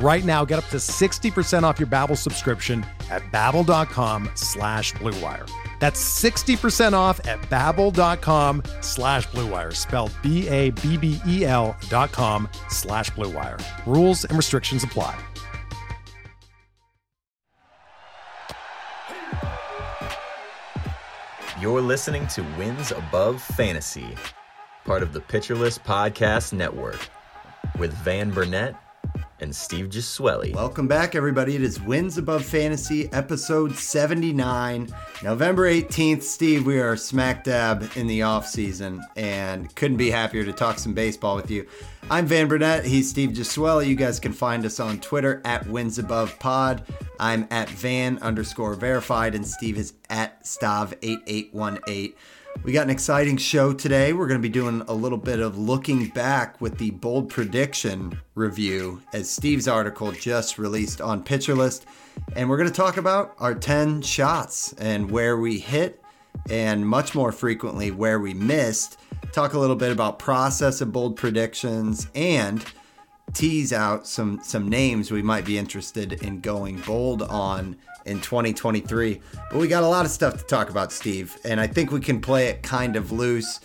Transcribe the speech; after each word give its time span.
Right 0.00 0.24
now, 0.24 0.44
get 0.44 0.60
up 0.60 0.66
to 0.66 0.76
60% 0.76 1.64
off 1.64 1.80
your 1.80 1.88
Babbel 1.88 2.16
subscription 2.16 2.86
at 3.10 3.22
babbel.com 3.32 4.30
slash 4.34 4.92
bluewire. 4.94 5.50
That's 5.80 6.00
60% 6.22 6.92
off 6.92 7.24
at 7.26 7.40
babbel.com 7.42 8.62
slash 8.80 9.26
bluewire, 9.28 9.74
spelled 9.74 10.12
B-A-B-B-E-L 10.22 11.76
dot 11.88 12.12
com 12.12 12.48
slash 12.68 13.10
bluewire. 13.10 13.60
Rules 13.86 14.24
and 14.24 14.36
restrictions 14.36 14.84
apply. 14.84 15.18
You're 21.60 21.80
listening 21.80 22.28
to 22.28 22.42
Wins 22.56 22.92
Above 22.92 23.42
Fantasy, 23.42 24.14
part 24.84 25.02
of 25.02 25.12
the 25.12 25.20
Pitcher 25.20 25.56
List 25.56 25.82
Podcast 25.82 26.52
Network, 26.52 27.00
with 27.80 27.92
Van 27.94 28.30
Burnett 28.30 28.76
and 29.40 29.54
Steve 29.54 29.88
Gesueli. 29.88 30.54
Welcome 30.54 30.88
back, 30.88 31.14
everybody. 31.14 31.54
It 31.54 31.62
is 31.62 31.80
Wins 31.80 32.18
Above 32.18 32.44
Fantasy, 32.44 33.12
episode 33.12 33.74
79, 33.74 34.88
November 35.22 35.70
18th. 35.70 36.22
Steve, 36.22 36.66
we 36.66 36.80
are 36.80 36.96
smack 36.96 37.44
dab 37.44 37.88
in 37.94 38.06
the 38.06 38.22
off 38.22 38.46
season 38.46 39.02
and 39.16 39.74
couldn't 39.76 39.96
be 39.96 40.10
happier 40.10 40.44
to 40.44 40.52
talk 40.52 40.78
some 40.78 40.94
baseball 40.94 41.36
with 41.36 41.50
you. 41.50 41.66
I'm 42.10 42.26
Van 42.26 42.48
Burnett. 42.48 42.84
He's 42.84 43.10
Steve 43.10 43.30
Gesueli. 43.30 43.86
You 43.86 43.94
guys 43.94 44.18
can 44.18 44.32
find 44.32 44.64
us 44.64 44.80
on 44.80 44.98
Twitter 45.00 45.40
at 45.44 45.66
Wins 45.66 45.98
Above 45.98 46.38
Pod. 46.38 46.82
I'm 47.20 47.46
at 47.50 47.68
Van 47.68 48.18
underscore 48.18 48.74
verified, 48.74 49.34
and 49.34 49.46
Steve 49.46 49.78
is 49.78 49.94
at 50.08 50.42
Stav8818. 50.44 52.14
We 52.64 52.72
got 52.72 52.84
an 52.84 52.90
exciting 52.90 53.36
show 53.36 53.72
today. 53.72 54.12
We're 54.12 54.26
going 54.26 54.40
to 54.40 54.46
be 54.46 54.52
doing 54.52 54.82
a 54.88 54.92
little 54.92 55.16
bit 55.16 55.40
of 55.40 55.56
looking 55.56 56.08
back 56.08 56.60
with 56.60 56.76
the 56.76 56.90
bold 56.90 57.30
prediction 57.30 58.20
review 58.34 59.00
as 59.12 59.30
Steve's 59.30 59.68
article 59.68 60.12
just 60.12 60.58
released 60.58 61.00
on 61.00 61.22
Pitcher 61.22 61.54
List. 61.54 61.86
And 62.34 62.50
we're 62.50 62.58
going 62.58 62.68
to 62.68 62.74
talk 62.74 62.96
about 62.96 63.34
our 63.38 63.54
10 63.54 64.02
shots 64.02 64.74
and 64.74 65.10
where 65.10 65.38
we 65.38 65.58
hit 65.58 66.02
and 66.50 66.86
much 66.86 67.14
more 67.14 67.32
frequently 67.32 67.90
where 67.90 68.18
we 68.18 68.34
missed. 68.34 68.98
Talk 69.32 69.54
a 69.54 69.58
little 69.58 69.76
bit 69.76 69.92
about 69.92 70.18
process 70.18 70.80
of 70.80 70.92
bold 70.92 71.16
predictions 71.16 72.08
and 72.14 72.64
tease 73.34 73.72
out 73.72 74.06
some 74.06 74.40
some 74.42 74.68
names 74.68 75.10
we 75.10 75.22
might 75.22 75.44
be 75.44 75.58
interested 75.58 76.14
in 76.24 76.40
going 76.40 76.80
bold 76.80 77.22
on 77.22 77.76
in 78.08 78.20
2023. 78.20 79.20
But 79.50 79.58
we 79.58 79.68
got 79.68 79.82
a 79.82 79.88
lot 79.88 80.04
of 80.04 80.10
stuff 80.10 80.38
to 80.38 80.44
talk 80.44 80.70
about, 80.70 80.92
Steve, 80.92 81.36
and 81.44 81.60
I 81.60 81.66
think 81.66 81.92
we 81.92 82.00
can 82.00 82.20
play 82.20 82.48
it 82.48 82.62
kind 82.62 82.96
of 82.96 83.12
loose. 83.12 83.60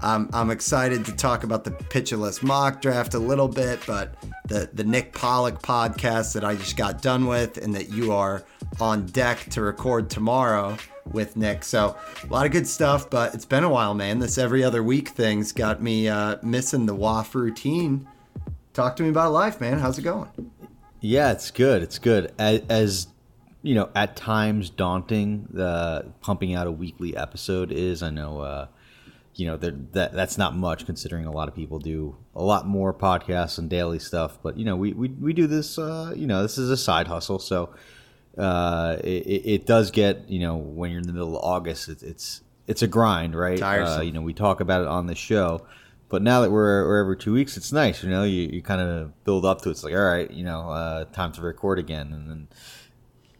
Um, 0.00 0.30
I'm 0.32 0.50
excited 0.50 1.04
to 1.06 1.12
talk 1.12 1.42
about 1.44 1.64
the 1.64 1.72
Pitcher 1.72 2.16
List 2.16 2.42
mock 2.42 2.80
draft 2.80 3.14
a 3.14 3.18
little 3.18 3.48
bit, 3.48 3.80
but 3.86 4.14
the 4.46 4.70
the 4.72 4.84
Nick 4.84 5.12
Pollack 5.12 5.60
podcast 5.60 6.34
that 6.34 6.44
I 6.44 6.54
just 6.54 6.76
got 6.76 7.02
done 7.02 7.26
with, 7.26 7.58
and 7.58 7.74
that 7.74 7.90
you 7.90 8.12
are 8.12 8.44
on 8.80 9.06
deck 9.06 9.44
to 9.50 9.62
record 9.62 10.08
tomorrow 10.08 10.76
with 11.04 11.36
Nick. 11.36 11.64
So 11.64 11.96
a 12.22 12.26
lot 12.26 12.46
of 12.46 12.52
good 12.52 12.66
stuff, 12.66 13.10
but 13.10 13.34
it's 13.34 13.44
been 13.44 13.64
a 13.64 13.68
while, 13.68 13.94
man. 13.94 14.18
This 14.18 14.38
every 14.38 14.62
other 14.62 14.82
week 14.82 15.08
thing's 15.08 15.52
got 15.52 15.82
me 15.82 16.08
uh, 16.08 16.36
missing 16.42 16.86
the 16.86 16.94
WAF 16.94 17.34
routine. 17.34 18.06
Talk 18.74 18.94
to 18.96 19.02
me 19.02 19.08
about 19.08 19.32
life, 19.32 19.60
man. 19.60 19.78
How's 19.78 19.98
it 19.98 20.02
going? 20.02 20.28
Yeah, 21.00 21.32
it's 21.32 21.50
good. 21.50 21.82
It's 21.82 21.98
good. 21.98 22.32
As, 22.38 22.62
as 22.68 23.06
you 23.62 23.74
know, 23.74 23.90
at 23.94 24.16
times 24.16 24.70
daunting. 24.70 25.48
The 25.50 26.12
pumping 26.20 26.54
out 26.54 26.66
a 26.66 26.72
weekly 26.72 27.16
episode 27.16 27.72
is. 27.72 28.02
I 28.02 28.10
know. 28.10 28.40
Uh, 28.40 28.66
you 29.38 29.46
know 29.46 29.56
that 29.56 30.12
that's 30.12 30.36
not 30.36 30.56
much 30.56 30.84
considering 30.84 31.24
a 31.24 31.30
lot 31.30 31.46
of 31.46 31.54
people 31.54 31.78
do 31.78 32.16
a 32.34 32.42
lot 32.42 32.66
more 32.66 32.92
podcasts 32.92 33.56
and 33.56 33.70
daily 33.70 34.00
stuff. 34.00 34.36
But 34.42 34.58
you 34.58 34.64
know, 34.64 34.74
we 34.74 34.92
we, 34.92 35.08
we 35.08 35.32
do 35.32 35.46
this. 35.46 35.78
Uh, 35.78 36.12
you 36.16 36.26
know, 36.26 36.42
this 36.42 36.58
is 36.58 36.70
a 36.70 36.76
side 36.76 37.06
hustle, 37.06 37.38
so 37.38 37.72
uh, 38.36 38.96
it, 39.04 39.42
it 39.44 39.66
does 39.66 39.92
get 39.92 40.28
you 40.28 40.40
know 40.40 40.56
when 40.56 40.90
you're 40.90 41.00
in 41.00 41.06
the 41.06 41.12
middle 41.12 41.36
of 41.36 41.44
August, 41.44 41.88
it, 41.88 42.02
it's 42.02 42.42
it's 42.66 42.82
a 42.82 42.88
grind, 42.88 43.36
right? 43.36 43.58
Uh, 43.98 44.00
you 44.00 44.12
know, 44.12 44.22
we 44.22 44.34
talk 44.34 44.60
about 44.60 44.82
it 44.82 44.88
on 44.88 45.06
the 45.06 45.14
show, 45.14 45.66
but 46.08 46.20
now 46.20 46.40
that 46.40 46.50
we're, 46.50 46.86
we're 46.86 47.00
every 47.00 47.16
two 47.16 47.32
weeks, 47.32 47.56
it's 47.56 47.72
nice. 47.72 48.02
You 48.02 48.10
know, 48.10 48.24
you, 48.24 48.48
you 48.52 48.60
kind 48.60 48.80
of 48.80 49.24
build 49.24 49.44
up 49.44 49.62
to 49.62 49.68
it. 49.68 49.72
It's 49.72 49.84
like, 49.84 49.94
all 49.94 50.00
right, 50.00 50.30
you 50.30 50.44
know, 50.44 50.68
uh, 50.68 51.04
time 51.06 51.30
to 51.32 51.42
record 51.42 51.78
again, 51.78 52.12
and 52.12 52.28
then 52.28 52.48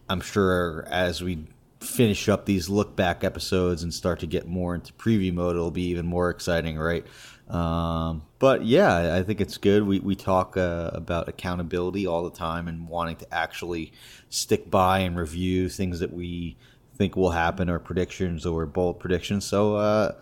I'm 0.08 0.20
sure 0.20 0.86
as 0.88 1.22
we 1.22 1.46
finish 1.80 2.28
up 2.28 2.44
these 2.44 2.68
look 2.68 2.96
back 2.96 3.22
episodes 3.22 3.82
and 3.82 3.92
start 3.94 4.20
to 4.20 4.26
get 4.26 4.46
more 4.46 4.74
into 4.74 4.92
preview 4.94 5.32
mode, 5.32 5.56
it'll 5.56 5.70
be 5.70 5.86
even 5.88 6.06
more 6.06 6.30
exciting, 6.30 6.78
right? 6.78 7.06
Um, 7.48 8.22
but 8.38 8.64
yeah, 8.64 9.16
I 9.16 9.22
think 9.22 9.40
it's 9.40 9.56
good. 9.56 9.84
We, 9.84 10.00
we 10.00 10.14
talk 10.14 10.56
uh, 10.56 10.90
about 10.92 11.28
accountability 11.28 12.06
all 12.06 12.24
the 12.24 12.36
time 12.36 12.68
and 12.68 12.88
wanting 12.88 13.16
to 13.16 13.34
actually 13.34 13.92
stick 14.28 14.70
by 14.70 15.00
and 15.00 15.16
review 15.16 15.68
things 15.68 16.00
that 16.00 16.12
we 16.12 16.56
think 16.96 17.16
will 17.16 17.30
happen 17.30 17.70
or 17.70 17.78
predictions 17.78 18.44
or 18.44 18.66
bold 18.66 18.98
predictions. 18.98 19.44
So, 19.44 19.76
uh, 19.76 20.12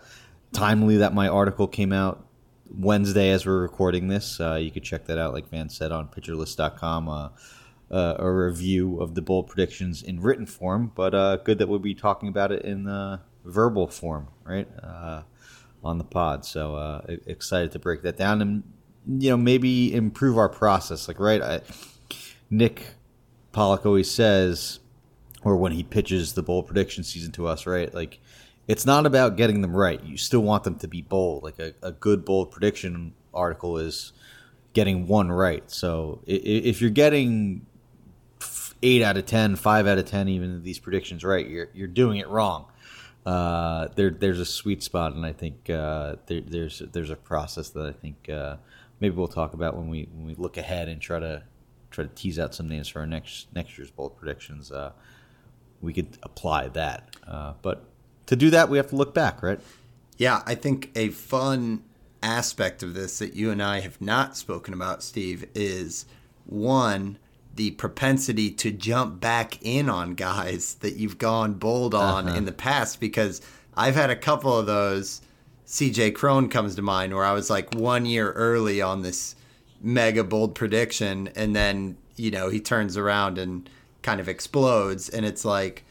timely 0.53 0.97
that 0.97 1.13
my 1.13 1.27
article 1.27 1.67
came 1.67 1.91
out 1.91 2.25
Wednesday 2.73 3.31
as 3.31 3.45
we're 3.45 3.61
recording 3.61 4.07
this. 4.07 4.39
Uh, 4.39 4.55
you 4.55 4.71
could 4.71 4.83
check 4.83 5.05
that 5.05 5.17
out, 5.17 5.33
like 5.33 5.49
Van 5.49 5.69
said, 5.69 5.91
on 5.91 6.07
pitcherlist.com. 6.07 7.09
Uh, 7.09 7.29
uh, 7.89 8.15
a 8.19 8.29
review 8.29 8.99
of 8.99 9.15
the 9.15 9.21
bold 9.21 9.47
predictions 9.47 10.03
in 10.03 10.19
written 10.21 10.45
form, 10.45 10.91
but 10.95 11.13
uh, 11.13 11.37
good 11.37 11.57
that 11.57 11.67
we'll 11.67 11.79
be 11.79 11.95
talking 11.95 12.29
about 12.29 12.51
it 12.51 12.63
in 12.63 12.87
uh, 12.87 13.19
verbal 13.45 13.87
form, 13.87 14.27
right, 14.43 14.67
uh, 14.83 15.21
on 15.83 15.97
the 15.97 16.03
pod. 16.03 16.45
So 16.45 16.75
uh, 16.75 17.01
excited 17.25 17.71
to 17.73 17.79
break 17.79 18.01
that 18.03 18.17
down 18.17 18.41
and 18.41 18.63
you 19.07 19.29
know 19.29 19.37
maybe 19.37 19.93
improve 19.93 20.37
our 20.37 20.49
process. 20.49 21.07
Like 21.07 21.19
right, 21.19 21.41
I, 21.41 21.61
Nick 22.49 22.95
Pollack 23.53 23.85
always 23.85 24.11
says, 24.11 24.79
or 25.43 25.55
when 25.55 25.71
he 25.71 25.83
pitches 25.83 26.33
the 26.33 26.43
bold 26.43 26.67
prediction 26.67 27.03
season 27.03 27.31
to 27.33 27.47
us, 27.47 27.65
right, 27.65 27.93
like. 27.93 28.19
It's 28.69 28.85
not 28.85 29.05
about 29.05 29.37
getting 29.37 29.61
them 29.61 29.73
right. 29.73 30.03
You 30.03 30.17
still 30.17 30.41
want 30.41 30.65
them 30.65 30.77
to 30.79 30.89
be 30.89 31.01
bold. 31.01 31.41
Like 31.41 31.57
a, 31.57 31.73
a 31.81 31.93
good 31.93 32.25
bold 32.25 32.51
prediction 32.51 33.13
article 33.33 33.77
is 33.77 34.11
getting 34.73 35.07
one 35.07 35.31
right. 35.31 35.63
So 35.71 36.21
if 36.27 36.81
you're 36.81 36.89
getting 36.89 37.65
eight 38.83 39.01
out 39.01 39.17
of 39.17 39.25
10, 39.25 39.55
5 39.55 39.87
out 39.87 39.97
of 39.97 40.05
10, 40.05 40.29
even 40.29 40.63
these 40.63 40.79
predictions 40.79 41.23
right, 41.23 41.47
you're, 41.47 41.69
you're 41.73 41.87
doing 41.87 42.17
it 42.17 42.27
wrong. 42.27 42.65
Uh, 43.25 43.89
there, 43.95 44.09
there's 44.09 44.39
a 44.39 44.45
sweet 44.45 44.81
spot, 44.81 45.13
and 45.13 45.25
I 45.25 45.33
think 45.33 45.69
uh, 45.69 46.15
there, 46.27 46.39
there's 46.39 46.81
there's 46.93 47.09
a 47.09 47.17
process 47.17 47.67
that 47.71 47.85
I 47.85 47.91
think 47.91 48.29
uh, 48.29 48.55
maybe 49.01 49.17
we'll 49.17 49.27
talk 49.27 49.53
about 49.53 49.75
when 49.75 49.89
we 49.89 50.07
when 50.13 50.25
we 50.25 50.35
look 50.35 50.55
ahead 50.55 50.87
and 50.87 51.01
try 51.01 51.19
to 51.19 51.43
try 51.91 52.05
to 52.05 52.09
tease 52.15 52.39
out 52.39 52.55
some 52.55 52.69
names 52.69 52.87
for 52.87 52.99
our 52.99 53.05
next 53.05 53.53
next 53.53 53.77
year's 53.77 53.91
bold 53.91 54.15
predictions. 54.15 54.71
Uh, 54.71 54.93
we 55.81 55.91
could 55.91 56.17
apply 56.23 56.69
that, 56.69 57.17
uh, 57.27 57.51
but 57.61 57.83
to 58.27 58.37
do 58.37 58.49
that, 58.51 58.69
we 58.69 58.77
have 58.77 58.87
to 58.91 58.95
look 58.95 59.13
back, 59.13 59.43
right? 59.43 59.59
Yeah, 60.15 60.41
I 60.45 60.55
think 60.55 60.91
a 60.95 61.09
fun 61.09 61.83
aspect 62.23 62.81
of 62.81 62.93
this 62.93 63.19
that 63.19 63.35
you 63.35 63.51
and 63.51 63.61
I 63.61 63.81
have 63.81 63.99
not 63.99 64.37
spoken 64.37 64.73
about, 64.73 65.03
Steve, 65.03 65.49
is 65.53 66.05
one 66.45 67.17
the 67.57 67.71
propensity 67.71 68.49
to 68.51 68.71
jump 68.71 69.19
back 69.19 69.61
in 69.61 69.89
on 69.89 70.13
guys 70.13 70.75
that 70.75 70.95
you've 70.95 71.17
gone 71.17 71.55
bold 71.55 71.93
on 71.93 72.27
uh-huh. 72.27 72.37
in 72.37 72.45
the 72.45 72.51
past 72.51 72.99
because 72.99 73.41
I've 73.75 73.95
had 73.95 74.09
a 74.09 74.15
couple 74.15 74.57
of 74.57 74.65
those. 74.65 75.21
CJ 75.65 76.15
Cron 76.15 76.49
comes 76.49 76.75
to 76.75 76.81
mind 76.81 77.13
where 77.13 77.25
I 77.25 77.33
was 77.33 77.49
like 77.49 77.73
one 77.75 78.05
year 78.05 78.31
early 78.31 78.81
on 78.81 79.01
this 79.01 79.35
mega 79.81 80.23
bold 80.23 80.55
prediction, 80.55 81.29
and 81.35 81.55
then 81.55 81.97
you 82.15 82.31
know 82.31 82.49
he 82.49 82.61
turns 82.61 82.95
around 82.95 83.37
and 83.37 83.69
kind 84.01 84.21
of 84.21 84.29
explodes, 84.29 85.09
and 85.09 85.25
it's 85.25 85.43
like 85.43 85.83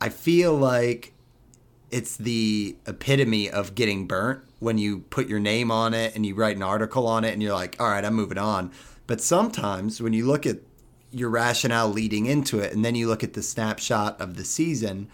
I 0.00 0.10
feel 0.10 0.52
like 0.54 1.14
it's 1.90 2.16
the 2.16 2.76
epitome 2.86 3.48
of 3.48 3.74
getting 3.74 4.06
burnt 4.06 4.40
when 4.58 4.78
you 4.78 5.00
put 5.10 5.28
your 5.28 5.40
name 5.40 5.70
on 5.70 5.94
it 5.94 6.14
and 6.14 6.24
you 6.24 6.34
write 6.34 6.56
an 6.56 6.62
article 6.62 7.06
on 7.06 7.24
it 7.24 7.32
and 7.32 7.42
you're 7.42 7.52
like, 7.52 7.76
all 7.78 7.88
right, 7.88 8.04
I'm 8.04 8.14
moving 8.14 8.38
on. 8.38 8.72
But 9.06 9.20
sometimes 9.20 10.00
when 10.00 10.12
you 10.12 10.26
look 10.26 10.46
at 10.46 10.58
your 11.12 11.30
rationale 11.30 11.88
leading 11.88 12.26
into 12.26 12.58
it 12.58 12.72
and 12.72 12.84
then 12.84 12.94
you 12.94 13.06
look 13.06 13.22
at 13.22 13.34
the 13.34 13.42
snapshot 13.42 14.20
of 14.20 14.36
the 14.36 14.44
season, 14.44 15.08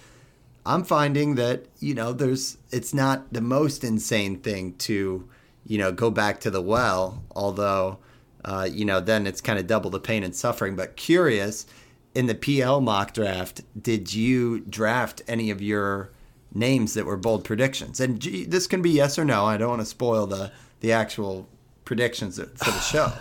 I'm 0.64 0.84
finding 0.84 1.34
that, 1.34 1.66
you 1.80 1.94
know, 1.94 2.12
there's 2.12 2.58
it's 2.70 2.94
not 2.94 3.32
the 3.32 3.40
most 3.40 3.84
insane 3.84 4.38
thing 4.38 4.74
to, 4.78 5.28
you 5.66 5.78
know, 5.78 5.92
go 5.92 6.10
back 6.10 6.40
to 6.40 6.50
the 6.50 6.62
well, 6.62 7.22
although 7.34 7.98
uh, 8.44 8.68
you 8.70 8.84
know, 8.84 9.00
then 9.00 9.26
it's 9.26 9.40
kind 9.40 9.58
of 9.58 9.66
double 9.66 9.90
the 9.90 10.00
pain 10.00 10.22
and 10.22 10.34
suffering. 10.34 10.76
But 10.76 10.96
curious, 10.96 11.66
in 12.14 12.26
the 12.26 12.34
PL 12.34 12.80
mock 12.80 13.12
draft, 13.12 13.62
did 13.80 14.14
you 14.14 14.60
draft 14.60 15.22
any 15.28 15.50
of 15.50 15.60
your 15.60 16.10
names 16.54 16.94
that 16.94 17.04
were 17.04 17.16
bold 17.16 17.44
predictions? 17.44 18.00
And 18.00 18.20
this 18.22 18.66
can 18.66 18.80
be 18.80 18.90
yes 18.90 19.18
or 19.18 19.24
no. 19.24 19.44
I 19.44 19.56
don't 19.56 19.68
want 19.68 19.82
to 19.82 19.86
spoil 19.86 20.26
the 20.26 20.52
the 20.80 20.92
actual 20.92 21.48
predictions 21.84 22.36
for 22.38 22.70
the 22.70 22.80
show. 22.80 23.12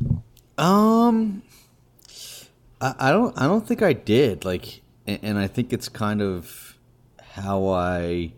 Um, 0.58 1.42
I, 2.80 2.94
I 2.98 3.10
don't. 3.10 3.38
I 3.40 3.46
don't 3.46 3.66
think 3.66 3.82
I 3.82 3.92
did. 3.92 4.44
Like, 4.44 4.82
and, 5.06 5.18
and 5.22 5.38
I 5.38 5.46
think 5.46 5.72
it's 5.72 5.88
kind 5.88 6.22
of 6.22 6.78
how 7.20 7.68
I. 7.68 8.32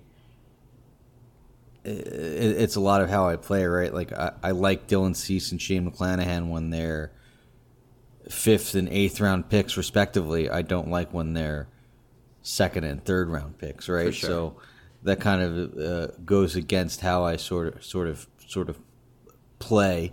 It, 1.85 1.87
it's 1.87 2.77
a 2.77 2.81
lot 2.81 3.01
of 3.01 3.09
how 3.09 3.29
I 3.29 3.37
play, 3.37 3.65
right? 3.65 3.93
Like, 3.93 4.13
I, 4.13 4.33
I 4.43 4.51
like 4.51 4.87
Dylan 4.87 5.17
Cease 5.17 5.53
and 5.53 5.61
Shane 5.61 5.91
McClanahan 5.91 6.49
when 6.49 6.71
they're 6.71 7.13
fifth 8.29 8.75
and 8.75 8.89
eighth 8.89 9.21
round 9.21 9.49
picks, 9.49 9.77
respectively. 9.77 10.51
I 10.51 10.63
don't 10.63 10.89
like 10.89 11.13
when 11.13 11.35
they're 11.35 11.69
second 12.43 12.85
and 12.85 13.05
third 13.05 13.29
round 13.29 13.59
picks, 13.59 13.89
right? 13.89 14.15
sure. 14.15 14.29
So 14.29 14.57
that 15.03 15.21
kind 15.21 15.43
of 15.43 15.79
uh, 15.79 16.13
goes 16.25 16.57
against 16.57 17.01
how 17.01 17.25
I 17.25 17.37
sort 17.37 17.75
of, 17.75 17.85
sort 17.85 18.09
of, 18.09 18.27
sort 18.47 18.69
of 18.69 18.79
play. 19.59 20.13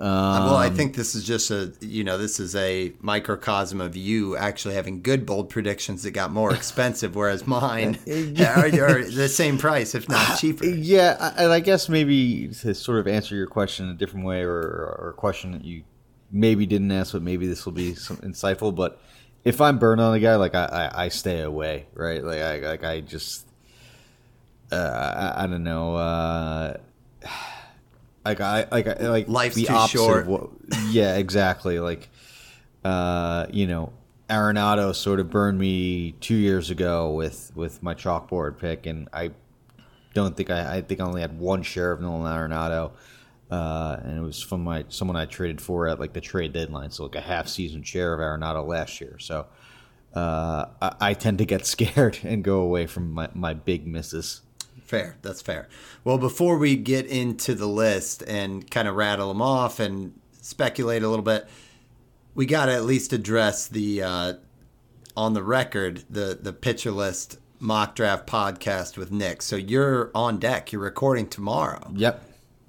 Um, 0.00 0.44
well, 0.46 0.56
I 0.56 0.70
think 0.70 0.94
this 0.96 1.14
is 1.14 1.24
just 1.24 1.50
a 1.50 1.74
you 1.80 2.04
know 2.04 2.16
this 2.16 2.40
is 2.40 2.56
a 2.56 2.90
microcosm 3.02 3.82
of 3.82 3.96
you 3.96 4.34
actually 4.34 4.74
having 4.74 5.02
good 5.02 5.26
bold 5.26 5.50
predictions 5.50 6.04
that 6.04 6.12
got 6.12 6.32
more 6.32 6.54
expensive, 6.60 7.14
whereas 7.14 7.46
mine 7.46 7.98
are, 8.08 8.64
are 8.66 9.04
the 9.04 9.28
same 9.28 9.58
price, 9.58 9.94
if 9.94 10.08
not 10.08 10.38
cheaper. 10.38 10.64
Yeah, 10.64 11.16
I- 11.20 11.42
and 11.44 11.52
I 11.52 11.60
guess 11.60 11.88
maybe 11.90 12.48
to 12.62 12.74
sort 12.74 12.98
of 12.98 13.06
answer 13.08 13.34
your 13.36 13.46
question 13.46 13.90
a 13.90 13.94
different 13.94 14.24
way, 14.24 14.40
or, 14.42 14.52
or 14.58 15.10
a 15.10 15.18
question 15.20 15.52
that 15.52 15.64
you 15.66 15.82
maybe 16.32 16.64
didn't 16.64 16.90
ask, 16.92 17.12
but 17.12 17.20
maybe 17.22 17.46
this 17.46 17.66
will 17.66 17.72
be 17.74 17.94
some 17.94 18.16
insightful. 18.18 18.74
But 18.74 18.98
if 19.44 19.60
I'm 19.60 19.78
burned 19.78 20.00
on 20.00 20.14
a 20.14 20.20
guy, 20.20 20.36
like 20.36 20.54
I, 20.54 20.64
I, 20.94 21.04
I 21.04 21.08
stay 21.10 21.42
away, 21.42 21.86
right? 21.92 22.24
Like 22.24 22.40
I, 22.40 22.58
like 22.60 22.84
I 22.84 23.00
just, 23.00 23.46
uh, 24.72 24.76
I, 25.36 25.44
I 25.44 25.46
don't 25.46 25.64
know, 25.64 25.96
uh, 25.96 26.76
like 28.30 28.40
I, 28.40 28.66
like 28.70 28.86
I, 28.86 29.08
like 29.08 29.28
Life's 29.28 29.56
the 29.56 29.64
too 29.66 29.72
opposite 29.72 29.98
short. 29.98 30.22
Of 30.22 30.28
what, 30.28 30.50
yeah, 30.90 31.16
exactly. 31.16 31.80
Like, 31.80 32.08
uh, 32.84 33.46
you 33.50 33.66
know, 33.66 33.92
Arenado 34.28 34.94
sort 34.94 35.20
of 35.20 35.30
burned 35.30 35.58
me 35.58 36.12
two 36.20 36.36
years 36.36 36.70
ago 36.70 37.10
with 37.12 37.52
with 37.54 37.82
my 37.82 37.94
chalkboard 37.94 38.58
pick, 38.58 38.86
and 38.86 39.08
I 39.12 39.32
don't 40.14 40.36
think 40.36 40.50
I, 40.50 40.76
I 40.76 40.80
think 40.82 41.00
I 41.00 41.04
only 41.04 41.20
had 41.20 41.38
one 41.38 41.62
share 41.62 41.92
of 41.92 42.00
Nolan 42.00 42.32
Arenado, 42.32 42.92
uh, 43.50 43.96
and 44.02 44.18
it 44.18 44.22
was 44.22 44.40
from 44.40 44.62
my 44.62 44.84
someone 44.88 45.16
I 45.16 45.26
traded 45.26 45.60
for 45.60 45.88
at 45.88 45.98
like 45.98 46.12
the 46.12 46.20
trade 46.20 46.52
deadline, 46.52 46.90
so 46.90 47.04
like 47.04 47.16
a 47.16 47.20
half 47.20 47.48
season 47.48 47.82
share 47.82 48.14
of 48.14 48.20
Arenado 48.20 48.66
last 48.66 49.00
year. 49.00 49.18
So 49.18 49.46
uh, 50.14 50.66
I, 50.80 50.94
I 51.00 51.14
tend 51.14 51.38
to 51.38 51.44
get 51.44 51.66
scared 51.74 52.18
and 52.22 52.44
go 52.44 52.60
away 52.60 52.86
from 52.86 53.12
my, 53.12 53.28
my 53.34 53.54
big 53.54 53.86
misses. 53.86 54.42
Fair, 54.90 55.14
that's 55.22 55.40
fair. 55.40 55.68
Well, 56.02 56.18
before 56.18 56.58
we 56.58 56.74
get 56.74 57.06
into 57.06 57.54
the 57.54 57.68
list 57.68 58.24
and 58.26 58.68
kind 58.68 58.88
of 58.88 58.96
rattle 58.96 59.28
them 59.28 59.40
off 59.40 59.78
and 59.78 60.18
speculate 60.42 61.04
a 61.04 61.08
little 61.08 61.24
bit, 61.24 61.46
we 62.34 62.44
got 62.44 62.66
to 62.66 62.72
at 62.72 62.82
least 62.82 63.12
address 63.12 63.68
the 63.68 64.02
uh, 64.02 64.32
on 65.16 65.34
the 65.34 65.44
record 65.44 66.02
the 66.10 66.36
the 66.42 66.52
pitcher 66.52 66.90
list 66.90 67.38
mock 67.60 67.94
draft 67.94 68.26
podcast 68.26 68.96
with 68.96 69.12
Nick. 69.12 69.42
So 69.42 69.54
you're 69.54 70.10
on 70.12 70.40
deck. 70.40 70.72
You're 70.72 70.82
recording 70.82 71.28
tomorrow. 71.28 71.92
Yep, 71.94 72.24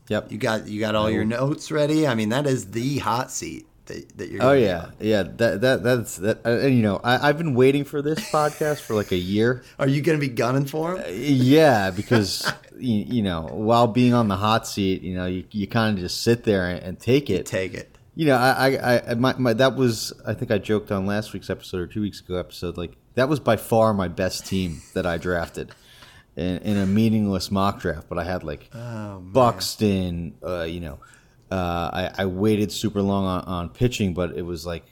yep. 0.08 0.32
You 0.32 0.38
got 0.38 0.68
you 0.68 0.80
got 0.80 0.94
all 0.94 1.10
your 1.10 1.26
notes 1.26 1.72
ready. 1.72 2.06
I 2.06 2.14
mean, 2.14 2.30
that 2.30 2.46
is 2.46 2.70
the 2.70 3.00
hot 3.00 3.32
seat 3.32 3.66
that, 3.86 4.18
that 4.18 4.30
you're. 4.30 4.44
Oh 4.44 4.54
yeah, 4.54 4.86
on. 4.86 4.94
yeah. 5.00 5.24
That 5.24 5.62
that 5.62 5.84
that's 5.84 6.18
that. 6.18 6.46
Uh, 6.46 6.60
and 6.60 6.76
you 6.76 6.82
know, 6.82 7.00
I, 7.04 7.30
I've 7.30 7.38
been 7.38 7.56
waiting 7.56 7.84
for 7.84 8.02
this 8.02 8.20
podcast 8.32 8.82
for 8.82 8.96
like 8.96 9.12
a 9.12 9.18
year. 9.18 9.64
Are 9.80 9.88
you 9.88 10.02
going 10.02 10.20
to 10.20 10.26
be 10.26 10.34
gunning 10.34 10.66
for 10.66 10.98
him? 10.98 11.06
Yeah, 11.10 11.92
because 11.92 12.52
you, 12.78 13.06
you 13.08 13.22
know, 13.22 13.48
while 13.52 13.88
being 13.88 14.14
on 14.14 14.28
the 14.28 14.36
hot 14.36 14.68
seat, 14.68 15.02
you 15.02 15.16
know, 15.16 15.26
you, 15.26 15.46
you 15.52 15.68
kind 15.68 15.98
of 15.98 16.04
just 16.04 16.24
sit 16.24 16.44
there 16.44 16.68
and, 16.68 16.84
and 16.84 17.00
take 17.00 17.30
it. 17.30 17.46
Take 17.46 17.74
it. 17.74 17.96
You 18.14 18.28
know, 18.28 18.36
I, 18.36 18.72
I, 18.76 19.12
I 19.12 19.14
my, 19.14 19.34
my, 19.38 19.54
that 19.54 19.76
was, 19.76 20.12
I 20.28 20.34
think 20.34 20.52
I 20.52 20.58
joked 20.58 20.92
on 20.92 21.06
last 21.06 21.32
week's 21.32 21.50
episode 21.50 21.80
or 21.80 21.88
two 21.88 22.02
weeks 22.02 22.20
ago 22.20 22.36
episode, 22.36 22.76
like 22.76 22.98
that 23.16 23.30
was 23.30 23.40
by 23.40 23.56
far 23.56 23.94
my 23.94 24.10
best 24.10 24.46
team 24.46 24.82
that 24.94 25.06
I 25.06 25.18
drafted 25.18 25.72
in, 26.36 26.58
in 26.58 26.78
a 26.78 26.86
meaningless 26.86 27.52
mock 27.52 27.80
draft. 27.80 28.10
But 28.10 28.18
I 28.18 28.26
had 28.26 28.44
like 28.44 28.70
Buxton, 28.74 30.36
uh, 30.44 30.64
you 30.64 30.82
know, 30.82 31.00
uh, 31.52 31.90
I, 31.94 32.12
I 32.20 32.26
waited 32.26 32.72
super 32.72 33.02
long 33.02 33.26
on, 33.26 33.44
on 33.44 33.70
pitching, 33.70 34.14
but 34.14 34.38
it 34.38 34.42
was 34.44 34.66
like 34.66 34.86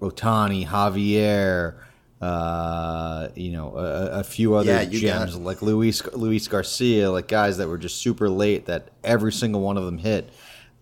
Ohtani, 0.00 0.64
Javier, 0.66 1.78
uh, 2.20 3.28
you 3.34 3.50
know, 3.52 3.76
a, 3.76 4.20
a 4.20 4.24
few 4.24 4.54
other 4.54 4.70
Yeah, 4.72 4.84
got- 4.84 4.92
gems 4.92 5.36
like 5.36 5.62
Luis 5.62 6.04
Luis 6.14 6.48
Garcia, 6.48 7.10
like 7.10 7.28
guys 7.28 7.58
that 7.58 7.68
were 7.68 7.78
just 7.78 7.96
super 8.00 8.28
late 8.30 8.66
that 8.66 8.88
every 9.04 9.32
single 9.32 9.60
one 9.60 9.76
of 9.76 9.84
them 9.84 9.98
hit. 9.98 10.30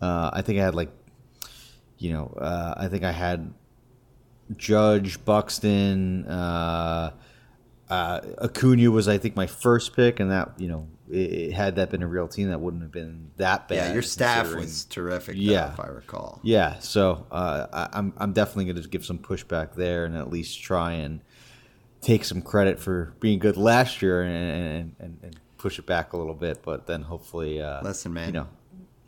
Uh, 0.00 0.30
I 0.32 0.42
think 0.42 0.58
I 0.60 0.64
had 0.64 0.74
like, 0.74 0.90
you 1.98 2.12
know, 2.12 2.26
uh, 2.38 2.74
I 2.76 2.88
think 2.88 3.02
I 3.04 3.12
had 3.12 3.52
Judge, 4.56 5.24
Buxton, 5.24 6.26
uh, 6.26 7.12
uh, 7.88 8.20
Acuna 8.42 8.90
was 8.90 9.08
I 9.08 9.18
think 9.18 9.36
my 9.36 9.46
first 9.46 9.94
pick, 9.96 10.20
and 10.20 10.30
that 10.30 10.52
you 10.58 10.68
know, 10.68 10.86
it, 11.10 11.52
had 11.52 11.76
that 11.76 11.90
been 11.90 12.02
a 12.02 12.06
real 12.06 12.28
team, 12.28 12.48
that 12.48 12.60
wouldn't 12.60 12.82
have 12.82 12.92
been 12.92 13.30
that 13.36 13.68
bad. 13.68 13.88
Yeah, 13.88 13.92
your 13.92 14.02
staff 14.02 14.54
was 14.54 14.84
terrific. 14.84 15.36
Though, 15.36 15.42
Yeah. 15.42 15.72
if 15.72 15.80
I 15.80 15.86
recall. 15.88 16.40
yeah, 16.42 16.78
so 16.78 17.26
uh, 17.30 17.66
I, 17.72 17.98
I'm 17.98 18.12
I'm 18.16 18.32
definitely 18.32 18.66
going 18.66 18.82
to 18.82 18.88
give 18.88 19.04
some 19.04 19.18
pushback 19.18 19.74
there 19.74 20.04
and 20.04 20.16
at 20.16 20.30
least 20.30 20.62
try 20.62 20.92
and 20.92 21.20
take 22.00 22.24
some 22.24 22.42
credit 22.42 22.78
for 22.78 23.14
being 23.20 23.38
good 23.38 23.56
last 23.56 24.02
year 24.02 24.22
and 24.22 24.94
and, 24.98 25.18
and, 25.22 25.36
push 25.56 25.78
it 25.78 25.86
back 25.86 26.12
a 26.12 26.16
little 26.18 26.34
bit, 26.34 26.62
but 26.62 26.86
then 26.86 27.00
hopefully, 27.00 27.58
uh, 27.58 27.80
Listen, 27.82 28.12
man. 28.12 28.26
you 28.26 28.32
know, 28.34 28.48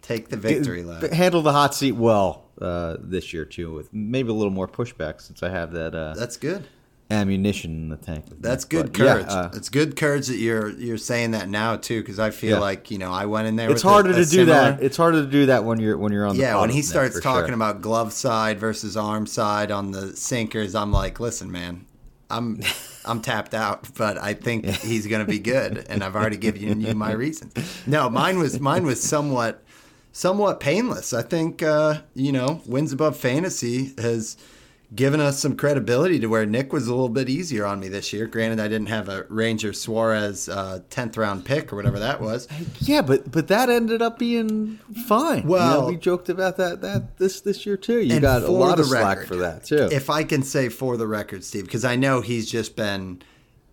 Take 0.00 0.30
the 0.30 0.38
victory 0.38 0.82
lap. 0.82 1.02
handle 1.12 1.42
the 1.42 1.52
hot 1.52 1.74
seat 1.74 1.92
well 1.92 2.46
uh, 2.62 2.96
this 2.98 3.34
year 3.34 3.44
too, 3.44 3.74
with 3.74 3.92
maybe 3.92 4.30
a 4.30 4.32
little 4.32 4.50
more 4.52 4.66
pushback 4.66 5.20
since 5.20 5.42
I 5.42 5.50
have 5.50 5.72
that 5.72 5.94
uh, 5.94 6.14
That's 6.14 6.38
good. 6.38 6.66
Ammunition 7.10 7.70
in 7.72 7.88
the 7.88 7.96
tank. 7.96 8.24
That's 8.40 8.64
good 8.64 8.92
But, 8.92 8.98
yeah, 8.98 9.12
courage. 9.14 9.26
uh, 9.28 9.50
it's 9.54 9.68
good 9.68 9.94
courage 9.96 10.26
that 10.26 10.38
you're 10.38 10.70
you're 10.70 10.98
saying 10.98 11.30
that 11.32 11.48
now 11.48 11.76
too, 11.76 12.00
because 12.00 12.18
I 12.18 12.30
feel 12.30 12.56
Yeah. 12.56 12.58
like 12.60 12.90
you 12.90 12.98
know 12.98 13.12
I 13.12 13.26
went 13.26 13.46
in 13.46 13.56
there. 13.56 13.70
it's 13.70 13.84
with 13.84 13.90
a- 13.90 13.92
harder 13.94 14.10
a 14.10 14.14
to 14.14 14.24
do 14.24 14.44
that. 14.46 14.82
It's 14.82 14.96
harder 14.96 15.22
to 15.24 15.30
do 15.30 15.46
that 15.46 15.64
when 15.64 15.78
you're 15.78 15.96
when 15.96 16.12
you're 16.12 16.26
on. 16.26 16.34
yeah, 16.36 16.60
when 16.60 16.70
he 16.70 16.82
starts 16.82 17.20
talking 17.20 17.48
sure. 17.48 17.54
about 17.54 17.80
glove 17.80 18.12
side 18.12 18.58
versus 18.58 18.96
arm 18.96 19.26
side 19.26 19.70
on 19.70 19.92
the 19.92 20.16
sinkers, 20.16 20.74
I'm 20.74 20.90
like, 20.92 21.20
listen, 21.20 21.50
man, 21.52 21.86
I'm 22.28 22.60
I'm 23.04 23.20
tapped 23.20 23.54
out, 23.54 23.86
but 23.96 24.18
I 24.18 24.34
think 24.34 24.66
he's 24.66 25.06
going 25.06 25.24
to 25.24 25.30
be 25.30 25.38
good, 25.38 25.86
and 25.88 26.02
I've 26.02 26.16
already 26.16 26.36
given 26.38 26.80
you 26.80 26.92
my 26.94 27.12
reasons. 27.12 27.52
No, 27.86 28.10
mine 28.10 28.38
was 28.40 28.58
mine 28.58 28.84
was 28.84 29.00
somewhat 29.00 29.62
somewhat 30.10 30.58
painless. 30.58 31.12
I 31.12 31.22
think 31.22 31.62
uh, 31.62 32.00
you 32.14 32.32
know 32.32 32.62
wins 32.66 32.92
above 32.92 33.16
fantasy 33.16 33.92
has 33.98 34.36
given 34.94 35.20
us 35.20 35.40
some 35.40 35.56
credibility 35.56 36.18
to 36.20 36.26
where 36.28 36.46
Nick 36.46 36.72
was 36.72 36.86
a 36.86 36.90
little 36.92 37.08
bit 37.08 37.28
easier 37.28 37.66
on 37.66 37.80
me 37.80 37.88
this 37.88 38.12
year. 38.12 38.26
Granted, 38.26 38.60
I 38.60 38.68
didn't 38.68 38.86
have 38.88 39.08
a 39.08 39.24
Ranger 39.28 39.72
Suarez 39.72 40.48
uh, 40.48 40.80
tenth 40.90 41.16
round 41.16 41.44
pick 41.44 41.72
or 41.72 41.76
whatever 41.76 41.98
that 41.98 42.20
was. 42.20 42.46
Yeah, 42.80 43.02
but 43.02 43.30
but 43.30 43.48
that 43.48 43.68
ended 43.68 44.00
up 44.00 44.18
being 44.18 44.78
fine. 45.08 45.38
You 45.38 45.42
know, 45.44 45.48
Well- 45.50 45.86
we 45.88 45.96
joked 45.96 46.28
about 46.28 46.56
that 46.58 46.82
that 46.82 47.18
this 47.18 47.40
this 47.40 47.66
year 47.66 47.76
too. 47.76 47.98
You 48.00 48.20
got 48.20 48.42
a 48.42 48.50
lot 48.50 48.78
of 48.78 48.86
slack 48.86 49.18
record, 49.18 49.28
for 49.28 49.36
that 49.36 49.64
too. 49.64 49.88
If 49.90 50.08
I 50.08 50.22
can 50.24 50.42
say 50.42 50.68
for 50.68 50.96
the 50.96 51.06
record, 51.06 51.42
Steve, 51.44 51.64
because 51.64 51.84
I 51.84 51.96
know 51.96 52.20
he's 52.20 52.50
just 52.50 52.76
been 52.76 53.22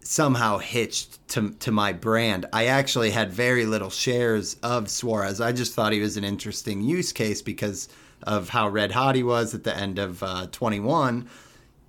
somehow 0.01 0.57
hitched 0.57 1.25
to 1.29 1.51
to 1.59 1.71
my 1.71 1.93
brand. 1.93 2.45
I 2.51 2.65
actually 2.65 3.11
had 3.11 3.31
very 3.31 3.65
little 3.65 3.89
shares 3.89 4.57
of 4.63 4.89
Suarez. 4.89 5.39
I 5.39 5.51
just 5.51 5.73
thought 5.75 5.93
he 5.93 6.01
was 6.01 6.17
an 6.17 6.23
interesting 6.23 6.81
use 6.81 7.13
case 7.13 7.41
because 7.41 7.87
of 8.23 8.49
how 8.49 8.67
red 8.67 8.91
hot 8.91 9.15
he 9.15 9.23
was 9.23 9.53
at 9.53 9.63
the 9.63 9.75
end 9.75 9.99
of 9.99 10.23
uh, 10.23 10.47
21. 10.51 11.29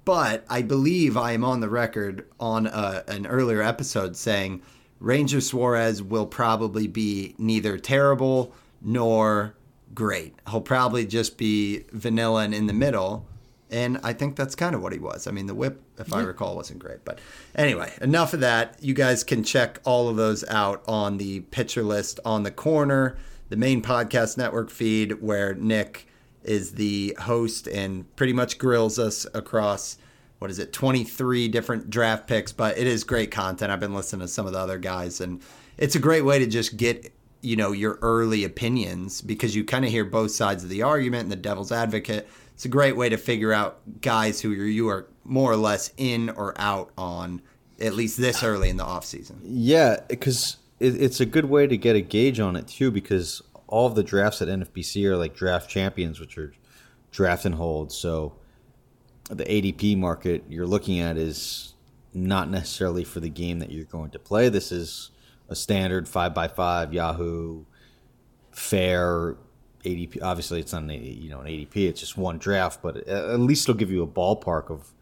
But 0.05 0.45
I 0.51 0.61
believe 0.63 1.17
I 1.17 1.33
am 1.33 1.45
on 1.45 1.61
the 1.61 1.69
record 1.71 2.27
on 2.39 2.67
uh 2.67 3.03
an 3.09 3.27
earlier 3.27 3.63
episode 3.63 4.17
saying 4.17 4.61
Ranger 5.01 5.41
Suarez 5.41 6.03
will 6.03 6.27
probably 6.27 6.87
be 6.87 7.35
neither 7.39 7.79
terrible 7.79 8.53
nor 8.83 9.55
great. 9.95 10.35
He'll 10.51 10.61
probably 10.61 11.07
just 11.07 11.39
be 11.39 11.85
vanilla 11.93 12.45
and 12.45 12.55
in 12.55 12.67
the 12.67 12.73
middle. 12.75 13.27
and 13.71 13.99
I 14.05 14.13
think 14.13 14.37
that's 14.37 14.55
kind 14.55 14.75
of 14.75 14.83
what 14.83 14.93
he 14.93 14.99
was. 14.99 15.27
I 15.27 15.31
mean, 15.31 15.47
the 15.47 15.55
whip, 15.55 15.81
if 15.99 16.13
I 16.13 16.21
recall, 16.21 16.55
wasn't 16.57 16.81
great. 16.81 17.05
But 17.05 17.19
anyway, 17.55 17.93
enough 18.01 18.35
of 18.35 18.41
that. 18.41 18.77
You 18.81 18.93
guys 18.95 19.25
can 19.25 19.43
check 19.43 19.81
all 19.85 20.09
of 20.09 20.17
those 20.17 20.45
out 20.49 20.83
on 20.87 21.17
the 21.17 21.41
pitcher 21.41 21.83
list 21.83 22.21
on 22.25 22.43
the 22.43 22.51
corner, 22.51 23.17
the 23.49 23.57
main 23.57 23.81
podcast 23.83 24.37
network 24.37 24.71
feed, 24.71 25.23
where 25.23 25.55
Nick 25.55 26.07
is 26.45 26.73
the 26.73 27.17
host 27.21 27.67
and 27.67 28.15
pretty 28.17 28.33
much 28.33 28.59
grills 28.59 28.99
us 28.99 29.27
across 29.35 29.97
what 30.39 30.51
is 30.51 30.59
it 30.59 30.73
23 30.73 31.49
different 31.49 31.91
draft 31.91 32.27
picks 32.27 32.53
but 32.53 32.77
it 32.77 32.87
is 32.87 33.05
great 33.05 33.31
content 33.31 33.71
i've 33.71 33.81
been 33.81 33.95
listening 33.95 34.21
to 34.21 34.29
some 34.29 34.47
of 34.47 34.53
the 34.53 34.59
other 34.59 34.79
guys 34.79 35.21
and 35.21 35.41
it's 35.79 35.95
a 35.95 35.99
great 35.99 36.25
way 36.25 36.39
to 36.39 36.47
just 36.47 36.77
get 36.77 37.13
you 37.41 37.57
know 37.57 37.73
your 37.73 37.99
early 38.03 38.45
opinions 38.45 39.21
because 39.21 39.55
you 39.57 39.65
kind 39.65 39.85
of 39.85 39.91
hear 39.91 40.05
both 40.05 40.31
sides 40.31 40.63
of 40.63 40.71
the 40.71 40.83
argument 40.83 41.23
and 41.23 41.33
the 41.33 41.37
devil's 41.37 41.73
advocate 41.73 42.29
it's 42.55 42.65
a 42.65 42.69
great 42.69 42.97
way 42.97 43.09
to 43.09 43.17
figure 43.17 43.53
out 43.53 43.81
guys 44.01 44.41
who 44.41 44.51
you 44.51 44.89
are 44.89 45.07
more 45.25 45.51
or 45.51 45.57
less 45.57 45.93
in 45.97 46.31
or 46.31 46.55
out 46.61 46.91
on 46.97 47.43
at 47.81 47.95
least 47.95 48.19
this 48.19 48.43
early 48.43 48.69
in 48.69 48.77
the 48.77 48.85
offseason 48.85 49.37
Yeah, 49.43 50.01
because 50.09 50.57
it's 50.81 51.21
a 51.21 51.27
good 51.27 51.47
way 51.47 51.67
to 51.67 51.77
get 51.77 51.97
a 51.97 52.01
gauge 52.01 52.41
on 52.41 52.57
it 52.57 52.69
too. 52.69 52.91
Because 52.91 53.43
all 53.75 53.89
of 53.89 53.97
the 53.97 54.05
drafts 54.05 54.41
at 54.41 54.47
NFBC 54.47 55.05
are 55.07 55.17
like 55.17 55.35
draft 55.35 55.69
champions, 55.69 56.21
which 56.21 56.39
are 56.39 56.55
draft 57.11 57.45
and 57.45 57.57
hold. 57.57 57.91
So 57.91 58.37
the 59.29 59.45
ADP 59.45 59.99
market 59.99 60.45
you're 60.49 60.65
looking 60.65 61.01
at 61.01 61.17
is 61.17 61.75
not 62.13 62.49
necessarily 62.49 63.03
for 63.03 63.19
the 63.19 63.29
game 63.29 63.59
that 63.59 63.73
you're 63.73 63.85
going 63.87 64.11
to 64.11 64.21
play. 64.21 64.49
This 64.49 64.71
is 64.71 65.11
a 65.49 65.57
standard 65.57 66.07
five 66.07 66.33
by 66.33 66.47
five 66.47 66.95
Yahoo 66.95 67.65
fair 68.53 69.39
ADP. 69.85 70.23
Obviously, 70.23 70.61
it's 70.61 70.73
not 70.73 70.85
an, 70.85 70.91
you 70.91 71.31
know 71.31 71.41
an 71.41 71.49
ADP. 71.49 71.75
It's 71.75 71.99
just 71.99 72.17
one 72.17 72.39
draft, 72.39 72.81
but 72.81 73.09
at 73.09 73.41
least 73.41 73.69
it'll 73.69 73.77
give 73.77 73.91
you 73.91 74.05
a 74.05 74.07
ballpark 74.07 74.71
of, 74.71 74.95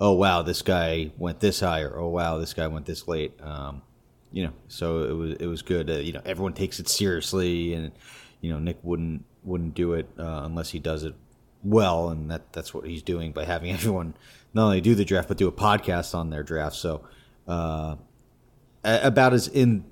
oh 0.00 0.14
wow, 0.14 0.42
this 0.42 0.60
guy 0.60 1.12
went 1.18 1.38
this 1.38 1.60
high, 1.60 1.82
or 1.82 1.96
oh 2.00 2.08
wow, 2.08 2.38
this 2.38 2.52
guy 2.52 2.66
went 2.66 2.84
this 2.84 3.06
late. 3.06 3.40
Um, 3.40 3.82
you 4.32 4.44
know, 4.44 4.52
so 4.68 5.04
it 5.04 5.12
was 5.12 5.34
it 5.34 5.46
was 5.46 5.62
good. 5.62 5.90
Uh, 5.90 5.94
you 5.94 6.12
know, 6.12 6.22
everyone 6.24 6.52
takes 6.52 6.78
it 6.78 6.88
seriously, 6.88 7.74
and 7.74 7.92
you 8.40 8.52
know 8.52 8.58
Nick 8.58 8.78
wouldn't 8.82 9.24
wouldn't 9.44 9.74
do 9.74 9.94
it 9.94 10.08
uh, 10.18 10.42
unless 10.44 10.70
he 10.70 10.78
does 10.78 11.04
it 11.04 11.14
well, 11.62 12.10
and 12.10 12.30
that 12.30 12.52
that's 12.52 12.74
what 12.74 12.86
he's 12.86 13.02
doing 13.02 13.32
by 13.32 13.44
having 13.44 13.70
everyone 13.72 14.14
not 14.54 14.64
only 14.64 14.80
do 14.80 14.94
the 14.94 15.04
draft 15.04 15.28
but 15.28 15.36
do 15.36 15.48
a 15.48 15.52
podcast 15.52 16.14
on 16.14 16.30
their 16.30 16.42
draft. 16.42 16.76
So 16.76 17.04
uh, 17.46 17.96
about 18.84 19.32
as 19.32 19.48
in 19.48 19.84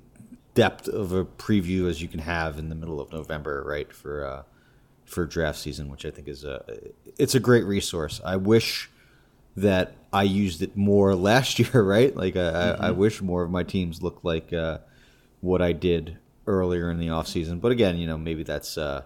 depth 0.54 0.88
of 0.88 1.12
a 1.12 1.24
preview 1.24 1.88
as 1.88 2.00
you 2.00 2.08
can 2.08 2.20
have 2.20 2.58
in 2.58 2.68
the 2.68 2.74
middle 2.74 3.00
of 3.00 3.12
November, 3.12 3.62
right 3.64 3.92
for 3.92 4.24
uh, 4.24 4.42
for 5.04 5.24
draft 5.24 5.58
season, 5.58 5.90
which 5.90 6.04
I 6.04 6.10
think 6.10 6.28
is 6.28 6.44
a 6.44 6.64
it's 7.18 7.34
a 7.34 7.40
great 7.40 7.64
resource. 7.64 8.20
I 8.24 8.36
wish 8.36 8.90
that 9.56 9.94
I 10.16 10.23
used 10.23 10.62
it 10.62 10.76
more 10.76 11.14
last 11.30 11.58
year, 11.58 11.82
right? 11.82 12.14
Like 12.16 12.37
I, 12.37 12.38
mm-hmm. 12.38 12.82
I, 12.82 12.88
I 12.88 12.90
wish 12.92 13.20
more 13.20 13.42
of 13.42 13.50
my 13.50 13.62
teams 13.62 14.02
looked 14.02 14.25
like 14.25 14.52
uh, 14.52 14.78
what 15.40 15.61
I 15.61 15.73
did 15.73 16.18
earlier 16.46 16.90
in 16.90 16.99
the 16.99 17.11
off 17.11 17.28
season. 17.28 17.61
But 17.61 17.73
again, 17.73 17.99
you 17.99 18.06
know, 18.06 18.16
maybe 18.16 18.42
that's 18.42 18.78
uh, 18.78 19.02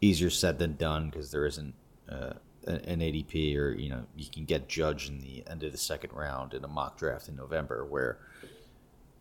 easier 0.00 0.30
said 0.30 0.58
than 0.58 0.76
done 0.76 1.08
because 1.08 1.30
there 1.30 1.46
isn't 1.46 1.74
uh, 2.08 2.34
an 2.66 3.00
ADP 3.00 3.56
or 3.56 3.72
you 3.72 3.88
know 3.88 4.04
you 4.14 4.26
can 4.30 4.44
get 4.44 4.68
judged 4.68 5.08
in 5.08 5.20
the 5.20 5.42
end 5.48 5.62
of 5.62 5.72
the 5.72 5.78
second 5.78 6.12
round 6.12 6.54
in 6.54 6.64
a 6.64 6.68
mock 6.68 6.98
draft 6.98 7.28
in 7.28 7.34
November 7.34 7.84
where 7.84 8.18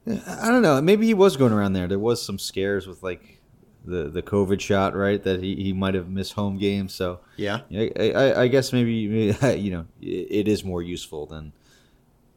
I 0.05 0.47
don't 0.47 0.61
know 0.61 0.79
maybe 0.81 1.07
he 1.07 1.15
was 1.15 1.37
going 1.37 1.51
around 1.51 1.73
there 1.73 1.87
there 1.87 1.97
was 1.97 2.23
some 2.23 2.37
scares 2.37 2.85
with 2.85 3.01
like 3.01 3.40
the 3.83 4.09
the 4.09 4.21
COVID 4.21 4.59
shot 4.59 4.95
right 4.95 5.21
that 5.23 5.41
he, 5.41 5.55
he 5.55 5.73
might 5.73 5.95
have 5.95 6.09
missed 6.09 6.33
home 6.33 6.57
games 6.57 6.93
so 6.93 7.19
yeah 7.35 7.61
I, 7.71 8.11
I, 8.15 8.41
I 8.43 8.47
guess 8.47 8.73
maybe, 8.73 9.07
maybe 9.07 9.59
you 9.59 9.71
know 9.71 9.85
it 10.01 10.47
is 10.47 10.63
more 10.63 10.81
useful 10.81 11.25
than 11.25 11.53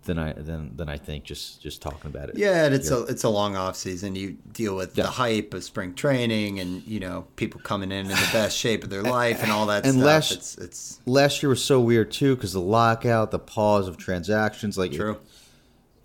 than 0.05 0.19
I 0.19 0.33
than 0.33 0.77
than 0.77 0.89
I 0.89 0.97
think. 0.97 1.25
Just 1.25 1.61
just 1.61 1.83
talking 1.83 2.11
about 2.11 2.29
it. 2.29 2.37
Yeah, 2.37 2.65
and 2.65 2.75
it's 2.75 2.89
here. 2.89 2.99
a 2.99 3.03
it's 3.03 3.25
a 3.25 3.29
long 3.29 3.57
off 3.57 3.77
season. 3.77 4.15
You 4.15 4.37
deal 4.53 4.77
with 4.77 4.97
yeah. 4.97 5.05
the 5.05 5.11
hype 5.11 5.55
of 5.55 5.65
spring 5.65 5.95
training, 5.95 6.61
and 6.61 6.83
you 6.87 7.01
know 7.01 7.27
people 7.37 7.61
coming 7.61 7.91
in 7.91 8.07
in 8.07 8.09
the 8.09 8.15
best 8.33 8.57
shape 8.57 8.85
of 8.85 8.91
their 8.91 9.03
life, 9.03 9.43
and 9.43 9.51
all 9.51 9.67
that. 9.67 9.85
And 9.85 9.95
stuff. 9.95 10.07
last 10.07 10.33
it's, 10.33 10.59
it's 10.59 11.01
last 11.07 11.43
year 11.43 11.51
was 11.51 11.65
so 11.65 11.81
weird 11.81 12.11
too 12.11 12.35
because 12.37 12.53
the 12.53 12.61
lockout, 12.61 13.31
the 13.31 13.39
pause 13.39 13.89
of 13.89 13.97
transactions. 13.97 14.79
Like 14.79 14.93
true. 14.93 15.13
It, 15.13 15.21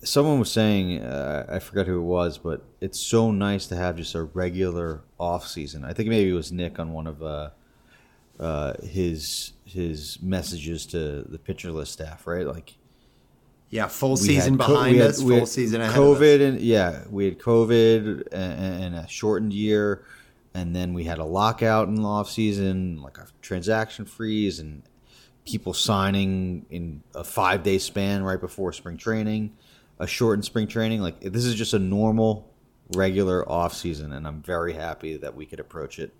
someone 0.03 0.39
was 0.39 0.51
saying, 0.51 1.01
uh, 1.01 1.45
I 1.49 1.59
forgot 1.59 1.85
who 1.87 1.99
it 1.99 2.03
was, 2.03 2.37
but 2.37 2.63
it's 2.81 2.99
so 2.99 3.31
nice 3.31 3.67
to 3.67 3.75
have 3.75 3.95
just 3.97 4.15
a 4.15 4.23
regular 4.23 5.01
off 5.19 5.47
season. 5.47 5.83
I 5.83 5.93
think 5.93 6.09
maybe 6.09 6.29
it 6.29 6.33
was 6.33 6.51
Nick 6.51 6.79
on 6.79 6.93
one 6.93 7.07
of 7.07 7.21
uh, 7.21 7.49
uh, 8.39 8.73
his 8.81 9.53
his 9.65 10.21
messages 10.21 10.85
to 10.87 11.23
the 11.23 11.37
pitcher 11.37 11.71
list 11.71 11.93
staff, 11.93 12.25
right? 12.25 12.47
Like 12.47 12.75
yeah, 13.69 13.87
full 13.87 14.17
season 14.17 14.57
behind 14.57 14.97
had, 14.97 15.09
us, 15.09 15.21
full 15.21 15.45
season 15.45 15.81
ahead 15.81 15.95
COVID 15.95 16.41
and 16.41 16.59
yeah, 16.59 17.03
we 17.09 17.25
had 17.25 17.37
COVID 17.37 18.27
and, 18.31 18.83
and, 18.83 18.95
a 18.95 19.07
shortened 19.07 19.53
year, 19.53 20.05
and 20.55 20.75
then 20.75 20.93
we 20.93 21.03
had 21.03 21.19
a 21.19 21.25
lockout 21.25 21.87
in 21.87 21.95
the 21.95 22.03
off 22.03 22.29
season, 22.29 23.01
like 23.01 23.17
a 23.19 23.27
transaction 23.41 24.05
freeze, 24.05 24.59
and 24.59 24.81
people 25.45 25.73
signing 25.73 26.65
in 26.71 27.03
a 27.13 27.23
five 27.23 27.61
day 27.61 27.77
span 27.77 28.23
right 28.23 28.39
before 28.39 28.73
spring 28.73 28.97
training, 28.97 29.51
a 29.99 30.07
shortened 30.07 30.45
spring 30.45 30.67
training. 30.67 31.01
Like 31.01 31.19
this 31.21 31.45
is 31.45 31.55
just 31.55 31.73
a 31.73 31.79
normal, 31.79 32.51
regular 32.95 33.49
off 33.49 33.73
season, 33.73 34.13
and 34.13 34.27
I'm 34.27 34.41
very 34.41 34.73
happy 34.73 35.17
that 35.17 35.35
we 35.35 35.45
could 35.45 35.59
approach 35.59 35.99
it 35.99 36.13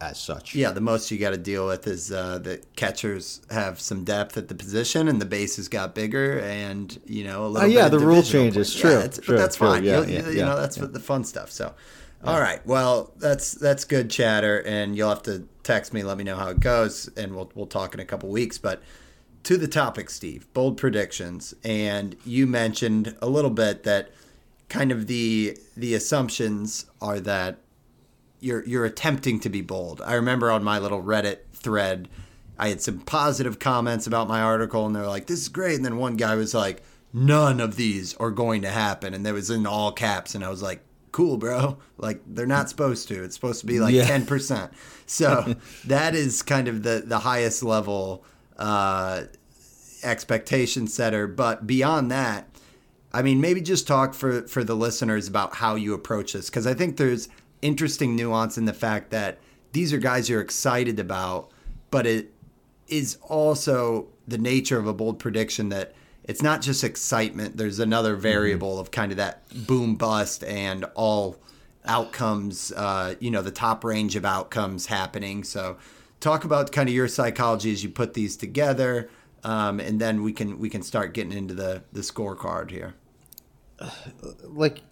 as 0.00 0.18
such. 0.18 0.54
Yeah, 0.54 0.72
the 0.72 0.80
most 0.80 1.10
you 1.10 1.18
got 1.18 1.30
to 1.30 1.38
deal 1.38 1.66
with 1.66 1.86
is 1.86 2.12
uh, 2.12 2.38
that 2.38 2.76
catchers 2.76 3.40
have 3.50 3.80
some 3.80 4.04
depth 4.04 4.36
at 4.36 4.48
the 4.48 4.54
position, 4.54 5.08
and 5.08 5.20
the 5.20 5.26
bases 5.26 5.68
got 5.68 5.94
bigger, 5.94 6.40
and 6.40 6.98
you 7.06 7.24
know 7.24 7.46
a 7.46 7.48
little. 7.48 7.68
Uh, 7.68 7.72
yeah, 7.72 7.88
the 7.88 7.98
rule 7.98 8.22
changes. 8.22 8.74
True, 8.74 8.90
yeah, 8.90 9.06
true, 9.08 9.22
but 9.26 9.36
that's 9.38 9.56
true, 9.56 9.68
fine. 9.68 9.84
Yeah, 9.84 10.02
yeah, 10.02 10.28
you 10.28 10.42
know, 10.42 10.56
that's 10.56 10.76
the 10.76 11.00
fun 11.00 11.24
stuff. 11.24 11.50
So, 11.50 11.74
all 12.24 12.40
right, 12.40 12.64
well, 12.66 13.12
that's 13.16 13.52
that's 13.52 13.84
good 13.84 14.10
chatter, 14.10 14.62
and 14.66 14.96
you'll 14.96 15.08
have 15.08 15.22
to 15.24 15.46
text 15.62 15.92
me, 15.92 16.02
let 16.02 16.18
me 16.18 16.24
know 16.24 16.36
how 16.36 16.48
it 16.48 16.60
goes, 16.60 17.08
and 17.16 17.34
we'll 17.34 17.50
we'll 17.54 17.66
talk 17.66 17.94
in 17.94 18.00
a 18.00 18.04
couple 18.04 18.28
weeks. 18.28 18.58
But 18.58 18.82
to 19.46 19.56
the 19.56 19.68
topic, 19.68 20.10
Steve, 20.10 20.52
bold 20.54 20.76
predictions, 20.76 21.54
and 21.62 22.16
you 22.24 22.48
mentioned 22.48 23.16
a 23.22 23.28
little 23.28 23.50
bit 23.50 23.84
that 23.84 24.10
kind 24.68 24.90
of 24.90 25.06
the 25.06 25.56
the 25.76 25.94
assumptions 25.94 26.86
are 27.00 27.20
that 27.20 27.58
you're 28.40 28.64
you're 28.64 28.84
attempting 28.84 29.38
to 29.38 29.48
be 29.48 29.62
bold. 29.62 30.02
I 30.04 30.14
remember 30.14 30.50
on 30.50 30.64
my 30.64 30.80
little 30.80 31.00
Reddit 31.00 31.38
thread, 31.52 32.08
I 32.58 32.70
had 32.70 32.80
some 32.82 32.98
positive 32.98 33.60
comments 33.60 34.08
about 34.08 34.26
my 34.26 34.40
article, 34.40 34.84
and 34.84 34.96
they're 34.96 35.06
like, 35.06 35.28
"This 35.28 35.42
is 35.42 35.48
great," 35.48 35.76
and 35.76 35.84
then 35.84 35.96
one 35.96 36.16
guy 36.16 36.34
was 36.34 36.52
like, 36.52 36.82
"None 37.12 37.60
of 37.60 37.76
these 37.76 38.14
are 38.14 38.32
going 38.32 38.62
to 38.62 38.70
happen," 38.70 39.14
and 39.14 39.24
that 39.24 39.32
was 39.32 39.48
in 39.48 39.64
all 39.64 39.92
caps, 39.92 40.34
and 40.34 40.44
I 40.44 40.50
was 40.50 40.60
like, 40.60 40.82
"Cool, 41.12 41.36
bro. 41.36 41.78
Like 41.98 42.20
they're 42.26 42.46
not 42.46 42.68
supposed 42.68 43.06
to. 43.08 43.22
It's 43.22 43.36
supposed 43.36 43.60
to 43.60 43.66
be 43.66 43.78
like 43.78 43.94
ten 43.94 44.22
yeah. 44.22 44.26
percent." 44.26 44.72
So 45.06 45.54
that 45.84 46.16
is 46.16 46.42
kind 46.42 46.66
of 46.66 46.82
the 46.82 47.04
the 47.06 47.20
highest 47.20 47.62
level 47.62 48.24
uh, 48.58 49.22
expectation 50.02 50.86
setter. 50.86 51.26
But 51.26 51.66
beyond 51.66 52.10
that. 52.10 52.48
I 53.12 53.22
mean, 53.22 53.40
maybe 53.40 53.62
just 53.62 53.86
talk 53.86 54.12
for, 54.12 54.42
for 54.42 54.62
the 54.62 54.74
listeners 54.74 55.26
about 55.26 55.54
how 55.54 55.74
you 55.74 55.94
approach 55.94 56.34
this 56.34 56.50
because 56.50 56.66
I 56.66 56.74
think 56.74 56.98
there's 56.98 57.30
interesting 57.62 58.14
nuance 58.14 58.58
in 58.58 58.66
the 58.66 58.74
fact 58.74 59.10
that 59.10 59.38
these 59.72 59.92
are 59.92 59.98
guys 59.98 60.28
you're 60.28 60.40
excited 60.40 60.98
about, 60.98 61.50
but 61.90 62.06
it 62.06 62.32
is 62.88 63.16
also 63.22 64.08
the 64.28 64.38
nature 64.38 64.78
of 64.78 64.86
a 64.86 64.92
bold 64.92 65.18
prediction 65.18 65.70
that 65.70 65.94
it's 66.24 66.42
not 66.42 66.60
just 66.60 66.84
excitement. 66.84 67.56
There's 67.56 67.78
another 67.78 68.12
mm-hmm. 68.12 68.22
variable 68.22 68.72
mm-hmm. 68.72 68.80
of 68.80 68.90
kind 68.90 69.12
of 69.12 69.18
that 69.18 69.42
boom 69.66 69.96
bust 69.96 70.44
and 70.44 70.84
all 70.94 71.36
outcomes, 71.84 72.72
uh, 72.72 73.14
you 73.20 73.30
know, 73.30 73.42
the 73.42 73.50
top 73.50 73.84
range 73.84 74.16
of 74.16 74.24
outcomes 74.24 74.86
happening. 74.86 75.44
So, 75.44 75.78
talk 76.26 76.44
about 76.44 76.72
kind 76.72 76.88
of 76.88 76.94
your 76.94 77.06
psychology 77.06 77.70
as 77.70 77.84
you 77.84 77.88
put 77.88 78.14
these 78.14 78.36
together, 78.36 79.08
um, 79.44 79.78
and 79.78 80.00
then 80.00 80.22
we 80.22 80.32
can 80.32 80.58
we 80.58 80.68
can 80.68 80.82
start 80.82 81.14
getting 81.14 81.32
into 81.32 81.54
the 81.54 81.82
the 81.92 82.00
scorecard 82.00 82.70
here. 82.70 82.94
Like 84.42 84.82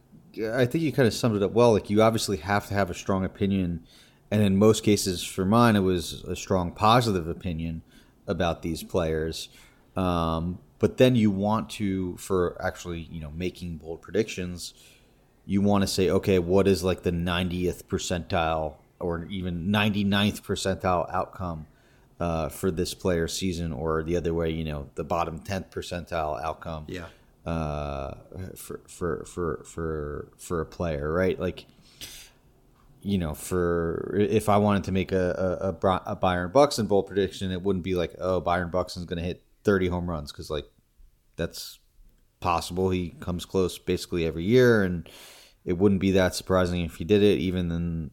I 0.53 0.67
think 0.67 0.83
you 0.83 0.93
kind 0.93 1.07
of 1.07 1.15
summed 1.15 1.37
it 1.37 1.43
up 1.43 1.53
well. 1.53 1.73
Like 1.73 1.91
you 1.91 2.03
obviously 2.03 2.39
have 2.39 2.67
to 2.69 2.75
have 2.75 2.91
a 2.91 2.95
strong 2.95 3.25
opinion, 3.25 3.85
and 4.31 4.43
in 4.43 4.57
most 4.57 4.83
cases, 4.85 5.25
for 5.25 5.45
mine, 5.45 5.77
it 5.77 5.81
was 5.81 6.25
a 6.25 6.37
strong 6.37 6.73
positive 6.73 7.27
opinion 7.29 7.83
about 8.27 8.63
these 8.63 8.83
players. 8.83 9.49
Um, 9.97 10.59
but 10.79 10.97
then 10.99 11.15
you 11.15 11.31
want 11.31 11.71
to, 11.71 12.17
for 12.17 12.61
actually, 12.61 13.01
you 13.01 13.21
know, 13.21 13.31
making 13.31 13.77
bold 13.79 14.03
predictions, 14.03 14.75
you 15.47 15.63
want 15.63 15.83
to 15.83 15.89
say, 15.89 16.11
okay, 16.11 16.39
what 16.39 16.67
is 16.67 16.83
like 16.83 17.05
the 17.05 17.13
90th 17.13 17.85
percentile 17.85 18.75
or 19.01 19.27
even 19.27 19.69
99th 19.69 20.43
percentile 20.43 21.13
outcome 21.13 21.67
uh, 22.21 22.49
for 22.49 22.71
this 22.71 22.95
player 22.95 23.29
season, 23.29 23.73
or 23.73 24.03
the 24.03 24.17
other 24.17 24.33
way, 24.33 24.51
you 24.51 24.65
know, 24.65 24.89
the 24.95 25.05
bottom 25.05 25.41
10th 25.41 25.71
percentile 25.71 26.43
outcome. 26.43 26.85
Yeah 26.89 27.07
uh, 27.47 28.15
for 28.57 28.81
for 28.89 29.25
for 29.25 29.65
for 29.65 30.29
for 30.39 30.61
a 30.61 30.67
player, 30.67 31.13
right? 31.13 31.39
Like 31.39 31.67
you 33.03 33.19
know, 33.19 33.35
for 33.35 34.15
if 34.19 34.49
I 34.49 34.57
wanted 34.57 34.85
to 34.85 34.93
make 34.93 35.13
a 35.13 35.61
a, 35.61 36.11
a, 36.11 36.17
Byron 36.17 36.53
Buxton 36.53 36.87
bold 36.87 37.07
prediction, 37.07 37.53
it 37.53 37.63
wouldn't 37.63 37.85
be 37.85 37.95
like, 37.95 38.15
oh, 38.19 38.41
Byron 38.41 38.71
Buxton's 38.71 39.05
going 39.05 39.19
to 39.19 39.25
hit 39.25 39.43
30 39.65 39.89
home 39.89 40.09
runs 40.09 40.33
because 40.33 40.49
like 40.49 40.67
that's 41.37 41.81
possible. 42.41 42.91
He 42.91 43.11
comes 43.21 43.45
close 43.45 43.79
basically 43.79 44.27
every 44.27 44.45
year, 44.45 44.83
and 44.83 45.09
it 45.67 45.77
wouldn't 45.77 46.01
be 46.01 46.13
that 46.13 46.35
surprising 46.35 46.83
if 46.83 46.97
he 46.97 47.05
did 47.05 47.23
it. 47.23 47.39
Even 47.39 47.69
then, 47.69 48.11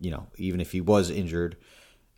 you 0.00 0.10
know, 0.10 0.26
even 0.36 0.60
if 0.60 0.72
he 0.72 0.80
was 0.80 1.10
injured 1.10 1.56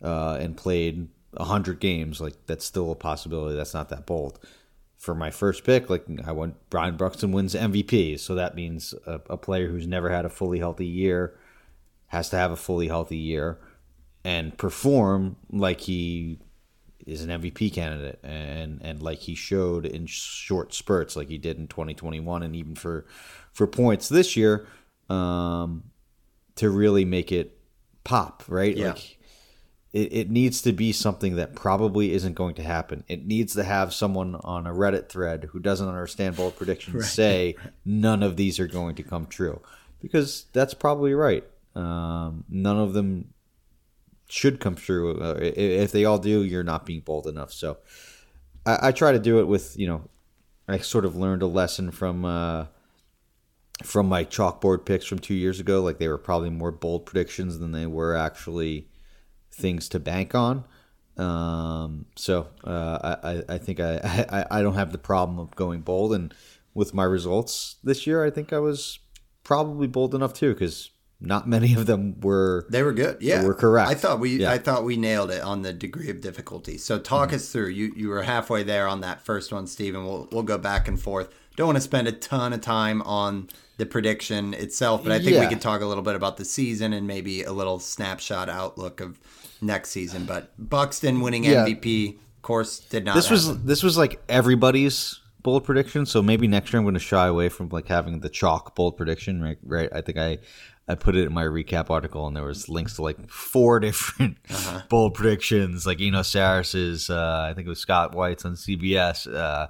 uh, 0.03 0.37
and 0.39 0.57
played 0.57 1.09
hundred 1.37 1.79
games, 1.79 2.19
like 2.19 2.33
that's 2.45 2.65
still 2.65 2.91
a 2.91 2.95
possibility. 2.95 3.55
That's 3.55 3.73
not 3.73 3.89
that 3.89 4.05
bold. 4.05 4.39
For 4.97 5.13
my 5.13 5.29
first 5.29 5.63
pick, 5.63 5.89
like 5.89 6.05
I 6.25 6.31
want 6.31 6.55
Byron 6.71 6.97
Buxton 6.97 7.31
wins 7.31 7.53
MVP, 7.53 8.19
so 8.19 8.33
that 8.35 8.55
means 8.55 8.95
a, 9.05 9.21
a 9.29 9.37
player 9.37 9.67
who's 9.67 9.85
never 9.85 10.09
had 10.09 10.25
a 10.25 10.29
fully 10.29 10.57
healthy 10.59 10.87
year 10.87 11.37
has 12.07 12.29
to 12.29 12.37
have 12.37 12.51
a 12.51 12.55
fully 12.55 12.87
healthy 12.87 13.17
year 13.17 13.59
and 14.23 14.57
perform 14.57 15.35
like 15.51 15.81
he 15.81 16.39
is 17.05 17.23
an 17.23 17.29
MVP 17.29 17.73
candidate 17.73 18.19
and 18.23 18.81
and 18.81 19.01
like 19.01 19.19
he 19.19 19.35
showed 19.35 19.85
in 19.85 20.05
short 20.05 20.73
spurts 20.73 21.15
like 21.15 21.29
he 21.29 21.37
did 21.37 21.57
in 21.57 21.67
2021 21.67 22.43
and 22.43 22.55
even 22.55 22.75
for 22.75 23.05
for 23.53 23.67
points 23.67 24.09
this 24.09 24.35
year 24.35 24.67
um 25.09 25.83
to 26.55 26.69
really 26.69 27.05
make 27.05 27.31
it 27.31 27.56
pop 28.07 28.43
right 28.47 28.75
Yeah. 28.77 28.87
like 28.93 29.17
it, 29.93 30.13
it 30.13 30.29
needs 30.29 30.61
to 30.63 30.71
be 30.73 30.91
something 30.91 31.35
that 31.37 31.55
probably 31.55 32.13
isn't 32.13 32.33
going 32.33 32.55
to 32.55 32.63
happen 32.63 33.03
it 33.07 33.25
needs 33.25 33.53
to 33.55 33.63
have 33.63 33.93
someone 33.93 34.35
on 34.43 34.65
a 34.65 34.71
reddit 34.71 35.09
thread 35.09 35.49
who 35.51 35.59
doesn't 35.59 35.87
understand 35.87 36.35
bold 36.35 36.55
predictions 36.55 37.09
say 37.21 37.55
none 37.85 38.23
of 38.23 38.35
these 38.37 38.59
are 38.59 38.67
going 38.67 38.95
to 38.95 39.03
come 39.03 39.25
true 39.25 39.61
because 40.01 40.45
that's 40.53 40.73
probably 40.73 41.13
right 41.13 41.43
um, 41.75 42.43
none 42.49 42.79
of 42.79 42.93
them 42.93 43.33
should 44.29 44.59
come 44.59 44.75
true. 44.75 45.17
Uh, 45.21 45.35
if 45.39 45.91
they 45.91 46.03
all 46.05 46.17
do, 46.17 46.43
you're 46.43 46.63
not 46.63 46.85
being 46.85 46.99
bold 47.01 47.27
enough. 47.27 47.53
So 47.53 47.77
I, 48.65 48.87
I 48.87 48.91
try 48.91 49.11
to 49.13 49.19
do 49.19 49.39
it 49.39 49.47
with 49.47 49.77
you 49.79 49.87
know, 49.87 50.09
I 50.67 50.79
sort 50.79 51.05
of 51.05 51.15
learned 51.15 51.43
a 51.43 51.47
lesson 51.47 51.91
from 51.91 52.25
uh, 52.25 52.65
from 53.83 54.07
my 54.07 54.25
chalkboard 54.25 54.85
picks 54.85 55.05
from 55.05 55.19
two 55.19 55.33
years 55.35 55.59
ago. 55.59 55.81
Like 55.81 55.97
they 55.99 56.07
were 56.07 56.17
probably 56.17 56.49
more 56.49 56.71
bold 56.71 57.05
predictions 57.05 57.59
than 57.59 57.71
they 57.71 57.85
were 57.85 58.15
actually 58.15 58.87
things 59.51 59.87
to 59.89 59.99
bank 59.99 60.33
on. 60.35 60.63
Um, 61.17 62.05
so 62.15 62.47
uh, 62.63 63.15
I, 63.23 63.43
I- 63.55 63.57
think 63.57 63.79
I, 63.81 64.25
I 64.29 64.59
I 64.59 64.61
don't 64.61 64.75
have 64.75 64.91
the 64.91 64.97
problem 64.97 65.39
of 65.39 65.55
going 65.55 65.81
bold, 65.81 66.13
and 66.13 66.33
with 66.73 66.93
my 66.93 67.03
results 67.03 67.77
this 67.83 68.05
year, 68.05 68.23
I 68.23 68.29
think 68.29 68.53
I 68.53 68.59
was 68.59 68.99
probably 69.43 69.87
bold 69.87 70.13
enough 70.13 70.33
too 70.33 70.53
because 70.53 70.91
not 71.19 71.47
many 71.55 71.73
of 71.73 71.87
them 71.87 72.19
were 72.19 72.67
They 72.69 72.83
were 72.83 72.93
good. 72.93 73.17
Yeah, 73.21 73.43
We're 73.43 73.55
correct. 73.55 73.89
I 73.89 73.95
thought 73.95 74.19
we 74.19 74.37
Yeah. 74.41 74.51
I 74.51 74.59
thought 74.59 74.83
we 74.83 74.95
nailed 74.97 75.31
it 75.31 75.41
on 75.41 75.63
the 75.63 75.73
degree 75.73 76.11
of 76.11 76.21
difficulty. 76.21 76.77
So 76.77 76.99
talk 76.99 77.33
us 77.33 77.51
through. 77.51 77.69
You 77.69 77.93
you 77.95 78.09
were 78.09 78.21
halfway 78.21 78.61
there 78.61 78.87
on 78.87 79.01
that 79.01 79.25
first 79.25 79.51
one, 79.51 79.65
Stephen. 79.65 80.05
We'll 80.05 80.27
we'll 80.31 80.43
go 80.43 80.59
back 80.59 80.87
and 80.87 81.01
forth. 81.01 81.33
Don't 81.57 81.67
want 81.67 81.75
to 81.77 81.81
spend 81.81 82.07
a 82.07 82.13
ton 82.13 82.53
of 82.53 82.61
time 82.61 83.01
on 83.01 83.49
the 83.77 83.85
prediction 83.85 84.53
itself, 84.53 85.03
but 85.03 85.11
I 85.11 85.17
think 85.17 85.31
we 85.31 85.33
Yeah. 85.33 85.49
could 85.49 85.59
talk 85.61 85.81
a 85.81 85.85
little 85.85 86.03
bit 86.03 86.15
about 86.15 86.37
the 86.37 86.45
season 86.45 86.93
and 86.93 87.05
maybe 87.05 87.43
a 87.43 87.51
little 87.51 87.77
snapshot 87.79 88.47
outlook 88.49 89.01
of 89.01 89.19
next 89.61 89.89
season. 89.89 90.25
But 90.25 90.51
Buxton 90.57 91.19
winning 91.21 91.43
Yeah. 91.43 91.65
MVP, 91.65 92.11
of 92.37 92.41
course, 92.41 92.79
did 92.79 93.03
not. 93.05 93.15
this 93.15 93.29
was 93.29 93.61
this 93.63 93.83
was 93.83 93.97
like 93.97 94.21
everybody's 94.29 95.19
bold 95.43 95.63
prediction. 95.65 96.05
So 96.05 96.21
maybe 96.23 96.47
next 96.47 96.71
year 96.73 96.79
I'm 96.79 96.85
going 96.85 96.93
to 96.95 96.99
shy 96.99 97.27
away 97.27 97.49
from 97.49 97.69
like 97.69 97.87
having 97.87 98.19
the 98.21 98.29
chalk 98.29 98.73
bold 98.75 98.95
prediction. 98.97 99.41
Right, 99.41 99.57
right. 99.63 99.89
I 99.93 100.01
think 100.01 100.17
I 100.17 100.37
I 100.89 100.95
put 100.95 101.15
it 101.17 101.25
in 101.25 101.33
my 101.33 101.43
recap 101.43 101.89
article, 101.89 102.27
and 102.27 102.35
there 102.35 102.45
was 102.45 102.69
links 102.69 102.95
to 102.95 103.01
like 103.01 103.29
four 103.29 103.79
different 103.87 104.37
Uh-huh. 104.49 104.81
bold 104.89 105.13
predictions, 105.15 105.85
like 105.85 105.99
Eno 106.01 106.21
Sarris's. 106.21 107.09
Uh, 107.09 107.47
I 107.49 107.53
think 107.53 107.65
it 107.67 107.69
was 107.69 107.79
Scott 107.79 108.15
White's 108.15 108.45
on 108.45 108.53
CBS. 108.55 109.27
Uh, 109.27 109.67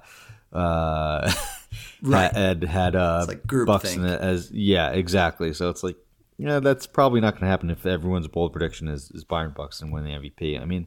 uh, 0.56 1.32
Right. 2.02 2.32
had 2.32 2.64
had 2.64 2.96
uh, 2.96 3.24
like 3.28 3.42
groupthink. 3.44 3.66
Buxton 3.66 4.04
as 4.04 4.50
yeah, 4.50 4.90
exactly. 4.90 5.52
So 5.52 5.70
it's 5.70 5.82
like 5.82 5.96
yeah, 6.38 6.60
that's 6.60 6.86
probably 6.86 7.20
not 7.20 7.34
going 7.34 7.42
to 7.42 7.48
happen 7.48 7.70
if 7.70 7.84
everyone's 7.84 8.28
bold 8.28 8.52
prediction 8.52 8.88
is 8.88 9.10
is 9.10 9.24
Byron 9.24 9.52
Buxton 9.56 9.90
winning 9.90 10.20
the 10.20 10.30
MVP. 10.30 10.60
I 10.60 10.64
mean, 10.64 10.86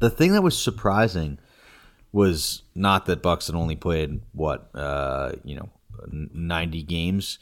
the 0.00 0.10
thing 0.10 0.32
that 0.32 0.42
was 0.42 0.58
surprising 0.58 1.38
was 2.12 2.62
not 2.74 3.06
that 3.06 3.22
Buxton 3.22 3.56
only 3.56 3.76
played 3.76 4.20
what 4.32 4.70
uh, 4.74 5.32
you 5.44 5.56
know 5.56 5.68
ninety 6.10 6.82
games, 6.82 7.38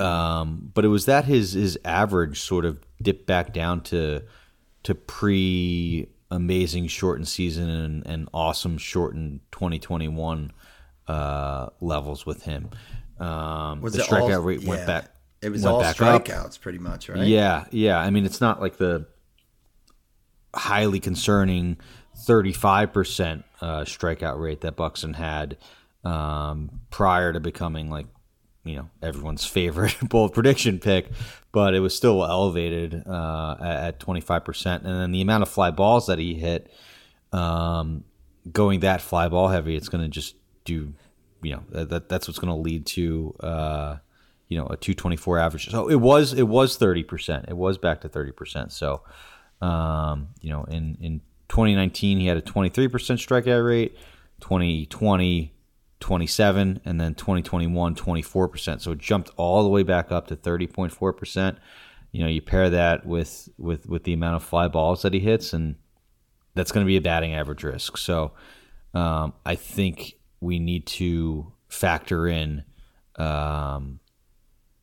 um, 0.00 0.70
but 0.72 0.84
it 0.84 0.88
was 0.88 1.04
that 1.04 1.26
his 1.26 1.52
his 1.52 1.78
average 1.84 2.40
sort 2.40 2.64
of 2.64 2.78
dipped 3.02 3.26
back 3.26 3.52
down 3.52 3.82
to 3.82 4.22
to 4.84 4.94
pre 4.94 6.08
amazing 6.30 6.86
shortened 6.86 7.28
season 7.28 7.68
and, 7.68 8.06
and 8.06 8.28
awesome 8.32 8.78
shortened 8.78 9.40
2021 9.52 10.50
uh, 11.08 11.68
levels 11.80 12.26
with 12.26 12.42
him. 12.42 12.70
Um, 13.18 13.80
was 13.80 13.94
the 13.94 14.02
it 14.02 14.12
all- 14.12 14.28
strikeout 14.28 14.44
rate 14.44 14.64
went 14.64 14.86
back. 14.86 15.10
It 15.42 15.50
was 15.50 15.66
all 15.66 15.80
back 15.80 16.00
up. 16.00 16.24
strikeouts, 16.24 16.58
pretty 16.60 16.78
much, 16.78 17.08
right? 17.10 17.26
Yeah, 17.26 17.66
yeah. 17.70 17.98
I 17.98 18.08
mean, 18.08 18.24
it's 18.24 18.40
not 18.40 18.62
like 18.62 18.78
the 18.78 19.06
highly 20.54 21.00
concerning 21.00 21.76
35% 22.26 23.44
uh, 23.60 23.80
strikeout 23.82 24.40
rate 24.40 24.62
that 24.62 24.76
Buxton 24.76 25.14
had 25.14 25.58
um, 26.04 26.80
prior 26.90 27.32
to 27.32 27.40
becoming 27.40 27.90
like, 27.90 28.06
you 28.64 28.76
know, 28.76 28.88
everyone's 29.02 29.44
favorite 29.44 29.96
bold 30.02 30.32
prediction 30.32 30.78
pick, 30.78 31.10
but 31.52 31.74
it 31.74 31.80
was 31.80 31.94
still 31.94 32.24
elevated 32.24 33.02
uh, 33.06 33.56
at, 33.60 33.76
at 33.84 34.00
25%. 34.00 34.76
And 34.76 34.86
then 34.86 35.12
the 35.12 35.20
amount 35.20 35.42
of 35.42 35.48
fly 35.48 35.70
balls 35.70 36.06
that 36.06 36.18
he 36.18 36.34
hit, 36.34 36.70
um, 37.32 38.04
going 38.50 38.80
that 38.80 39.00
fly 39.00 39.28
ball 39.28 39.48
heavy, 39.48 39.76
it's 39.76 39.88
going 39.88 40.04
to 40.04 40.08
just 40.08 40.36
do, 40.64 40.94
you 41.42 41.52
know, 41.52 41.62
that, 41.70 41.90
that 41.90 42.08
that's 42.08 42.28
what's 42.28 42.38
going 42.38 42.54
to 42.54 42.60
lead 42.60 42.86
to, 42.86 43.34
uh, 43.40 43.96
you 44.48 44.58
know, 44.58 44.66
a 44.66 44.76
224 44.76 45.38
average. 45.38 45.70
So 45.70 45.88
it 45.88 46.00
was, 46.00 46.32
it 46.32 46.48
was 46.48 46.78
30%. 46.78 47.48
It 47.48 47.56
was 47.56 47.78
back 47.78 48.00
to 48.02 48.08
30%. 48.08 48.72
So, 48.72 49.02
um, 49.60 50.28
you 50.40 50.50
know, 50.50 50.64
in, 50.64 50.98
in 51.00 51.20
2019, 51.48 52.20
he 52.20 52.26
had 52.26 52.36
a 52.36 52.42
23% 52.42 52.88
strikeout 52.88 53.66
rate, 53.66 53.96
2020, 54.40 55.54
27, 56.00 56.80
and 56.84 57.00
then 57.00 57.14
2021, 57.14 57.94
24%. 57.94 58.80
So 58.80 58.92
it 58.92 58.98
jumped 58.98 59.30
all 59.36 59.62
the 59.62 59.68
way 59.68 59.82
back 59.82 60.12
up 60.12 60.26
to 60.28 60.36
30.4%. 60.36 61.56
You 62.12 62.22
know, 62.22 62.28
you 62.28 62.42
pair 62.42 62.70
that 62.70 63.06
with, 63.06 63.48
with, 63.58 63.88
with 63.88 64.04
the 64.04 64.12
amount 64.12 64.36
of 64.36 64.44
fly 64.44 64.68
balls 64.68 65.02
that 65.02 65.14
he 65.14 65.20
hits, 65.20 65.52
and 65.52 65.76
that's 66.54 66.72
going 66.72 66.84
to 66.84 66.88
be 66.88 66.96
a 66.96 67.00
batting 67.00 67.34
average 67.34 67.64
risk. 67.64 67.96
So 67.96 68.32
um, 68.94 69.32
I 69.44 69.56
think 69.56 70.14
we 70.44 70.58
need 70.58 70.86
to 70.86 71.52
factor 71.68 72.28
in 72.28 72.64
um, 73.16 74.00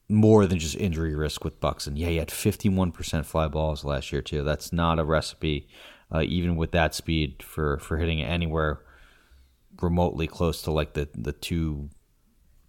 more 0.09 0.45
than 0.47 0.59
just 0.59 0.75
injury 0.75 1.15
risk 1.15 1.43
with 1.43 1.59
Buxton. 1.59 1.95
Yeah, 1.95 2.09
he 2.09 2.17
had 2.17 2.29
51% 2.29 3.25
fly 3.25 3.47
balls 3.47 3.85
last 3.85 4.11
year 4.11 4.21
too. 4.21 4.43
That's 4.43 4.73
not 4.73 4.99
a 4.99 5.05
recipe, 5.05 5.67
uh, 6.13 6.23
even 6.23 6.55
with 6.55 6.71
that 6.71 6.93
speed 6.95 7.43
for 7.43 7.77
for 7.79 7.97
hitting 7.97 8.19
it 8.19 8.25
anywhere 8.25 8.81
remotely 9.81 10.27
close 10.27 10.61
to 10.63 10.71
like 10.71 10.93
the 10.93 11.07
the 11.15 11.33
two. 11.33 11.89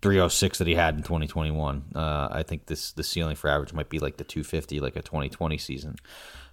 306 0.02 0.59
that 0.59 0.66
he 0.66 0.74
had 0.74 0.96
in 0.96 1.05
2021. 1.05 1.85
Uh, 1.94 2.26
I 2.28 2.42
think 2.42 2.66
this 2.66 2.90
the 2.90 3.05
ceiling 3.05 3.37
for 3.37 3.48
average 3.48 3.72
might 3.72 3.88
be 3.88 4.00
like 4.00 4.16
the 4.16 4.24
250, 4.24 4.81
like 4.81 4.96
a 4.96 5.00
2020 5.00 5.57
season. 5.59 5.94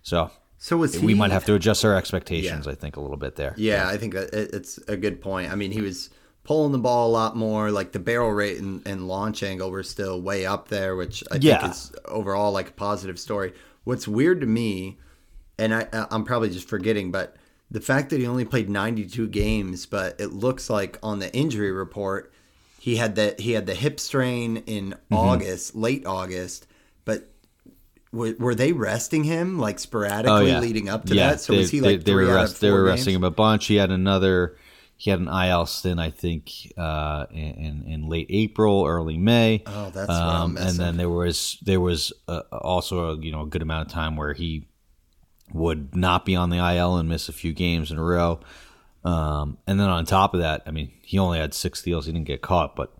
So 0.03 0.29
So 0.59 0.77
was 0.77 0.93
he, 0.93 1.03
we 1.03 1.15
might 1.15 1.31
have 1.31 1.45
to 1.45 1.55
adjust 1.55 1.83
our 1.83 1.95
expectations. 1.95 2.67
I 2.67 2.75
think 2.75 2.95
a 2.95 3.01
little 3.01 3.17
bit 3.17 3.37
there. 3.37 3.55
Yeah, 3.57 3.87
I 3.87 3.97
think 3.97 4.13
it's 4.13 4.77
a 4.87 4.95
good 4.95 5.19
point. 5.19 5.51
I 5.51 5.55
mean, 5.55 5.71
he 5.71 5.81
was 5.81 6.11
pulling 6.49 6.71
the 6.71 6.79
ball 6.79 7.07
a 7.07 7.13
lot 7.13 7.37
more. 7.37 7.69
Like 7.69 7.91
the 7.91 7.99
barrel 7.99 8.31
rate 8.31 8.57
and, 8.57 8.81
and 8.87 9.07
launch 9.07 9.43
angle 9.43 9.69
were 9.69 9.83
still 9.83 10.19
way 10.19 10.47
up 10.47 10.67
there, 10.67 10.95
which 10.95 11.23
I 11.31 11.37
Yeah. 11.39 11.59
think 11.61 11.73
is 11.73 11.91
overall 12.05 12.51
like 12.51 12.69
a 12.69 12.71
positive 12.71 13.19
story. 13.19 13.53
What's 13.83 14.07
weird 14.07 14.41
to 14.41 14.47
me, 14.47 14.97
and 15.59 15.75
I, 15.75 15.87
I'm 16.09 16.23
probably 16.23 16.49
just 16.49 16.67
forgetting, 16.67 17.11
but 17.11 17.35
the 17.69 17.79
fact 17.79 18.09
that 18.09 18.19
he 18.19 18.25
only 18.25 18.45
played 18.45 18.67
92 18.67 19.27
games, 19.27 19.85
but 19.85 20.19
it 20.19 20.33
looks 20.33 20.71
like 20.71 20.97
on 21.03 21.19
the 21.19 21.31
injury 21.35 21.71
report 21.71 22.33
he 22.79 22.95
had 22.95 23.13
the 23.13 23.35
he 23.37 23.51
had 23.51 23.67
the 23.67 23.75
hip 23.75 23.99
strain 23.99 24.57
in 24.65 24.91
Mm-hmm. 24.91 25.13
August, 25.13 25.75
late 25.75 26.05
August, 26.07 26.65
but. 27.05 27.29
Were, 28.11 28.33
were 28.39 28.55
they 28.55 28.71
resting 28.73 29.23
him 29.23 29.59
like 29.59 29.77
sporadically 29.77 30.51
leading 30.55 30.89
up 30.89 31.05
to 31.05 31.13
that? 31.13 31.41
So 31.41 31.53
Oh, 31.53 31.57
they, 31.57 31.61
was 31.61 31.69
he 31.69 31.79
like 31.79 32.03
they, 32.05 32.11
three 32.11 32.25
were 32.25 32.33
rest- 32.33 32.59
they 32.59 32.71
were 32.71 32.83
resting 32.83 33.13
him 33.13 33.23
a 33.23 33.29
bunch. 33.29 33.67
He 33.67 33.75
had 33.75 33.91
another. 33.91 34.57
He 34.99 35.11
had 35.11 35.21
an 35.21 35.29
IL 35.29 35.65
stint, 35.65 35.97
I 35.97 36.09
think, 36.09 36.51
uh, 36.77 37.25
in 37.31 37.85
in 37.87 38.09
late 38.09 38.27
April, 38.29 38.85
early 38.85 39.17
May. 39.17 39.63
Oh, 39.65 39.89
that's 39.91 40.09
um, 40.11 40.57
and 40.57 40.77
then 40.77 40.97
there 40.97 41.09
was 41.09 41.57
there 41.61 41.79
was 41.79 42.11
uh, 42.27 42.41
also 42.51 43.11
a, 43.11 43.17
you 43.17 43.31
know 43.31 43.43
a 43.43 43.47
good 43.47 43.61
amount 43.61 43.87
of 43.87 43.93
time 43.93 44.17
where 44.17 44.33
he 44.33 44.67
would 45.53 45.95
not 45.95 46.25
be 46.25 46.35
on 46.35 46.49
the 46.49 46.57
IL 46.57 46.97
and 46.97 47.07
miss 47.07 47.29
a 47.29 47.31
few 47.31 47.53
games 47.53 47.91
in 47.91 47.97
a 47.97 48.03
row. 48.03 48.41
Um, 49.05 49.57
and 49.65 49.79
then 49.79 49.87
on 49.87 50.03
top 50.03 50.33
of 50.33 50.41
that, 50.41 50.63
I 50.67 50.71
mean, 50.71 50.91
he 51.01 51.17
only 51.17 51.39
had 51.39 51.53
six 51.53 51.79
steals. 51.79 52.05
He 52.05 52.11
didn't 52.11 52.27
get 52.27 52.41
caught, 52.41 52.75
but 52.75 52.93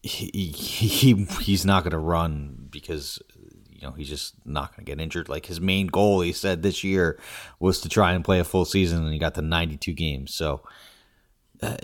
he, 0.00 0.52
he 0.52 1.26
he's 1.42 1.66
not 1.66 1.82
going 1.82 1.90
to 1.90 1.98
run 1.98 2.68
because 2.70 3.18
you 3.78 3.86
know 3.86 3.92
he's 3.92 4.08
just 4.08 4.34
not 4.44 4.72
going 4.72 4.84
to 4.84 4.90
get 4.90 5.00
injured. 5.00 5.28
Like 5.28 5.46
his 5.46 5.60
main 5.60 5.86
goal, 5.86 6.20
he 6.20 6.32
said 6.32 6.62
this 6.62 6.82
year 6.82 7.18
was 7.60 7.80
to 7.82 7.88
try 7.88 8.12
and 8.12 8.24
play 8.24 8.40
a 8.40 8.44
full 8.44 8.64
season, 8.64 9.04
and 9.04 9.12
he 9.12 9.18
got 9.18 9.34
to 9.36 9.42
92 9.42 9.92
games. 9.92 10.34
So 10.34 10.62
uh, 11.62 11.76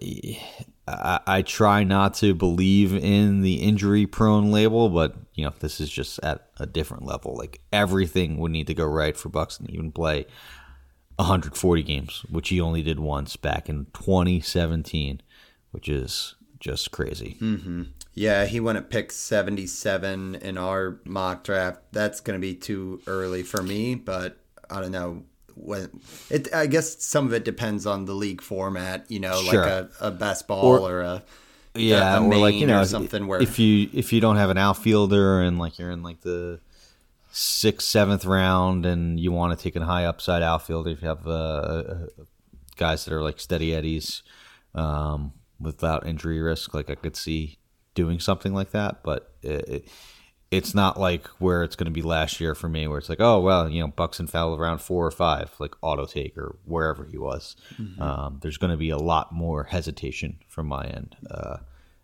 I, 0.86 1.20
I 1.26 1.42
try 1.42 1.84
not 1.84 2.14
to 2.14 2.34
believe 2.34 2.94
in 2.94 3.42
the 3.42 3.62
injury 3.62 4.06
prone 4.06 4.50
label, 4.50 4.88
but 4.88 5.16
you 5.34 5.44
know 5.44 5.52
this 5.60 5.80
is 5.80 5.88
just 5.88 6.18
at 6.20 6.48
a 6.58 6.66
different 6.66 7.04
level. 7.04 7.36
Like 7.36 7.60
everything 7.72 8.38
would 8.38 8.52
need 8.52 8.66
to 8.66 8.74
go 8.74 8.86
right 8.86 9.16
for 9.16 9.28
Buxton 9.28 9.66
to 9.66 9.72
even 9.72 9.92
play 9.92 10.26
140 11.16 11.82
games, 11.82 12.24
which 12.28 12.48
he 12.48 12.60
only 12.60 12.82
did 12.82 12.98
once 12.98 13.36
back 13.36 13.68
in 13.68 13.86
2017, 13.94 15.22
which 15.70 15.88
is 15.88 16.34
just 16.58 16.90
crazy. 16.90 17.36
Mm-hmm. 17.40 17.82
Yeah, 18.14 18.46
he 18.46 18.60
went 18.60 18.78
at 18.78 18.90
pick 18.90 19.10
77 19.10 20.36
in 20.36 20.56
our 20.56 21.00
mock 21.04 21.42
draft. 21.44 21.80
That's 21.92 22.20
going 22.20 22.38
to 22.38 22.40
be 22.40 22.54
too 22.54 23.00
early 23.06 23.42
for 23.42 23.62
me, 23.62 23.96
but 23.96 24.36
I 24.70 24.80
don't 24.80 24.92
know 24.92 25.24
when 25.56 26.00
it 26.30 26.52
I 26.54 26.66
guess 26.66 27.04
some 27.04 27.26
of 27.26 27.32
it 27.32 27.44
depends 27.44 27.86
on 27.86 28.04
the 28.06 28.14
league 28.14 28.40
format, 28.40 29.10
you 29.10 29.20
know, 29.20 29.40
Sure. 29.42 29.60
like 29.62 29.70
a, 29.70 29.88
a 30.00 30.10
best 30.10 30.46
ball 30.46 30.64
Or- 30.64 30.90
or, 30.90 31.00
a 31.02 31.22
yeah, 31.76 32.18
a 32.18 32.22
or 32.22 32.36
like 32.36 32.54
you 32.54 32.68
know 32.68 32.84
something 32.84 33.26
where 33.26 33.42
if 33.42 33.58
you 33.58 33.88
if 33.92 34.12
you 34.12 34.20
don't 34.20 34.36
have 34.36 34.48
an 34.50 34.58
outfielder 34.58 35.40
and 35.40 35.58
like 35.58 35.76
you're 35.76 35.90
in 35.90 36.04
like 36.04 36.20
the 36.20 36.60
sixth 37.32 37.88
seventh 37.88 38.24
round 38.24 38.86
and 38.86 39.18
you 39.18 39.32
want 39.32 39.58
to 39.58 39.60
take 39.60 39.74
a 39.74 39.84
high 39.84 40.04
upside 40.04 40.40
outfielder, 40.40 40.90
if 40.90 41.02
you 41.02 41.08
have 41.08 41.26
uh, 41.26 41.30
uh, 41.30 42.06
guys 42.76 43.04
that 43.04 43.12
are 43.12 43.22
like 43.24 43.40
steady 43.40 43.74
eddies 43.74 44.22
um, 44.76 45.32
without 45.58 46.06
injury 46.06 46.40
risk, 46.40 46.74
like 46.74 46.88
I 46.90 46.94
could 46.94 47.16
see 47.16 47.58
doing 47.94 48.20
something 48.20 48.52
like 48.54 48.72
that, 48.72 49.02
but 49.02 49.32
it, 49.42 49.68
it, 49.68 49.88
it's 50.50 50.74
not 50.74 50.98
like 50.98 51.26
where 51.38 51.62
it's 51.62 51.74
going 51.76 51.86
to 51.86 51.92
be 51.92 52.02
last 52.02 52.40
year 52.40 52.54
for 52.54 52.68
me, 52.68 52.86
where 52.86 52.98
it's 52.98 53.08
like, 53.08 53.20
oh 53.20 53.40
well, 53.40 53.68
you 53.68 53.80
know, 53.80 53.88
Buxton 53.88 54.26
fell 54.26 54.54
around 54.54 54.78
four 54.78 55.06
or 55.06 55.10
five, 55.10 55.52
like 55.58 55.74
auto 55.80 56.06
take 56.06 56.36
or 56.38 56.56
wherever 56.64 57.04
he 57.04 57.18
was. 57.18 57.56
Um, 58.00 58.38
there's 58.42 58.56
going 58.56 58.70
to 58.70 58.76
be 58.76 58.90
a 58.90 58.98
lot 58.98 59.32
more 59.32 59.64
hesitation 59.64 60.38
from 60.48 60.66
my 60.66 60.84
end, 60.84 61.16
uh, 61.30 61.56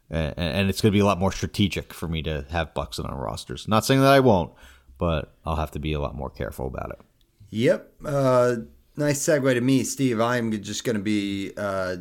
and, 0.09 0.35
and 0.37 0.69
it's 0.69 0.81
going 0.81 0.91
to 0.91 0.97
be 0.97 1.01
a 1.01 1.05
lot 1.05 1.19
more 1.19 1.33
strategic 1.33 1.93
for 1.93 2.09
me 2.09 2.23
to 2.23 2.45
have 2.51 2.75
Buxton 2.75 3.07
on 3.07 3.15
rosters. 3.15 3.69
Not 3.69 3.85
saying 3.85 4.01
that 4.01 4.13
I 4.13 4.21
won't, 4.21 4.53
but 4.99 5.33
I'll 5.45 5.57
have 5.57 5.71
to 5.73 5.79
be 5.79 5.93
a 5.93 6.01
lot 6.01 6.15
more 6.15 6.31
careful 6.31 6.67
about 6.67 6.91
it. 6.91 6.99
Yep. 7.51 7.93
Uh, 8.05 8.57
nice 8.97 9.21
segue 9.21 9.55
to 9.55 9.61
me, 9.61 9.85
Steve. 9.85 10.21
I'm 10.21 10.51
just 10.63 10.85
going 10.85 10.97
to 10.97 11.03
be 11.03 11.53
uh, 11.57 11.97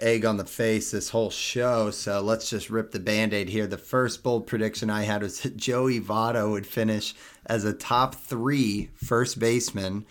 egg 0.00 0.24
on 0.24 0.36
the 0.36 0.44
face 0.44 0.90
this 0.90 1.10
whole 1.10 1.30
show. 1.30 1.90
So 1.90 2.20
let's 2.20 2.48
just 2.48 2.70
rip 2.70 2.92
the 2.92 3.00
band 3.00 3.34
aid 3.34 3.48
here. 3.48 3.66
The 3.66 3.78
first 3.78 4.22
bold 4.22 4.46
prediction 4.46 4.90
I 4.90 5.02
had 5.02 5.22
was 5.22 5.40
that 5.40 5.56
Joey 5.56 6.00
Votto 6.00 6.50
would 6.50 6.66
finish 6.66 7.14
as 7.46 7.64
a 7.64 7.72
top 7.72 8.14
three 8.14 8.90
first 8.94 9.38
baseman. 9.38 10.06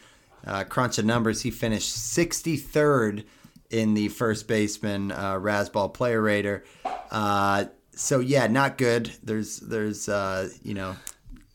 Uh, 0.46 0.64
crunch 0.64 0.98
of 0.98 1.06
numbers, 1.06 1.42
he 1.42 1.52
finished 1.52 1.96
63rd 1.96 3.26
in 3.70 3.94
the 3.94 4.08
first 4.10 4.48
baseman 4.48 5.12
uh, 5.12 5.34
Razzball 5.36 5.94
player 5.94 6.22
rater. 6.22 6.64
Uh, 7.12 7.66
so 7.92 8.20
yeah, 8.20 8.48
not 8.48 8.78
good. 8.78 9.12
There's 9.24 9.60
there's 9.60 10.08
uh, 10.08 10.50
you 10.64 10.74
know 10.74 10.96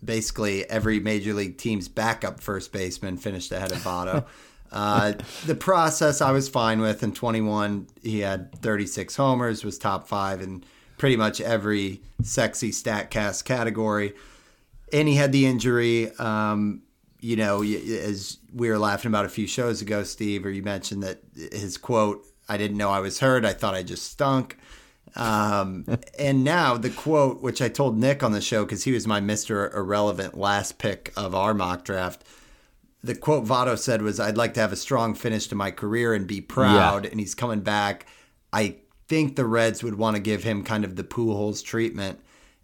basically 0.05 0.69
every 0.69 1.01
major 1.01 1.33
league 1.33 1.57
team's 1.59 1.89
backup 1.89 2.41
first 2.41 2.73
baseman 2.73 3.17
finished 3.17 3.53
ahead 3.53 3.73
of 3.73 3.79
Votto. 3.79 4.27
Uh, 4.73 5.13
the 5.45 5.55
process 5.55 6.23
I 6.23 6.33
was 6.33 6.49
fine 6.49 6.81
with. 6.81 7.03
In 7.03 7.13
21, 7.13 7.89
he 8.03 8.21
had 8.21 8.55
36 8.63 9.15
homers, 9.17 9.65
was 9.65 9.79
top 9.79 10.09
five 10.09 10.41
in 10.41 10.65
pretty 10.97 11.17
much 11.17 11.41
every 11.41 12.01
sexy 12.23 12.71
StatCast 12.71 13.45
category. 13.45 14.15
And 14.93 15.07
he 15.09 15.15
had 15.15 15.31
the 15.33 15.47
injury. 15.47 16.11
Um, 16.17 16.83
you 17.21 17.37
know, 17.37 17.63
as 17.63 18.39
we 18.53 18.69
were 18.69 18.79
laughing 18.79 19.11
about 19.11 19.27
a 19.27 19.29
few 19.29 19.47
shows 19.47 19.83
ago, 19.83 20.03
Steve, 20.03 20.45
or 20.45 20.51
you 20.51 20.63
mentioned 20.63 21.03
that 21.03 21.21
his 21.35 21.77
quote, 21.77 22.25
I 22.49 22.57
didn't 22.57 22.77
know 22.77 22.91
I 22.91 23.01
was 23.01 23.21
hurt. 23.21 23.45
I 23.45 23.53
thought 23.53 23.75
I 23.75 23.83
just 23.83 24.11
stunk. 24.11 24.59
Um, 25.15 25.85
and 26.19 26.43
now 26.43 26.77
the 26.77 26.91
quote, 26.91 27.43
which 27.43 27.61
I 27.63 27.69
told 27.69 27.99
Nick 27.99 28.23
on 28.23 28.33
the 28.33 28.41
show 28.41 28.65
because 28.65 28.85
he 28.85 28.93
was 28.93 29.07
my 29.07 29.21
Mr. 29.21 29.73
Irrelevant 29.75 30.37
last 30.37 30.79
pick 30.79 31.13
of 31.17 31.35
our 31.35 31.55
mock 31.55 31.85
draft. 31.85 32.25
The 33.05 33.15
quote 33.15 33.45
Votto 33.45 33.77
said 33.77 34.03
was, 34.03 34.21
I'd 34.21 34.37
like 34.37 34.55
to 34.55 34.61
have 34.61 34.73
a 34.73 34.77
strong 34.77 35.15
finish 35.15 35.49
to 35.49 35.55
my 35.55 35.71
career 35.71 36.15
and 36.15 36.27
be 36.27 36.41
proud. 36.41 37.05
And 37.05 37.19
he's 37.19 37.35
coming 37.35 37.61
back. 37.61 38.07
I 38.53 38.77
think 39.09 39.37
the 39.37 39.45
Reds 39.45 39.83
would 39.83 39.97
want 39.97 40.17
to 40.17 40.23
give 40.23 40.45
him 40.45 40.63
kind 40.63 40.85
of 40.85 40.97
the 40.97 41.05
Pujols 41.05 41.65
treatment. 41.65 42.21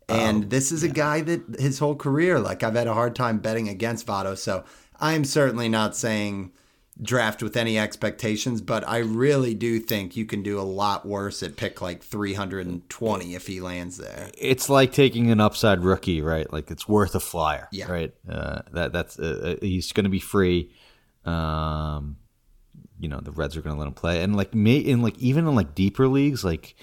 And 0.08 0.44
oh, 0.44 0.48
this 0.48 0.72
is 0.72 0.82
a 0.82 0.88
guy 0.88 1.20
that 1.22 1.60
his 1.60 1.80
whole 1.80 1.96
career, 1.96 2.38
like 2.38 2.62
I've 2.62 2.74
had 2.74 2.86
a 2.86 2.94
hard 2.94 3.14
time 3.14 3.38
betting 3.38 3.68
against 3.68 4.06
Votto. 4.06 4.38
So 4.38 4.64
I'm 5.00 5.24
certainly 5.24 5.68
not 5.68 5.96
saying 5.96 6.52
draft 7.00 7.42
with 7.42 7.56
any 7.56 7.78
expectations, 7.78 8.60
but 8.60 8.86
I 8.88 8.98
really 8.98 9.54
do 9.54 9.78
think 9.78 10.16
you 10.16 10.26
can 10.26 10.42
do 10.42 10.58
a 10.58 10.62
lot 10.62 11.06
worse 11.06 11.42
at 11.42 11.56
pick 11.56 11.80
like 11.80 12.02
320 12.02 13.34
if 13.34 13.46
he 13.46 13.60
lands 13.60 13.98
there. 13.98 14.30
It's 14.36 14.68
like 14.68 14.92
taking 14.92 15.30
an 15.30 15.40
upside 15.40 15.80
rookie, 15.84 16.20
right? 16.22 16.52
Like 16.52 16.70
it's 16.70 16.88
worth 16.88 17.14
a 17.14 17.20
flyer, 17.20 17.68
Yeah. 17.70 17.90
right? 17.90 18.12
Uh, 18.28 18.62
that 18.72 18.92
that's 18.92 19.18
uh, 19.18 19.56
uh, 19.60 19.64
he's 19.64 19.92
going 19.92 20.04
to 20.04 20.10
be 20.10 20.18
free. 20.18 20.72
Um, 21.24 22.16
you 22.98 23.08
know, 23.08 23.20
the 23.20 23.30
Reds 23.30 23.56
are 23.56 23.62
going 23.62 23.76
to 23.76 23.78
let 23.78 23.86
him 23.88 23.94
play, 23.94 24.22
and 24.22 24.34
like 24.36 24.54
may 24.54 24.76
in 24.78 25.02
like 25.02 25.16
even 25.18 25.46
in 25.46 25.54
like 25.54 25.74
deeper 25.74 26.08
leagues, 26.08 26.44
like 26.44 26.74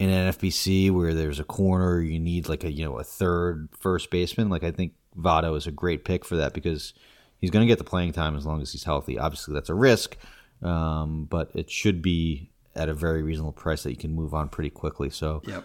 in 0.00 0.10
NFBC 0.10 0.90
where 0.90 1.14
there's 1.14 1.38
a 1.38 1.44
corner, 1.44 2.00
you 2.00 2.18
need 2.18 2.48
like 2.48 2.64
a 2.64 2.72
you 2.72 2.84
know 2.84 2.98
a 2.98 3.04
third 3.04 3.68
first 3.78 4.10
baseman. 4.10 4.48
Like 4.48 4.64
I 4.64 4.72
think 4.72 4.94
Votto 5.16 5.56
is 5.56 5.66
a 5.68 5.70
great 5.70 6.04
pick 6.04 6.24
for 6.24 6.34
that 6.36 6.54
because 6.54 6.92
he's 7.40 7.50
going 7.50 7.66
to 7.66 7.70
get 7.70 7.78
the 7.78 7.84
playing 7.84 8.12
time 8.12 8.36
as 8.36 8.44
long 8.46 8.60
as 8.62 8.72
he's 8.72 8.84
healthy. 8.84 9.18
Obviously, 9.18 9.54
that's 9.54 9.68
a 9.70 9.74
risk, 9.74 10.16
um, 10.62 11.26
but 11.28 11.50
it 11.54 11.70
should 11.70 12.02
be 12.02 12.50
at 12.74 12.88
a 12.88 12.94
very 12.94 13.22
reasonable 13.22 13.52
price 13.52 13.82
that 13.84 13.90
you 13.90 13.96
can 13.96 14.12
move 14.12 14.34
on 14.34 14.48
pretty 14.48 14.70
quickly. 14.70 15.10
So 15.10 15.42
Yep. 15.46 15.64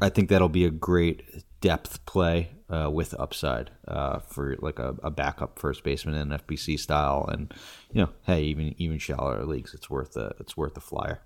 I 0.00 0.08
think 0.08 0.28
that'll 0.30 0.48
be 0.48 0.64
a 0.64 0.70
great 0.70 1.44
depth 1.60 2.06
play 2.06 2.52
uh, 2.70 2.88
with 2.90 3.12
upside 3.20 3.70
uh, 3.86 4.20
for 4.20 4.56
like 4.60 4.78
a, 4.78 4.94
a 5.02 5.10
backup 5.10 5.58
first 5.58 5.84
baseman 5.84 6.14
in 6.14 6.28
FBC 6.38 6.78
style, 6.80 7.28
and 7.30 7.52
you 7.92 8.02
know, 8.02 8.08
hey, 8.22 8.44
even 8.44 8.74
even 8.78 8.98
shallower 8.98 9.44
leagues, 9.44 9.74
it's 9.74 9.90
worth 9.90 10.16
a 10.16 10.34
it's 10.40 10.56
worth 10.56 10.76
a 10.76 10.80
flyer. 10.80 11.20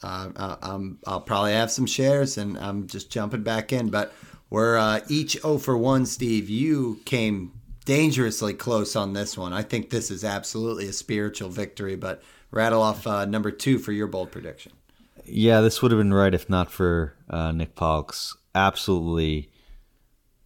Uh, 0.00 0.30
I- 0.36 0.58
I'm, 0.62 0.98
I'll 1.08 1.20
probably 1.20 1.54
have 1.54 1.72
some 1.72 1.86
shares 1.86 2.38
and 2.38 2.56
I'm 2.58 2.86
just 2.86 3.10
jumping 3.10 3.42
back 3.42 3.72
in, 3.72 3.88
but 3.90 4.12
we're 4.48 4.76
uh, 4.76 5.00
each 5.08 5.40
0 5.42 5.58
for 5.58 5.76
1, 5.76 6.06
Steve. 6.06 6.48
You 6.48 7.00
came 7.04 7.50
dangerously 7.88 8.52
close 8.52 8.94
on 8.94 9.14
this 9.14 9.34
one. 9.34 9.54
I 9.54 9.62
think 9.62 9.88
this 9.88 10.10
is 10.10 10.22
absolutely 10.22 10.88
a 10.88 10.92
spiritual 10.92 11.48
victory, 11.48 11.96
but 11.96 12.22
rattle 12.50 12.82
off 12.82 13.06
uh, 13.06 13.24
number 13.24 13.50
two 13.50 13.78
for 13.78 13.92
your 13.92 14.06
bold 14.06 14.30
prediction. 14.30 14.72
Yeah, 15.24 15.62
this 15.62 15.80
would 15.80 15.90
have 15.90 15.98
been 15.98 16.12
right 16.12 16.34
if 16.34 16.50
not 16.50 16.70
for 16.70 17.14
uh, 17.30 17.50
Nick 17.50 17.74
Pollack's 17.74 18.36
absolutely 18.54 19.50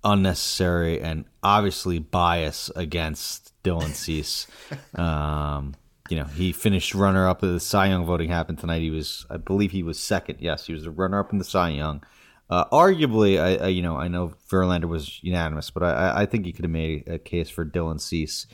unnecessary 0.05 1.01
and 1.01 1.25
obviously 1.43 1.99
bias 1.99 2.71
against 2.77 3.53
Dylan 3.65 3.93
Cease. 3.93 4.47
um, 4.95 5.75
you 6.09 6.17
know, 6.19 6.27
he 6.27 6.53
finished 6.53 6.95
runner 6.95 7.29
up. 7.29 7.41
The 7.41 7.59
Cy 7.59 7.89
Young 7.89 8.07
voting 8.07 8.31
happened 8.31 8.61
tonight. 8.61 8.83
He 8.83 8.91
was, 8.91 9.27
I 9.29 9.37
believe, 9.37 9.73
he 9.73 9.83
was 9.83 9.99
second. 9.99 10.39
Yes, 10.39 10.67
he 10.67 10.73
was 10.73 10.85
the 10.85 10.93
runner 10.93 11.19
up 11.19 11.33
in 11.33 11.39
the 11.39 11.45
Cy 11.45 11.71
Young. 11.71 12.05
Uh, 12.53 12.67
arguably, 12.69 13.41
I, 13.41 13.65
I 13.65 13.69
you 13.69 13.81
know 13.81 13.97
I 13.97 14.09
know 14.09 14.35
Verlander 14.51 14.85
was 14.85 15.25
unanimous, 15.25 15.71
but 15.71 15.83
I, 15.83 16.21
I 16.21 16.27
think 16.27 16.45
he 16.45 16.53
could 16.53 16.67
have 16.67 16.71
made 16.71 17.09
a 17.09 17.19
case 17.19 17.49
for 17.49 17.65
Dylan 17.65 17.99
Cease. 17.99 18.47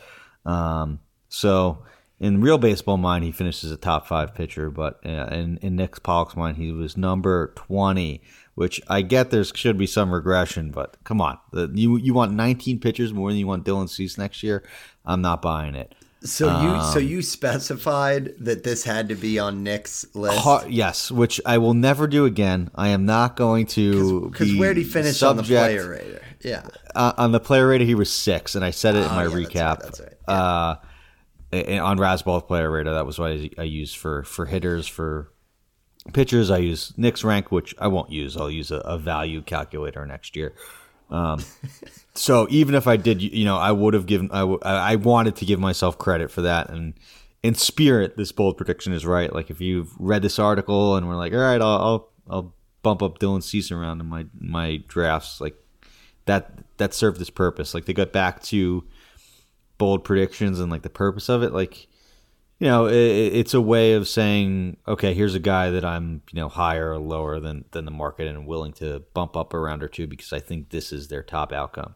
Um, 0.47 1.01
so 1.29 1.83
in 2.21 2.41
real 2.41 2.59
baseball 2.59 2.97
mind, 2.97 3.25
he 3.25 3.33
finishes 3.33 3.73
a 3.73 3.77
top 3.77 4.07
five 4.07 4.37
pitcher, 4.37 4.71
but 4.71 5.01
uh, 5.05 5.27
in 5.33 5.59
in 5.63 5.75
Nick 5.75 6.01
Pollack's 6.05 6.37
mind, 6.37 6.59
he 6.59 6.71
was 6.71 6.97
number 6.97 7.53
twenty. 7.57 8.23
Which 8.55 8.81
I 8.89 9.03
get 9.03 9.31
there 9.31 9.43
should 9.43 9.77
be 9.77 9.87
some 9.89 10.15
regression, 10.15 10.71
but 10.71 10.97
come 11.03 11.21
on, 11.21 11.39
the, 11.53 11.69
you 11.75 11.97
you 11.97 12.15
want 12.15 12.33
19 12.33 12.79
pitchers 12.79 13.13
more 13.13 13.31
than 13.31 13.39
you 13.39 13.49
want 13.49 13.65
Dylan 13.65 13.89
Cease 13.89 14.17
next 14.17 14.45
year? 14.45 14.63
I'm 15.05 15.23
not 15.23 15.43
buying 15.43 15.75
it. 15.75 15.95
So 16.23 16.47
you 16.63 16.83
so 16.93 16.99
you 16.99 17.23
specified 17.23 18.35
that 18.41 18.65
this 18.65 18.83
had 18.85 19.09
to 19.11 19.15
be 19.15 19.39
on 19.39 19.63
Nick's 19.63 20.05
list. 20.15 20.45
Yes, 20.69 21.11
which 21.13 21.41
I 21.47 21.59
will 21.59 21.75
never 21.75 22.07
do 22.09 22.25
again. 22.25 22.71
I 22.75 22.89
am 22.89 23.07
not 23.07 23.37
going 23.37 23.67
to 23.69 24.29
Because 24.31 24.49
be 24.49 24.59
where 24.59 24.75
did 24.75 24.85
he 24.85 24.89
finish 24.91 25.23
on 25.23 25.37
the 25.37 25.45
player 25.45 25.89
rater? 25.91 26.23
Yeah. 26.43 26.67
uh, 26.95 27.13
on 27.17 27.31
the 27.33 27.41
player 27.41 27.69
rater, 27.69 27.85
he 27.85 27.95
was 27.95 28.11
six, 28.13 28.55
and 28.57 28.65
I 28.65 28.71
said 28.71 28.95
it 28.97 29.01
in 29.01 29.05
Oh, 29.05 29.09
my 29.11 29.25
yeah, 29.25 29.29
that's 29.29 29.37
recap. 29.37 29.69
right, 29.69 29.83
that's 29.83 30.01
right. 30.01 30.15
Uh, 30.29 30.77
on 31.83 31.99
Razzball's 31.99 32.43
player 32.45 32.71
rater, 32.71 32.93
that 32.95 33.07
was 33.07 33.19
what 33.19 33.31
I, 33.33 33.51
I 33.57 33.63
used 33.63 33.97
for 33.97 34.25
for 34.25 34.47
hitters 34.47 34.87
for 34.89 35.31
pitchers. 36.13 36.51
I 36.51 36.59
use 36.59 36.93
Nick's 36.97 37.23
rank, 37.25 37.53
which 37.53 37.75
I 37.79 37.87
won't 37.87 38.11
use. 38.11 38.37
I'll 38.37 38.51
use 38.51 38.71
a, 38.73 38.79
a 38.79 38.99
value 38.99 39.41
calculator 39.43 40.05
next 40.05 40.35
year. 40.37 40.55
Um, 41.11 41.43
so 42.19 42.47
even 42.51 42.75
if 42.75 42.87
I 42.87 42.97
did, 42.97 43.23
you 43.23 43.45
know, 43.45 43.57
I 43.57 43.73
would 43.73 43.95
have 43.95 44.07
given. 44.07 44.31
I, 44.33 44.41
w- 44.41 44.59
I 44.63 44.97
wanted 44.97 45.37
to 45.37 45.45
give 45.45 45.61
myself 45.61 45.99
credit 45.99 46.31
for 46.31 46.43
that, 46.43 46.69
and 46.71 46.95
in 47.43 47.55
spirit, 47.55 48.17
this 48.17 48.33
bold 48.33 48.57
prediction 48.57 48.93
is 48.93 49.07
right. 49.07 49.33
Like 49.33 49.51
if 49.51 49.61
you've 49.61 49.93
read 49.99 50.23
this 50.23 50.39
article 50.39 50.97
and 50.97 51.09
we're 51.09 51.17
like, 51.17 51.33
all 51.33 51.39
right, 51.39 51.61
I'll 51.61 51.79
I'll, 51.79 52.13
I'll 52.29 52.55
bump 52.83 53.03
up 53.03 53.19
Dylan 53.19 53.43
Cease 53.43 53.71
around 53.71 54.01
in 54.01 54.07
my 54.07 54.27
my 54.39 54.83
drafts, 54.89 55.41
like 55.41 55.55
that 56.27 56.65
that 56.79 56.95
served 56.95 57.21
its 57.21 57.31
purpose. 57.31 57.75
Like 57.75 57.85
they 57.85 57.93
got 57.93 58.13
back 58.13 58.43
to 58.45 58.85
bold 59.79 60.05
predictions 60.05 60.59
and 60.59 60.71
like 60.71 60.83
the 60.83 60.91
purpose 60.91 61.29
of 61.29 61.43
it. 61.43 61.53
Like 61.53 61.87
you 62.59 62.67
know, 62.67 62.87
it, 62.87 62.95
it's 62.95 63.55
a 63.55 63.61
way 63.61 63.93
of 63.93 64.09
saying, 64.09 64.79
okay, 64.87 65.15
here's 65.15 65.35
a 65.35 65.41
guy 65.41 65.71
that 65.71 65.85
I'm 65.85 66.23
you 66.33 66.41
know 66.41 66.49
higher 66.49 66.93
or 66.93 66.99
lower 66.99 67.41
than 67.41 67.65
than 67.71 67.85
the 67.85 67.91
market 67.91 68.27
and 68.27 68.47
willing 68.47 68.73
to 68.75 69.05
bump 69.15 69.37
up 69.37 69.53
a 69.53 69.59
round 69.59 69.83
or 69.83 69.89
two 69.89 70.07
because 70.07 70.33
I 70.33 70.41
think 70.41 70.71
this 70.71 70.93
is 70.93 71.09
their 71.09 71.23
top 71.23 71.53
outcome. 71.53 71.95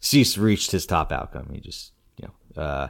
Cease 0.00 0.38
reached 0.38 0.72
his 0.72 0.86
top 0.86 1.12
outcome. 1.12 1.50
He 1.52 1.60
just 1.60 1.92
you 2.18 2.28
know. 2.28 2.62
Uh, 2.62 2.88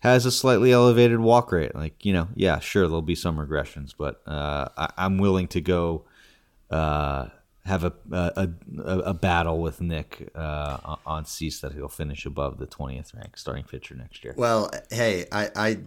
has 0.00 0.24
a 0.24 0.30
slightly 0.30 0.72
elevated 0.72 1.18
walk 1.18 1.50
rate. 1.50 1.74
Like, 1.74 2.04
you 2.04 2.12
know, 2.12 2.28
yeah, 2.34 2.60
sure, 2.60 2.86
there'll 2.86 3.02
be 3.02 3.14
some 3.14 3.36
regressions, 3.36 3.94
but 3.96 4.20
uh, 4.26 4.68
I, 4.76 5.06
am 5.06 5.18
willing 5.18 5.48
to 5.48 5.60
go 5.60 6.04
uh, 6.70 7.26
have 7.64 7.84
a, 7.84 7.92
a, 8.12 8.48
a, 8.84 8.98
a, 8.98 9.14
battle 9.14 9.60
with 9.60 9.80
Nick 9.80 10.30
uh, 10.34 10.96
on 11.04 11.24
Cease 11.24 11.60
that 11.60 11.72
he'll 11.72 11.88
finish 11.88 12.26
above 12.26 12.58
the 12.58 12.66
20th 12.66 13.14
rank 13.14 13.36
starting 13.36 13.64
pitcher 13.64 13.94
next 13.94 14.24
year. 14.24 14.34
Well, 14.36 14.70
hey, 14.90 15.26
I, 15.32 15.50
I 15.56 15.78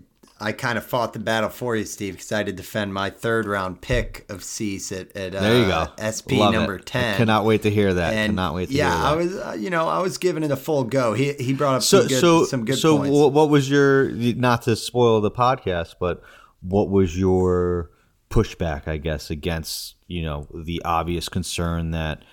I 0.41 0.51
kind 0.54 0.77
of 0.77 0.84
fought 0.86 1.13
the 1.13 1.19
battle 1.19 1.49
for 1.49 1.75
you, 1.75 1.86
Steve, 1.86 2.15
because 2.15 2.32
I 2.32 2.38
had 2.38 2.47
to 2.47 2.51
defend 2.51 2.93
my 2.93 3.12
third 3.12 3.45
round 3.45 3.80
pick 3.80 4.25
of 4.30 4.43
Cease 4.43 4.91
at, 4.91 5.15
at 5.15 5.34
there 5.34 5.60
you 5.60 5.71
uh, 5.71 5.86
go. 5.86 5.93
SP 6.01 6.34
Love 6.34 6.54
number 6.54 6.75
it. 6.75 6.86
ten. 6.86 7.13
I 7.13 7.17
cannot 7.17 7.45
wait 7.45 7.62
to 7.62 7.69
hear 7.69 7.93
that. 7.93 8.13
And 8.13 8.32
cannot 8.32 8.56
wait 8.56 8.69
to 8.69 8.75
yeah, 8.75 8.89
hear 8.89 9.01
that. 9.01 9.06
I 9.06 9.15
was, 9.15 9.36
uh, 9.38 9.58
you 9.60 9.69
know, 9.69 9.88
I 9.88 9.99
was 9.99 10.17
giving 10.17 10.43
it 10.43 10.51
a 10.51 10.58
full 10.58 10.84
go. 10.84 11.13
He 11.13 11.34
he 11.34 11.54
brought 11.54 11.75
up 11.75 11.84
so 11.84 11.99
some 11.99 12.08
good, 12.08 12.19
so 12.19 12.45
some 12.45 12.65
good 12.65 12.77
so 12.77 12.97
points. 12.97 13.12
what 13.12 13.49
was 13.49 13.69
your 13.69 14.10
not 14.12 14.63
to 14.63 14.75
spoil 14.75 15.21
the 15.21 15.32
podcast, 15.32 15.95
but 15.99 16.23
what 16.62 16.89
was 16.89 17.17
your 17.17 17.91
pushback, 18.30 18.88
I 18.88 18.97
guess, 18.97 19.30
against 19.30 19.95
you 20.08 20.23
know 20.23 20.47
the 20.54 20.82
obvious 20.84 21.30
concern 21.30 21.91
that 21.91 22.23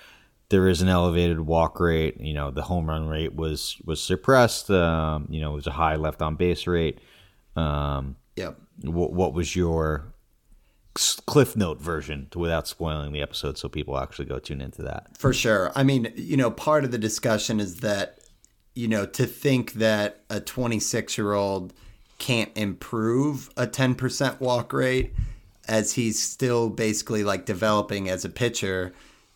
there 0.48 0.66
is 0.66 0.80
an 0.80 0.88
elevated 0.88 1.40
walk 1.40 1.78
rate. 1.78 2.18
You 2.20 2.32
know, 2.32 2.50
the 2.50 2.62
home 2.62 2.88
run 2.88 3.06
rate 3.06 3.34
was 3.34 3.76
was 3.84 4.00
suppressed. 4.00 4.70
Um, 4.70 5.26
you 5.30 5.40
know, 5.40 5.52
it 5.52 5.56
was 5.56 5.66
a 5.66 5.72
high 5.72 5.96
left 5.96 6.22
on 6.22 6.36
base 6.36 6.66
rate. 6.66 7.00
Um, 7.58 8.16
yep. 8.36 8.58
what, 8.82 9.12
what 9.12 9.34
was 9.34 9.56
your 9.56 10.12
cliff 10.94 11.56
note 11.56 11.80
version 11.80 12.26
to, 12.30 12.38
without 12.38 12.66
spoiling 12.66 13.12
the 13.12 13.22
episode 13.22 13.56
so 13.56 13.68
people 13.68 13.98
actually 13.98 14.24
go 14.24 14.38
tune 14.38 14.60
into 14.60 14.82
that? 14.82 15.16
For 15.16 15.32
sure. 15.32 15.72
I 15.74 15.82
mean 15.82 16.12
you 16.16 16.36
know 16.36 16.50
part 16.50 16.84
of 16.84 16.90
the 16.90 16.98
discussion 16.98 17.60
is 17.60 17.76
that 17.76 18.18
you 18.74 18.88
know 18.88 19.06
to 19.06 19.26
think 19.26 19.74
that 19.74 20.22
a 20.28 20.40
26 20.40 21.16
year 21.16 21.34
old 21.34 21.72
can't 22.18 22.50
improve 22.56 23.48
a 23.56 23.66
10% 23.66 24.40
walk 24.40 24.72
rate 24.72 25.14
as 25.68 25.92
he's 25.92 26.20
still 26.20 26.68
basically 26.68 27.22
like 27.22 27.46
developing 27.46 28.08
as 28.08 28.24
a 28.24 28.28
pitcher 28.28 28.92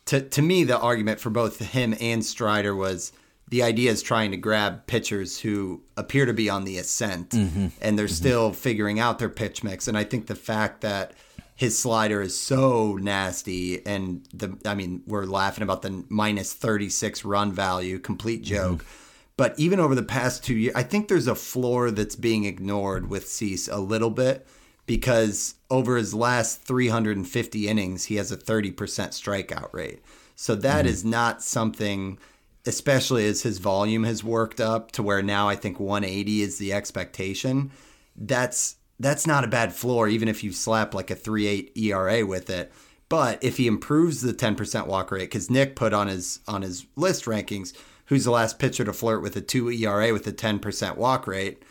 to, 0.06 0.20
to 0.20 0.42
me 0.42 0.64
the 0.64 0.78
argument 0.78 1.20
for 1.20 1.30
both 1.30 1.60
him 1.60 1.94
and 2.00 2.24
Strider 2.24 2.74
was 2.74 3.12
the 3.52 3.62
idea 3.62 3.90
is 3.90 4.00
trying 4.00 4.30
to 4.30 4.38
grab 4.38 4.86
pitchers 4.86 5.38
who 5.38 5.82
appear 5.98 6.24
to 6.24 6.32
be 6.32 6.48
on 6.48 6.64
the 6.64 6.78
ascent 6.78 7.28
mm-hmm. 7.28 7.66
and 7.82 7.98
they're 7.98 8.06
mm-hmm. 8.06 8.14
still 8.14 8.52
figuring 8.54 8.98
out 8.98 9.18
their 9.18 9.28
pitch 9.28 9.62
mix. 9.62 9.86
And 9.86 9.98
I 9.98 10.04
think 10.04 10.26
the 10.26 10.34
fact 10.34 10.80
that 10.80 11.12
his 11.54 11.78
slider 11.78 12.22
is 12.22 12.34
so 12.34 12.96
nasty 12.96 13.84
and 13.84 14.26
the 14.32 14.56
I 14.64 14.74
mean, 14.74 15.02
we're 15.06 15.26
laughing 15.26 15.62
about 15.62 15.82
the 15.82 16.02
minus 16.08 16.54
36 16.54 17.26
run 17.26 17.52
value, 17.52 17.98
complete 17.98 18.40
mm-hmm. 18.40 18.54
joke. 18.54 18.78
Mm-hmm. 18.78 19.34
But 19.36 19.58
even 19.58 19.80
over 19.80 19.94
the 19.94 20.02
past 20.02 20.42
two 20.42 20.56
years, 20.56 20.74
I 20.74 20.82
think 20.82 21.08
there's 21.08 21.26
a 21.26 21.34
floor 21.34 21.90
that's 21.90 22.16
being 22.16 22.44
ignored 22.44 23.10
with 23.10 23.28
Cease 23.28 23.68
a 23.68 23.80
little 23.80 24.08
bit 24.08 24.46
because 24.86 25.56
over 25.70 25.98
his 25.98 26.14
last 26.14 26.62
350 26.62 27.68
innings, 27.68 28.04
he 28.04 28.14
has 28.14 28.32
a 28.32 28.36
30% 28.38 28.74
strikeout 28.74 29.74
rate. 29.74 30.00
So 30.36 30.54
that 30.54 30.86
mm-hmm. 30.86 30.88
is 30.88 31.04
not 31.04 31.42
something– 31.42 32.16
especially 32.66 33.26
as 33.26 33.42
his 33.42 33.58
volume 33.58 34.04
has 34.04 34.22
worked 34.22 34.60
up 34.60 34.92
to 34.92 35.02
where 35.02 35.22
now 35.22 35.48
I 35.48 35.56
think 35.56 35.80
180 35.80 36.42
is 36.42 36.58
the 36.58 36.72
expectation. 36.72 37.72
That's 38.16 38.76
that's 39.00 39.26
not 39.26 39.42
a 39.42 39.48
bad 39.48 39.72
floor, 39.72 40.06
even 40.06 40.28
if 40.28 40.44
you 40.44 40.52
slap 40.52 40.94
like 40.94 41.10
a 41.10 41.16
3.8 41.16 41.76
ERA 41.76 42.24
with 42.24 42.48
it. 42.50 42.72
But 43.08 43.42
if 43.42 43.56
he 43.56 43.66
improves 43.66 44.20
the 44.20 44.32
10% 44.32 44.86
walk 44.86 45.10
rate, 45.10 45.22
because 45.22 45.50
Nick 45.50 45.76
put 45.76 45.92
on 45.92 46.06
his 46.06 46.40
on 46.46 46.62
his 46.62 46.86
list 46.96 47.24
rankings, 47.24 47.74
who's 48.06 48.24
the 48.24 48.30
last 48.30 48.58
pitcher 48.58 48.84
to 48.84 48.92
flirt 48.92 49.22
with 49.22 49.36
a 49.36 49.40
two 49.40 49.70
ERA 49.70 50.12
with 50.12 50.26
a 50.26 50.32
10% 50.32 50.96
walk 50.96 51.26
rate, 51.26 51.62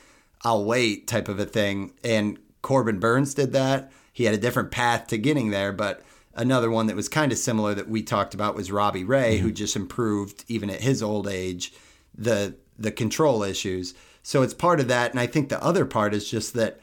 I'll 0.43 0.65
wait 0.65 1.07
type 1.07 1.27
of 1.27 1.39
a 1.39 1.45
thing. 1.45 1.93
And 2.03 2.37
Corbin 2.61 2.99
Burnes 2.99 3.33
did 3.33 3.53
that. 3.53 3.91
He 4.13 4.25
had 4.25 4.33
a 4.33 4.39
different 4.39 4.71
path 4.71 5.07
to 5.07 5.17
getting 5.17 5.51
there, 5.51 5.71
but 5.71 6.01
another 6.35 6.71
one 6.71 6.87
that 6.87 6.95
was 6.95 7.09
kind 7.09 7.31
of 7.31 7.37
similar 7.37 7.73
that 7.73 7.89
we 7.89 8.03
talked 8.03 8.33
about 8.33 8.55
was 8.55 8.71
Robbie 8.71 9.03
Ray, 9.03 9.35
mm-hmm. 9.35 9.43
who 9.45 9.51
just 9.51 9.75
improved 9.75 10.45
even 10.47 10.69
at 10.69 10.81
his 10.81 11.01
old 11.03 11.27
age 11.27 11.73
the 12.15 12.55
the 12.77 12.91
control 12.91 13.43
issues. 13.43 13.93
So 14.23 14.41
it's 14.41 14.53
part 14.53 14.79
of 14.79 14.87
that, 14.87 15.11
and 15.11 15.19
I 15.19 15.27
think 15.27 15.49
the 15.49 15.63
other 15.63 15.85
part 15.85 16.13
is 16.13 16.29
just 16.29 16.53
that 16.53 16.79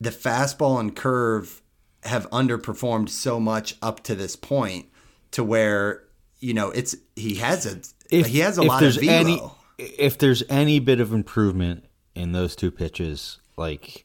the 0.00 0.10
fastball 0.10 0.80
and 0.80 0.94
curve 0.94 1.62
have 2.02 2.28
underperformed 2.30 3.08
so 3.08 3.40
much 3.40 3.76
up 3.80 4.02
to 4.04 4.14
this 4.14 4.36
point 4.36 4.86
to 5.30 5.42
where 5.42 6.04
you 6.40 6.54
know 6.54 6.70
it's 6.70 6.94
he 7.16 7.36
has 7.36 7.66
a 7.66 7.80
if, 8.10 8.26
he 8.26 8.40
has 8.40 8.58
a 8.58 8.62
lot 8.62 8.82
of 8.82 8.96
velo. 8.96 9.12
Any, 9.12 9.40
if 9.78 10.18
there's 10.18 10.42
any 10.48 10.78
bit 10.78 11.00
of 11.00 11.12
improvement 11.12 11.86
in 12.14 12.32
those 12.32 12.54
two 12.54 12.70
pitches, 12.70 13.38
like 13.56 14.04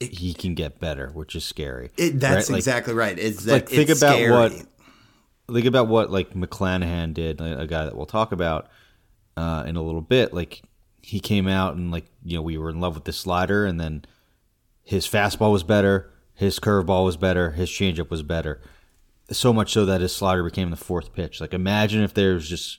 it, 0.00 0.12
he 0.12 0.34
can 0.34 0.54
get 0.54 0.78
better, 0.78 1.10
which 1.14 1.34
is 1.34 1.44
scary. 1.44 1.90
It, 1.96 2.20
that's 2.20 2.50
right? 2.50 2.56
exactly 2.56 2.94
right. 2.94 3.18
Is 3.18 3.44
that 3.44 3.52
like 3.52 3.68
think 3.68 3.90
about 3.90 4.14
scary. 4.14 4.30
what 4.30 4.52
think 5.52 5.66
about 5.66 5.88
what 5.88 6.10
like 6.10 6.34
McClanahan 6.34 7.14
did, 7.14 7.40
a 7.40 7.66
guy 7.66 7.84
that 7.84 7.96
we'll 7.96 8.06
talk 8.06 8.32
about 8.32 8.68
uh, 9.36 9.64
in 9.66 9.76
a 9.76 9.82
little 9.82 10.00
bit. 10.00 10.32
Like 10.32 10.62
he 11.02 11.20
came 11.20 11.48
out 11.48 11.74
and 11.74 11.90
like 11.90 12.06
you 12.24 12.36
know 12.36 12.42
we 12.42 12.58
were 12.58 12.70
in 12.70 12.80
love 12.80 12.94
with 12.94 13.04
the 13.04 13.12
slider, 13.12 13.64
and 13.64 13.80
then 13.80 14.04
his 14.82 15.06
fastball 15.06 15.52
was 15.52 15.62
better, 15.62 16.10
his 16.34 16.58
curveball 16.58 17.04
was 17.04 17.16
better, 17.16 17.52
his 17.52 17.70
changeup 17.70 18.10
was 18.10 18.22
better. 18.22 18.60
So 19.30 19.52
much 19.52 19.72
so 19.72 19.84
that 19.84 20.00
his 20.00 20.14
slider 20.14 20.42
became 20.42 20.70
the 20.70 20.76
fourth 20.76 21.12
pitch. 21.12 21.40
Like 21.40 21.52
imagine 21.52 22.02
if 22.02 22.14
there's 22.14 22.48
just 22.48 22.78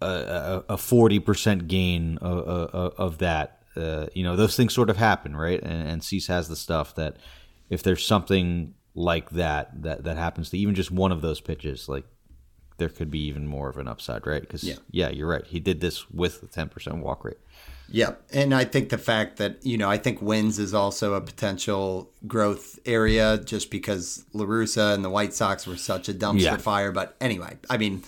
a 0.00 0.76
forty 0.76 1.18
percent 1.18 1.66
gain 1.66 2.18
of, 2.18 2.38
of, 2.38 2.94
of 2.98 3.18
that 3.18 3.62
uh, 3.76 4.06
you 4.14 4.22
know, 4.22 4.36
those 4.36 4.56
things 4.56 4.74
sort 4.74 4.90
of 4.90 4.96
happen, 4.96 5.36
right? 5.36 5.62
And, 5.62 5.88
and 5.88 6.04
Cease 6.04 6.26
has 6.28 6.48
the 6.48 6.56
stuff 6.56 6.94
that 6.94 7.16
if 7.70 7.82
there's 7.82 8.04
something 8.04 8.74
like 8.94 9.30
that 9.30 9.82
that 9.82 10.04
that 10.04 10.16
happens 10.16 10.50
to 10.50 10.58
even 10.58 10.74
just 10.74 10.90
one 10.90 11.12
of 11.12 11.20
those 11.20 11.40
pitches, 11.40 11.88
like 11.88 12.04
there 12.76 12.88
could 12.88 13.10
be 13.10 13.20
even 13.20 13.46
more 13.46 13.68
of 13.68 13.76
an 13.76 13.88
upside, 13.88 14.26
right? 14.26 14.40
Because 14.40 14.64
yeah. 14.64 14.76
yeah, 14.90 15.08
you're 15.08 15.28
right. 15.28 15.46
He 15.46 15.60
did 15.60 15.80
this 15.80 16.10
with 16.10 16.42
a 16.42 16.46
10% 16.46 17.00
walk 17.00 17.24
rate. 17.24 17.38
Yep. 17.90 18.22
And 18.32 18.54
I 18.54 18.64
think 18.64 18.88
the 18.88 18.98
fact 18.98 19.36
that, 19.36 19.64
you 19.64 19.76
know, 19.76 19.88
I 19.88 19.98
think 19.98 20.22
wins 20.22 20.58
is 20.58 20.74
also 20.74 21.14
a 21.14 21.20
potential 21.20 22.10
growth 22.26 22.78
area 22.86 23.38
just 23.38 23.70
because 23.70 24.24
La 24.32 24.44
Russa 24.44 24.94
and 24.94 25.04
the 25.04 25.10
White 25.10 25.34
Sox 25.34 25.66
were 25.66 25.76
such 25.76 26.08
a 26.08 26.14
dumpster 26.14 26.40
yeah. 26.42 26.56
fire. 26.56 26.92
But 26.92 27.14
anyway, 27.20 27.58
I 27.68 27.76
mean, 27.76 28.02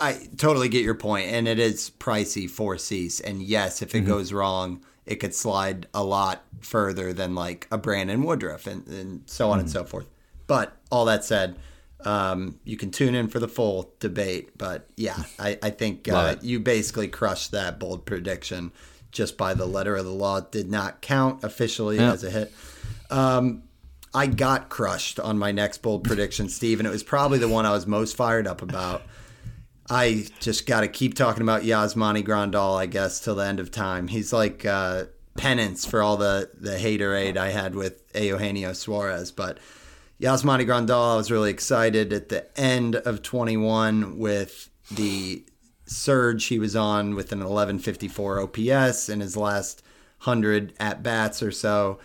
I 0.00 0.28
totally 0.38 0.68
get 0.68 0.82
your 0.82 0.94
point, 0.94 1.30
and 1.30 1.46
it 1.46 1.58
is 1.58 1.90
pricey 1.98 2.48
for 2.48 2.78
Cease. 2.78 3.20
And 3.20 3.42
yes, 3.42 3.82
if 3.82 3.94
it 3.94 3.98
mm-hmm. 3.98 4.08
goes 4.08 4.32
wrong, 4.32 4.82
it 5.06 5.16
could 5.16 5.34
slide 5.34 5.86
a 5.92 6.04
lot 6.04 6.44
further 6.60 7.12
than 7.12 7.34
like 7.34 7.66
a 7.70 7.78
Brandon 7.78 8.22
Woodruff 8.22 8.66
and, 8.66 8.86
and 8.86 9.22
so 9.28 9.50
on 9.50 9.58
mm. 9.58 9.62
and 9.62 9.70
so 9.70 9.84
forth. 9.84 10.06
But 10.46 10.76
all 10.90 11.04
that 11.06 11.24
said, 11.24 11.56
um, 12.04 12.58
you 12.64 12.76
can 12.76 12.90
tune 12.90 13.14
in 13.14 13.28
for 13.28 13.38
the 13.38 13.48
full 13.48 13.94
debate. 14.00 14.56
But 14.56 14.88
yeah, 14.96 15.22
I, 15.38 15.58
I 15.62 15.70
think 15.70 16.08
uh, 16.08 16.36
you 16.40 16.60
basically 16.60 17.08
crushed 17.08 17.52
that 17.52 17.78
bold 17.78 18.04
prediction 18.06 18.72
just 19.10 19.36
by 19.36 19.54
the 19.54 19.66
letter 19.66 19.96
of 19.96 20.04
the 20.04 20.12
law. 20.12 20.38
It 20.38 20.52
did 20.52 20.70
not 20.70 21.02
count 21.02 21.44
officially 21.44 21.96
yeah. 21.96 22.12
as 22.12 22.24
a 22.24 22.30
hit. 22.30 22.52
Um, 23.10 23.64
I 24.14 24.26
got 24.26 24.68
crushed 24.68 25.18
on 25.20 25.38
my 25.38 25.52
next 25.52 25.78
bold 25.78 26.04
prediction, 26.04 26.48
Steve, 26.48 26.80
and 26.80 26.86
it 26.86 26.90
was 26.90 27.02
probably 27.02 27.38
the 27.38 27.48
one 27.48 27.66
I 27.66 27.70
was 27.70 27.86
most 27.86 28.16
fired 28.16 28.46
up 28.46 28.62
about. 28.62 29.02
I 29.92 30.24
just 30.40 30.66
got 30.66 30.80
to 30.80 30.88
keep 30.88 31.14
talking 31.14 31.42
about 31.42 31.64
Yasmani 31.64 32.24
Grandal, 32.24 32.78
I 32.78 32.86
guess, 32.86 33.20
till 33.20 33.34
the 33.34 33.44
end 33.44 33.60
of 33.60 33.70
time. 33.70 34.08
He's 34.08 34.32
like 34.32 34.64
uh, 34.64 35.04
penance 35.36 35.84
for 35.84 36.02
all 36.02 36.16
the 36.16 36.50
the 36.58 36.78
haterade 36.78 37.36
I 37.36 37.50
had 37.50 37.74
with 37.74 38.02
Eugenio 38.14 38.72
Suarez. 38.72 39.30
But 39.30 39.58
Yasmani 40.18 40.66
Grandal, 40.66 41.12
I 41.12 41.16
was 41.16 41.30
really 41.30 41.50
excited 41.50 42.10
at 42.14 42.30
the 42.30 42.58
end 42.58 42.96
of 42.96 43.20
21 43.20 44.18
with 44.18 44.70
the 44.90 45.44
surge 45.84 46.46
he 46.46 46.58
was 46.58 46.74
on 46.74 47.14
with 47.14 47.30
an 47.30 47.40
1154 47.40 48.40
OPS 48.40 49.10
in 49.10 49.20
his 49.20 49.36
last 49.36 49.82
100 50.24 50.72
at 50.80 51.02
bats 51.02 51.42
or 51.42 51.52
so 51.52 51.98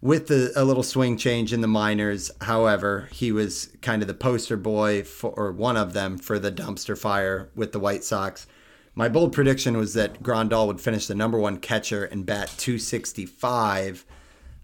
with 0.00 0.28
the, 0.28 0.52
a 0.54 0.64
little 0.64 0.82
swing 0.82 1.16
change 1.16 1.52
in 1.52 1.60
the 1.60 1.68
minors. 1.68 2.30
However, 2.42 3.08
he 3.12 3.32
was 3.32 3.70
kind 3.82 4.02
of 4.02 4.08
the 4.08 4.14
poster 4.14 4.56
boy 4.56 5.02
for, 5.02 5.30
or 5.30 5.52
one 5.52 5.76
of 5.76 5.92
them 5.92 6.18
for 6.18 6.38
the 6.38 6.52
dumpster 6.52 6.96
fire 6.96 7.48
with 7.54 7.72
the 7.72 7.80
White 7.80 8.04
Sox. 8.04 8.46
My 8.94 9.08
bold 9.08 9.32
prediction 9.32 9.76
was 9.76 9.94
that 9.94 10.22
Grandal 10.22 10.66
would 10.66 10.80
finish 10.80 11.06
the 11.06 11.14
number 11.14 11.38
one 11.38 11.58
catcher 11.58 12.04
and 12.04 12.24
bat 12.24 12.52
265. 12.56 14.04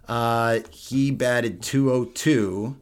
Uh, 0.08 0.60
he 0.70 1.10
batted 1.10 1.62
202 1.62 2.76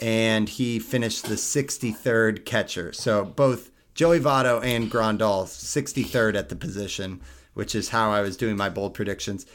and 0.00 0.48
he 0.48 0.78
finished 0.78 1.24
the 1.24 1.34
63rd 1.34 2.44
catcher. 2.44 2.92
So 2.92 3.24
both 3.24 3.70
Joey 3.94 4.20
Votto 4.20 4.62
and 4.62 4.90
Grandal, 4.90 5.44
63rd 5.44 6.36
at 6.36 6.48
the 6.48 6.56
position, 6.56 7.20
which 7.54 7.74
is 7.74 7.90
how 7.90 8.10
I 8.10 8.20
was 8.20 8.36
doing 8.36 8.56
my 8.56 8.68
bold 8.68 8.94
predictions. 8.94 9.46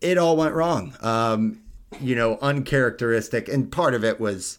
It 0.00 0.18
all 0.18 0.36
went 0.36 0.54
wrong. 0.54 0.94
Um, 1.00 1.62
you 2.00 2.14
know, 2.14 2.38
uncharacteristic. 2.40 3.48
And 3.48 3.70
part 3.70 3.94
of 3.94 4.04
it 4.04 4.20
was, 4.20 4.58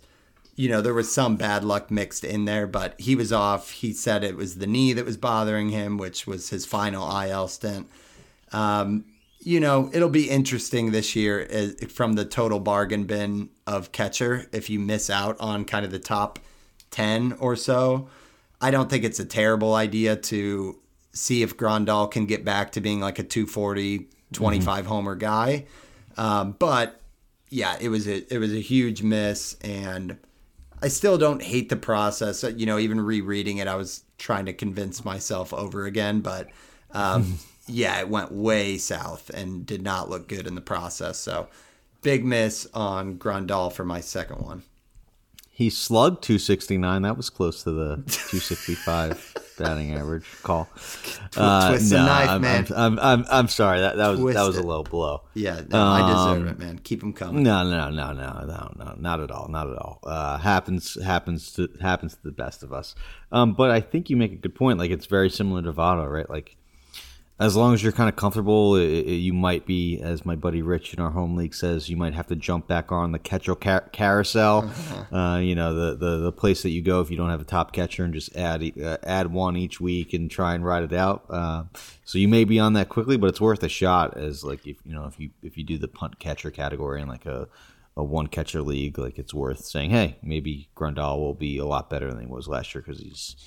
you 0.56 0.70
know, 0.70 0.82
there 0.82 0.94
was 0.94 1.14
some 1.14 1.36
bad 1.36 1.64
luck 1.64 1.92
mixed 1.92 2.24
in 2.24 2.46
there, 2.46 2.68
but 2.68 3.00
he 3.00 3.16
was 3.16 3.32
off. 3.32 3.72
He 3.72 3.94
said 3.94 4.24
it 4.24 4.36
was 4.36 4.56
the 4.56 4.68
knee 4.68 4.94
that 4.94 5.06
was 5.06 5.18
bothering 5.18 5.70
him, 5.70 5.98
which 5.98 6.26
was 6.26 6.50
his 6.50 6.66
final 6.66 7.22
IL 7.22 7.48
stint. 7.48 7.88
Um, 8.52 9.06
you 9.40 9.60
know, 9.60 9.90
it'll 9.94 10.10
be 10.10 10.30
interesting 10.30 10.92
this 10.92 11.16
year 11.16 11.40
as, 11.50 11.76
from 11.90 12.14
the 12.14 12.26
total 12.26 12.60
bargain 12.60 13.06
bin 13.06 13.50
of 13.66 13.92
catcher 13.92 14.48
if 14.52 14.70
you 14.70 14.80
miss 14.80 15.10
out 15.10 15.40
on 15.40 15.64
kind 15.64 15.86
of 15.86 15.92
the 15.92 16.00
top 16.00 16.40
10 16.92 17.34
or 17.40 17.56
so. 17.56 18.10
I 18.60 18.72
don't 18.72 18.90
think 18.90 19.04
it's 19.04 19.20
a 19.20 19.26
terrible 19.26 19.76
idea 19.76 20.16
to 20.16 20.80
see 21.14 21.44
if 21.44 21.56
Grandal 21.56 22.10
can 22.10 22.26
get 22.26 22.44
back 22.44 22.72
to 22.74 22.82
being 22.82 23.00
like 23.00 23.20
a 23.20 23.24
240, 23.24 24.08
25 24.34 24.84
mm-hmm. 24.84 24.88
homer 24.88 25.16
guy. 25.16 25.66
Um, 26.18 26.56
but 26.58 27.02
yeah, 27.50 27.78
it 27.80 27.90
was 27.90 28.08
a 28.08 28.34
it 28.34 28.40
was 28.40 28.54
a 28.54 28.60
huge 28.60 29.04
miss, 29.04 29.56
and 29.62 30.18
I 30.82 30.90
still 30.90 31.18
don't 31.18 31.42
hate 31.42 31.70
the 31.70 31.76
process. 31.76 32.44
You 32.44 32.66
know, 32.66 32.78
even 32.78 33.00
rereading 33.00 33.58
it, 33.58 33.68
I 33.68 33.76
was 33.76 34.04
trying 34.18 34.46
to 34.46 34.54
convince 34.54 35.06
myself 35.06 35.54
over 35.54 35.86
again, 35.86 36.22
but 36.22 36.50
um, 36.92 37.40
yeah, 37.68 38.00
it 38.00 38.10
went 38.10 38.32
way 38.32 38.78
south 38.78 39.30
and 39.30 39.66
did 39.66 39.82
not 39.82 40.10
look 40.10 40.28
good 40.28 40.48
in 40.48 40.56
the 40.56 40.62
process. 40.62 41.18
So 41.18 41.48
big 42.02 42.26
miss 42.26 42.68
on 42.74 43.18
Grandal 43.18 43.72
for 43.72 43.86
my 43.86 44.02
second 44.02 44.42
one. 44.42 44.64
He 45.58 45.72
slugged 45.72 46.22
269. 46.22 47.02
That 47.02 47.18
was 47.18 47.32
close 47.32 47.64
to 47.64 47.72
the 47.72 47.96
265 47.96 49.34
batting 49.58 49.96
average 49.96 50.28
call. 50.44 50.70
Uh, 51.36 51.70
Twist 51.70 51.92
no, 51.92 52.06
knife, 52.06 52.30
I'm, 52.30 52.42
man. 52.42 52.68
I'm, 52.70 52.76
I'm, 52.76 53.00
I'm, 53.00 53.26
I'm, 53.28 53.48
sorry. 53.48 53.80
That, 53.80 53.98
that 53.98 54.08
was 54.10 54.20
Twist 54.20 54.36
that 54.36 54.44
was 54.44 54.58
a 54.58 54.62
low 54.62 54.84
blow. 54.84 55.24
Yeah, 55.34 55.62
no, 55.68 55.80
um, 55.80 56.04
I 56.04 56.12
deserve 56.12 56.48
it, 56.48 56.60
man. 56.60 56.78
Keep 56.78 57.02
him 57.02 57.12
coming. 57.12 57.42
No, 57.42 57.64
no, 57.64 57.90
no, 57.90 58.14
no, 58.14 58.46
no, 58.46 58.72
no, 58.78 58.96
not 59.00 59.20
at 59.20 59.32
all, 59.32 59.48
not 59.48 59.68
at 59.68 59.78
all. 59.78 59.98
Uh, 60.04 60.38
happens 60.38 61.04
happens 61.04 61.52
to 61.54 61.68
happens 61.82 62.14
to 62.14 62.22
the 62.22 62.32
best 62.32 62.62
of 62.62 62.72
us. 62.72 62.94
Um, 63.32 63.54
but 63.54 63.72
I 63.72 63.82
think 63.82 64.12
you 64.12 64.16
make 64.16 64.34
a 64.34 64.36
good 64.36 64.54
point. 64.54 64.78
Like 64.78 64.92
it's 64.92 65.08
very 65.08 65.32
similar 65.32 65.64
to 65.64 65.74
Votto, 65.74 66.08
right? 66.08 66.30
Like 66.30 66.56
as 67.40 67.56
long 67.56 67.76
as 67.76 67.84
you're 67.84 67.92
kind 67.92 68.10
of 68.10 68.16
comfortable, 68.16 68.76
it, 68.76 68.88
it, 68.88 69.12
you 69.18 69.32
might 69.32 69.68
be, 69.68 70.00
as 70.02 70.26
my 70.26 70.36
buddy 70.36 70.64
Rich 70.64 70.96
in 70.96 71.00
our 71.00 71.12
home 71.12 71.36
league 71.36 71.54
says, 71.54 71.88
you 71.88 71.96
might 71.96 72.16
have 72.16 72.26
to 72.28 72.36
jump 72.36 72.68
back 72.68 72.92
on 72.92 73.12
the 73.12 73.20
catcher 73.20 73.56
car- 73.56 73.90
carousel. 73.92 74.72
Uh, 75.10 75.38
you 75.38 75.56
know, 75.56 75.74
the, 75.74 75.96
the 75.96 76.18
the 76.18 76.32
place 76.34 76.64
that 76.64 76.72
you 76.72 76.82
go 76.82 77.00
if 77.00 77.10
you 77.10 77.16
don't 77.16 77.30
have 77.30 77.40
a 77.40 77.46
top 77.46 77.72
catcher 77.72 78.04
and 78.04 78.14
just 78.14 78.36
add 78.36 78.62
uh, 78.82 78.98
add 79.04 79.32
one 79.32 79.56
each 79.56 79.80
week 79.80 80.14
and 80.14 80.30
try 80.30 80.54
and 80.54 80.66
ride 80.66 80.84
it 80.84 80.92
out. 80.92 81.26
Uh, 81.30 81.64
so 82.04 82.18
you 82.18 82.28
may 82.28 82.44
be 82.44 82.60
on 82.60 82.74
that 82.74 82.90
quickly, 82.90 83.16
but 83.16 83.28
it's 83.28 83.40
worth 83.40 83.64
a 83.64 83.70
shot. 83.70 84.18
As 84.18 84.44
like 84.44 84.68
if 84.68 84.78
you 84.86 84.94
know 84.94 85.06
if 85.06 85.18
you 85.18 85.30
if 85.42 85.58
you 85.58 85.64
do 85.64 85.78
the 85.78 85.88
punt 85.88 86.20
catcher 86.20 86.52
category 86.52 87.02
in 87.02 87.08
like 87.08 87.26
a 87.26 87.48
a 87.96 88.04
one 88.04 88.28
catcher 88.28 88.62
league, 88.62 88.98
like 89.00 89.18
it's 89.18 89.34
worth 89.34 89.64
saying, 89.64 89.92
hey, 89.92 90.18
maybe 90.22 90.68
Grandal 90.76 91.20
will 91.20 91.34
be 91.34 91.58
a 91.58 91.66
lot 91.66 91.90
better 91.90 92.10
than 92.10 92.20
he 92.20 92.28
was 92.28 92.50
last 92.50 92.76
year 92.76 92.84
because 92.86 93.00
he's 93.00 93.38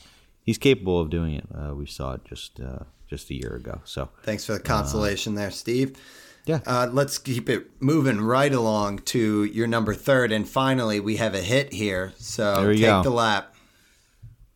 he's 0.42 0.59
capable 0.59 0.98
of 0.98 1.11
doing 1.11 1.35
it. 1.35 1.46
Uh, 1.55 1.74
we 1.74 1.85
saw 1.85 2.14
it 2.14 2.24
just 2.24 2.59
uh, 2.59 2.85
just 3.11 3.29
a 3.31 3.35
year 3.35 3.57
ago. 3.57 3.81
So 3.85 4.09
thanks 4.23 4.46
for 4.46 4.55
the 4.55 4.61
consolation 4.61 5.35
uh, 5.35 5.40
there, 5.40 5.51
Steve. 5.51 5.99
Yeah. 6.46 6.61
Uh, 6.64 6.88
let's 6.90 7.18
keep 7.18 7.51
it 7.51 7.70
moving 7.81 8.20
right 8.20 8.53
along 8.53 9.01
to 9.01 9.44
your 9.44 9.66
number 9.66 9.92
third, 9.92 10.33
and 10.33 10.49
finally 10.49 11.01
we 11.01 11.16
have 11.16 11.35
a 11.35 11.40
hit 11.40 11.73
here. 11.73 12.12
So 12.16 12.73
take 12.73 12.81
go. 12.81 13.03
the 13.03 13.11
lap. 13.11 13.55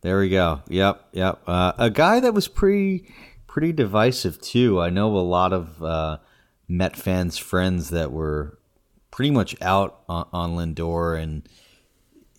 There 0.01 0.19
we 0.19 0.29
go. 0.29 0.61
Yep, 0.69 1.09
yep. 1.11 1.41
Uh, 1.45 1.73
a 1.77 1.89
guy 1.89 2.19
that 2.21 2.33
was 2.33 2.47
pretty 2.47 3.13
pretty 3.47 3.71
divisive 3.71 4.41
too. 4.41 4.81
I 4.81 4.89
know 4.89 5.15
a 5.15 5.19
lot 5.19 5.53
of 5.53 5.83
uh, 5.83 6.17
Met 6.67 6.95
fans' 6.95 7.37
friends 7.37 7.89
that 7.91 8.11
were 8.11 8.57
pretty 9.11 9.31
much 9.31 9.55
out 9.61 10.01
on, 10.09 10.27
on 10.33 10.55
Lindor 10.55 11.21
and 11.21 11.47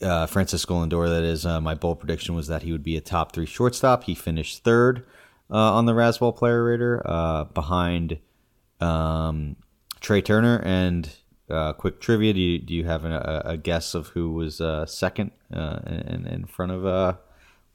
uh, 0.03 0.27
Francisco 0.27 0.85
Lindor. 0.85 1.09
That 1.09 1.23
is, 1.23 1.47
uh, 1.47 1.61
my 1.61 1.75
bold 1.75 2.01
prediction 2.01 2.35
was 2.35 2.49
that 2.49 2.63
he 2.63 2.73
would 2.73 2.83
be 2.83 2.97
a 2.97 3.01
top 3.01 3.33
three 3.33 3.47
shortstop. 3.47 4.05
He 4.05 4.15
finished 4.15 4.63
third 4.65 4.99
uh, 4.99 5.03
on 5.51 5.87
the 5.87 5.93
Razzball 5.93 6.37
Player 6.37 6.65
Rater 6.65 7.03
uh, 7.05 7.45
behind 7.45 8.19
um, 8.81 9.57
Trea 10.01 10.23
Turner. 10.23 10.61
And 10.65 11.11
uh, 11.51 11.73
quick 11.75 12.01
trivia: 12.01 12.33
Do 12.33 12.41
you, 12.41 12.59
do 12.59 12.75
you 12.75 12.85
have 12.85 13.05
a, 13.05 13.43
a 13.45 13.57
guess 13.57 13.95
of 13.95 14.09
who 14.09 14.33
was 14.33 14.61
uh, 14.61 14.87
second 14.87 15.31
in, 15.51 16.27
in 16.27 16.47
front 16.47 16.73
of 16.73 17.17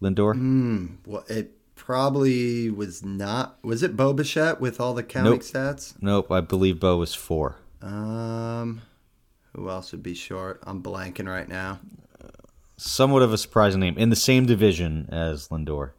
Lindor? 0.02 0.34
Mm, 0.34 0.98
well, 1.06 1.24
it 1.28 1.52
probably 1.76 2.70
was 2.70 3.04
not. 3.04 3.58
Was 3.64 3.84
it 3.84 3.96
Bo 3.96 4.14
Bichette 4.14 4.60
with 4.60 4.80
all 4.80 4.94
the 4.94 5.04
counting 5.04 5.34
nope. 5.34 5.42
stats? 5.42 5.94
Nope, 6.02 6.32
I 6.32 6.42
believe 6.42 6.80
Bo 6.80 6.98
was 6.98 7.16
four. 7.16 7.58
Um, 7.82 8.82
who 9.54 9.70
else 9.70 9.92
would 9.92 10.04
be 10.04 10.14
short? 10.14 10.60
I'm 10.64 10.84
blanking 10.84 11.28
right 11.28 11.48
now 11.48 11.80
somewhat 12.82 13.22
of 13.22 13.32
a 13.32 13.38
surprising 13.38 13.80
name 13.80 13.98
in 13.98 14.10
the 14.10 14.16
same 14.16 14.46
division 14.46 15.08
as 15.12 15.50
Lindor. 15.50 15.92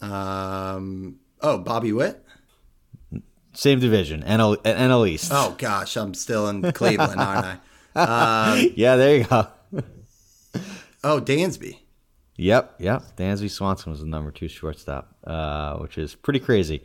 Um. 0.00 1.16
Oh, 1.40 1.58
Bobby 1.58 1.92
Witt. 1.92 2.24
Same 3.52 3.80
division, 3.80 4.22
NL, 4.22 4.56
NL 4.58 5.08
East. 5.08 5.30
Oh 5.34 5.54
gosh, 5.58 5.96
I'm 5.96 6.14
still 6.14 6.48
in 6.48 6.70
Cleveland, 6.72 7.20
aren't 7.20 7.58
I? 7.96 8.52
Um, 8.52 8.72
yeah, 8.76 8.94
there 8.94 9.16
you 9.16 9.24
go. 9.24 9.48
oh, 11.02 11.20
Dansby. 11.20 11.78
Yep, 12.36 12.76
yep. 12.78 13.02
Dansby 13.16 13.50
Swanson 13.50 13.90
was 13.90 14.00
the 14.00 14.06
number 14.06 14.30
two 14.30 14.46
shortstop, 14.46 15.12
uh, 15.24 15.76
which 15.78 15.98
is 15.98 16.14
pretty 16.14 16.38
crazy. 16.38 16.84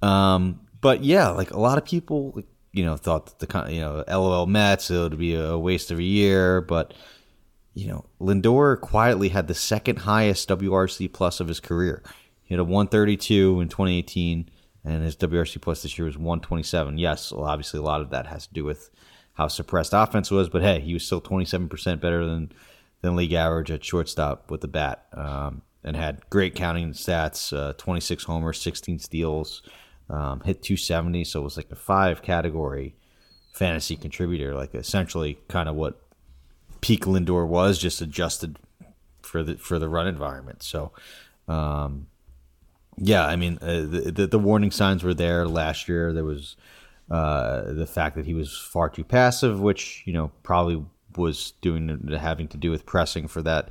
Um, 0.00 0.60
but 0.80 1.04
yeah, 1.04 1.28
like 1.28 1.50
a 1.50 1.60
lot 1.60 1.76
of 1.76 1.84
people, 1.84 2.42
you 2.72 2.84
know, 2.84 2.96
thought 2.96 3.38
that 3.38 3.46
the 3.46 3.72
you 3.72 3.80
know, 3.80 4.02
LOL 4.08 4.46
Mets 4.46 4.90
it 4.90 4.98
would 4.98 5.18
be 5.18 5.34
a 5.34 5.58
waste 5.58 5.90
of 5.90 5.98
a 5.98 6.02
year, 6.02 6.62
but 6.62 6.94
you 7.74 7.88
know, 7.88 8.06
Lindor 8.20 8.80
quietly 8.80 9.28
had 9.28 9.46
the 9.46 9.54
second 9.54 10.00
highest 10.00 10.48
WRC 10.48 11.12
plus 11.12 11.40
of 11.40 11.48
his 11.48 11.60
career. 11.60 12.02
Had 12.54 12.60
a 12.60 12.64
132 12.64 13.60
in 13.60 13.68
2018, 13.68 14.48
and 14.84 15.02
his 15.02 15.16
WRC 15.16 15.60
plus 15.60 15.82
this 15.82 15.98
year 15.98 16.06
was 16.06 16.16
127. 16.16 16.98
Yes, 16.98 17.32
well, 17.32 17.46
obviously 17.46 17.80
a 17.80 17.82
lot 17.82 18.00
of 18.00 18.10
that 18.10 18.28
has 18.28 18.46
to 18.46 18.54
do 18.54 18.64
with 18.64 18.90
how 19.32 19.48
suppressed 19.48 19.92
offense 19.92 20.30
was, 20.30 20.48
but 20.48 20.62
hey, 20.62 20.78
he 20.78 20.94
was 20.94 21.04
still 21.04 21.20
27% 21.20 22.00
better 22.00 22.24
than 22.24 22.52
than 23.00 23.16
league 23.16 23.32
average 23.32 23.70
at 23.70 23.84
shortstop 23.84 24.50
with 24.50 24.60
the 24.60 24.68
bat, 24.68 25.06
um, 25.12 25.62
and 25.82 25.96
had 25.96 26.22
great 26.30 26.54
counting 26.54 26.92
stats: 26.92 27.52
uh, 27.52 27.72
26 27.72 28.24
homers, 28.24 28.60
16 28.60 29.00
steals, 29.00 29.62
um, 30.08 30.40
hit 30.40 30.62
270. 30.62 31.24
So 31.24 31.40
it 31.40 31.42
was 31.42 31.56
like 31.56 31.70
a 31.72 31.76
five 31.76 32.22
category 32.22 32.94
fantasy 33.52 33.96
contributor, 33.96 34.54
like 34.54 34.74
essentially 34.76 35.38
kind 35.48 35.68
of 35.68 35.74
what 35.74 36.00
peak 36.80 37.04
Lindor 37.04 37.48
was, 37.48 37.78
just 37.78 38.00
adjusted 38.00 38.58
for 39.22 39.42
the 39.42 39.56
for 39.56 39.80
the 39.80 39.88
run 39.88 40.06
environment. 40.06 40.62
So, 40.62 40.92
um, 41.48 42.06
yeah, 42.96 43.26
I 43.26 43.36
mean, 43.36 43.58
uh, 43.60 43.80
the, 43.80 44.12
the, 44.14 44.26
the 44.26 44.38
warning 44.38 44.70
signs 44.70 45.02
were 45.02 45.14
there 45.14 45.46
last 45.46 45.88
year. 45.88 46.12
There 46.12 46.24
was 46.24 46.56
uh, 47.10 47.72
the 47.72 47.86
fact 47.86 48.16
that 48.16 48.26
he 48.26 48.34
was 48.34 48.56
far 48.56 48.88
too 48.88 49.04
passive, 49.04 49.60
which 49.60 50.02
you 50.06 50.12
know 50.12 50.30
probably 50.42 50.84
was 51.16 51.52
doing 51.60 52.08
having 52.18 52.48
to 52.48 52.56
do 52.56 52.70
with 52.70 52.86
pressing 52.86 53.28
for 53.28 53.42
that 53.42 53.70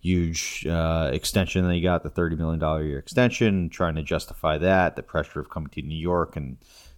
huge 0.00 0.66
uh, 0.66 1.10
extension 1.12 1.66
that 1.66 1.74
he 1.74 1.80
got, 1.80 2.02
the 2.02 2.10
thirty 2.10 2.36
million 2.36 2.58
dollar 2.58 2.82
year 2.82 2.98
extension, 2.98 3.68
trying 3.68 3.94
to 3.96 4.02
justify 4.02 4.58
that, 4.58 4.96
the 4.96 5.02
pressure 5.02 5.40
of 5.40 5.50
coming 5.50 5.70
to 5.70 5.82
New 5.82 5.98
York 5.98 6.36
and 6.36 6.56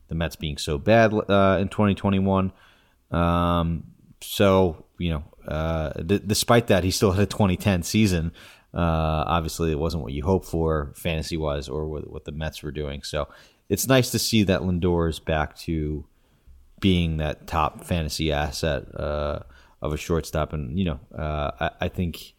the 0.08 0.14
Mets 0.14 0.36
being 0.36 0.58
so 0.58 0.78
bad 0.78 1.12
uh, 1.28 1.58
in 1.60 1.68
twenty 1.68 1.94
twenty 1.94 2.18
one. 2.18 2.52
Um, 3.10 3.84
so 4.20 4.84
you 4.98 5.10
know, 5.10 5.24
uh, 5.48 5.92
d- 5.92 6.20
despite 6.24 6.66
that, 6.68 6.84
he 6.84 6.90
still 6.90 7.12
had 7.12 7.22
a 7.22 7.26
2010 7.26 7.82
season. 7.82 8.32
Uh, 8.72 9.24
obviously, 9.26 9.72
it 9.72 9.78
wasn't 9.78 10.02
what 10.02 10.12
you 10.12 10.22
hoped 10.22 10.46
for 10.46 10.92
fantasy 10.94 11.36
wise 11.36 11.68
or 11.68 11.86
what, 11.86 12.10
what, 12.10 12.24
the 12.24 12.32
Mets 12.32 12.62
were 12.62 12.70
doing. 12.70 13.02
So 13.02 13.28
it's 13.68 13.88
nice 13.88 14.10
to 14.10 14.18
see 14.18 14.44
that 14.44 14.60
Lindor 14.60 15.08
is 15.08 15.18
back 15.18 15.56
to 15.58 16.04
being 16.78 17.16
that 17.16 17.46
top 17.46 17.84
fantasy 17.84 18.32
asset 18.32 18.84
uh, 18.94 19.40
of 19.82 19.92
a 19.92 19.96
shortstop. 19.96 20.52
And, 20.52 20.78
you 20.78 20.84
know, 20.84 21.00
uh, 21.16 21.50
I, 21.60 21.70
I, 21.82 21.88
think 21.88 22.34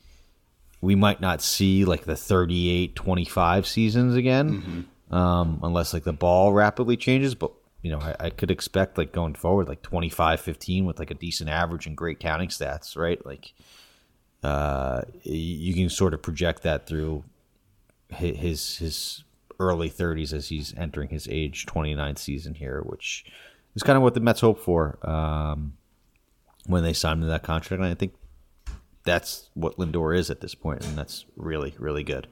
we 0.80 0.96
might 0.96 1.20
not 1.20 1.42
see 1.42 1.84
like 1.86 2.06
the 2.06 2.16
38 2.16 2.96
25 2.96 3.68
seasons 3.68 4.16
again. 4.16 4.62
Mm-hmm. 4.62 5.16
Um, 5.16 5.60
unless 5.62 5.94
like 5.94 6.06
the 6.06 6.14
ball 6.14 6.54
rapidly 6.54 6.96
changes, 6.96 7.36
but 7.36 7.52
you 7.82 7.92
know, 7.92 8.00
I, 8.00 8.16
I, 8.20 8.30
could 8.30 8.50
expect 8.50 8.98
like 8.98 9.12
going 9.12 9.36
forward, 9.36 9.68
like 9.68 9.82
25, 9.82 10.40
15 10.40 10.86
with 10.86 11.00
like 11.00 11.12
a 11.12 11.16
decent 11.16 11.50
average 11.50 11.86
and 11.86 11.98
great 11.98 12.20
counting 12.20 12.48
stats, 12.50 12.96
right? 12.96 13.24
Like, 13.26 13.54
uh, 14.44 15.02
you 15.24 15.74
can 15.74 15.90
sort 15.90 16.14
of 16.14 16.22
project 16.22 16.64
that 16.64 16.88
through 16.88 17.24
his 18.10 18.78
his 18.78 19.24
early 19.60 19.90
30s 19.90 20.34
as 20.34 20.50
he's 20.50 20.74
entering 20.76 21.10
his 21.10 21.28
age 21.30 21.66
29 21.68 22.16
season 22.16 22.56
here, 22.56 22.82
which 22.82 23.26
is 23.76 23.84
kind 23.84 23.96
of 23.96 24.04
what 24.04 24.16
the 24.16 24.20
Mets 24.20 24.42
hope 24.42 24.60
for 24.60 24.98
um, 25.08 25.74
when 26.66 26.84
they 26.84 26.94
signed 26.94 27.20
him 27.20 27.22
to 27.22 27.28
that 27.28 27.44
contract. 27.44 27.82
And 27.82 27.92
I 27.92 27.94
think 27.94 28.14
that's 29.04 29.50
what 29.54 29.78
Lindor 29.78 30.18
is 30.18 30.30
at 30.30 30.42
this 30.42 30.56
point, 30.56 30.86
and 30.86 30.98
that's 30.98 31.26
really 31.36 31.76
really 31.78 32.04
good. 32.04 32.28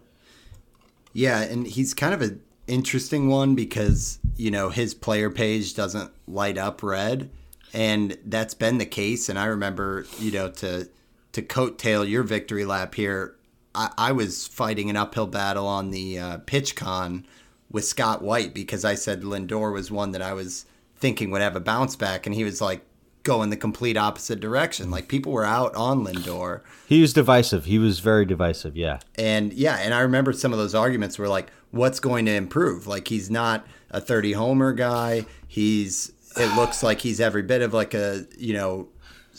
Yeah, 1.13 1.41
and 1.41 1.65
he's 1.65 1.93
kind 1.93 2.13
of 2.13 2.21
an 2.21 2.41
interesting 2.67 3.29
one 3.29 3.55
because 3.55 4.19
you 4.35 4.51
know 4.51 4.69
his 4.69 4.93
player 4.93 5.29
page 5.29 5.75
doesn't 5.75 6.11
light 6.27 6.57
up 6.57 6.81
red, 6.83 7.29
and 7.73 8.17
that's 8.25 8.53
been 8.53 8.77
the 8.77 8.85
case. 8.85 9.29
And 9.29 9.37
I 9.37 9.45
remember, 9.45 10.05
you 10.19 10.31
know, 10.31 10.49
to 10.49 10.89
to 11.33 11.41
coattail 11.41 12.07
your 12.09 12.23
victory 12.23 12.65
lap 12.65 12.95
here, 12.95 13.35
I, 13.75 13.91
I 13.97 14.11
was 14.11 14.47
fighting 14.47 14.89
an 14.89 14.97
uphill 14.97 15.27
battle 15.27 15.67
on 15.67 15.91
the 15.91 16.19
uh, 16.19 16.37
PitchCon 16.39 17.23
with 17.71 17.85
Scott 17.85 18.21
White 18.21 18.53
because 18.53 18.83
I 18.83 18.95
said 18.95 19.21
Lindor 19.21 19.73
was 19.73 19.91
one 19.91 20.11
that 20.11 20.21
I 20.21 20.33
was 20.33 20.65
thinking 20.95 21.31
would 21.31 21.41
have 21.41 21.55
a 21.55 21.61
bounce 21.61 21.95
back, 21.95 22.25
and 22.25 22.35
he 22.35 22.43
was 22.43 22.61
like 22.61 22.81
going 23.23 23.49
the 23.49 23.57
complete 23.57 23.97
opposite 23.97 24.39
direction. 24.39 24.89
Like 24.89 25.07
people 25.07 25.31
were 25.31 25.45
out 25.45 25.75
on 25.75 26.05
Lindor. 26.05 26.61
He 26.87 27.01
was 27.01 27.13
divisive. 27.13 27.65
He 27.65 27.77
was 27.77 27.99
very 27.99 28.25
divisive. 28.25 28.75
Yeah. 28.75 28.99
And 29.15 29.53
yeah, 29.53 29.77
and 29.77 29.93
I 29.93 29.99
remember 29.99 30.33
some 30.33 30.51
of 30.51 30.59
those 30.59 30.73
arguments 30.75 31.19
were 31.19 31.27
like, 31.27 31.51
what's 31.71 31.99
going 31.99 32.25
to 32.25 32.33
improve? 32.33 32.87
Like 32.87 33.07
he's 33.07 33.29
not 33.29 33.67
a 33.91 34.01
30 34.01 34.33
homer 34.33 34.73
guy. 34.73 35.25
He's 35.47 36.11
it 36.37 36.55
looks 36.55 36.83
like 36.83 37.01
he's 37.01 37.19
every 37.19 37.41
bit 37.41 37.61
of 37.61 37.73
like 37.73 37.93
a, 37.93 38.25
you 38.37 38.53
know, 38.53 38.87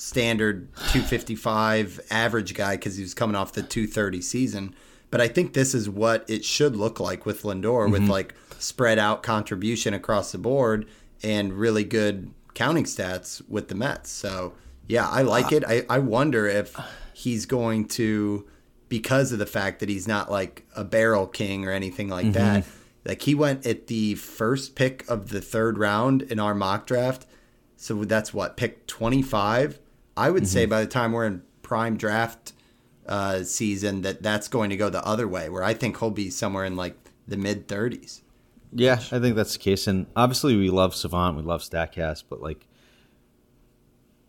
standard 0.00 0.74
255 0.92 2.00
average 2.10 2.54
guy 2.54 2.76
cuz 2.76 2.96
he 2.96 3.02
was 3.02 3.12
coming 3.12 3.36
off 3.36 3.52
the 3.52 3.62
230 3.62 4.22
season. 4.22 4.74
But 5.10 5.20
I 5.20 5.28
think 5.28 5.52
this 5.52 5.74
is 5.74 5.90
what 5.90 6.24
it 6.28 6.44
should 6.44 6.74
look 6.74 6.98
like 6.98 7.26
with 7.26 7.42
Lindor 7.42 7.84
mm-hmm. 7.84 7.92
with 7.92 8.08
like 8.08 8.34
spread 8.58 8.98
out 8.98 9.22
contribution 9.22 9.92
across 9.92 10.32
the 10.32 10.38
board 10.38 10.86
and 11.22 11.52
really 11.52 11.84
good 11.84 12.30
counting 12.54 12.84
stats 12.84 13.42
with 13.48 13.68
the 13.68 13.74
Mets. 13.74 14.10
So 14.10 14.54
yeah, 14.86 15.08
I 15.08 15.22
like 15.22 15.52
it. 15.52 15.64
I, 15.66 15.84
I 15.88 15.98
wonder 15.98 16.46
if 16.46 16.74
he's 17.12 17.44
going 17.44 17.86
to 17.88 18.46
because 18.88 19.32
of 19.32 19.38
the 19.38 19.46
fact 19.46 19.80
that 19.80 19.88
he's 19.88 20.08
not 20.08 20.30
like 20.30 20.66
a 20.74 20.82
barrel 20.82 21.26
king 21.26 21.66
or 21.66 21.72
anything 21.72 22.08
like 22.08 22.24
mm-hmm. 22.24 22.32
that. 22.32 22.64
Like 23.04 23.22
he 23.22 23.34
went 23.34 23.66
at 23.66 23.86
the 23.86 24.14
first 24.14 24.74
pick 24.74 25.08
of 25.08 25.28
the 25.28 25.40
third 25.40 25.78
round 25.78 26.22
in 26.22 26.40
our 26.40 26.54
mock 26.54 26.86
draft. 26.86 27.26
So 27.76 28.04
that's 28.04 28.34
what 28.34 28.56
pick 28.56 28.86
25. 28.86 29.78
I 30.16 30.30
would 30.30 30.44
mm-hmm. 30.44 30.48
say 30.48 30.66
by 30.66 30.80
the 30.80 30.86
time 30.86 31.12
we're 31.12 31.26
in 31.26 31.42
prime 31.62 31.96
draft 31.96 32.52
uh, 33.06 33.42
season 33.42 34.02
that 34.02 34.22
that's 34.22 34.48
going 34.48 34.70
to 34.70 34.76
go 34.76 34.88
the 34.88 35.04
other 35.04 35.26
way 35.26 35.48
where 35.48 35.64
I 35.64 35.74
think 35.74 35.98
he'll 35.98 36.10
be 36.10 36.30
somewhere 36.30 36.64
in 36.64 36.76
like 36.76 36.96
the 37.26 37.36
mid 37.36 37.68
30s. 37.68 38.22
Yeah, 38.72 39.00
I 39.10 39.18
think 39.18 39.34
that's 39.34 39.54
the 39.54 39.58
case. 39.58 39.86
And 39.86 40.06
obviously, 40.14 40.56
we 40.56 40.70
love 40.70 40.94
Savant, 40.94 41.36
we 41.36 41.42
love 41.42 41.62
Statcast, 41.62 42.24
but 42.28 42.40
like 42.40 42.66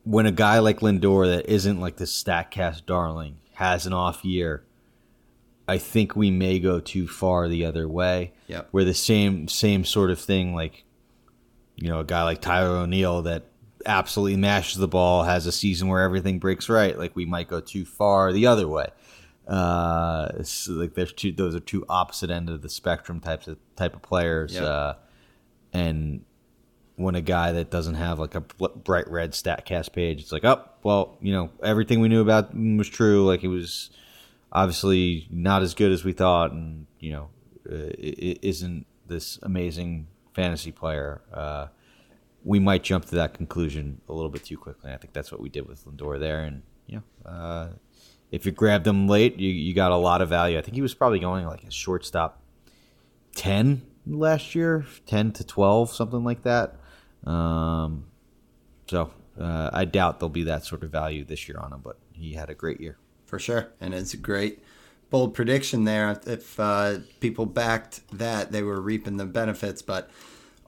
when 0.03 0.25
a 0.25 0.31
guy 0.31 0.59
like 0.59 0.79
Lindor 0.79 1.27
that 1.27 1.47
isn't 1.47 1.79
like 1.79 1.97
the 1.97 2.05
Statcast 2.05 2.85
darling 2.85 3.37
has 3.53 3.85
an 3.85 3.93
off 3.93 4.25
year, 4.25 4.63
I 5.67 5.77
think 5.77 6.15
we 6.15 6.31
may 6.31 6.59
go 6.59 6.79
too 6.79 7.07
far 7.07 7.47
the 7.47 7.65
other 7.65 7.87
way. 7.87 8.33
Yeah, 8.47 8.63
where 8.71 8.83
the 8.83 8.95
same 8.95 9.47
same 9.47 9.85
sort 9.85 10.09
of 10.09 10.19
thing, 10.19 10.55
like 10.55 10.83
you 11.75 11.87
know, 11.87 11.99
a 11.99 12.03
guy 12.03 12.23
like 12.23 12.41
Tyler 12.41 12.77
O'Neill 12.77 13.21
that 13.23 13.45
absolutely 13.85 14.37
mashes 14.37 14.77
the 14.77 14.87
ball, 14.87 15.23
has 15.23 15.45
a 15.45 15.51
season 15.51 15.87
where 15.87 16.01
everything 16.01 16.39
breaks 16.39 16.69
right. 16.69 16.97
Like 16.97 17.15
we 17.15 17.25
might 17.25 17.47
go 17.47 17.59
too 17.59 17.85
far 17.85 18.31
the 18.31 18.47
other 18.47 18.67
way. 18.67 18.87
Uh, 19.47 20.43
so 20.43 20.73
like 20.73 20.93
there's 20.93 21.13
two; 21.13 21.31
those 21.31 21.55
are 21.55 21.59
two 21.59 21.85
opposite 21.89 22.29
end 22.29 22.49
of 22.49 22.61
the 22.61 22.69
spectrum 22.69 23.19
types 23.19 23.47
of 23.47 23.57
type 23.75 23.95
of 23.95 24.01
players. 24.01 24.53
Yep. 24.53 24.63
Uh, 24.63 24.93
and 25.73 26.23
when 26.95 27.15
a 27.15 27.21
guy 27.21 27.51
that 27.53 27.71
doesn't 27.71 27.95
have 27.95 28.19
like 28.19 28.35
a 28.35 28.41
bright 28.41 29.09
red 29.09 29.31
Statcast 29.31 29.93
page, 29.93 30.21
it's 30.21 30.31
like, 30.31 30.45
oh, 30.45 30.63
well, 30.83 31.17
you 31.21 31.33
know, 31.33 31.49
everything 31.63 31.99
we 31.99 32.09
knew 32.09 32.21
about 32.21 32.51
him 32.51 32.77
was 32.77 32.89
true. 32.89 33.25
Like 33.25 33.41
he 33.41 33.47
was 33.47 33.89
obviously 34.51 35.27
not 35.31 35.63
as 35.63 35.73
good 35.73 35.91
as 35.91 36.03
we 36.03 36.13
thought, 36.13 36.51
and 36.51 36.85
you 36.99 37.11
know, 37.11 37.29
uh, 37.69 37.91
isn't 37.97 38.85
this 39.07 39.39
amazing 39.43 40.07
fantasy 40.33 40.71
player. 40.71 41.21
Uh, 41.33 41.67
we 42.43 42.59
might 42.59 42.83
jump 42.83 43.05
to 43.05 43.15
that 43.15 43.33
conclusion 43.33 44.01
a 44.09 44.13
little 44.13 44.29
bit 44.29 44.45
too 44.45 44.57
quickly. 44.57 44.91
I 44.91 44.97
think 44.97 45.13
that's 45.13 45.31
what 45.31 45.41
we 45.41 45.49
did 45.49 45.67
with 45.67 45.85
Lindor 45.85 46.19
there, 46.19 46.43
and 46.43 46.63
you 46.87 47.01
know, 47.25 47.29
uh, 47.29 47.69
if 48.31 48.45
you 48.45 48.51
grabbed 48.51 48.87
him 48.87 49.07
late, 49.07 49.37
you, 49.37 49.49
you 49.49 49.73
got 49.73 49.91
a 49.91 49.97
lot 49.97 50.21
of 50.21 50.29
value. 50.29 50.57
I 50.57 50.61
think 50.61 50.75
he 50.75 50.81
was 50.81 50.93
probably 50.93 51.19
going 51.19 51.45
like 51.45 51.63
a 51.63 51.71
shortstop 51.71 52.41
ten 53.35 53.83
last 54.07 54.55
year, 54.55 54.85
ten 55.05 55.31
to 55.33 55.43
twelve, 55.43 55.91
something 55.91 56.23
like 56.23 56.43
that. 56.43 56.75
Um, 57.25 58.05
so 58.87 59.11
uh, 59.39 59.69
I 59.71 59.85
doubt 59.85 60.19
there'll 60.19 60.29
be 60.29 60.43
that 60.43 60.65
sort 60.65 60.83
of 60.83 60.89
value 60.91 61.23
this 61.23 61.47
year 61.47 61.57
on 61.59 61.73
him, 61.73 61.81
but 61.83 61.97
he 62.13 62.33
had 62.33 62.49
a 62.49 62.55
great 62.55 62.81
year 62.81 62.97
for 63.25 63.37
sure, 63.39 63.69
and 63.79 63.93
it's 63.93 64.13
a 64.13 64.17
great 64.17 64.63
bold 65.09 65.33
prediction 65.33 65.83
there. 65.83 66.19
If 66.25 66.59
uh, 66.59 66.99
people 67.19 67.45
backed 67.45 68.01
that, 68.17 68.51
they 68.51 68.63
were 68.63 68.81
reaping 68.81 69.17
the 69.17 69.25
benefits. 69.25 69.81
But 69.81 70.09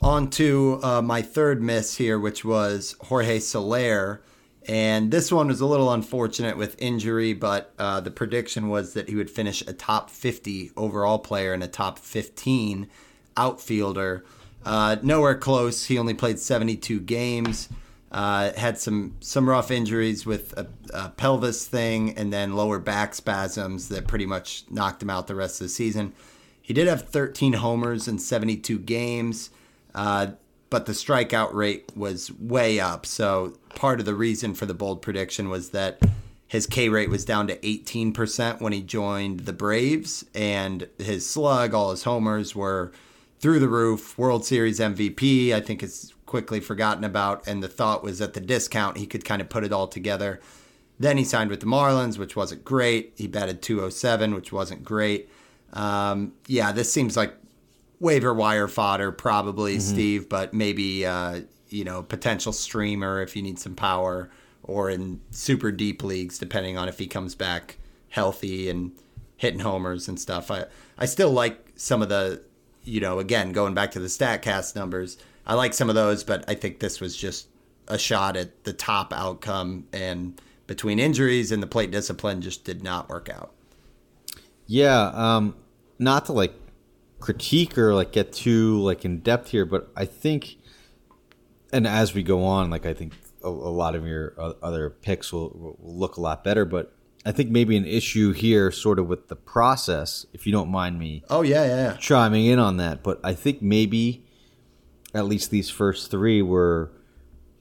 on 0.04 0.30
to 0.30 0.80
uh, 0.84 1.02
my 1.02 1.22
third 1.22 1.62
miss 1.64 1.96
here, 1.96 2.20
which 2.20 2.44
was 2.44 2.96
Jorge 3.04 3.40
Soler. 3.40 4.22
And 4.68 5.12
this 5.12 5.32
one 5.32 5.48
was 5.48 5.62
a 5.62 5.66
little 5.66 5.92
unfortunate 5.92 6.58
with 6.58 6.82
injury, 6.82 7.34
but 7.34 7.74
uh, 7.80 8.02
the 8.02 8.12
prediction 8.12 8.70
was 8.70 8.94
that 8.94 9.10
he 9.10 9.16
would 9.16 9.30
finish 9.30 9.62
a 9.62 9.74
top 9.74 10.10
50 10.10 10.72
overall 10.76 11.20
player 11.20 11.54
and 11.54 11.64
a 11.64 11.68
top 11.68 12.00
15 12.00 12.90
outfielder. 13.38 14.26
Uh, 14.66 14.98
nowhere 15.02 15.36
close. 15.36 15.86
He 15.86 15.98
only 15.98 16.14
played 16.14 16.40
72 16.40 17.00
games. 17.02 17.70
Uh, 18.12 18.54
had 18.54 18.78
some 18.78 19.16
some 19.22 19.50
rough 19.50 19.72
injuries 19.72 20.24
with 20.24 20.56
a, 20.56 20.68
a, 20.94 21.10
pelvis 21.10 21.66
thing 21.66 22.16
and 22.16 22.32
then 22.32 22.56
lower 22.56 22.78
back 22.78 23.16
spasms 23.16 23.90
that 23.90 24.08
pretty 24.08 24.28
much 24.28 24.66
knocked 24.70 25.02
him 25.02 25.10
out 25.10 25.26
the 25.26 25.34
rest 25.34 25.60
of 25.60 25.66
the 25.66 25.70
season. 25.70 26.14
He 26.62 26.76
did 26.76 26.88
have 26.88 27.10
13 27.10 27.54
homers 27.54 28.08
in 28.08 28.20
72 28.20 28.78
games. 28.78 29.50
Uh, 29.94 30.28
but 30.70 30.86
the 30.88 30.94
strikeout 30.94 31.54
rate 31.54 31.92
was 31.96 32.32
way 32.32 32.80
up. 32.80 33.06
So 33.06 33.54
part 33.76 34.00
of 34.00 34.06
the 34.06 34.16
reason 34.16 34.56
for 34.56 34.66
the 34.66 34.74
bold 34.74 35.02
prediction 35.02 35.50
was 35.50 35.70
that 35.70 36.02
his 36.48 36.68
K 36.68 36.90
rate 36.90 37.10
was 37.10 37.26
down 37.26 37.48
to 37.48 37.58
18% 37.58 38.62
when 38.62 38.74
he 38.74 38.82
joined 38.82 39.42
the 39.42 39.54
Braves, 39.54 40.24
and 40.36 40.88
his 40.98 41.30
slug, 41.30 41.74
all 41.74 41.92
his 41.92 42.04
homers 42.04 42.56
were 42.56 42.92
through 43.40 43.60
the 43.60 43.68
roof. 43.68 44.18
World 44.18 44.46
Series 44.46 44.80
MVP, 44.80 45.52
I 45.52 45.60
think 45.60 45.84
is 45.84 46.14
quickly 46.26 46.60
forgotten 46.60 47.04
about, 47.04 47.46
and 47.48 47.62
the 47.62 47.68
thought 47.68 48.04
was 48.04 48.22
at 48.22 48.34
the 48.34 48.40
discount 48.40 48.98
he 48.98 49.06
could 49.06 49.26
kind 49.26 49.42
of 49.42 49.50
put 49.50 49.64
it 49.64 49.74
all 49.74 49.88
together. 49.88 50.40
Then 51.00 51.18
he 51.18 51.24
signed 51.24 51.50
with 51.50 51.60
the 51.60 51.66
Marlins, 51.66 52.18
which 52.18 52.36
wasn't 52.36 52.64
great. 52.64 53.14
He 53.16 53.28
batted 53.28 53.62
207, 53.62 54.34
which 54.34 54.52
wasn't 54.52 54.84
great. 54.84 55.30
Um, 55.74 56.34
yeah, 56.48 56.72
this 56.72 56.92
seems 56.92 57.18
like 57.18 57.36
waiver 58.04 58.34
wire 58.34 58.68
fodder, 58.68 59.12
probably, 59.12 59.78
mm-hmm. 59.78 59.94
Steve, 59.94 60.30
but 60.30 60.54
maybe, 60.54 61.06
uh, 61.06 61.42
you 61.70 61.86
know, 61.86 62.04
potential 62.04 62.52
streamer 62.52 63.22
if 63.22 63.36
you 63.36 63.42
need 63.42 63.58
some 63.58 63.74
power 63.74 64.30
or 64.62 64.90
in 64.90 65.22
super 65.32 65.72
deep 65.72 66.04
leagues, 66.04 66.38
depending 66.38 66.78
on 66.78 66.90
if 66.90 67.00
he 67.00 67.08
comes 67.08 67.34
back 67.34 67.78
healthy 68.10 68.70
and 68.70 68.92
hitting 69.38 69.62
homers 69.62 70.08
and 70.08 70.20
stuff. 70.20 70.52
I, 70.52 70.66
I 70.98 71.06
still 71.06 71.32
like 71.32 71.66
some 71.76 72.02
of 72.02 72.10
the, 72.10 72.44
you 72.84 73.00
know, 73.00 73.20
again, 73.20 73.54
going 73.54 73.74
back 73.74 73.92
to 73.92 74.00
the 74.00 74.08
StatCast 74.08 74.76
numbers, 74.76 75.18
I 75.48 75.56
like 75.56 75.74
some 75.74 75.90
of 75.90 75.96
those, 75.96 76.26
but 76.26 76.44
I 76.48 76.56
think 76.56 76.80
this 76.80 77.00
was 77.00 77.16
just 77.16 77.48
a 77.88 77.98
shot 77.98 78.36
at 78.36 78.66
the 78.66 78.74
top 78.74 79.14
outcome. 79.14 79.88
And 79.94 80.40
between 80.68 81.00
injuries 81.00 81.54
and 81.54 81.64
the 81.64 81.68
plate 81.68 81.92
discipline, 81.92 82.42
just 82.42 82.66
did 82.66 82.84
not 82.84 83.10
work 83.10 83.30
out. 83.30 83.54
Yeah. 84.68 85.12
Um, 85.14 85.56
not 86.00 86.26
to 86.26 86.34
like 86.34 86.54
critique 87.24 87.78
or 87.78 87.96
like 87.96 88.12
get 88.12 88.34
too 88.34 88.82
like 88.82 89.06
in 89.06 89.20
depth 89.20 89.52
here, 89.52 89.66
but 89.66 89.90
I 89.96 90.04
think, 90.04 90.58
and 91.72 91.88
as 91.88 92.14
we 92.14 92.22
go 92.22 92.44
on, 92.44 92.70
like 92.70 92.86
I 92.86 92.94
think 92.94 93.14
a, 93.42 93.48
a 93.48 93.50
lot 93.50 93.96
of 93.96 94.06
your 94.06 94.34
other 94.62 94.90
picks 94.90 95.32
will, 95.32 95.50
will 95.52 95.78
look 95.82 96.18
a 96.18 96.22
lot 96.22 96.44
better. 96.44 96.66
But 96.66 96.94
I 97.26 97.32
think 97.32 97.50
maybe 97.50 97.78
an 97.78 97.86
issue 97.86 98.34
here, 98.34 98.72
sort 98.72 99.00
of 99.00 99.08
with 99.08 99.30
the 99.30 99.38
process, 99.38 100.26
if 100.34 100.46
you 100.46 100.52
don't 100.52 100.70
mind 100.70 101.00
me. 101.00 101.24
Oh 101.30 101.44
yeah, 101.44 101.64
yeah, 101.64 101.76
yeah. 101.78 101.98
chiming 101.98 102.46
in 102.46 102.60
on 102.60 102.76
that. 102.78 103.04
But 103.04 103.22
I 103.24 103.34
think 103.34 103.62
maybe 103.62 104.26
at 105.14 105.24
least 105.24 105.50
these 105.50 105.70
first 105.70 106.12
three 106.12 106.42
were 106.42 106.92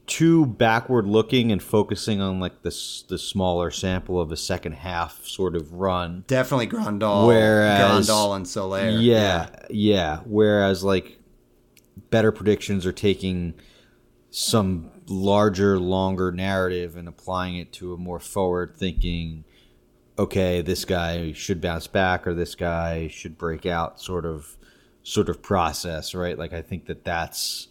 too 0.05 0.45
backward 0.45 1.07
looking 1.07 1.51
and 1.51 1.63
focusing 1.63 2.19
on 2.19 2.39
like 2.39 2.61
the 2.61 3.03
the 3.07 3.17
smaller 3.17 3.71
sample 3.71 4.19
of 4.19 4.31
a 4.31 4.37
second 4.37 4.73
half 4.73 5.25
sort 5.25 5.55
of 5.55 5.71
run. 5.73 6.23
Definitely 6.27 6.67
Grandal, 6.67 7.27
whereas 7.27 8.09
Grandal 8.09 8.35
and 8.35 8.47
Soler. 8.47 8.89
Yeah, 8.89 8.99
yeah, 8.99 9.49
yeah. 9.69 10.19
Whereas 10.25 10.83
like 10.83 11.19
better 12.09 12.31
predictions 12.31 12.85
are 12.85 12.91
taking 12.91 13.53
some 14.29 14.91
larger, 15.07 15.79
longer 15.79 16.31
narrative 16.31 16.95
and 16.95 17.07
applying 17.07 17.57
it 17.57 17.71
to 17.73 17.93
a 17.93 17.97
more 17.97 18.19
forward 18.19 18.75
thinking. 18.77 19.45
Okay, 20.19 20.61
this 20.61 20.85
guy 20.85 21.31
should 21.33 21.59
bounce 21.59 21.87
back, 21.87 22.27
or 22.27 22.33
this 22.33 22.55
guy 22.55 23.07
should 23.07 23.37
break 23.37 23.65
out. 23.65 23.99
Sort 23.99 24.25
of, 24.25 24.57
sort 25.01 25.29
of 25.29 25.41
process, 25.41 26.13
right? 26.13 26.37
Like 26.37 26.53
I 26.53 26.61
think 26.61 26.85
that 26.85 27.03
that's 27.03 27.69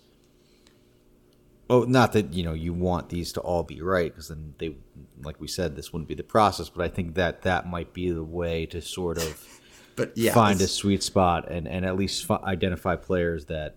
Oh, 1.72 1.84
not 1.84 2.12
that 2.12 2.32
you 2.32 2.42
know 2.42 2.52
you 2.52 2.72
want 2.72 3.08
these 3.08 3.32
to 3.32 3.40
all 3.40 3.62
be 3.62 3.80
right 3.80 4.12
because 4.12 4.28
then 4.28 4.54
they, 4.58 4.76
like 5.22 5.40
we 5.40 5.48
said, 5.48 5.76
this 5.76 5.92
wouldn't 5.92 6.08
be 6.08 6.14
the 6.14 6.22
process. 6.22 6.68
But 6.68 6.84
I 6.84 6.88
think 6.88 7.14
that 7.14 7.42
that 7.42 7.68
might 7.68 7.92
be 7.92 8.10
the 8.10 8.24
way 8.24 8.66
to 8.66 8.80
sort 8.80 9.18
of 9.18 9.60
But 9.96 10.16
yeah, 10.16 10.32
find 10.32 10.60
a 10.60 10.68
sweet 10.68 11.02
spot 11.02 11.50
and, 11.50 11.68
and 11.68 11.84
at 11.84 11.96
least 11.96 12.24
fi- 12.24 12.40
identify 12.44 12.96
players 12.96 13.46
that 13.46 13.76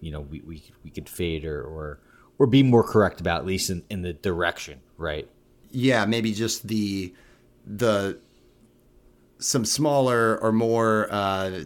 you 0.00 0.12
know 0.12 0.20
we, 0.20 0.40
we, 0.40 0.62
we 0.84 0.90
could 0.90 1.08
fade 1.08 1.44
or, 1.44 1.62
or 1.62 2.00
or 2.38 2.46
be 2.46 2.62
more 2.62 2.82
correct 2.82 3.20
about 3.20 3.38
at 3.38 3.46
least 3.46 3.70
in, 3.70 3.84
in 3.88 4.02
the 4.02 4.12
direction 4.12 4.80
right 4.98 5.28
yeah, 5.72 6.04
maybe 6.04 6.32
just 6.32 6.68
the 6.68 7.12
the 7.66 8.18
some 9.38 9.64
smaller 9.64 10.38
or 10.40 10.52
more, 10.52 11.08
uh, 11.10 11.64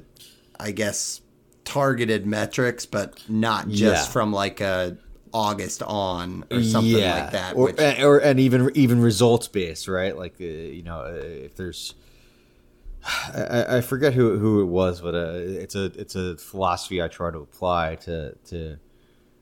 I 0.59 0.71
guess, 0.71 1.21
targeted 1.67 2.25
metrics, 2.27 2.87
but 2.87 3.23
not 3.29 3.69
just 3.69 4.07
Yeah. 4.09 4.13
from 4.13 4.33
like 4.33 4.63
a 4.63 4.97
August 5.35 5.83
on 5.83 6.45
or 6.51 6.63
something 6.63 6.95
like 6.95 7.33
that. 7.33 7.55
or, 7.57 7.65
which, 7.67 7.79
and- 7.79 8.03
or 8.03 8.19
and 8.19 8.41
even 8.41 8.71
even 8.75 9.03
results 9.03 9.49
based 9.49 9.87
right 9.87 10.17
like 10.17 10.37
uh, 10.41 10.45
you 10.45 10.83
know 10.83 11.01
uh, 11.01 11.13
if 11.23 11.55
there's 11.57 11.95
I, 13.05 13.77
I- 13.79 13.81
forget 13.83 14.15
who 14.15 14.39
who 14.39 14.63
it 14.63 14.67
was 14.67 15.03
but 15.03 15.15
uh, 15.15 15.33
it's 15.35 15.75
a 15.75 15.85
it's 16.01 16.15
a 16.15 16.39
philosophy 16.39 17.03
I 17.03 17.09
try 17.09 17.31
to 17.31 17.39
apply 17.39 17.97
to 17.97 18.35
to 18.47 18.79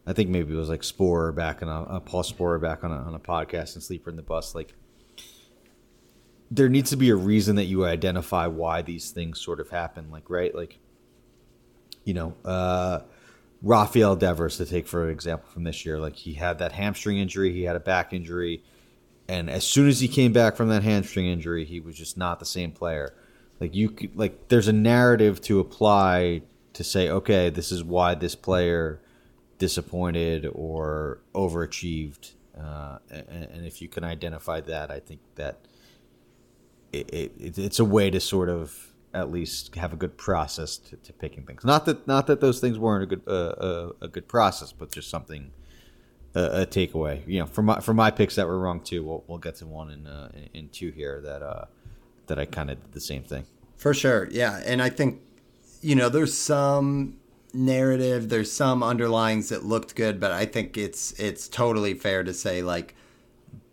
I 0.06 0.12
think 0.14 0.30
maybe 0.30 0.52
it 0.52 0.56
was 0.56 0.68
like 0.68 0.82
Sporer 0.82 1.32
back 1.34 1.62
on 1.62 1.68
a, 1.68 1.82
uh, 1.82 2.00
Paul 2.00 2.24
Sporer 2.24 2.60
back 2.60 2.82
on 2.82 2.90
a, 2.90 2.96
on 2.96 3.14
a 3.14 3.20
podcast 3.20 3.74
and 3.74 3.82
Sleeper 3.82 4.10
and 4.10 4.18
the 4.18 4.22
Bust 4.24 4.54
like 4.56 4.74
there 6.50 6.68
needs 6.68 6.90
to 6.90 6.96
be 6.96 7.10
a 7.10 7.16
reason 7.16 7.56
that 7.56 7.64
you 7.64 7.84
identify 7.84 8.46
why 8.46 8.82
these 8.82 9.10
things 9.12 9.40
sort 9.40 9.60
of 9.60 9.70
happen 9.70 10.10
like 10.10 10.28
right 10.28 10.54
like 10.54 10.78
you 12.04 12.14
know 12.14 12.34
uh 12.44 13.00
Rafael 13.62 14.14
Devers 14.14 14.58
to 14.58 14.66
take 14.66 14.86
for 14.86 15.08
example 15.08 15.48
from 15.50 15.64
this 15.64 15.84
year 15.86 15.98
like 15.98 16.16
he 16.16 16.34
had 16.34 16.58
that 16.58 16.72
hamstring 16.72 17.18
injury 17.18 17.52
he 17.52 17.62
had 17.62 17.76
a 17.76 17.80
back 17.80 18.12
injury 18.12 18.62
and 19.28 19.48
as 19.48 19.66
soon 19.66 19.88
as 19.88 20.00
he 20.00 20.08
came 20.08 20.32
back 20.32 20.56
from 20.56 20.68
that 20.68 20.82
hamstring 20.82 21.26
injury 21.26 21.64
he 21.64 21.80
was 21.80 21.96
just 21.96 22.16
not 22.16 22.38
the 22.38 22.44
same 22.44 22.72
player. 22.72 23.14
Like 23.60 23.74
you 23.74 23.94
like 24.14 24.48
there's 24.48 24.68
a 24.68 24.72
narrative 24.72 25.40
to 25.42 25.60
apply 25.60 26.42
to 26.74 26.84
say 26.84 27.08
okay 27.08 27.50
this 27.50 27.72
is 27.72 27.82
why 27.82 28.14
this 28.14 28.34
player 28.34 29.00
disappointed 29.58 30.46
or 30.52 31.20
overachieved 31.34 32.32
uh, 32.58 32.98
and, 33.10 33.44
and 33.44 33.66
if 33.66 33.80
you 33.80 33.88
can 33.88 34.04
identify 34.04 34.60
that 34.60 34.90
i 34.90 34.98
think 34.98 35.20
that 35.36 35.60
it, 36.92 37.08
it, 37.12 37.58
it's 37.58 37.78
a 37.78 37.84
way 37.84 38.10
to 38.10 38.20
sort 38.20 38.48
of 38.48 38.92
at 39.14 39.30
least 39.30 39.74
have 39.76 39.92
a 39.92 39.96
good 39.96 40.16
process 40.16 40.76
to, 40.76 40.96
to 40.96 41.12
picking 41.12 41.44
things. 41.44 41.64
Not 41.64 41.86
that 41.86 42.06
not 42.06 42.26
that 42.26 42.40
those 42.40 42.60
things 42.60 42.78
weren't 42.78 43.04
a 43.04 43.06
good 43.06 43.22
uh, 43.26 43.54
a, 44.02 44.04
a 44.06 44.08
good 44.08 44.28
process 44.28 44.72
but 44.72 44.90
just 44.92 45.08
something 45.08 45.50
a, 46.34 46.62
a 46.62 46.66
takeaway. 46.66 47.22
You 47.26 47.40
know 47.40 47.46
for 47.46 47.62
my 47.62 47.80
for 47.80 47.94
my 47.94 48.10
picks 48.10 48.34
that 48.36 48.46
were 48.46 48.58
wrong 48.58 48.80
too 48.80 49.04
we'll, 49.04 49.24
we'll 49.26 49.38
get 49.38 49.54
to 49.56 49.66
one 49.66 49.90
in 49.90 50.06
uh, 50.06 50.30
in- 50.34 50.48
in 50.54 50.68
two 50.68 50.90
here 50.90 51.20
that 51.24 51.42
uh 51.42 51.64
that 52.26 52.38
i 52.38 52.44
kind 52.46 52.70
of 52.70 52.80
did 52.82 52.92
the 52.92 53.00
same 53.00 53.22
thing. 53.22 53.44
For 53.76 53.92
sure, 53.92 54.28
yeah, 54.30 54.62
and 54.64 54.80
I 54.80 54.88
think 54.90 55.20
you 55.82 55.94
know 55.94 56.08
there's 56.08 56.36
some 56.36 57.18
narrative, 57.52 58.28
there's 58.28 58.50
some 58.50 58.80
underlyings 58.80 59.48
that 59.50 59.64
looked 59.64 59.94
good, 59.94 60.18
but 60.18 60.32
I 60.32 60.46
think 60.46 60.76
it's 60.76 61.12
it's 61.20 61.48
totally 61.48 61.94
fair 61.94 62.24
to 62.24 62.32
say 62.34 62.62
like 62.62 62.94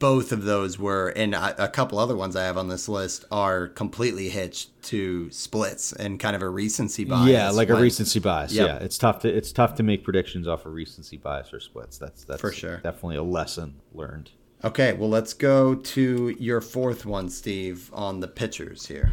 both 0.01 0.31
of 0.33 0.43
those 0.43 0.77
were, 0.77 1.09
and 1.09 1.33
a, 1.33 1.63
a 1.65 1.67
couple 1.69 1.97
other 1.99 2.15
ones 2.17 2.35
I 2.35 2.43
have 2.43 2.57
on 2.57 2.67
this 2.67 2.89
list 2.89 3.23
are 3.31 3.67
completely 3.69 4.27
hitched 4.29 4.69
to 4.83 5.31
splits 5.31 5.93
and 5.93 6.19
kind 6.19 6.35
of 6.35 6.41
a 6.41 6.49
recency 6.49 7.05
bias. 7.05 7.29
yeah 7.29 7.49
like 7.51 7.69
a 7.69 7.75
recency 7.75 8.19
bias 8.19 8.51
Yep. 8.51 8.67
yeah 8.67 8.75
it's 8.83 8.97
tough 8.97 9.19
to 9.19 9.29
it's 9.29 9.51
tough 9.51 9.75
to 9.75 9.83
make 9.83 10.03
predictions 10.03 10.47
off 10.47 10.65
of 10.65 10.73
recency 10.73 11.15
bias 11.17 11.53
or 11.53 11.59
splits 11.59 11.97
that's 11.99 12.23
that's 12.25 12.41
For 12.41 12.51
sure. 12.51 12.77
definitely 12.77 13.17
a 13.17 13.23
lesson 13.23 13.75
learned 13.93 14.31
Okay, 14.63 14.93
well 14.93 15.09
let's 15.09 15.33
go 15.33 15.73
to 15.73 16.35
your 16.39 16.61
fourth 16.61 17.03
one, 17.05 17.29
Steve, 17.29 17.89
on 17.93 18.19
the 18.19 18.27
pitchers 18.27 18.85
here. 18.87 19.11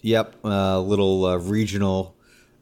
Yep, 0.00 0.36
a 0.44 0.48
uh, 0.48 0.78
little 0.80 1.26
uh, 1.26 1.36
regional 1.36 2.16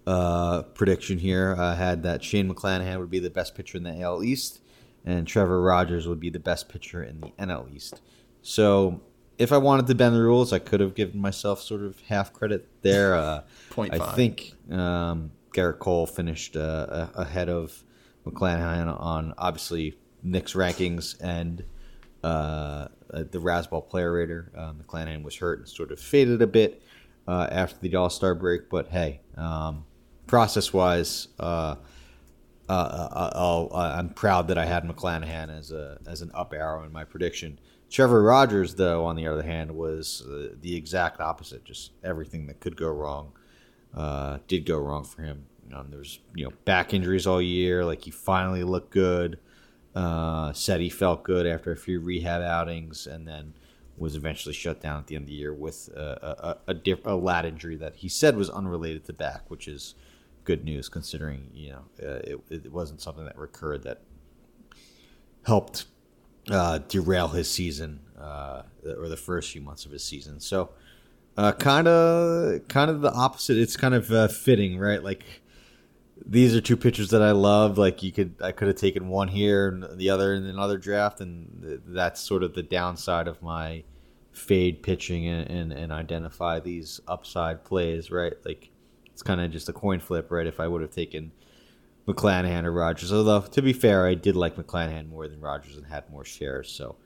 uh, 0.08 0.62
prediction 0.62 1.18
here. 1.18 1.54
I 1.56 1.76
had 1.76 2.02
that 2.02 2.24
Shane 2.24 2.52
McClanahan 2.52 2.98
would 2.98 3.10
be 3.10 3.20
the 3.20 3.30
best 3.30 3.54
pitcher 3.54 3.76
in 3.78 3.84
the 3.84 4.00
AL 4.00 4.24
East, 4.24 4.60
and 5.04 5.26
Trevor 5.26 5.60
Rogers 5.60 6.06
would 6.06 6.20
be 6.20 6.30
the 6.30 6.38
best 6.38 6.68
pitcher 6.68 7.02
in 7.02 7.20
the 7.20 7.32
NL 7.38 7.74
East. 7.74 8.00
So, 8.42 9.00
if 9.38 9.52
I 9.52 9.58
wanted 9.58 9.86
to 9.86 9.94
bend 9.94 10.14
the 10.14 10.20
rules, 10.20 10.52
I 10.52 10.58
could 10.58 10.80
have 10.80 10.94
given 10.94 11.20
myself 11.20 11.62
sort 11.62 11.82
of 11.82 11.98
half 12.02 12.32
credit 12.32 12.68
there. 12.82 13.14
Uh, 13.14 13.42
Point 13.70 13.94
I 13.94 13.98
five. 13.98 14.14
think 14.14 14.52
um, 14.70 15.32
Gerrit 15.54 15.78
Cole 15.78 16.06
finished 16.06 16.56
uh, 16.56 17.08
ahead 17.14 17.48
of 17.48 17.82
McClanahan 18.26 19.00
on 19.00 19.34
obviously 19.38 19.96
Nick's 20.22 20.52
rankings 20.52 21.16
and 21.20 21.64
uh, 22.22 22.26
uh, 22.26 22.88
the 23.30 23.38
Razzball 23.38 23.88
player 23.88 24.12
rater. 24.12 24.52
Uh, 24.56 24.72
McClanahan 24.72 25.22
was 25.22 25.36
hurt 25.36 25.60
and 25.60 25.68
sort 25.68 25.90
of 25.90 25.98
faded 25.98 26.42
a 26.42 26.46
bit 26.46 26.82
uh, 27.26 27.48
after 27.50 27.78
the 27.80 27.96
All 27.96 28.10
Star 28.10 28.34
break, 28.34 28.68
but 28.68 28.88
hey, 28.88 29.20
um, 29.36 29.84
process 30.26 30.72
wise, 30.72 31.28
uh, 32.70 32.72
uh, 32.72 33.30
uh, 33.34 33.64
uh, 33.74 33.94
I'm 33.98 34.10
proud 34.10 34.46
that 34.46 34.56
I 34.56 34.64
had 34.64 34.84
McClanahan 34.84 35.50
as 35.58 35.72
a 35.72 35.98
as 36.06 36.22
an 36.22 36.30
up 36.34 36.54
arrow 36.54 36.84
in 36.84 36.92
my 36.92 37.02
prediction. 37.02 37.58
Trevor 37.90 38.22
Rogers, 38.22 38.76
though, 38.76 39.04
on 39.06 39.16
the 39.16 39.26
other 39.26 39.42
hand, 39.42 39.74
was 39.74 40.24
uh, 40.30 40.54
the 40.60 40.76
exact 40.76 41.20
opposite. 41.20 41.64
Just 41.64 41.90
everything 42.04 42.46
that 42.46 42.60
could 42.60 42.76
go 42.76 42.88
wrong 42.88 43.32
did 44.46 44.66
go 44.66 44.78
wrong 44.78 45.02
for 45.02 45.22
him. 45.22 45.46
Um, 45.74 45.88
there 45.90 45.98
was 45.98 46.20
you 46.36 46.44
know 46.44 46.52
back 46.64 46.94
injuries 46.94 47.26
all 47.26 47.42
year. 47.42 47.84
Like 47.84 48.02
he 48.02 48.12
finally 48.12 48.62
looked 48.62 48.92
good. 48.92 49.40
Said 50.54 50.80
he 50.80 50.90
felt 50.90 51.24
good 51.24 51.48
after 51.48 51.72
a 51.72 51.76
few 51.76 51.98
rehab 51.98 52.40
outings, 52.40 53.04
and 53.08 53.26
then 53.26 53.54
was 53.98 54.14
eventually 54.14 54.54
shut 54.54 54.80
down 54.80 55.00
at 55.00 55.08
the 55.08 55.16
end 55.16 55.24
of 55.24 55.28
the 55.28 55.34
year 55.34 55.52
with 55.52 55.88
a, 55.96 56.56
a, 56.68 56.70
a, 56.70 56.74
diff- 56.74 57.04
a 57.04 57.14
lat 57.14 57.44
injury 57.44 57.76
that 57.76 57.96
he 57.96 58.08
said 58.08 58.36
was 58.36 58.48
unrelated 58.48 59.04
to 59.06 59.12
back, 59.12 59.50
which 59.50 59.66
is 59.66 59.96
good 60.44 60.64
news 60.64 60.88
considering 60.88 61.50
you 61.52 61.70
know 61.70 61.84
uh, 62.02 62.20
it, 62.24 62.40
it 62.50 62.72
wasn't 62.72 63.00
something 63.00 63.24
that 63.24 63.36
recurred 63.36 63.82
that 63.82 64.02
helped 65.46 65.86
uh, 66.50 66.78
derail 66.88 67.28
his 67.28 67.50
season 67.50 68.00
uh, 68.18 68.62
or 68.98 69.08
the 69.08 69.16
first 69.16 69.50
few 69.50 69.60
months 69.60 69.84
of 69.84 69.92
his 69.92 70.04
season. 70.04 70.40
So 70.40 70.70
kind 71.52 71.88
of 71.88 72.68
kind 72.68 72.90
of 72.90 73.00
the 73.00 73.12
opposite. 73.12 73.56
It's 73.56 73.76
kind 73.76 73.94
of 73.94 74.10
uh, 74.10 74.28
fitting, 74.28 74.78
right? 74.78 75.02
Like 75.02 75.24
these 76.24 76.54
are 76.54 76.60
two 76.60 76.76
pitchers 76.76 77.10
that 77.10 77.22
I 77.22 77.32
love. 77.32 77.78
Like 77.78 78.02
you 78.02 78.12
could 78.12 78.34
I 78.42 78.52
could 78.52 78.68
have 78.68 78.76
taken 78.76 79.08
one 79.08 79.28
here 79.28 79.68
and 79.68 79.98
the 79.98 80.10
other 80.10 80.34
in 80.34 80.44
another 80.46 80.78
draft, 80.78 81.20
and 81.20 81.62
th- 81.62 81.80
that's 81.86 82.20
sort 82.20 82.42
of 82.42 82.54
the 82.54 82.62
downside 82.62 83.28
of 83.28 83.42
my 83.42 83.84
fade 84.32 84.82
pitching 84.82 85.26
and, 85.26 85.50
and, 85.50 85.72
and 85.72 85.92
identify 85.92 86.60
these 86.60 87.00
upside 87.08 87.64
plays, 87.64 88.10
right? 88.10 88.34
Like 88.44 88.70
it's 89.20 89.26
kind 89.26 89.42
of 89.42 89.50
just 89.50 89.68
a 89.68 89.72
coin 89.74 90.00
flip, 90.00 90.30
right? 90.30 90.46
If 90.46 90.60
I 90.60 90.66
would 90.66 90.80
have 90.80 90.92
taken 90.92 91.32
McClanahan 92.08 92.64
or 92.64 92.72
Rogers, 92.72 93.12
although 93.12 93.42
to 93.42 93.60
be 93.60 93.74
fair, 93.74 94.06
I 94.06 94.14
did 94.14 94.34
like 94.34 94.56
McClanahan 94.56 95.10
more 95.10 95.28
than 95.28 95.42
Rogers 95.42 95.76
and 95.76 95.84
had 95.84 96.10
more 96.10 96.24
shares, 96.24 96.70
so 96.70 96.96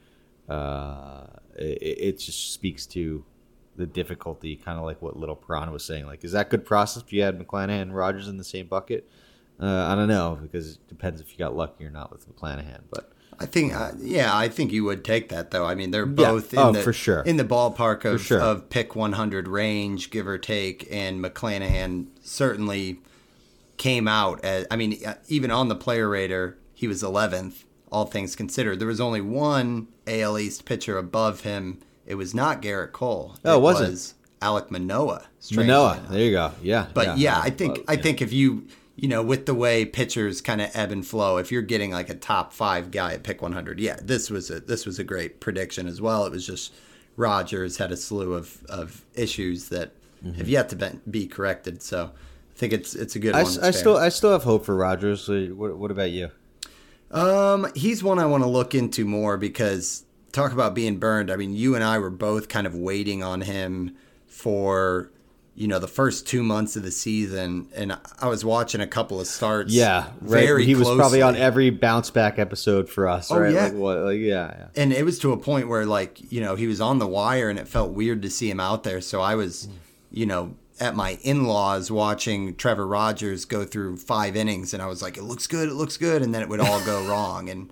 uh, 0.49 1.27
it, 1.57 1.99
it 1.99 2.19
just 2.21 2.53
speaks 2.53 2.87
to 2.87 3.25
the 3.75 3.87
difficulty, 3.87 4.55
kind 4.55 4.79
of 4.79 4.85
like 4.85 5.03
what 5.03 5.17
Little 5.17 5.35
Piranha 5.35 5.73
was 5.73 5.85
saying. 5.85 6.07
Like, 6.07 6.23
is 6.23 6.31
that 6.31 6.51
good 6.51 6.65
process 6.65 7.03
if 7.03 7.13
you 7.13 7.23
had 7.23 7.37
McClanahan 7.37 7.83
and 7.83 7.97
Rogers 7.97 8.29
in 8.29 8.37
the 8.37 8.45
same 8.45 8.69
bucket? 8.69 9.11
Uh, 9.59 9.87
I 9.87 9.97
don't 9.97 10.07
know 10.07 10.39
because 10.41 10.75
it 10.75 10.87
depends 10.87 11.21
if 11.21 11.33
you 11.33 11.39
got 11.39 11.57
lucky 11.57 11.85
or 11.85 11.91
not 11.91 12.13
with 12.13 12.33
McClanahan, 12.33 12.83
but. 12.91 13.11
I 13.41 13.47
think, 13.47 13.75
uh, 13.75 13.93
yeah, 14.01 14.37
I 14.37 14.49
think 14.49 14.73
you 14.73 14.85
would 14.85 15.05
take 15.05 15.29
that 15.31 15.51
though. 15.51 15.65
I 15.67 15.75
mean, 15.75 15.91
they're 15.91 16.07
both 16.07 16.53
in 16.53 16.59
Oh, 16.59 16.73
the 16.73 16.83
for 16.83 16.93
sure. 16.93 17.21
in 17.23 17.37
the 17.37 17.45
ballpark 17.45 18.05
of, 18.05 18.21
sure. 18.23 18.41
of 18.41 18.69
pick 18.71 18.95
100 18.97 19.49
range, 19.49 20.11
give 20.11 20.27
or 20.27 20.39
take. 20.39 20.87
And 20.91 21.23
McClanahan 21.25 22.07
certainly 22.23 23.01
came 23.77 24.07
out 24.09 24.45
as, 24.45 24.67
I 24.71 24.77
mean, 24.77 24.99
uh, 25.05 25.15
even 25.29 25.51
on 25.51 25.69
the 25.69 25.75
player 25.75 26.09
rater, 26.09 26.57
he 26.75 26.87
was 26.89 27.03
11th. 27.03 27.65
All 27.93 28.07
things 28.07 28.35
considered, 28.35 28.81
there 28.81 28.89
was 28.89 29.01
only 29.01 29.21
one 29.21 29.87
AL 30.09 30.39
East 30.39 30.65
pitcher 30.65 30.99
above 30.99 31.43
him. 31.43 31.79
It 32.07 32.17
was 32.17 32.35
not 32.35 32.61
Gerrit 32.61 32.91
Cole. 32.93 33.37
Oh, 33.45 33.57
it 33.59 33.61
was 33.61 33.81
it? 33.81 34.15
Alek 34.43 34.71
Manoah. 34.71 35.27
Manoah, 35.53 35.95
enough. 35.99 36.09
there 36.11 36.21
you 36.21 36.33
go. 36.33 36.53
Yeah, 36.63 36.87
But 36.93 37.19
yeah, 37.19 37.41
I 37.41 37.51
think 37.51 37.77
Well, 37.77 37.85
I 37.89 37.97
think 37.97 38.21
if 38.21 38.33
you 38.33 38.67
you 38.97 39.09
know 39.09 39.23
with 39.23 39.47
the 39.47 39.55
way 39.55 39.85
pitchers 39.85 40.41
kind 40.41 40.61
of 40.61 40.71
ebb 40.75 40.91
and 40.93 41.07
flow, 41.07 41.37
if 41.39 41.51
you're 41.51 41.63
getting 41.63 41.91
like 41.91 42.09
a 42.09 42.15
top 42.15 42.53
five 42.53 42.91
guy 42.91 43.15
at 43.15 43.23
pick 43.23 43.43
100, 43.43 43.81
yeah, 43.81 43.97
this 44.03 44.31
was 44.31 44.51
a 44.51 44.61
this 44.61 44.87
was 44.87 44.99
a 44.99 45.05
great 45.05 45.41
prediction 45.41 45.87
as 45.87 46.01
well. 46.01 46.25
It 46.27 46.33
was 46.33 46.47
just 46.47 46.73
Rogers 47.17 47.79
had 47.79 47.93
a 47.93 47.97
slew 47.97 48.35
of 48.35 48.65
of 48.69 49.05
issues 49.15 49.69
that 49.69 49.93
Mm-hmm. 50.25 50.39
have 50.39 50.49
yet 50.49 50.69
to 50.71 50.77
be, 50.77 50.87
be 51.11 51.27
corrected. 51.27 51.83
So 51.83 52.11
I 52.15 52.59
think 52.59 52.73
it's 52.73 52.95
it's 52.95 53.15
a 53.15 53.19
good 53.19 53.35
I, 53.35 53.43
one. 53.43 53.63
I 53.63 53.71
still 53.73 53.97
I 53.97 54.09
still 54.09 54.33
have 54.33 54.45
hope 54.45 54.65
for 54.65 54.75
Rogers. 54.75 55.23
So 55.23 55.47
what, 55.49 55.77
what 55.77 55.91
about 55.91 56.11
you? 56.11 56.31
Um, 57.11 57.67
he's 57.75 58.03
one 58.03 58.19
I 58.19 58.27
want 58.27 58.43
to 58.43 58.49
look 58.49 58.75
into 58.75 59.05
more 59.05 59.37
because 59.37 60.05
talk 60.33 60.53
about 60.53 60.75
being 60.75 60.99
burned. 60.99 61.31
I 61.31 61.37
mean, 61.37 61.53
you 61.53 61.75
and 61.75 61.85
I 61.85 61.99
were 61.99 62.11
both 62.11 62.49
kind 62.49 62.67
of 62.67 62.75
waiting 62.75 63.23
on 63.23 63.43
him 63.43 63.97
for 64.27 65.11
you 65.57 65.69
know, 65.69 65.79
the 65.79 65.89
first 65.89 66.27
two 66.27 66.43
months 66.43 66.75
of 66.75 66.83
the 66.83 66.91
season, 66.91 67.69
and 67.75 67.97
I 68.21 68.29
was 68.29 68.45
watching 68.45 68.81
a 68.81 68.87
couple 68.87 69.21
of 69.21 69.27
starts. 69.27 69.73
Yeah, 69.73 70.07
right. 70.21 70.47
very 70.47 70.65
he 70.65 70.75
was 70.75 70.91
probably 70.91 71.23
on 71.23 71.37
every 71.37 71.71
bounce 71.71 72.11
back 72.11 72.39
episode 72.39 72.89
for 72.89 73.09
us. 73.09 73.31
Oh, 73.31 73.39
right? 73.39 73.53
yeah. 73.53 73.65
Like, 73.65 73.75
what, 73.75 73.99
like, 73.99 74.19
yeah, 74.19 74.55
yeah. 74.59 74.67
and 74.83 74.93
it 74.93 75.05
was 75.05 75.19
to 75.21 75.33
a 75.33 75.37
point 75.37 75.69
where 75.69 75.87
like 75.87 76.33
you 76.33 76.41
know 76.41 76.57
he 76.57 76.67
was 76.67 76.81
on 76.81 76.99
the 76.99 77.07
wire 77.07 77.49
and 77.49 77.59
it 77.59 77.69
felt 77.69 77.93
weird 77.93 78.23
to 78.23 78.31
see 78.31 78.51
him 78.51 78.61
out 78.61 78.83
there 78.83 79.01
so 79.01 79.21
i 79.21 79.35
was 79.35 79.67
hmm. 79.67 79.73
you 80.11 80.27
know 80.27 80.55
at 80.81 80.97
my 80.97 81.19
in-laws 81.23 81.91
watching 81.91 82.55
trevor 82.57 82.87
rogers 82.87 83.45
go 83.45 83.65
through 83.65 83.97
five 83.97 84.35
innings 84.35 84.75
and 84.75 84.83
i 84.83 84.87
was 84.87 85.01
like 85.03 85.17
it 85.17 85.23
looks 85.23 85.47
good 85.47 85.69
it 85.69 85.75
looks 85.75 85.97
good 85.97 86.23
and 86.23 86.35
then 86.35 86.43
it 86.43 86.49
would 86.49 86.61
all 86.61 86.85
go 86.85 87.05
wrong 87.09 87.49
and 87.49 87.71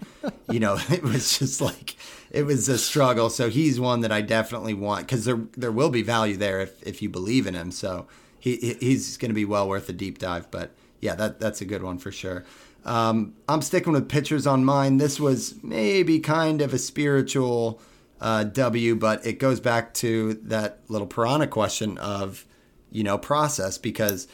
you 0.48 0.60
know 0.60 0.78
it 0.90 1.02
was 1.02 1.38
just 1.38 1.60
like 1.60 1.96
it 2.32 2.44
was 2.44 2.68
a 2.68 2.78
struggle. 2.78 3.30
So 3.30 3.48
he's 3.50 3.78
one 3.78 4.00
that 4.00 4.10
i 4.10 4.20
definitely 4.22 4.74
want 4.74 5.06
because 5.06 5.24
there 5.24 5.40
there 5.56 5.70
will 5.70 5.90
be 5.90 6.02
value 6.02 6.36
there 6.36 6.60
if, 6.60 6.82
if 6.82 7.02
you 7.02 7.08
believe 7.08 7.46
in 7.46 7.54
him. 7.54 7.70
So 7.70 8.08
he 8.40 8.56
he- 8.56 8.78
he's 8.80 9.16
going 9.16 9.30
to 9.30 9.34
be 9.34 9.44
well 9.44 9.68
worth 9.68 9.88
a 9.88 9.92
deep 9.92 10.18
dive. 10.18 10.50
But 10.50 10.72
yeah 11.00 11.14
that 11.14 11.38
that's 11.38 11.60
a 11.60 11.64
good 11.66 11.82
one 11.82 11.98
for 11.98 12.10
sure. 12.10 12.44
Um, 12.84 13.34
I'm 13.48 13.62
sticking 13.62 13.92
with 13.92 14.08
pitchers 14.08 14.46
on 14.46 14.64
mine. 14.64 14.96
This 14.96 15.20
was 15.20 15.54
maybe 15.62 16.18
kind 16.18 16.60
of 16.60 16.74
a 16.74 16.78
spiritual 16.78 17.80
uh, 18.20 18.44
W, 18.44 18.96
but 18.96 19.24
it 19.24 19.38
goes 19.38 19.60
back 19.60 19.94
to 19.94 20.34
that 20.34 20.80
little 20.88 21.06
piranha 21.06 21.46
question 21.46 21.96
of, 21.98 22.44
you 22.90 23.04
know, 23.04 23.18
process 23.18 23.78
because 23.78 24.26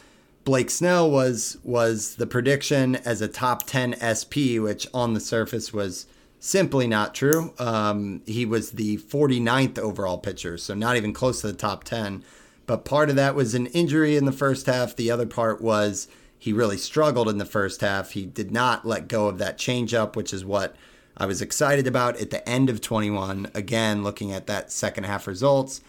Blake 0.44 0.70
Snell 0.70 1.10
was 1.10 1.58
was 1.62 2.14
the 2.16 2.26
prediction 2.26 2.96
as 2.96 3.20
a 3.20 3.28
top 3.28 3.66
10 3.66 3.96
SP, 4.00 4.56
which 4.58 4.86
on 4.94 5.12
the 5.12 5.20
surface 5.20 5.72
was 5.72 6.06
simply 6.40 6.86
not 6.86 7.14
true. 7.14 7.52
Um, 7.58 8.22
he 8.26 8.44
was 8.44 8.72
the 8.72 8.98
49th 8.98 9.78
overall 9.78 10.18
pitcher, 10.18 10.58
so 10.58 10.74
not 10.74 10.96
even 10.96 11.12
close 11.12 11.40
to 11.40 11.48
the 11.48 11.52
top 11.52 11.84
10. 11.84 12.24
But 12.66 12.84
part 12.84 13.10
of 13.10 13.16
that 13.16 13.34
was 13.34 13.54
an 13.54 13.66
injury 13.68 14.16
in 14.16 14.24
the 14.24 14.32
first 14.32 14.66
half. 14.66 14.94
The 14.94 15.10
other 15.10 15.26
part 15.26 15.60
was 15.60 16.06
he 16.38 16.52
really 16.52 16.76
struggled 16.76 17.28
in 17.28 17.38
the 17.38 17.44
first 17.44 17.80
half. 17.80 18.12
He 18.12 18.26
did 18.26 18.50
not 18.50 18.86
let 18.86 19.08
go 19.08 19.26
of 19.26 19.38
that 19.38 19.58
changeup, 19.58 20.14
which 20.14 20.32
is 20.32 20.44
what 20.44 20.76
I 21.16 21.26
was 21.26 21.42
excited 21.42 21.86
about 21.86 22.20
at 22.20 22.30
the 22.30 22.46
end 22.48 22.70
of 22.70 22.80
21. 22.80 23.50
Again, 23.54 24.04
looking 24.04 24.32
at 24.32 24.46
that 24.46 24.70
second 24.70 25.04
half 25.04 25.26
results. 25.26 25.80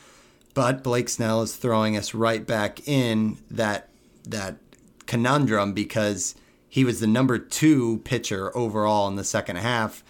But 0.55 0.83
Blake 0.83 1.09
Snell 1.09 1.43
is 1.43 1.55
throwing 1.55 1.95
us 1.95 2.13
right 2.13 2.45
back 2.45 2.87
in 2.87 3.37
that 3.51 3.89
that 4.25 4.57
conundrum 5.05 5.73
because 5.73 6.35
he 6.67 6.83
was 6.83 6.99
the 6.99 7.07
number 7.07 7.37
two 7.39 7.99
pitcher 8.03 8.55
overall 8.55 9.07
in 9.07 9.15
the 9.15 9.23
second 9.23 9.57
half 9.57 10.03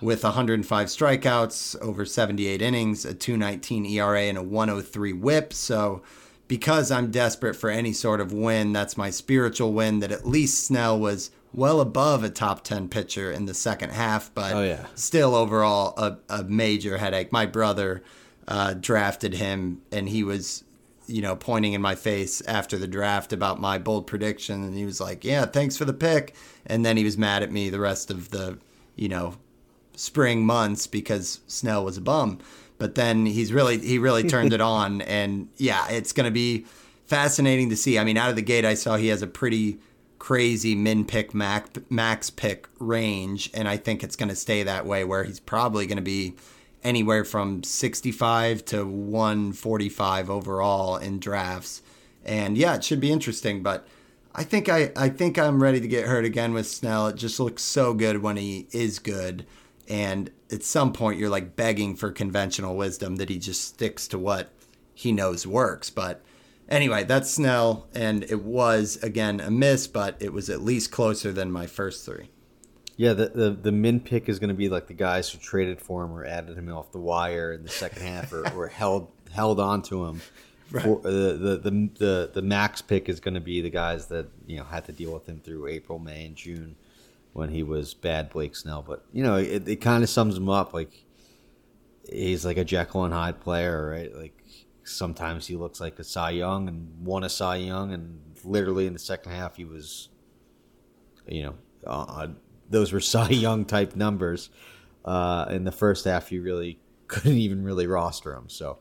with 0.00 0.22
105 0.24 0.86
strikeouts, 0.88 1.80
over 1.80 2.04
78 2.04 2.62
innings, 2.62 3.04
a 3.04 3.14
219 3.14 3.86
ERA, 3.86 4.22
and 4.22 4.38
a 4.38 4.42
103 4.42 5.12
whip. 5.12 5.52
So, 5.52 6.02
because 6.48 6.90
I'm 6.90 7.10
desperate 7.10 7.54
for 7.54 7.70
any 7.70 7.92
sort 7.92 8.20
of 8.20 8.32
win, 8.32 8.72
that's 8.72 8.96
my 8.96 9.10
spiritual 9.10 9.72
win 9.72 10.00
that 10.00 10.10
at 10.12 10.26
least 10.26 10.64
Snell 10.66 10.98
was 10.98 11.30
well 11.52 11.80
above 11.80 12.22
a 12.24 12.30
top 12.30 12.62
10 12.64 12.88
pitcher 12.88 13.30
in 13.32 13.46
the 13.46 13.54
second 13.54 13.90
half, 13.90 14.32
but 14.34 14.52
Oh, 14.54 14.62
yeah. 14.62 14.86
still 14.94 15.34
overall 15.34 15.94
a, 15.96 16.18
a 16.28 16.44
major 16.44 16.98
headache. 16.98 17.32
My 17.32 17.46
brother 17.46 18.02
uh, 18.48 18.74
drafted 18.74 19.34
him, 19.34 19.80
and 19.92 20.08
he 20.08 20.22
was, 20.24 20.64
you 21.06 21.22
know, 21.22 21.34
pointing 21.36 21.72
in 21.72 21.80
my 21.82 21.94
face 21.96 22.40
after 22.42 22.78
the 22.78 22.86
draft 22.88 23.32
about 23.32 23.60
my 23.60 23.78
bold 23.78 24.06
prediction, 24.06 24.62
and 24.64 24.76
he 24.76 24.84
was 24.84 25.00
like, 25.00 25.24
"Yeah, 25.24 25.44
thanks 25.46 25.76
for 25.76 25.84
the 25.84 25.92
pick," 25.92 26.34
and 26.66 26.84
then 26.84 26.96
he 26.96 27.04
was 27.04 27.16
mad 27.18 27.42
at 27.42 27.50
me 27.52 27.68
the 27.70 27.80
rest 27.80 28.10
of 28.10 28.30
the, 28.30 28.58
you 28.96 29.08
know, 29.08 29.34
spring 30.00 30.46
months 30.46 30.86
because 30.86 31.40
Snell 31.46 31.84
was 31.84 31.98
a 31.98 32.00
bum. 32.00 32.38
But 32.78 32.94
then 32.94 33.26
he's 33.26 33.52
really 33.52 33.78
he 33.78 33.98
really 33.98 34.24
turned 34.28 34.52
it 34.52 34.60
on, 34.60 35.02
and 35.02 35.48
yeah, 35.58 35.88
it's 35.90 36.12
going 36.12 36.24
to 36.24 36.30
be 36.30 36.64
fascinating 37.06 37.68
to 37.70 37.76
see. 37.76 37.98
I 37.98 38.04
mean, 38.04 38.16
out 38.16 38.30
of 38.30 38.36
the 38.36 38.42
gate, 38.42 38.64
I 38.64 38.74
saw 38.74 38.96
he 38.96 39.08
has 39.08 39.20
a 39.20 39.26
pretty 39.26 39.78
crazy 40.18 40.74
min 40.74 41.04
pick 41.04 41.34
max, 41.34 41.70
max 41.90 42.30
pick 42.30 42.68
range, 42.78 43.50
and 43.52 43.68
I 43.68 43.76
think 43.76 44.02
it's 44.02 44.16
going 44.16 44.30
to 44.30 44.36
stay 44.36 44.62
that 44.62 44.86
way, 44.86 45.04
where 45.04 45.24
he's 45.24 45.40
probably 45.40 45.86
going 45.86 45.96
to 45.96 46.02
be 46.02 46.34
anywhere 46.82 47.24
from 47.26 47.62
65 47.62 48.64
to 48.64 48.86
145 48.86 50.30
overall 50.30 50.96
in 50.96 51.20
drafts. 51.20 51.82
And 52.24 52.56
yeah, 52.56 52.76
it 52.76 52.84
should 52.84 53.00
be 53.00 53.12
interesting, 53.12 53.62
but 53.62 53.86
I 54.34 54.44
think 54.44 54.70
I, 54.70 54.92
I 54.96 55.10
think 55.10 55.38
I'm 55.38 55.62
ready 55.62 55.80
to 55.80 55.88
get 55.88 56.06
hurt 56.06 56.24
again 56.24 56.54
with 56.54 56.66
Snell. 56.66 57.08
It 57.08 57.16
just 57.16 57.38
looks 57.40 57.62
so 57.62 57.92
good 57.92 58.22
when 58.22 58.38
he 58.38 58.68
is 58.72 58.98
good. 58.98 59.44
And 59.90 60.30
at 60.52 60.62
some 60.62 60.92
point 60.92 61.18
you're 61.18 61.28
like 61.28 61.56
begging 61.56 61.96
for 61.96 62.12
conventional 62.12 62.76
wisdom 62.76 63.16
that 63.16 63.28
he 63.28 63.38
just 63.38 63.64
sticks 63.64 64.06
to 64.08 64.18
what 64.18 64.52
he 64.94 65.10
knows 65.10 65.46
works. 65.46 65.90
But 65.90 66.22
anyway, 66.68 67.02
that's 67.02 67.28
Snell 67.28 67.88
and 67.92 68.22
it 68.22 68.42
was 68.42 68.96
again 69.02 69.40
a 69.40 69.50
miss, 69.50 69.88
but 69.88 70.16
it 70.20 70.32
was 70.32 70.48
at 70.48 70.62
least 70.62 70.92
closer 70.92 71.32
than 71.32 71.50
my 71.50 71.66
first 71.66 72.06
three. 72.06 72.30
Yeah, 72.96 73.14
the, 73.14 73.28
the 73.30 73.50
the 73.50 73.72
min 73.72 73.98
pick 73.98 74.28
is 74.28 74.38
going 74.38 74.48
to 74.48 74.54
be 74.54 74.68
like 74.68 74.86
the 74.86 74.94
guys 74.94 75.28
who 75.30 75.38
traded 75.38 75.80
for 75.80 76.04
him 76.04 76.12
or 76.12 76.24
added 76.24 76.56
him 76.56 76.70
off 76.70 76.92
the 76.92 76.98
wire 76.98 77.52
in 77.52 77.64
the 77.64 77.68
second 77.68 78.02
half 78.02 78.32
or, 78.32 78.48
or 78.52 78.68
held 78.68 79.08
held 79.32 79.58
on 79.58 79.82
to 79.82 80.04
him. 80.06 80.22
For, 80.70 80.98
uh, 80.98 81.10
the, 81.10 81.10
the, 81.10 81.56
the 81.56 81.90
the 81.98 82.30
the 82.34 82.42
max 82.42 82.80
pick 82.80 83.08
is 83.08 83.18
going 83.18 83.34
to 83.34 83.40
be 83.40 83.60
the 83.60 83.70
guys 83.70 84.06
that 84.06 84.28
you 84.46 84.58
know 84.58 84.62
had 84.62 84.84
to 84.84 84.92
deal 84.92 85.12
with 85.12 85.28
him 85.28 85.40
through 85.40 85.66
April, 85.66 85.98
May, 85.98 86.26
and 86.26 86.36
June 86.36 86.76
when 87.32 87.50
he 87.50 87.62
was 87.62 87.94
bad 87.94 88.30
Blake 88.30 88.56
Snell. 88.56 88.82
But 88.82 89.04
you 89.12 89.22
know, 89.22 89.36
it, 89.36 89.68
it 89.68 89.76
kind 89.76 90.02
of 90.02 90.10
sums 90.10 90.36
him 90.36 90.48
up. 90.48 90.74
Like 90.74 90.92
he's 92.10 92.44
like 92.44 92.56
a 92.56 92.64
Jekyll 92.64 93.04
and 93.04 93.14
Hyde 93.14 93.40
player, 93.40 93.90
right? 93.90 94.14
Like 94.14 94.42
sometimes 94.84 95.46
he 95.46 95.56
looks 95.56 95.80
like 95.80 95.98
a 95.98 96.04
Cy 96.04 96.30
Young 96.30 96.68
and 96.68 97.04
won 97.04 97.24
a 97.24 97.28
Cy 97.28 97.56
Young, 97.56 97.92
and 97.92 98.20
literally 98.44 98.86
in 98.86 98.92
the 98.92 98.98
second 98.98 99.32
half 99.32 99.56
he 99.56 99.64
was 99.64 100.08
you 101.26 101.44
know, 101.44 101.54
uh, 101.86 102.28
those 102.68 102.92
were 102.92 103.00
Cy 103.00 103.30
Young 103.30 103.64
type 103.64 103.96
numbers. 103.96 104.50
Uh, 105.04 105.46
in 105.50 105.64
the 105.64 105.72
first 105.72 106.04
half, 106.04 106.30
you 106.30 106.42
really 106.42 106.78
couldn't 107.06 107.38
even 107.38 107.64
really 107.64 107.86
roster 107.86 108.34
him. 108.34 108.48
So 108.48 108.78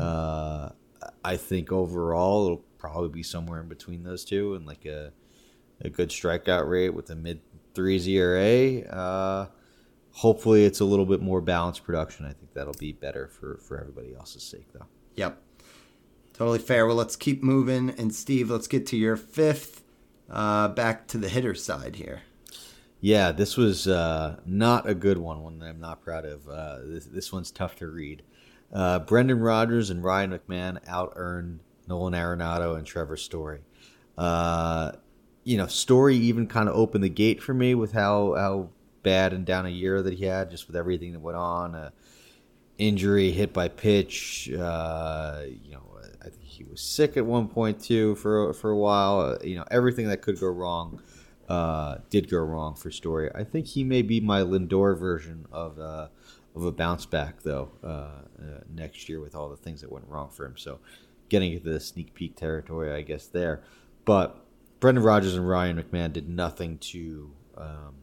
uh, 0.00 0.70
I 1.24 1.36
think 1.36 1.70
overall 1.70 2.46
it'll 2.46 2.64
probably 2.78 3.10
be 3.10 3.22
somewhere 3.22 3.60
in 3.60 3.68
between 3.68 4.02
those 4.02 4.24
two 4.24 4.54
and 4.54 4.66
like 4.66 4.84
a, 4.86 5.12
a 5.82 5.90
good 5.90 6.08
strikeout 6.08 6.68
rate 6.68 6.90
with 6.90 7.10
a 7.10 7.16
mid 7.16 7.40
threes 7.74 8.06
ERA. 8.08 8.80
Uh, 8.88 9.46
hopefully, 10.12 10.64
it's 10.64 10.80
a 10.80 10.84
little 10.84 11.06
bit 11.06 11.20
more 11.20 11.40
balanced 11.40 11.84
production. 11.84 12.26
I 12.26 12.32
think 12.32 12.52
that'll 12.54 12.74
be 12.74 12.92
better 12.92 13.28
for, 13.28 13.58
for 13.58 13.80
everybody 13.80 14.14
else's 14.14 14.42
sake, 14.42 14.66
though. 14.72 14.86
Yep. 15.16 15.40
Totally 16.32 16.58
fair. 16.58 16.86
Well, 16.86 16.96
let's 16.96 17.16
keep 17.16 17.42
moving. 17.42 17.90
And 17.90 18.14
Steve, 18.14 18.50
let's 18.50 18.68
get 18.68 18.86
to 18.88 18.96
your 18.96 19.16
fifth. 19.16 19.82
Uh, 20.30 20.68
back 20.68 21.08
to 21.08 21.18
the 21.18 21.28
hitter 21.28 21.54
side 21.54 21.96
here. 21.96 22.22
Yeah, 23.00 23.32
this 23.32 23.56
was 23.56 23.86
uh, 23.86 24.40
not 24.44 24.88
a 24.88 24.94
good 24.94 25.18
one, 25.18 25.42
one 25.42 25.58
that 25.60 25.66
I'm 25.66 25.80
not 25.80 26.02
proud 26.02 26.24
of. 26.24 26.48
Uh, 26.48 26.78
this, 26.84 27.06
this 27.06 27.32
one's 27.32 27.50
tough 27.50 27.76
to 27.76 27.88
read. 27.88 28.22
Uh, 28.72 28.98
Brendan 28.98 29.40
Rodgers 29.40 29.90
and 29.90 30.02
Ryan 30.02 30.38
McMahon 30.38 30.78
out 30.86 31.12
earned 31.16 31.60
Nolan 31.86 32.12
Arenado 32.12 32.76
and 32.76 32.86
Trevor 32.86 33.16
Story. 33.16 33.60
You 35.48 35.56
know, 35.56 35.66
Story 35.66 36.14
even 36.16 36.46
kind 36.46 36.68
of 36.68 36.74
opened 36.76 37.02
the 37.02 37.08
gate 37.08 37.42
for 37.42 37.54
me 37.54 37.74
with 37.74 37.92
how, 37.92 38.34
how 38.34 38.68
bad 39.02 39.32
and 39.32 39.46
down 39.46 39.64
a 39.64 39.70
year 39.70 40.02
that 40.02 40.12
he 40.12 40.26
had, 40.26 40.50
just 40.50 40.66
with 40.66 40.76
everything 40.76 41.12
that 41.12 41.20
went 41.20 41.38
on. 41.38 41.74
Uh, 41.74 41.90
injury, 42.76 43.30
hit 43.30 43.54
by 43.54 43.68
pitch. 43.68 44.50
Uh, 44.52 45.44
you 45.46 45.72
know, 45.72 45.82
I 46.20 46.28
think 46.28 46.44
he 46.44 46.64
was 46.64 46.82
sick 46.82 47.16
at 47.16 47.24
one 47.24 47.48
point 47.48 47.82
too 47.82 48.14
for 48.16 48.52
for 48.52 48.70
a 48.70 48.76
while. 48.76 49.20
Uh, 49.20 49.38
you 49.42 49.56
know, 49.56 49.64
everything 49.70 50.08
that 50.08 50.20
could 50.20 50.38
go 50.38 50.48
wrong 50.48 51.00
uh, 51.48 51.96
did 52.10 52.30
go 52.30 52.40
wrong 52.40 52.74
for 52.74 52.90
Story. 52.90 53.30
I 53.34 53.42
think 53.42 53.68
he 53.68 53.84
may 53.84 54.02
be 54.02 54.20
my 54.20 54.42
Lindor 54.42 54.98
version 54.98 55.46
of 55.50 55.78
uh, 55.78 56.08
of 56.54 56.64
a 56.66 56.72
bounce 56.72 57.06
back 57.06 57.40
though 57.42 57.70
uh, 57.82 58.20
next 58.74 59.08
year 59.08 59.18
with 59.20 59.34
all 59.34 59.48
the 59.48 59.56
things 59.56 59.80
that 59.80 59.90
went 59.90 60.04
wrong 60.08 60.28
for 60.28 60.44
him. 60.44 60.58
So 60.58 60.80
getting 61.30 61.54
into 61.54 61.70
the 61.70 61.80
sneak 61.80 62.12
peek 62.12 62.36
territory, 62.36 62.92
I 62.92 63.00
guess 63.00 63.26
there. 63.26 63.62
But 64.04 64.44
Brendan 64.80 65.04
Rodgers 65.04 65.34
and 65.34 65.48
Ryan 65.48 65.82
McMahon 65.82 66.12
did 66.12 66.28
nothing 66.28 66.78
to 66.78 67.30
um, 67.56 67.94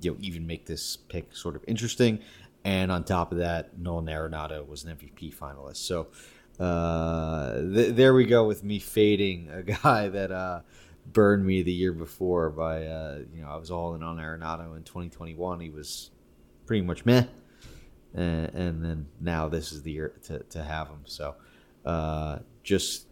you 0.00 0.10
know 0.12 0.16
even 0.20 0.46
make 0.46 0.66
this 0.66 0.96
pick 0.96 1.34
sort 1.34 1.56
of 1.56 1.64
interesting. 1.66 2.20
And 2.64 2.90
on 2.92 3.04
top 3.04 3.32
of 3.32 3.38
that, 3.38 3.78
Nolan 3.78 4.06
Arenado 4.06 4.66
was 4.66 4.84
an 4.84 4.96
MVP 4.96 5.34
finalist. 5.34 5.76
So 5.76 6.08
uh, 6.62 7.60
th- 7.60 7.94
there 7.94 8.12
we 8.14 8.24
go 8.24 8.46
with 8.46 8.64
me 8.64 8.78
fading 8.78 9.48
a 9.50 9.62
guy 9.82 10.08
that 10.08 10.30
uh, 10.30 10.60
burned 11.12 11.46
me 11.46 11.62
the 11.62 11.72
year 11.72 11.92
before 11.92 12.50
by 12.50 12.86
uh, 12.86 13.18
you 13.34 13.42
know 13.42 13.48
I 13.48 13.56
was 13.56 13.70
all 13.70 13.94
in 13.94 14.02
on 14.02 14.16
Arenado 14.16 14.76
in 14.76 14.82
2021. 14.82 15.60
He 15.60 15.70
was 15.70 16.10
pretty 16.66 16.84
much 16.84 17.06
meh, 17.06 17.24
and, 18.14 18.48
and 18.54 18.84
then 18.84 19.06
now 19.20 19.48
this 19.48 19.72
is 19.72 19.82
the 19.82 19.92
year 19.92 20.12
to, 20.24 20.40
to 20.40 20.62
have 20.62 20.88
him. 20.88 21.02
So 21.04 21.36
uh, 21.84 22.40
just 22.62 23.06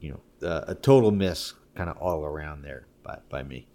you 0.00 0.10
know 0.10 0.20
a 0.42 0.74
total 0.74 1.10
miss, 1.10 1.54
kind 1.74 1.90
of 1.90 1.96
all 1.98 2.24
around 2.24 2.62
there 2.62 2.86
by 3.02 3.18
by 3.28 3.42
me. 3.42 3.66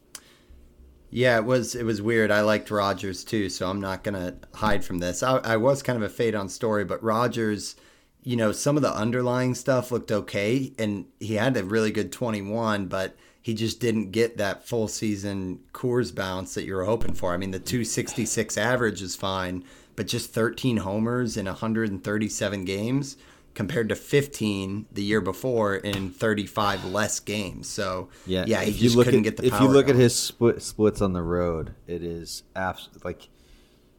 Yeah, 1.11 1.37
it 1.37 1.45
was 1.45 1.75
it 1.75 1.83
was 1.83 2.01
weird. 2.01 2.31
I 2.31 2.41
liked 2.41 2.69
Rogers 2.71 3.23
too, 3.23 3.49
so 3.49 3.69
I'm 3.69 3.81
not 3.81 4.03
gonna 4.03 4.35
hide 4.53 4.85
from 4.85 4.99
this. 4.99 5.23
I, 5.23 5.37
I 5.37 5.57
was 5.57 5.83
kind 5.83 5.97
of 5.97 6.03
a 6.03 6.13
fade 6.13 6.35
on 6.35 6.49
story, 6.49 6.85
but 6.85 7.03
Rogers 7.03 7.75
you 8.23 8.35
know, 8.35 8.51
some 8.51 8.75
of 8.75 8.83
the 8.83 8.93
underlying 8.93 9.55
stuff 9.55 9.91
looked 9.91 10.11
okay, 10.11 10.73
and 10.77 11.05
he 11.19 11.35
had 11.35 11.55
a 11.55 11.63
really 11.63 11.91
good 11.91 12.11
21, 12.11 12.87
but 12.87 13.15
he 13.41 13.53
just 13.53 13.79
didn't 13.79 14.11
get 14.11 14.37
that 14.37 14.67
full 14.67 14.87
season 14.87 15.59
Coors 15.73 16.13
bounce 16.13 16.53
that 16.53 16.65
you 16.65 16.75
were 16.75 16.85
hoping 16.85 17.13
for. 17.13 17.33
I 17.33 17.37
mean, 17.37 17.51
the 17.51 17.59
266 17.59 18.57
average 18.57 19.01
is 19.01 19.15
fine, 19.15 19.63
but 19.95 20.07
just 20.07 20.33
13 20.33 20.77
homers 20.77 21.37
in 21.37 21.45
137 21.45 22.65
games 22.65 23.17
compared 23.53 23.89
to 23.89 23.95
15 23.95 24.85
the 24.91 25.03
year 25.03 25.21
before 25.21 25.75
in 25.75 26.11
35 26.11 26.85
less 26.85 27.19
games. 27.19 27.67
So 27.67 28.09
Yeah, 28.25 28.45
yeah, 28.47 28.61
he 28.61 28.69
if 28.71 28.77
you 28.77 28.83
just 28.83 28.95
look 28.95 29.05
couldn't 29.05 29.21
at, 29.21 29.23
get 29.23 29.37
the 29.37 29.47
if 29.47 29.59
you 29.59 29.67
look 29.67 29.89
at 29.89 29.95
his 29.95 30.15
split, 30.15 30.61
splits 30.61 31.01
on 31.01 31.13
the 31.13 31.21
road, 31.23 31.73
it 31.87 32.03
is 32.03 32.43
abs- 32.55 32.89
like 33.03 33.29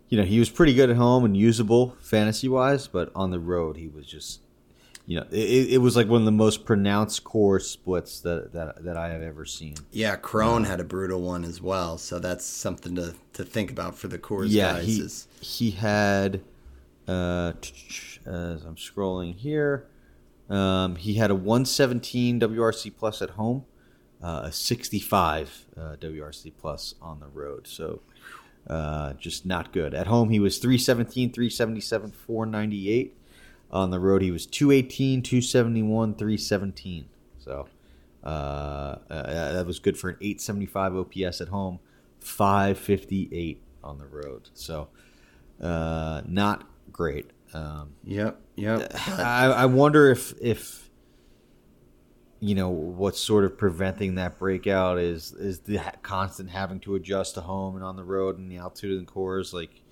you 0.09 0.17
know 0.19 0.25
he 0.25 0.39
was 0.39 0.49
pretty 0.51 0.75
good 0.75 0.91
at 0.91 0.97
home 0.97 1.25
and 1.25 1.37
usable 1.37 1.97
fantasy 2.01 2.49
wise, 2.49 2.87
but 2.87 3.11
on 3.15 3.31
the 3.31 3.41
road 3.41 3.77
he 3.77 3.89
was 3.89 4.07
just 4.07 4.41
you 5.07 5.19
know 5.19 5.27
it, 5.31 5.73
it 5.75 5.79
was 5.79 5.97
like 5.97 6.09
one 6.09 6.21
of 6.23 6.25
the 6.27 6.33
most 6.33 6.65
pronounced 6.65 7.23
Coors 7.25 7.63
splits 7.63 8.21
that 8.21 8.53
that, 8.53 8.85
that 8.85 8.97
I 8.97 9.09
have 9.11 9.23
ever 9.23 9.45
seen. 9.45 9.75
yeah, 9.91 10.17
Cron 10.17 10.65
had 10.65 10.81
a 10.81 10.85
brutal 10.85 11.21
one 11.21 11.45
as 11.45 11.61
well, 11.61 11.99
so 11.99 12.19
that's 12.19 12.45
something 12.45 12.95
to, 12.97 13.15
to 13.35 13.45
think 13.45 13.71
about 13.71 13.97
for 13.97 14.09
the 14.09 14.19
Coors 14.19 14.47
yeah, 14.49 14.75
guys. 14.75 14.87
he 14.87 15.01
is, 15.01 15.29
he 15.41 15.71
had 15.73 16.41
uh, 17.09 17.53
as 18.31 18.65
I'm 18.65 18.77
scrolling 18.77 19.35
here, 19.35 19.87
um, 20.49 20.97
he 20.97 21.15
had 21.15 21.31
a 21.31 21.35
117 21.35 22.41
WRC 22.41 22.93
plus 22.97 23.23
at 23.23 23.31
home, 23.31 23.65
uh, 24.23 24.43
a 24.45 24.53
65 24.53 25.67
uh, 25.77 25.81
WRC 26.01 26.53
plus 26.59 26.95
on 27.01 27.21
the 27.21 27.29
road. 27.29 27.67
So 27.67 28.01
uh, 28.67 29.15
just 29.15 29.47
not 29.47 29.73
good. 29.73 29.95
At 29.95 30.07
home, 30.07 30.31
he 30.31 30.41
was 30.41 30.59
317, 30.59 31.33
377, 31.33 32.13
498. 32.13 33.17
On 33.73 33.91
the 33.91 34.01
road, 34.01 34.23
he 34.23 34.31
was 34.31 34.47
218, 34.47 35.23
271, 35.23 36.15
317. 36.15 37.09
So 37.39 37.69
uh, 38.25 38.27
uh, 39.09 39.53
that 39.53 39.67
was 39.67 39.79
good 39.79 39.97
for 39.97 40.11
an 40.11 40.17
875 40.21 40.97
OPS 40.97 41.41
at 41.41 41.49
home, 41.49 41.79
558 42.21 43.63
on 43.83 43.99
the 43.99 44.07
road. 44.07 44.51
So 44.55 44.89
uh, 45.61 46.23
not 46.27 46.69
great. 46.93 47.31
Um, 47.53 47.95
yep, 48.05 48.41
yep. 48.57 48.93
I, 49.19 49.47
I 49.47 49.67
wonder 49.67 50.11
if 50.11 50.33
if 50.41 50.91
you 52.41 52.55
know 52.55 52.71
what's 52.71 53.21
sort 53.21 53.45
of 53.45 53.59
preventing 53.59 54.15
that 54.15 54.39
breakout 54.39 54.99
is 54.99 55.33
is 55.33 55.61
the 55.61 55.81
constant 56.03 56.51
having 56.51 56.81
to 56.81 56.95
adjust 56.95 57.35
to 57.35 57.43
home 57.43 57.77
and 57.77 57.85
on 57.85 57.97
the 57.97 58.05
road 58.05 58.39
and 58.39 58.51
the 58.51 58.57
altitude 58.57 58.99
and 58.99 59.07
Coors 59.07 59.53
like 59.53 59.83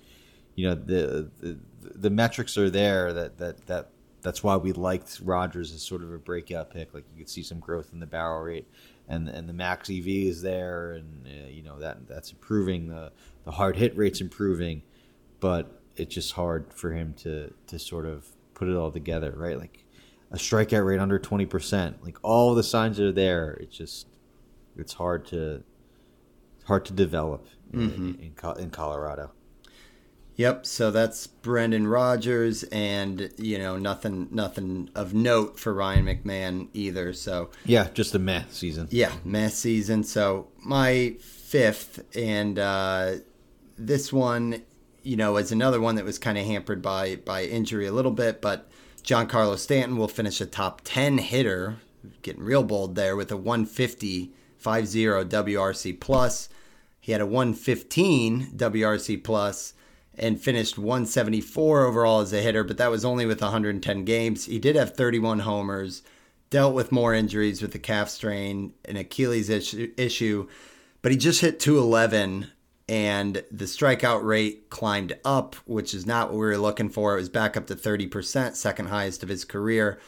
you 0.55 0.67
know 0.67 0.75
the, 0.75 1.29
the 1.39 1.59
the 1.81 2.09
metrics 2.09 2.57
are 2.57 2.69
there 2.69 3.13
that 3.13 3.37
that 3.37 3.65
that 3.67 3.89
that's 4.21 4.43
why 4.43 4.57
we 4.57 4.73
liked 4.73 5.21
Rogers 5.23 5.73
as 5.73 5.81
sort 5.81 6.03
of 6.03 6.11
a 6.11 6.17
breakout 6.17 6.71
pick 6.71 6.93
like 6.93 7.05
you 7.13 7.19
could 7.19 7.29
see 7.29 7.43
some 7.43 7.59
growth 7.59 7.89
in 7.93 7.99
the 7.99 8.07
barrel 8.07 8.41
rate 8.41 8.67
and 9.07 9.29
and 9.29 9.47
the 9.47 9.53
max 9.53 9.89
EV 9.89 10.07
is 10.07 10.41
there 10.41 10.93
and 10.93 11.27
uh, 11.27 11.47
you 11.47 11.61
know 11.61 11.79
that 11.79 12.07
that's 12.07 12.31
improving 12.31 12.87
the 12.87 13.11
the 13.45 13.51
hard 13.51 13.77
hit 13.77 13.95
rates 13.95 14.21
improving 14.21 14.81
but 15.39 15.78
it's 15.99 16.13
just 16.15 16.33
hard 16.33 16.73
for 16.73 16.91
him 16.93 17.13
to 17.19 17.53
to 17.67 17.77
sort 17.79 18.05
of 18.05 18.27
put 18.53 18.67
it 18.67 18.75
all 18.75 18.91
together, 18.91 19.33
right? 19.35 19.57
Like 19.57 19.83
a 20.31 20.37
strikeout 20.37 20.85
rate 20.85 20.99
under 20.99 21.19
twenty 21.19 21.45
percent, 21.45 22.03
like 22.03 22.17
all 22.23 22.55
the 22.55 22.63
signs 22.63 22.99
are 22.99 23.11
there. 23.11 23.51
It's 23.61 23.75
just 23.77 24.07
it's 24.77 24.93
hard 24.93 25.25
to 25.27 25.63
hard 26.65 26.85
to 26.85 26.93
develop 26.93 27.47
in, 27.73 27.81
in, 27.81 28.33
in 28.59 28.69
Colorado. 28.69 29.31
Yep. 30.35 30.65
So 30.65 30.89
that's 30.89 31.27
Brendan 31.27 31.85
Rodgers, 31.87 32.63
and 32.63 33.29
you 33.37 33.57
know 33.57 33.75
nothing, 33.77 34.29
nothing 34.31 34.89
of 34.95 35.13
note 35.13 35.59
for 35.59 35.73
Ryan 35.73 36.05
McMahon 36.05 36.69
either. 36.73 37.11
So 37.11 37.49
Yeah, 37.65 37.89
just 37.93 38.15
a 38.15 38.19
meh 38.19 38.43
season. 38.49 38.87
yeah, 38.89 39.11
mess 39.25 39.55
season. 39.57 40.03
So 40.05 40.47
my 40.63 41.17
fifth, 41.19 42.05
and 42.15 42.57
uh, 42.57 43.15
this 43.77 44.13
one, 44.13 44.61
you 45.03 45.15
know, 45.15 45.37
is 45.37 45.51
another 45.51 45.81
one 45.81 45.95
that 45.95 46.05
was 46.05 46.19
kind 46.19 46.37
of 46.37 46.45
hampered 46.45 46.81
by 46.81 47.17
by 47.17 47.43
injury 47.43 47.87
a 47.87 47.91
little 47.91 48.11
bit, 48.11 48.41
but 48.41 48.69
Giancarlo 49.03 49.57
Stanton 49.57 49.97
will 49.97 50.07
finish 50.07 50.41
a 50.41 50.45
top 50.45 50.81
ten 50.83 51.17
hitter, 51.17 51.77
getting 52.21 52.43
real 52.43 52.63
bold 52.63 52.95
there 52.95 53.15
with 53.15 53.31
a 53.31 53.37
150 53.37 54.33
50 54.57 55.05
WRC 55.07 55.99
plus. 55.99 56.49
He 56.99 57.13
had 57.13 57.21
a 57.21 57.25
115 57.25 58.51
WRC 58.57 59.23
plus 59.23 59.73
and 60.17 60.39
finished 60.39 60.77
174 60.77 61.85
overall 61.85 62.19
as 62.19 62.33
a 62.33 62.41
hitter, 62.41 62.65
but 62.65 62.77
that 62.77 62.91
was 62.91 63.05
only 63.05 63.25
with 63.25 63.41
110 63.41 64.03
games. 64.03 64.45
He 64.45 64.59
did 64.59 64.75
have 64.75 64.95
31 64.95 65.39
homers, 65.39 66.03
dealt 66.49 66.75
with 66.75 66.91
more 66.91 67.13
injuries 67.13 67.61
with 67.61 67.71
the 67.71 67.79
calf 67.79 68.09
strain, 68.09 68.73
an 68.83 68.97
Achilles 68.97 69.49
issue 69.49 70.47
but 71.01 71.11
he 71.11 71.17
just 71.17 71.41
hit 71.41 71.59
211 71.59 72.51
and 72.89 73.43
the 73.51 73.65
strikeout 73.65 74.23
rate 74.23 74.71
climbed 74.71 75.15
up, 75.23 75.55
which 75.65 75.93
is 75.93 76.07
not 76.07 76.29
what 76.29 76.39
we 76.39 76.47
were 76.47 76.57
looking 76.57 76.89
for. 76.89 77.13
It 77.13 77.19
was 77.19 77.29
back 77.29 77.55
up 77.55 77.67
to 77.67 77.75
30%, 77.75 78.55
second 78.55 78.87
highest 78.87 79.21
of 79.21 79.29
his 79.29 79.45
career. 79.45 79.99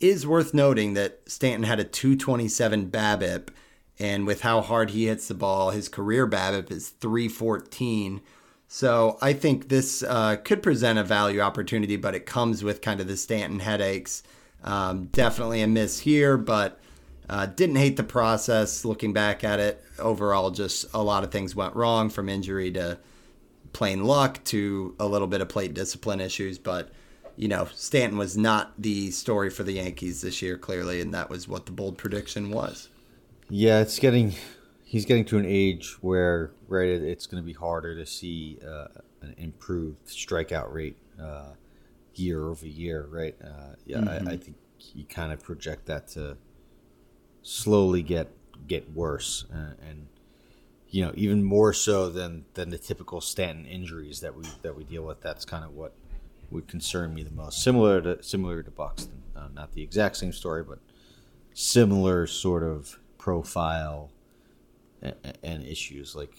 Is 0.00 0.26
worth 0.26 0.54
noting 0.54 0.94
that 0.94 1.20
Stanton 1.26 1.64
had 1.64 1.78
a 1.78 1.84
227 1.84 2.90
BABIP, 2.90 3.50
and 3.98 4.26
with 4.26 4.40
how 4.40 4.62
hard 4.62 4.90
he 4.90 5.08
hits 5.08 5.28
the 5.28 5.34
ball, 5.34 5.72
his 5.72 5.90
career 5.90 6.26
BABIP 6.26 6.70
is 6.70 6.88
314. 6.88 8.22
So 8.66 9.18
I 9.20 9.34
think 9.34 9.68
this 9.68 10.02
uh, 10.02 10.36
could 10.36 10.62
present 10.62 10.98
a 10.98 11.04
value 11.04 11.40
opportunity, 11.40 11.96
but 11.96 12.14
it 12.14 12.24
comes 12.24 12.64
with 12.64 12.80
kind 12.80 12.98
of 12.98 13.08
the 13.08 13.18
Stanton 13.18 13.60
headaches. 13.60 14.22
Um, 14.64 15.08
definitely 15.12 15.60
a 15.60 15.66
miss 15.66 16.00
here, 16.00 16.38
but 16.38 16.80
uh, 17.28 17.46
didn't 17.46 17.76
hate 17.76 17.96
the 17.96 18.04
process. 18.04 18.84
Looking 18.84 19.12
back 19.12 19.44
at 19.44 19.60
it, 19.60 19.82
overall, 19.98 20.50
just 20.50 20.86
a 20.92 21.02
lot 21.02 21.24
of 21.24 21.30
things 21.30 21.54
went 21.54 21.74
wrong 21.74 22.10
from 22.10 22.28
injury 22.28 22.70
to 22.72 22.98
plain 23.72 24.04
luck 24.04 24.42
to 24.44 24.94
a 24.98 25.06
little 25.06 25.28
bit 25.28 25.40
of 25.40 25.48
plate 25.48 25.74
discipline 25.74 26.20
issues. 26.20 26.58
But 26.58 26.90
you 27.36 27.48
know, 27.48 27.66
Stanton 27.74 28.18
was 28.18 28.36
not 28.36 28.72
the 28.78 29.10
story 29.10 29.50
for 29.50 29.62
the 29.62 29.72
Yankees 29.72 30.20
this 30.20 30.42
year, 30.42 30.58
clearly, 30.58 31.00
and 31.00 31.14
that 31.14 31.30
was 31.30 31.48
what 31.48 31.66
the 31.66 31.72
bold 31.72 31.96
prediction 31.96 32.50
was. 32.50 32.88
Yeah, 33.48 33.80
it's 33.80 33.98
getting 33.98 34.34
he's 34.84 35.06
getting 35.06 35.24
to 35.26 35.38
an 35.38 35.46
age 35.46 35.96
where 36.02 36.52
right 36.68 36.88
it's 36.88 37.26
going 37.26 37.42
to 37.42 37.46
be 37.46 37.54
harder 37.54 37.96
to 37.96 38.04
see 38.04 38.58
uh, 38.66 38.88
an 39.22 39.34
improved 39.38 40.06
strikeout 40.06 40.72
rate 40.72 40.96
uh, 41.20 41.52
year 42.14 42.48
over 42.48 42.66
year, 42.66 43.06
right? 43.10 43.34
Uh, 43.42 43.74
yeah, 43.86 44.04
I, 44.06 44.32
I 44.32 44.36
think 44.36 44.56
you 44.94 45.04
kind 45.04 45.32
of 45.32 45.42
project 45.42 45.86
that 45.86 46.08
to 46.08 46.36
slowly 47.42 48.02
get 48.02 48.28
get 48.68 48.90
worse, 48.92 49.44
uh, 49.52 49.74
and 49.88 50.06
you 50.90 51.04
know 51.04 51.12
even 51.14 51.42
more 51.42 51.72
so 51.72 52.08
than 52.10 52.44
than 52.54 52.70
the 52.70 52.78
typical 52.78 53.20
Stanton 53.20 53.66
injuries 53.66 54.20
that 54.20 54.34
we 54.36 54.44
that 54.62 54.76
we 54.76 54.84
deal 54.84 55.02
with. 55.04 55.20
That's 55.20 55.44
kind 55.44 55.64
of 55.64 55.72
what 55.74 55.92
would 56.50 56.68
concern 56.68 57.14
me 57.14 57.22
the 57.22 57.30
most. 57.30 57.62
Similar 57.62 58.00
to 58.02 58.22
similar 58.22 58.62
to 58.62 58.70
Buxton, 58.70 59.22
uh, 59.36 59.48
not 59.54 59.72
the 59.72 59.82
exact 59.82 60.16
same 60.16 60.32
story, 60.32 60.62
but 60.62 60.78
similar 61.54 62.26
sort 62.26 62.62
of 62.62 62.98
profile 63.18 64.10
and, 65.02 65.14
and 65.42 65.62
issues 65.64 66.14
like 66.16 66.32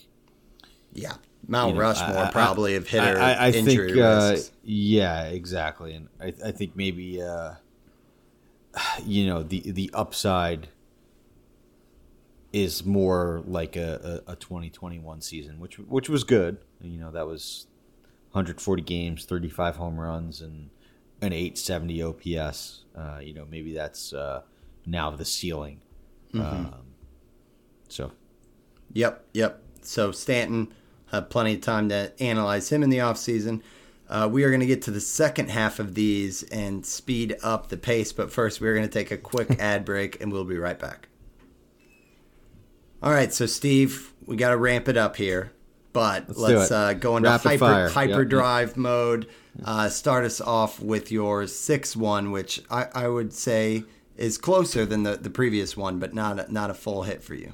Yeah, 0.93 1.13
Mount 1.47 1.69
you 1.69 1.73
know, 1.75 1.81
Rushmore 1.81 2.17
I- 2.17 2.27
I- 2.27 2.31
probably 2.31 2.75
of 2.75 2.87
hitter 2.87 3.17
I, 3.19 3.33
I, 3.33 3.47
I 3.47 3.51
injury 3.51 3.91
think, 3.93 4.01
uh, 4.03 4.35
yeah, 4.63 5.23
exactly, 5.25 5.93
and 5.93 6.07
I, 6.19 6.33
I 6.45 6.51
think 6.51 6.75
maybe 6.75 7.21
uh, 7.21 7.53
you 9.05 9.27
know 9.27 9.43
the 9.43 9.71
the 9.71 9.89
upside 9.93 10.67
is 12.53 12.85
more 12.85 13.41
like 13.45 13.75
a, 13.75 14.21
a, 14.27 14.33
a 14.33 14.35
2021 14.35 15.21
season, 15.21 15.59
which 15.59 15.79
which 15.79 16.07
was 16.07 16.23
good. 16.23 16.57
You 16.81 16.99
know 16.99 17.11
that 17.11 17.27
was 17.27 17.67
140 18.31 18.81
games, 18.83 19.25
35 19.25 19.75
home 19.75 19.99
runs, 19.99 20.41
and 20.41 20.69
an 21.21 21.33
870 21.33 22.03
OPS. 22.03 22.85
Uh, 22.95 23.19
you 23.21 23.33
know 23.33 23.45
maybe 23.49 23.73
that's 23.73 24.13
uh, 24.13 24.43
now 24.85 25.11
the 25.11 25.25
ceiling. 25.25 25.81
Mm-hmm. 26.33 26.41
Um, 26.41 26.83
so 27.89 28.11
Yep, 28.93 29.25
yep. 29.33 29.61
So 29.81 30.11
Stanton 30.11 30.73
had 31.11 31.29
plenty 31.29 31.55
of 31.55 31.61
time 31.61 31.89
to 31.89 32.13
analyze 32.19 32.71
him 32.71 32.83
in 32.83 32.89
the 32.89 32.99
offseason. 32.99 33.61
Uh, 34.09 34.29
we 34.31 34.43
are 34.43 34.49
going 34.49 34.59
to 34.59 34.65
get 34.65 34.83
to 34.83 34.91
the 34.91 35.01
second 35.01 35.49
half 35.49 35.79
of 35.79 35.95
these 35.95 36.43
and 36.43 36.85
speed 36.85 37.35
up 37.41 37.69
the 37.69 37.77
pace, 37.77 38.13
but 38.13 38.31
first 38.31 38.61
we're 38.61 38.75
going 38.75 38.87
to 38.87 38.93
take 38.93 39.11
a 39.11 39.17
quick 39.17 39.55
ad 39.59 39.83
break 39.83 40.21
and 40.21 40.31
we'll 40.31 40.45
be 40.45 40.57
right 40.57 40.77
back. 40.77 41.07
All 43.03 43.11
right, 43.11 43.33
so 43.33 43.45
Steve, 43.47 44.13
we 44.25 44.37
got 44.37 44.51
to 44.51 44.57
ramp 44.57 44.87
it 44.87 44.95
up 44.95 45.17
here, 45.17 45.51
but 45.91 46.29
Let's 46.29 46.39
let's, 46.39 46.71
uh, 46.71 46.93
go 46.93 47.17
into 47.17 47.27
Rapid 47.27 47.47
hyper, 47.49 47.59
fire. 47.59 47.89
hyperdrive 47.89 48.77
mode. 48.77 49.27
Uh, 49.61 49.89
start 49.89 50.23
us 50.23 50.39
off 50.39 50.79
with 50.79 51.11
your 51.11 51.45
6 51.45 51.95
1, 51.97 52.31
which 52.31 52.61
I, 52.71 52.87
I 52.95 53.07
would 53.09 53.33
say 53.33 53.83
is 54.15 54.37
closer 54.37 54.85
than 54.85 55.03
the, 55.03 55.17
the 55.17 55.29
previous 55.29 55.75
one, 55.75 55.99
but 55.99 56.13
not 56.13 56.39
a, 56.39 56.53
not 56.53 56.69
a 56.69 56.73
full 56.73 57.03
hit 57.03 57.21
for 57.21 57.33
you. 57.35 57.51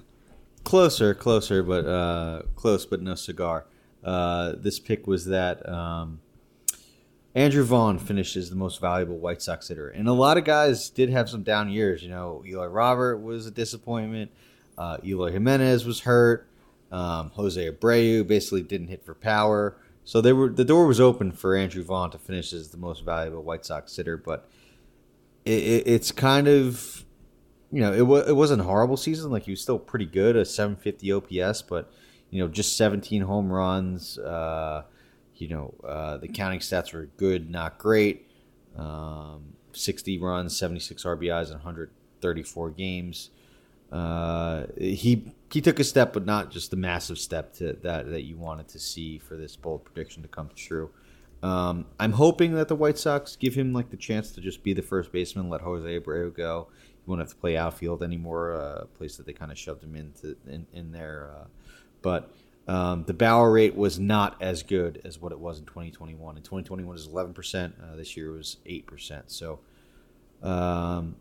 Closer, 0.66 1.16
closer, 1.16 1.64
but 1.64 1.84
uh, 1.88 2.44
close, 2.56 2.86
but 2.86 3.02
no 3.02 3.16
cigar. 3.16 3.66
Uh, 4.04 4.54
this 4.56 4.78
pick 4.78 5.08
was 5.08 5.26
that 5.26 5.68
um, 5.68 6.20
Andrew 7.34 7.64
Vaughn 7.64 7.98
finishes 7.98 8.52
the 8.52 8.56
most 8.56 8.80
valuable 8.80 9.18
White 9.18 9.42
Sox 9.42 9.68
hitter, 9.68 9.90
and 9.90 10.08
a 10.08 10.14
lot 10.14 10.38
of 10.38 10.44
guys 10.44 10.92
did 10.92 11.10
have 11.10 11.28
some 11.28 11.42
down 11.42 11.72
years. 11.72 12.04
You 12.04 12.10
know, 12.10 12.44
Eli 12.46 12.68
Robert 12.68 13.18
was 13.18 13.48
a 13.48 13.52
disappointment. 13.52 14.30
Uh, 14.80 14.98
Eloy 15.06 15.32
Jimenez 15.32 15.86
was 15.86 16.00
hurt. 16.02 16.50
Um, 16.92 17.32
Jose 17.36 17.70
Abreu 17.70 18.26
basically 18.26 18.64
didn't 18.64 18.88
hit 18.88 19.06
for 19.06 19.14
power. 19.14 19.78
So 20.06 20.22
they 20.22 20.34
were 20.34 20.50
the 20.50 20.66
door 20.66 20.88
was 20.88 21.00
open 21.00 21.32
for 21.32 21.56
Andrew 21.56 21.84
Vaughn 21.84 22.10
to 22.12 22.18
finish 22.18 22.54
as 22.54 22.70
the 22.70 22.78
most 22.78 23.06
valuable 23.06 23.44
White 23.44 23.66
Sox 23.66 23.92
sitter, 23.92 24.18
but 24.18 24.50
it, 25.46 25.62
it, 25.62 25.88
it's 25.88 26.12
kind 26.12 26.48
of 26.48 27.06
you 27.72 27.82
know 27.82 27.94
it 27.94 28.02
was 28.08 28.28
it 28.28 28.34
wasn't 28.34 28.62
a 28.62 28.64
horrible 28.64 28.98
season. 28.98 29.30
Like 29.30 29.44
he 29.44 29.52
was 29.52 29.62
still 29.62 29.78
pretty 29.78 30.08
good, 30.08 30.36
a 30.36 30.46
750 30.46 31.12
OPS, 31.12 31.62
but 31.62 31.94
you 32.32 32.42
know 32.42 32.48
just 32.48 32.76
17 32.76 33.22
home 33.22 33.52
runs. 33.52 34.18
Uh, 34.18 34.84
you 35.36 35.50
know 35.50 35.76
uh, 35.88 36.18
the 36.18 36.28
counting 36.28 36.60
stats 36.60 36.92
were 36.92 37.06
good, 37.18 37.52
not 37.52 37.78
great. 37.78 38.28
Um, 38.76 39.54
60 39.74 40.18
runs, 40.18 40.58
76 40.58 41.04
RBIs, 41.04 41.48
and 41.48 41.56
134 41.56 42.72
games. 42.72 43.30
Uh, 43.92 44.68
he 44.78 45.34
he 45.52 45.62
took 45.62 45.80
a 45.80 45.84
step, 45.84 46.14
but 46.14 46.26
not 46.26 46.52
just 46.52 46.70
the 46.70 46.78
massive 46.78 47.18
step 47.18 47.54
to, 47.56 47.74
that 47.82 48.10
that 48.10 48.24
you 48.24 48.38
wanted 48.38 48.68
to 48.70 48.80
see 48.80 49.18
for 49.18 49.36
this 49.36 49.56
bold 49.56 49.84
prediction 49.84 50.22
to 50.22 50.30
come 50.30 50.50
true. 50.56 50.92
Um, 51.42 51.86
I'm 52.00 52.12
hoping 52.12 52.54
that 52.56 52.68
the 52.68 52.76
White 52.76 52.98
Sox 52.98 53.36
give 53.36 53.56
him 53.56 53.74
like 53.74 53.90
the 53.90 53.98
chance 53.98 54.32
to 54.32 54.42
just 54.42 54.62
be 54.62 54.74
the 54.74 54.82
first 54.82 55.12
baseman, 55.12 55.50
let 55.50 55.62
Jose 55.62 56.00
Abreu 56.00 56.34
go. 56.36 56.68
He 57.04 57.10
won't 57.10 57.22
have 57.22 57.30
to 57.30 57.36
play 57.36 57.56
outfield 57.56 58.04
anymore, 58.04 58.56
uh, 58.56 58.82
a 58.82 58.86
place 58.86 59.16
that 59.18 59.26
they 59.26 59.34
kind 59.34 59.52
of 59.52 59.58
shoved 59.58 59.84
him 59.84 59.96
into 59.96 60.36
in, 60.48 60.68
in 60.74 60.92
there. 60.92 61.32
Uh, 61.36 61.46
but 62.02 62.32
um, 62.68 63.06
the 63.06 63.14
barrel 63.14 63.48
rate 63.48 63.76
was 63.76 64.00
not 64.00 64.40
as 64.42 64.64
good 64.64 65.02
as 65.06 65.20
what 65.20 65.32
it 65.32 65.40
was 65.40 65.60
in 65.60 65.66
2021. 65.66 66.38
In 66.38 66.44
2021 66.44 66.94
was 66.94 67.08
11 67.08 67.34
percent. 67.34 67.76
Uh, 67.82 67.96
this 67.96 68.16
year 68.18 68.32
was 68.32 68.58
eight 68.66 68.86
percent. 68.86 69.32
So 69.32 69.60
um, 70.44 71.16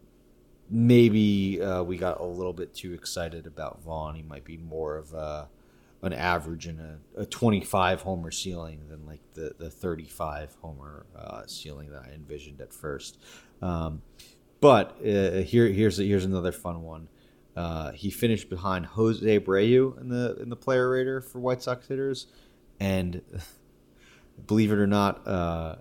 maybe 0.70 1.60
uh, 1.60 1.82
we 1.82 1.96
got 1.96 2.20
a 2.20 2.24
little 2.24 2.52
bit 2.52 2.74
too 2.74 2.92
excited 2.92 3.46
about 3.46 3.82
Vaughn. 3.82 4.14
He 4.14 4.22
might 4.22 4.44
be 4.44 4.56
more 4.56 4.96
of 4.96 5.14
a, 5.14 5.48
an 6.02 6.12
average 6.12 6.66
and 6.66 6.80
a, 7.16 7.22
a 7.22 7.26
25 7.26 8.02
homer 8.02 8.30
ceiling 8.30 8.82
than 8.88 9.06
like 9.06 9.20
the, 9.34 9.54
the 9.58 9.70
35 9.70 10.56
homer 10.60 11.06
uh, 11.16 11.42
ceiling 11.46 11.90
that 11.90 12.02
I 12.02 12.12
envisioned 12.12 12.60
at 12.60 12.72
first. 12.72 13.18
Um, 13.62 14.02
but 14.60 14.96
uh, 15.06 15.42
here 15.42 15.68
here's 15.68 15.98
here's 15.98 16.24
another 16.24 16.52
fun 16.52 16.82
one. 16.82 17.08
Uh, 17.56 17.92
he 17.92 18.10
finished 18.10 18.48
behind 18.48 18.86
Jose 18.86 19.24
Abreu 19.24 20.00
in 20.00 20.08
the 20.08 20.36
in 20.40 20.48
the 20.48 20.56
player 20.56 20.90
rater 20.90 21.20
for 21.20 21.38
White 21.38 21.62
Sox 21.62 21.86
hitters, 21.86 22.26
and 22.80 23.22
believe 24.46 24.72
it 24.72 24.78
or 24.78 24.86
not, 24.86 25.26
uh, 25.26 25.76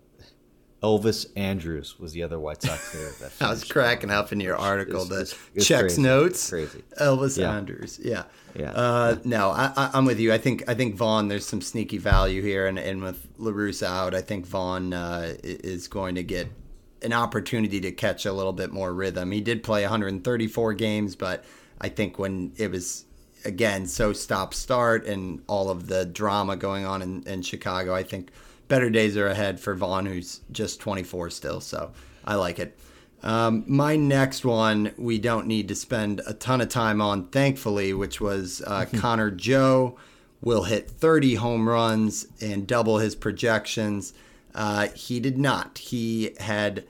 Elvis 0.84 1.26
Andrus 1.36 1.98
was 1.98 2.12
the 2.14 2.22
other 2.24 2.40
White 2.40 2.62
Sox 2.62 2.92
hitter. 2.92 3.12
That 3.20 3.32
I 3.46 3.50
was 3.50 3.64
cracking 3.64 4.12
up 4.12 4.32
in 4.32 4.40
your 4.40 4.56
article 4.56 5.02
It's- 5.12 5.32
it's- 5.34 5.40
it's 5.56 5.66
checks 5.68 5.82
crazy. 5.96 6.02
notes. 6.04 6.50
Crazy. 6.50 6.84
Elvis 7.02 7.38
Yeah. 7.38 7.52
Andrus, 7.56 8.00
yeah, 8.00 8.24
Yeah. 8.56 8.72
Uh, 8.72 9.18
no, 9.24 9.50
I, 9.50 9.72
I, 9.76 9.90
I'm 9.94 10.06
with 10.06 10.20
you. 10.20 10.32
I 10.32 10.38
think 10.38 10.64
I 10.68 10.76
think 10.76 10.96
Vaughn. 10.96 11.28
There's 11.30 11.46
some 11.48 11.62
sneaky 11.62 11.98
value 11.98 12.42
here, 12.44 12.68
and, 12.68 12.78
and 12.78 13.02
with 13.02 13.28
Larus 13.40 13.82
out, 13.82 14.14
I 14.14 14.22
think 14.22 14.46
Vaughn 14.46 14.94
uh, 14.94 15.34
is 15.44 15.88
going 15.88 16.14
to 16.16 16.24
get 16.24 16.48
an 17.02 17.14
opportunity 17.14 17.80
to 17.82 17.92
catch 17.92 18.26
a 18.26 18.34
little 18.34 18.54
bit 18.54 18.72
more 18.72 18.94
rhythm. 18.94 19.32
He 19.32 19.42
did 19.42 19.64
play 19.64 19.82
134 19.84 20.74
games, 20.74 21.16
but 21.16 21.44
I 21.82 21.90
think 21.90 22.18
when 22.20 22.54
it 22.58 22.70
was 22.72 23.06
again 23.46 23.86
so 23.86 24.14
stop 24.14 24.54
start 24.54 25.06
and 25.06 25.42
all 25.48 25.70
of 25.70 25.88
the 25.88 26.06
drama 26.06 26.56
going 26.58 26.86
on 26.86 27.02
in, 27.02 27.24
in 27.28 27.42
Chicago, 27.44 27.94
I 27.96 28.04
think 28.04 28.32
better 28.68 28.90
days 28.90 29.18
are 29.18 29.28
ahead 29.28 29.60
for 29.60 29.76
Vaughn, 29.76 30.06
who's 30.06 30.42
just 30.52 30.80
24 30.80 31.30
still. 31.30 31.62
So 31.62 31.92
I 32.26 32.36
like 32.36 32.60
it. 32.60 32.78
Um, 33.24 33.64
my 33.68 33.96
next 33.96 34.46
one, 34.46 34.94
we 34.98 35.18
don't 35.18 35.48
need 35.48 35.68
to 35.70 35.76
spend 35.76 36.22
a 36.28 36.34
ton 36.34 36.62
of 36.62 36.70
time 36.70 37.02
on, 37.02 37.28
thankfully, 37.28 37.94
which 37.94 38.22
was 38.22 38.62
uh, 38.66 38.86
Connor 38.96 39.32
Joe 39.32 39.98
will 40.42 40.64
hit 40.64 40.90
30 40.90 41.36
home 41.36 41.68
runs 41.68 42.28
and 42.40 42.68
double 42.68 43.00
his 43.00 43.16
projections. 43.16 44.14
Uh, 44.54 44.88
he 44.90 45.20
did 45.20 45.38
not. 45.38 45.78
He 45.80 46.36
had 46.40 46.86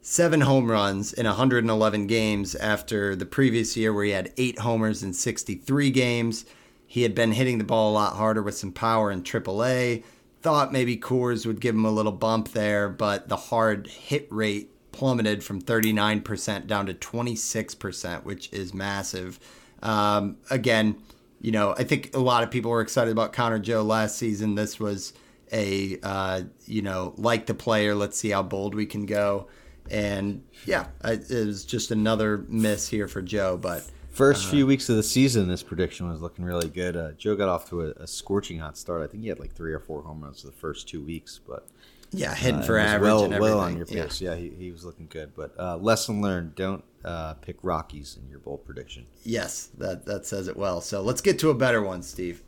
seven 0.00 0.42
home 0.42 0.70
runs 0.70 1.12
in 1.12 1.26
111 1.26 2.06
games 2.06 2.54
after 2.54 3.16
the 3.16 3.26
previous 3.26 3.76
year 3.76 3.92
where 3.92 4.04
he 4.04 4.12
had 4.12 4.32
eight 4.36 4.60
homers 4.60 5.02
in 5.02 5.12
63 5.12 5.90
games. 5.90 6.44
He 6.86 7.02
had 7.02 7.14
been 7.14 7.32
hitting 7.32 7.58
the 7.58 7.64
ball 7.64 7.90
a 7.90 7.94
lot 7.94 8.14
harder 8.14 8.40
with 8.40 8.56
some 8.56 8.70
power 8.70 9.10
in 9.10 9.22
AAA. 9.22 10.04
Thought 10.46 10.72
maybe 10.72 10.96
Coors 10.96 11.44
would 11.44 11.60
give 11.60 11.74
him 11.74 11.84
a 11.84 11.90
little 11.90 12.12
bump 12.12 12.52
there, 12.52 12.88
but 12.88 13.28
the 13.28 13.34
hard 13.34 13.88
hit 13.88 14.28
rate 14.30 14.70
plummeted 14.92 15.42
from 15.42 15.60
39% 15.60 16.68
down 16.68 16.86
to 16.86 16.94
26%, 16.94 18.22
which 18.22 18.52
is 18.52 18.72
massive. 18.72 19.40
Um, 19.82 20.36
again, 20.48 21.02
you 21.40 21.50
know, 21.50 21.74
I 21.76 21.82
think 21.82 22.14
a 22.14 22.20
lot 22.20 22.44
of 22.44 22.52
people 22.52 22.70
were 22.70 22.80
excited 22.80 23.10
about 23.10 23.32
Connor 23.32 23.58
Joe 23.58 23.82
last 23.82 24.18
season. 24.18 24.54
This 24.54 24.78
was 24.78 25.14
a, 25.50 25.98
uh, 26.04 26.42
you 26.64 26.80
know, 26.80 27.14
like 27.16 27.46
the 27.46 27.54
player, 27.54 27.96
let's 27.96 28.16
see 28.16 28.30
how 28.30 28.44
bold 28.44 28.76
we 28.76 28.86
can 28.86 29.04
go. 29.04 29.48
And 29.90 30.44
yeah, 30.64 30.86
it 31.02 31.28
was 31.28 31.64
just 31.64 31.90
another 31.90 32.44
miss 32.48 32.88
here 32.88 33.08
for 33.08 33.20
Joe, 33.20 33.56
but 33.56 33.84
First 34.16 34.48
few 34.48 34.66
weeks 34.66 34.88
of 34.88 34.96
the 34.96 35.02
season, 35.02 35.46
this 35.46 35.62
prediction 35.62 36.08
was 36.08 36.22
looking 36.22 36.42
really 36.44 36.68
good. 36.68 36.96
Uh, 36.96 37.12
Joe 37.12 37.36
got 37.36 37.50
off 37.50 37.68
to 37.68 37.82
a, 37.82 37.88
a 38.02 38.06
scorching 38.06 38.58
hot 38.58 38.78
start. 38.78 39.02
I 39.02 39.06
think 39.06 39.22
he 39.22 39.28
had 39.28 39.38
like 39.38 39.52
three 39.54 39.74
or 39.74 39.78
four 39.78 40.02
home 40.02 40.22
runs 40.24 40.42
the 40.42 40.52
first 40.52 40.88
two 40.88 41.02
weeks, 41.02 41.38
but 41.46 41.66
yeah, 42.12 42.34
hitting 42.34 42.60
uh, 42.60 42.62
for 42.62 42.78
average 42.78 43.02
well, 43.02 43.24
and 43.24 43.34
everything. 43.34 43.56
well 43.56 43.64
on 43.64 43.76
your 43.76 43.86
Yeah. 43.90 44.04
pace. 44.04 44.20
Yeah, 44.22 44.34
he, 44.34 44.48
he 44.48 44.70
was 44.72 44.86
looking 44.86 45.06
good. 45.10 45.32
But 45.36 45.54
uh, 45.58 45.76
lesson 45.76 46.22
learned: 46.22 46.54
don't 46.54 46.82
uh, 47.04 47.34
pick 47.34 47.56
Rockies 47.62 48.16
in 48.22 48.30
your 48.30 48.38
bold 48.38 48.64
prediction. 48.64 49.04
Yes, 49.22 49.68
that 49.76 50.06
that 50.06 50.24
says 50.24 50.48
it 50.48 50.56
well. 50.56 50.80
So 50.80 51.02
let's 51.02 51.20
get 51.20 51.38
to 51.40 51.50
a 51.50 51.54
better 51.54 51.82
one, 51.82 52.02
Steve. 52.02 52.42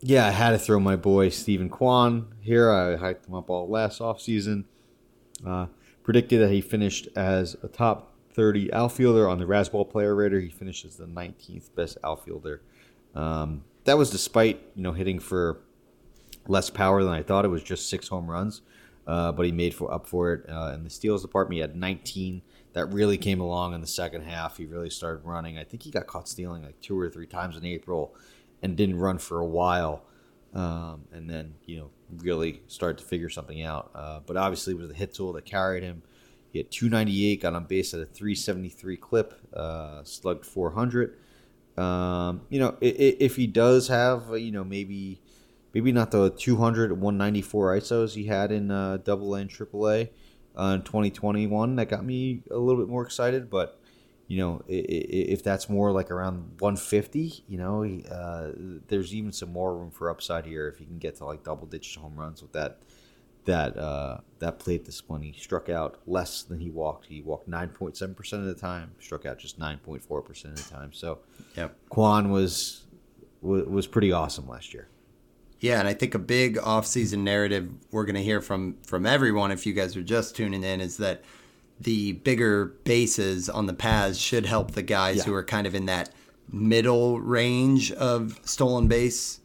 Yeah, 0.00 0.26
I 0.26 0.30
had 0.30 0.50
to 0.50 0.58
throw 0.58 0.80
my 0.80 0.96
boy 0.96 1.28
Steven 1.28 1.68
Kwan 1.68 2.34
here. 2.40 2.72
I 2.72 2.96
hyped 2.96 3.28
him 3.28 3.34
up 3.34 3.48
all 3.48 3.68
last 3.68 4.00
offseason. 4.00 4.64
Uh, 5.46 5.66
predicted 6.02 6.40
that 6.40 6.50
he 6.50 6.60
finished 6.60 7.06
as 7.14 7.56
a 7.62 7.68
top 7.68 8.10
30 8.34 8.72
outfielder 8.72 9.28
on 9.28 9.38
the 9.38 9.44
Razzball 9.44 9.88
Player 9.88 10.14
Rater. 10.14 10.40
He 10.40 10.50
finishes 10.50 10.96
the 10.96 11.06
19th 11.06 11.74
best 11.74 11.98
outfielder. 12.04 12.62
Um, 13.14 13.64
that 13.84 13.96
was 13.96 14.10
despite 14.10 14.60
you 14.74 14.82
know 14.82 14.92
hitting 14.92 15.18
for 15.18 15.60
less 16.48 16.70
power 16.70 17.02
than 17.04 17.12
I 17.12 17.22
thought. 17.22 17.44
It 17.44 17.48
was 17.48 17.62
just 17.62 17.88
six 17.88 18.08
home 18.08 18.30
runs, 18.30 18.62
uh, 19.06 19.32
but 19.32 19.46
he 19.46 19.52
made 19.52 19.74
for 19.74 19.92
up 19.92 20.06
for 20.06 20.32
it 20.32 20.48
uh, 20.48 20.72
in 20.74 20.84
the 20.84 20.90
steals 20.90 21.22
department. 21.22 21.54
He 21.54 21.60
had 21.60 21.76
19. 21.76 22.42
That 22.72 22.86
really 22.86 23.16
came 23.16 23.40
along 23.40 23.74
in 23.74 23.80
the 23.80 23.86
second 23.86 24.22
half. 24.22 24.56
He 24.56 24.66
really 24.66 24.90
started 24.90 25.24
running. 25.24 25.58
I 25.58 25.64
think 25.64 25.84
he 25.84 25.90
got 25.90 26.08
caught 26.08 26.28
stealing 26.28 26.64
like 26.64 26.80
two 26.80 26.98
or 26.98 27.08
three 27.08 27.26
times 27.26 27.56
in 27.56 27.64
April, 27.64 28.14
and 28.62 28.76
didn't 28.76 28.98
run 28.98 29.18
for 29.18 29.38
a 29.38 29.46
while. 29.46 30.02
Um, 30.54 31.04
and 31.12 31.28
then 31.28 31.54
you 31.66 31.78
know 31.78 31.90
really 32.18 32.62
started 32.66 32.98
to 32.98 33.04
figure 33.04 33.28
something 33.28 33.62
out. 33.62 33.90
Uh, 33.94 34.20
but 34.26 34.36
obviously, 34.36 34.74
it 34.74 34.78
was 34.78 34.88
the 34.88 34.94
hit 34.94 35.14
tool 35.14 35.32
that 35.34 35.44
carried 35.44 35.82
him. 35.82 36.02
He 36.54 36.60
had 36.60 36.70
298, 36.70 37.42
got 37.42 37.54
on 37.54 37.64
base 37.64 37.92
at 37.94 38.00
a 38.00 38.04
373 38.06 38.96
clip, 38.96 39.34
uh, 39.52 40.04
slugged 40.04 40.46
400. 40.46 41.16
Um, 41.76 42.42
you 42.48 42.60
know, 42.60 42.76
i- 42.80 42.86
i- 42.86 43.16
if 43.18 43.34
he 43.34 43.48
does 43.48 43.88
have, 43.88 44.30
uh, 44.30 44.34
you 44.34 44.52
know, 44.52 44.62
maybe 44.62 45.20
maybe 45.74 45.90
not 45.90 46.12
the 46.12 46.30
200 46.30 47.00
194 47.00 47.72
ISOs 47.74 48.14
he 48.14 48.26
had 48.26 48.52
in 48.52 48.70
uh, 48.70 48.98
Double 48.98 49.34
A 49.34 49.40
and 49.40 49.50
Triple 49.50 49.90
A 49.90 50.10
uh, 50.56 50.76
in 50.76 50.82
2021, 50.82 51.74
that 51.74 51.88
got 51.88 52.04
me 52.04 52.44
a 52.52 52.56
little 52.58 52.80
bit 52.80 52.88
more 52.88 53.02
excited. 53.02 53.50
But 53.50 53.80
you 54.28 54.38
know, 54.38 54.62
if 54.68 55.42
that's 55.42 55.68
more 55.68 55.90
like 55.92 56.10
around 56.12 56.52
150, 56.60 57.44
you 57.48 57.58
know, 57.58 57.84
uh, 57.84 58.52
there's 58.86 59.12
even 59.14 59.32
some 59.32 59.52
more 59.52 59.76
room 59.76 59.90
for 59.90 60.08
upside 60.08 60.46
here 60.46 60.68
if 60.68 60.78
he 60.78 60.86
can 60.86 60.98
get 60.98 61.16
to 61.16 61.24
like 61.26 61.42
double 61.44 61.66
digit 61.66 62.00
home 62.00 62.14
runs 62.16 62.40
with 62.40 62.52
that 62.52 62.78
that 63.44 63.76
uh, 63.76 64.18
that 64.38 64.58
plate 64.58 64.84
discipline. 64.84 65.22
He 65.22 65.32
struck 65.38 65.68
out 65.68 65.98
less 66.06 66.42
than 66.42 66.60
he 66.60 66.70
walked. 66.70 67.06
He 67.06 67.20
walked 67.22 67.48
9.7 67.48 68.16
percent 68.16 68.42
of 68.42 68.48
the 68.48 68.54
time, 68.54 68.92
struck 69.00 69.26
out 69.26 69.38
just 69.38 69.58
9.4 69.58 70.24
percent 70.24 70.58
of 70.58 70.68
the 70.68 70.74
time. 70.74 70.92
So 70.92 71.18
Yep. 71.56 71.76
Kwan 71.90 72.30
was 72.30 72.84
was, 73.42 73.64
was 73.66 73.86
pretty 73.86 74.12
awesome 74.12 74.48
last 74.48 74.72
year. 74.74 74.88
Yeah, 75.60 75.78
and 75.78 75.88
I 75.88 75.94
think 75.94 76.14
a 76.14 76.18
big 76.18 76.56
offseason 76.56 77.18
narrative 77.18 77.70
we're 77.90 78.04
going 78.04 78.16
to 78.16 78.22
hear 78.22 78.40
from 78.40 78.76
from 78.84 79.06
everyone 79.06 79.50
if 79.52 79.64
you 79.66 79.72
guys 79.72 79.96
are 79.96 80.02
just 80.02 80.36
tuning 80.36 80.62
in 80.64 80.80
is 80.80 80.96
that 80.98 81.22
the 81.80 82.12
bigger 82.12 82.66
bases 82.84 83.48
on 83.48 83.66
the 83.66 83.72
paths 83.74 84.18
should 84.18 84.46
help 84.46 84.72
the 84.72 84.82
guys 84.82 85.18
Yeah. 85.18 85.22
who 85.24 85.34
are 85.34 85.42
kind 85.44 85.66
of 85.66 85.74
in 85.74 85.86
that 85.86 86.10
middle 86.52 87.18
range 87.20 87.90
of 87.92 88.38
stolen 88.44 88.86
base 88.88 89.40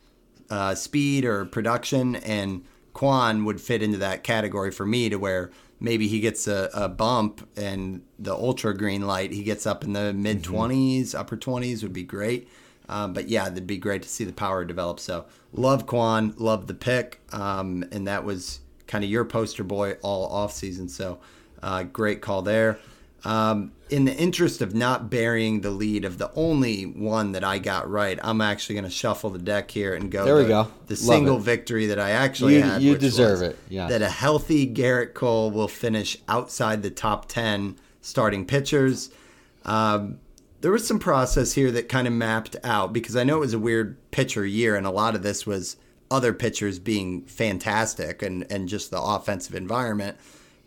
uh, 0.50 0.76
speed 0.76 1.26
or 1.26 1.46
production, 1.46 2.16
and 2.18 2.64
Kwan 3.00 3.46
would 3.46 3.62
fit 3.62 3.82
into 3.82 3.98
that 4.00 4.26
category 4.26 4.72
for 4.72 4.86
me 4.86 5.08
to 5.08 5.16
where 5.16 5.52
maybe 5.80 6.10
he 6.10 6.20
gets 6.20 6.50
a, 6.50 6.70
a 6.74 6.90
bump 6.90 7.48
and 7.56 8.02
the 8.20 8.36
ultra 8.36 8.76
green 8.76 9.08
light 9.08 9.32
he 9.32 9.42
gets 9.42 9.66
up 9.66 9.86
in 9.86 9.94
the 9.94 10.12
mid 10.12 10.44
20s, 10.44 11.16
upper 11.16 11.38
20s 11.38 11.82
would 11.82 11.94
be 11.94 12.04
great. 12.04 12.50
Um, 12.90 13.14
but 13.14 13.30
yeah, 13.30 13.48
it'd 13.48 13.66
be 13.66 13.78
great 13.78 14.04
to 14.04 14.10
see 14.10 14.26
the 14.26 14.34
power 14.34 14.66
develop. 14.66 15.00
So 15.00 15.28
love 15.54 15.86
Kwan, 15.86 16.34
love 16.36 16.68
the 16.68 16.74
pick, 16.74 17.22
um, 17.32 17.86
and 17.94 18.06
that 18.06 18.26
was 18.26 18.60
kind 18.86 19.06
of 19.06 19.10
your 19.10 19.24
poster 19.24 19.64
boy 19.64 19.94
all 20.02 20.30
offseason. 20.30 20.90
So 20.90 21.20
uh, 21.64 21.84
great 21.84 22.20
call 22.20 22.42
there. 22.42 22.80
Um, 23.26 23.74
in 23.90 24.06
the 24.06 24.16
interest 24.16 24.62
of 24.62 24.74
not 24.76 25.10
burying 25.10 25.62
the 25.62 25.72
lead 25.72 26.06
of 26.06 26.18
the 26.20 26.32
only 26.36 26.84
one 26.84 27.32
that 27.34 27.44
I 27.44 27.58
got 27.58 27.90
right, 27.90 28.18
I'm 28.22 28.40
actually 28.40 28.76
going 28.76 28.86
to 28.86 28.92
shuffle 28.92 29.30
the 29.32 29.40
deck 29.40 29.72
here 29.72 29.94
and 29.96 30.10
go. 30.12 30.24
There 30.26 30.36
we 30.36 30.44
the, 30.44 30.48
go. 30.48 30.72
The 30.88 30.94
Love 30.94 31.00
single 31.00 31.38
it. 31.38 31.42
victory 31.42 31.88
that 31.88 32.00
I 32.00 32.12
actually 32.12 32.56
You- 32.58 32.62
had. 32.62 32.82
you 32.82 32.98
deserve 32.98 33.42
it, 33.42 33.58
yes. 33.68 33.90
That 33.90 34.02
a 34.02 34.10
healthy 34.10 34.72
Gerrit 34.72 35.14
Cole 35.16 35.52
will 35.52 35.68
finish 35.68 36.18
outside 36.28 36.82
the 36.84 36.92
top 36.92 37.28
10 37.28 37.76
starting 38.02 38.46
pitchers. 38.46 39.10
Um, 39.66 40.20
there 40.62 40.72
was 40.72 40.88
some 40.88 41.00
process 41.00 41.54
here 41.54 41.72
that 41.72 41.90
kind 41.90 42.06
of 42.08 42.14
mapped 42.14 42.56
out 42.64 42.94
because 42.94 43.16
I 43.16 43.24
know 43.24 43.38
it 43.38 43.42
was 43.42 43.54
a 43.54 43.60
weird 43.60 43.98
pitcher 44.12 44.46
year, 44.46 44.76
and 44.76 44.86
a 44.86 44.92
lot 44.92 45.16
of 45.16 45.24
this 45.24 45.46
was 45.46 45.78
other 46.12 46.32
pitchers 46.34 46.80
being 46.80 47.24
fantastic 47.24 48.22
and, 48.22 48.46
and 48.52 48.68
just 48.70 48.92
the 48.92 49.02
offensive 49.02 49.56
environment. 49.56 50.18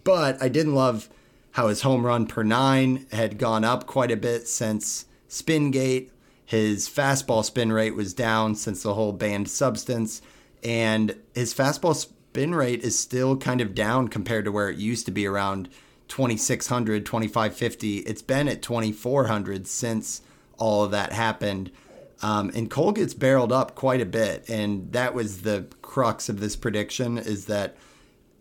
But 0.04 0.42
I 0.42 0.48
didn't 0.48 0.74
love 0.74 1.08
how 1.52 1.68
his 1.68 1.82
home 1.82 2.04
run 2.04 2.26
per 2.26 2.42
nine 2.42 3.06
had 3.12 3.38
gone 3.38 3.64
up 3.64 3.86
quite 3.86 4.10
a 4.10 4.16
bit 4.16 4.48
since 4.48 5.06
Spingate. 5.28 6.10
His 6.44 6.88
fastball 6.88 7.44
spin 7.44 7.72
rate 7.72 7.94
was 7.94 8.12
down 8.12 8.54
since 8.54 8.82
the 8.82 8.94
whole 8.94 9.12
banned 9.12 9.48
substance, 9.48 10.20
and 10.62 11.16
his 11.34 11.54
fastball 11.54 11.94
spin 11.94 12.54
rate 12.54 12.82
is 12.82 12.98
still 12.98 13.36
kind 13.36 13.60
of 13.60 13.74
down 13.74 14.08
compared 14.08 14.44
to 14.44 14.52
where 14.52 14.68
it 14.68 14.76
used 14.76 15.06
to 15.06 15.12
be 15.12 15.26
around 15.26 15.68
2600, 16.08 17.06
2550. 17.06 17.98
It's 17.98 18.20
been 18.20 18.48
at 18.48 18.60
2400 18.60 19.66
since 19.66 20.20
all 20.58 20.84
of 20.84 20.90
that 20.90 21.12
happened. 21.12 21.70
Um, 22.22 22.50
and 22.54 22.70
Cole 22.70 22.92
gets 22.92 23.14
barreled 23.14 23.52
up 23.52 23.74
quite 23.74 24.00
a 24.00 24.06
bit, 24.06 24.48
and 24.48 24.92
that 24.92 25.14
was 25.14 25.42
the 25.42 25.66
crux 25.80 26.28
of 26.28 26.40
this 26.40 26.54
prediction. 26.54 27.18
Is 27.18 27.46
that 27.46 27.76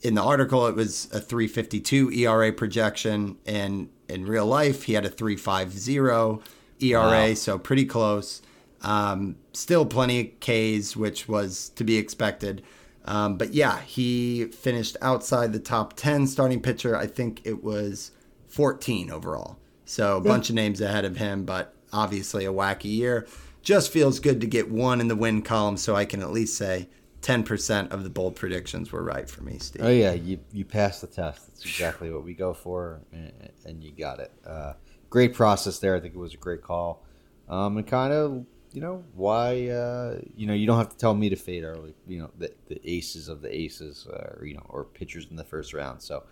in 0.01 0.15
the 0.15 0.21
article 0.23 0.67
it 0.67 0.75
was 0.75 1.05
a 1.13 1.19
352 1.19 2.11
ERA 2.11 2.51
projection, 2.51 3.37
and 3.45 3.89
in 4.09 4.25
real 4.25 4.45
life 4.45 4.83
he 4.83 4.93
had 4.93 5.05
a 5.05 5.09
350 5.09 6.41
ERA, 6.79 7.27
Wow. 7.29 7.33
so 7.33 7.57
pretty 7.59 7.85
close. 7.85 8.41
Um, 8.81 9.35
still 9.53 9.85
plenty 9.85 10.19
of 10.21 10.39
Ks, 10.39 10.95
which 10.95 11.27
was 11.27 11.69
to 11.75 11.83
be 11.83 11.97
expected. 11.97 12.63
Um, 13.05 13.37
but 13.37 13.53
yeah, 13.53 13.79
he 13.81 14.45
finished 14.45 14.97
outside 15.01 15.53
the 15.53 15.59
top 15.59 15.93
10 15.95 16.27
starting 16.27 16.61
pitcher. 16.61 16.95
I 16.95 17.07
think 17.07 17.41
it 17.43 17.63
was 17.63 18.11
14 18.47 19.11
overall. 19.11 19.57
So 19.85 20.17
a 20.17 20.21
bunch 20.21 20.49
of 20.49 20.55
names 20.55 20.81
ahead 20.81 21.05
of 21.05 21.17
him, 21.17 21.43
but 21.45 21.73
obviously 21.93 22.45
a 22.45 22.53
wacky 22.53 22.85
year. 22.95 23.27
Just 23.61 23.91
feels 23.91 24.19
good 24.19 24.41
to 24.41 24.47
get 24.47 24.71
one 24.71 24.99
in 25.01 25.07
the 25.07 25.15
win 25.15 25.41
column 25.43 25.77
so 25.77 25.95
I 25.95 26.05
can 26.05 26.21
at 26.21 26.31
least 26.31 26.57
say 26.57 26.89
10% 27.21 27.91
of 27.91 28.03
the 28.03 28.09
bold 28.09 28.35
predictions 28.35 28.91
were 28.91 29.03
right 29.03 29.29
for 29.29 29.43
me, 29.43 29.59
Steve. 29.59 29.83
Oh 29.83 29.89
yeah, 29.89 30.13
you 30.13 30.39
you 30.51 30.65
passed 30.65 31.01
the 31.01 31.07
test. 31.07 31.47
That's 31.47 31.65
exactly 31.65 32.11
what 32.11 32.23
we 32.23 32.33
go 32.33 32.53
for, 32.53 33.01
and, 33.11 33.31
and 33.65 33.83
you 33.83 33.91
got 33.91 34.19
it. 34.19 34.31
Uh, 34.45 34.73
great 35.09 35.33
process 35.33 35.77
there. 35.79 35.95
I 35.95 35.99
think 35.99 36.15
it 36.15 36.19
was 36.19 36.33
a 36.33 36.37
great 36.37 36.63
call, 36.63 37.05
um, 37.47 37.77
and 37.77 37.85
kind 37.85 38.11
of 38.11 38.45
you 38.73 38.81
know 38.81 39.03
why 39.13 39.67
uh, 39.67 40.19
you 40.35 40.47
know 40.47 40.53
you 40.53 40.65
don't 40.65 40.77
have 40.77 40.89
to 40.89 40.97
tell 40.97 41.13
me 41.13 41.29
to 41.29 41.35
fade 41.35 41.63
early. 41.63 41.93
You 42.07 42.21
know 42.21 42.31
the, 42.37 42.51
the 42.67 42.81
aces 42.83 43.27
of 43.27 43.41
the 43.41 43.55
aces, 43.55 44.07
uh, 44.11 44.37
or 44.39 44.45
you 44.45 44.55
know, 44.55 44.65
or 44.67 44.85
pitchers 44.85 45.27
in 45.29 45.35
the 45.35 45.43
first 45.43 45.73
round. 45.73 46.01
So 46.01 46.23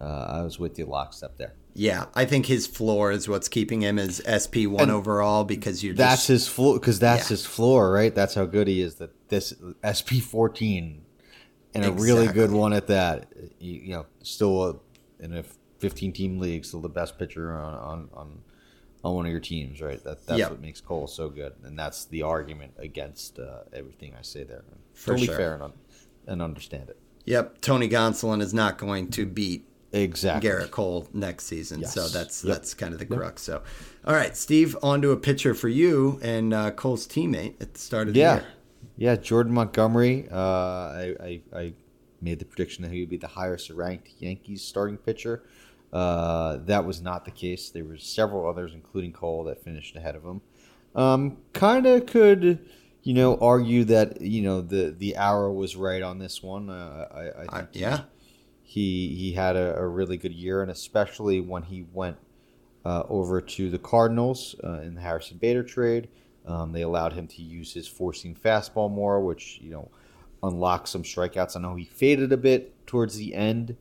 uh, 0.00 0.26
I 0.30 0.42
was 0.42 0.58
with 0.58 0.78
you 0.78 0.86
lockstep 0.86 1.36
there. 1.36 1.54
Yeah, 1.74 2.06
I 2.14 2.24
think 2.24 2.46
his 2.46 2.66
floor 2.66 3.12
is 3.12 3.28
what's 3.28 3.48
keeping 3.48 3.82
him 3.82 3.98
as 3.98 4.20
SP 4.26 4.66
one 4.66 4.82
And 4.82 4.90
overall 4.90 5.44
because 5.44 5.84
you're 5.84 5.94
That's 5.94 6.22
just 6.22 6.28
his 6.28 6.48
floor 6.48 6.74
because 6.78 6.98
that's 6.98 7.24
Yeah. 7.30 7.36
his 7.36 7.46
floor, 7.46 7.92
right? 7.92 8.14
That's 8.14 8.34
how 8.34 8.44
good 8.44 8.66
he 8.68 8.80
is. 8.80 8.96
That 8.96 9.10
this 9.28 9.54
SP 9.84 10.20
fourteen 10.20 11.02
and 11.74 11.84
a 11.84 11.92
really 11.92 12.26
good 12.26 12.50
one 12.50 12.72
at 12.72 12.88
that. 12.88 13.32
You, 13.60 13.72
you 13.80 13.90
know, 13.92 14.06
still 14.22 14.64
a, 14.64 14.76
in 15.22 15.36
a 15.36 15.44
fifteen 15.78 16.12
team 16.12 16.38
league, 16.40 16.64
still 16.64 16.80
the 16.80 16.88
best 16.88 17.18
pitcher 17.18 17.52
on 17.52 17.74
on 17.74 18.08
on, 18.14 18.38
on 19.04 19.14
one 19.14 19.26
of 19.26 19.30
your 19.30 19.40
teams, 19.40 19.80
right? 19.80 20.02
That 20.02 20.26
that's 20.26 20.38
Yep. 20.40 20.50
what 20.50 20.60
makes 20.60 20.80
Cole 20.80 21.06
so 21.06 21.28
good, 21.30 21.52
and 21.62 21.78
that's 21.78 22.04
the 22.06 22.22
argument 22.22 22.72
against 22.78 23.38
uh, 23.38 23.60
everything 23.72 24.14
I 24.18 24.22
say 24.22 24.42
there. 24.42 24.64
For 24.94 25.12
totally 25.12 25.26
sure. 25.28 25.36
fair 25.36 25.54
and, 25.54 25.62
un- 25.62 25.72
and 26.26 26.42
understand 26.42 26.88
it. 26.90 26.98
Yep, 27.26 27.60
Tony 27.60 27.88
Gonsolin 27.88 28.42
is 28.42 28.52
not 28.52 28.76
going 28.76 29.08
to 29.12 29.24
beat 29.24 29.66
Exactly. 29.92 30.48
Gerrit 30.48 30.70
Cole 30.70 31.08
next 31.12 31.46
season. 31.46 31.84
So 31.84 32.08
that's 32.08 32.44
Yep. 32.44 32.54
that's 32.56 32.74
kind 32.74 32.92
of 32.92 33.00
the 33.00 33.06
crux. 33.06 33.42
So, 33.42 33.62
all 34.04 34.14
right, 34.14 34.36
Steve, 34.36 34.76
on 34.82 35.02
to 35.02 35.10
a 35.10 35.16
pitcher 35.16 35.52
for 35.54 35.68
you 35.68 36.20
and 36.22 36.54
uh, 36.54 36.70
Cole's 36.70 37.06
teammate 37.08 37.54
at 37.60 37.74
the 37.74 37.80
start 37.80 38.06
of 38.08 38.14
the 38.14 38.20
Yeah, 38.20 38.34
year. 38.36 38.44
yeah. 38.96 39.16
Jordan 39.16 39.52
Montgomery. 39.52 40.28
Uh, 40.30 40.36
I, 40.36 41.14
I 41.22 41.40
I 41.52 41.72
made 42.22 42.38
the 42.38 42.44
prediction 42.44 42.84
that 42.84 42.92
he 42.92 43.00
would 43.00 43.08
be 43.10 43.16
the 43.16 43.26
highest 43.26 43.68
ranked 43.70 44.10
Yankees 44.18 44.62
starting 44.62 44.96
pitcher. 44.96 45.42
Uh, 45.92 46.58
that 46.66 46.84
was 46.84 47.02
not 47.02 47.24
the 47.24 47.30
case. 47.32 47.70
There 47.70 47.84
were 47.84 47.98
several 47.98 48.48
others, 48.48 48.72
including 48.74 49.12
Cole, 49.12 49.42
that 49.44 49.64
finished 49.64 49.96
ahead 49.96 50.14
of 50.14 50.22
him. 50.24 50.40
Um, 50.94 51.38
kind 51.52 51.84
of 51.86 52.06
could, 52.06 52.64
you 53.02 53.14
know, 53.14 53.36
argue 53.38 53.82
that 53.86 54.20
you 54.20 54.42
know 54.42 54.60
the 54.60 54.94
the 54.96 55.16
arrow 55.16 55.52
was 55.52 55.74
right 55.74 56.02
on 56.02 56.18
this 56.20 56.42
one. 56.44 56.70
Uh, 56.70 57.08
I, 57.12 57.20
I 57.20 57.32
think 57.40 57.52
I, 57.54 57.66
yeah, 57.72 58.00
he 58.70 59.16
he 59.16 59.32
had 59.32 59.56
a, 59.56 59.76
a 59.76 59.86
really 59.88 60.16
good 60.16 60.32
year, 60.32 60.62
and 60.62 60.70
especially 60.70 61.40
when 61.40 61.64
he 61.64 61.84
went 61.92 62.16
uh, 62.84 63.02
over 63.08 63.40
to 63.40 63.68
the 63.68 63.80
Cardinals 63.80 64.54
uh, 64.62 64.80
in 64.82 64.94
the 64.94 65.00
Harrison 65.00 65.38
Bader 65.38 65.64
trade, 65.64 66.08
um, 66.46 66.70
they 66.70 66.82
allowed 66.82 67.14
him 67.14 67.26
to 67.26 67.42
use 67.42 67.72
his 67.72 67.88
four 67.88 68.14
seam 68.14 68.36
fastball 68.36 68.88
more, 68.88 69.20
which 69.20 69.58
you 69.60 69.72
know 69.72 69.90
unlocked 70.44 70.88
some 70.88 71.02
strikeouts. 71.02 71.56
I 71.56 71.60
know 71.60 71.74
he 71.74 71.84
faded 71.84 72.32
a 72.32 72.36
bit 72.36 72.86
towards 72.86 73.16
the 73.16 73.34
end 73.34 73.76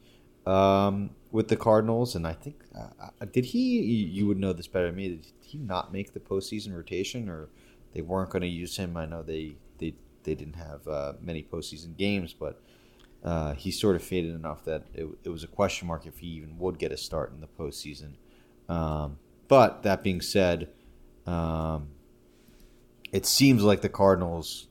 um, 0.48 1.12
with 1.30 1.50
the 1.50 1.56
Cardinals, 1.56 2.16
and 2.16 2.26
I 2.26 2.34
think 2.34 2.64
uh, 2.76 3.12
uh, 3.22 3.26
did 3.32 3.46
he? 3.46 3.82
You 3.82 4.26
would 4.26 4.40
know 4.40 4.54
this 4.54 4.66
better 4.66 4.88
than 4.88 4.96
me. 4.96 5.10
Did 5.10 5.28
he 5.44 5.60
not 5.60 5.94
make 5.94 6.14
the 6.14 6.20
postseason 6.20 6.76
rotation, 6.76 7.30
or 7.30 7.50
they 7.94 8.02
weren't 8.02 8.32
going 8.32 8.42
to 8.42 8.48
use 8.48 8.78
him? 8.78 8.98
I 8.98 9.06
know 9.06 9.22
they 9.22 9.54
they 9.78 9.94
they 10.24 10.34
didn't 10.34 10.56
have 10.56 10.88
uh, 10.88 11.14
many 11.22 11.44
postseason 11.44 11.96
games, 11.96 12.34
but 12.34 12.60
uh, 13.24 13.54
he 13.54 13.72
sort 13.72 13.96
of 13.96 14.04
faded 14.04 14.34
enough 14.34 14.64
that 14.66 14.84
it, 14.94 15.08
it 15.24 15.30
was 15.30 15.44
a 15.44 15.48
question 15.48 15.88
mark 15.88 16.06
if 16.06 16.20
he 16.20 16.28
even 16.28 16.58
would 16.58 16.80
get 16.80 16.92
a 16.92 16.98
start 16.98 17.34
in 17.34 17.42
the 17.42 17.48
postseason. 17.48 18.14
Um, 18.68 19.18
but 19.48 19.84
that 19.84 20.04
being 20.04 20.22
said, 20.22 20.70
um, 21.26 21.90
it 23.12 23.26
seems 23.26 23.64
like 23.64 23.82
the 23.82 23.90
Cardinals 23.90 24.68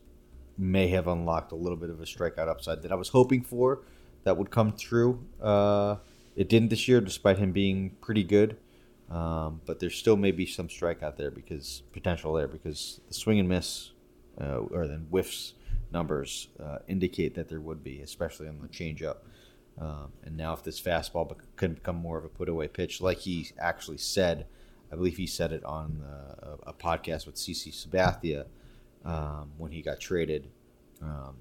may 0.57 0.89
have 0.89 1.07
unlocked 1.07 1.53
a 1.53 1.57
little 1.57 1.77
bit 1.77 1.91
of 1.91 2.01
a 2.01 2.05
strikeout 2.05 2.49
upside 2.49 2.83
that 2.83 2.93
I 2.93 2.95
was 2.95 3.11
hoping 3.11 3.43
for 3.43 3.83
that 4.25 4.37
would 4.37 4.51
come 4.51 4.73
through. 4.73 5.25
Uh, 5.41 5.97
it 6.37 6.49
didn't 6.49 6.71
this 6.71 6.89
year, 6.89 7.01
despite 7.01 7.39
him 7.39 7.53
being 7.53 7.97
pretty 8.01 8.25
good. 8.25 8.57
Um, 9.11 9.63
but 9.65 9.81
there 9.81 9.91
still 9.91 10.17
may 10.17 10.33
be 10.33 10.45
some 10.45 10.69
strikeout 10.69 11.17
there 11.17 11.31
because 11.31 11.83
potential 11.93 12.35
there 12.35 12.49
because 12.49 13.01
the 13.09 13.15
swing 13.15 13.39
and 13.39 13.49
miss 13.49 13.93
uh, 14.41 14.59
or 14.59 14.87
then 14.87 15.07
whiffs 15.11 15.55
numbers 15.93 16.49
uh, 16.63 16.79
indicate 16.87 17.35
that 17.35 17.49
there 17.49 17.61
would 17.61 17.83
be, 17.83 18.01
especially 18.01 18.49
on 18.49 18.59
the 18.61 18.69
changeup. 18.69 19.19
Um, 19.81 20.13
and 20.25 20.37
now, 20.37 20.53
if 20.53 20.63
this 20.63 20.81
fastball 20.81 21.33
can 21.57 21.75
become 21.75 21.97
more 21.97 22.19
of 22.19 22.25
a 22.25 22.29
put 22.29 22.49
away 22.49 22.69
pitch, 22.69 23.01
like 23.01 23.19
he 23.19 23.49
actually 23.59 23.99
said, 23.99 24.47
I 24.93 24.97
believe 24.97 25.17
he 25.17 25.27
said 25.27 25.53
it 25.53 25.65
on 25.65 26.03
uh, 26.03 26.57
a, 26.65 26.73
podcast 26.73 27.27
with 27.27 27.37
CC 27.37 27.73
Sabathia 27.73 28.47
um, 29.05 29.53
when 29.57 29.71
he 29.71 29.83
got 29.83 30.01
traded, 30.01 30.49
um, 31.01 31.37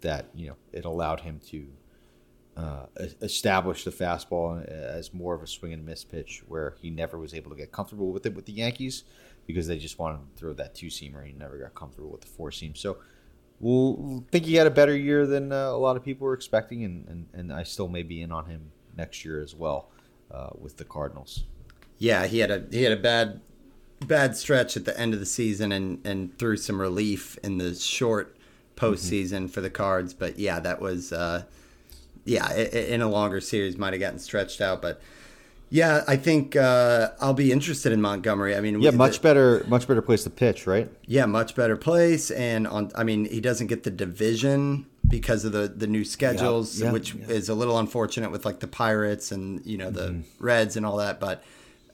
that 0.00 0.26
you 0.34 0.48
know 0.48 0.56
it 0.72 0.84
allowed 0.84 1.20
him 1.20 1.40
to 1.48 1.66
uh, 2.56 2.86
establish 3.22 3.84
the 3.84 3.90
fastball 3.90 4.62
as 4.66 5.14
more 5.14 5.34
of 5.34 5.42
a 5.42 5.46
swing 5.46 5.72
and 5.72 5.86
miss 5.86 6.04
pitch, 6.04 6.42
where 6.46 6.74
he 6.82 6.90
never 6.90 7.18
was 7.18 7.32
able 7.32 7.50
to 7.50 7.56
get 7.56 7.72
comfortable 7.72 8.12
with 8.12 8.26
it 8.26 8.34
with 8.34 8.44
the 8.44 8.52
Yankees 8.52 9.04
because 9.46 9.66
they 9.66 9.78
just 9.78 9.98
wanted 9.98 10.18
to 10.18 10.38
throw 10.38 10.52
that 10.52 10.74
two 10.74 10.88
seamer. 10.88 11.24
He 11.24 11.32
never 11.32 11.56
got 11.56 11.74
comfortable 11.74 12.10
with 12.10 12.20
the 12.20 12.26
four 12.26 12.50
seam. 12.50 12.74
So 12.74 12.98
we'll 13.60 14.24
think 14.30 14.44
he 14.44 14.54
had 14.54 14.66
a 14.66 14.70
better 14.70 14.96
year 14.96 15.26
than 15.26 15.52
uh, 15.52 15.70
a 15.70 15.76
lot 15.78 15.96
of 15.96 16.04
people 16.04 16.26
were 16.26 16.34
expecting, 16.34 16.84
and, 16.84 17.06
and, 17.08 17.26
and 17.32 17.52
I 17.52 17.62
still 17.64 17.88
may 17.88 18.02
be 18.02 18.22
in 18.22 18.30
on 18.32 18.46
him 18.46 18.70
next 18.96 19.24
year 19.24 19.40
as 19.42 19.54
well 19.54 19.88
uh, 20.30 20.50
with 20.58 20.76
the 20.76 20.84
Cardinals. 20.84 21.44
yeah, 21.98 22.26
he 22.26 22.38
had 22.38 22.50
a 22.50 22.64
he 22.70 22.82
had 22.82 22.92
a 22.92 22.96
bad 23.00 23.40
bad 24.06 24.36
stretch 24.36 24.76
at 24.76 24.84
the 24.84 24.98
end 24.98 25.12
of 25.14 25.20
the 25.20 25.26
season 25.26 25.72
and 25.72 26.06
and 26.06 26.38
threw 26.38 26.56
some 26.56 26.80
relief 26.80 27.36
in 27.42 27.58
the 27.58 27.74
short 27.74 28.36
postseason 28.76 29.50
for 29.50 29.60
the 29.60 29.70
Cards. 29.70 30.14
But 30.14 30.38
yeah, 30.38 30.60
that 30.60 30.80
was 30.80 31.12
uh, 31.12 31.44
yeah 32.24 32.46
i- 32.46 32.54
i- 32.72 32.86
in 32.94 33.02
a 33.02 33.08
longer 33.08 33.40
series 33.40 33.76
might 33.76 33.92
have 33.92 34.00
gotten 34.00 34.18
stretched 34.18 34.60
out, 34.60 34.80
but. 34.82 35.00
Yeah, 35.70 36.02
I 36.08 36.16
think 36.16 36.56
uh, 36.56 37.10
I'll 37.20 37.34
be 37.34 37.52
interested 37.52 37.92
in 37.92 38.00
Montgomery. 38.00 38.56
I 38.56 38.60
mean, 38.60 38.80
Yeah, 38.80 38.90
much 38.90 39.20
better, 39.20 39.64
much 39.68 39.86
better 39.86 40.00
place 40.00 40.24
to 40.24 40.30
pitch, 40.30 40.66
right? 40.66 40.90
Yeah, 41.06 41.26
much 41.26 41.54
better 41.54 41.76
place, 41.76 42.30
and 42.30 42.66
on. 42.66 42.90
I 42.94 43.04
mean, 43.04 43.26
he 43.26 43.40
doesn't 43.40 43.66
get 43.66 43.82
the 43.82 43.90
division 43.90 44.86
because 45.06 45.44
of 45.44 45.52
the 45.52 45.68
the 45.68 45.86
new 45.86 46.04
schedules, 46.04 46.80
yeah, 46.80 46.90
which 46.92 47.14
yeah. 47.14 47.26
is 47.28 47.48
a 47.48 47.54
little 47.54 47.78
unfortunate 47.78 48.30
with 48.30 48.46
like 48.46 48.60
the 48.60 48.66
Pirates 48.66 49.30
and 49.30 49.64
you 49.66 49.76
know 49.76 49.90
the 49.90 50.08
Mm-hmm. 50.08 50.44
Reds 50.44 50.76
and 50.76 50.86
all 50.86 50.96
that. 50.98 51.20
But 51.20 51.42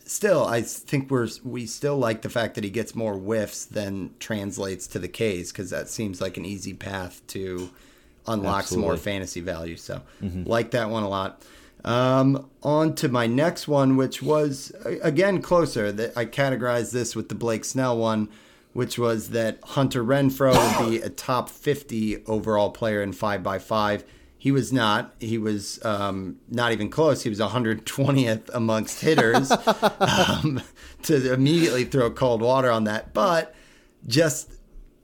still, 0.05 0.45
I 0.45 0.62
think 0.62 1.11
we're 1.11 1.29
we 1.43 1.66
still 1.66 1.97
like 1.97 2.22
the 2.22 2.31
fact 2.31 2.55
that 2.55 2.62
he 2.64 2.70
gets 2.70 2.95
more 2.95 3.14
whiffs 3.14 3.64
than 3.64 4.11
translates 4.20 4.87
to 4.89 4.99
the 5.01 5.09
K's 5.09 5.51
because 5.51 5.70
that 5.70 5.89
seems 5.89 6.20
like 6.20 6.37
an 6.37 6.45
easy 6.45 6.75
path 6.75 7.22
to 7.29 7.70
unlock 8.29 8.64
some 8.66 8.81
more 8.81 8.97
fantasy 8.97 9.41
value. 9.41 9.77
So 9.77 10.01
like 10.22 10.70
that 10.72 10.91
one 10.91 11.03
a 11.03 11.09
lot. 11.09 11.43
Um, 11.85 12.49
on 12.62 12.95
to 12.97 13.09
my 13.09 13.26
next 13.26 13.68
one, 13.68 13.97
which 13.97 14.22
was 14.22 14.72
again 14.85 15.43
closer. 15.43 15.93
That 15.93 16.16
I 16.16 16.24
categorized 16.24 16.93
this 16.93 17.14
with 17.14 17.28
the 17.28 17.35
Blake 17.35 17.64
Snell 17.64 17.99
one, 17.99 18.28
which 18.72 18.99
was 18.99 19.30
that 19.30 19.59
Hunter 19.62 20.03
Renfroe 20.03 20.55
would 20.55 20.91
be 20.91 20.97
a 21.01 21.11
top 21.11 21.49
50 21.49 22.24
overall 22.26 22.70
player 22.70 23.03
in 23.03 23.12
five 23.12 23.43
by 23.43 23.59
five. 23.59 24.05
He 24.39 24.51
was 24.51 24.72
not. 24.72 25.14
He 25.20 25.39
was 25.39 25.82
um, 25.85 26.37
not 26.51 26.72
even 26.72 26.91
close. 26.91 27.22
He 27.22 27.30
was 27.30 27.41
120th 27.41 28.51
amongst 28.53 29.01
hitters. 29.01 29.51
um, 30.01 30.62
to 31.05 31.32
immediately 31.32 31.85
throw 31.85 32.11
cold 32.11 32.41
water 32.41 32.70
on 32.70 32.85
that, 32.85 33.12
but 33.12 33.55
just 34.07 34.53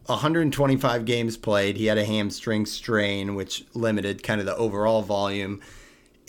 125 0.06 1.04
games 1.04 1.36
played. 1.36 1.76
He 1.76 1.86
had 1.86 1.98
a 1.98 2.04
hamstring 2.04 2.66
strain, 2.66 3.34
which 3.34 3.64
limited 3.74 4.22
kind 4.22 4.40
of 4.40 4.46
the 4.46 4.56
overall 4.56 5.02
volume. 5.02 5.60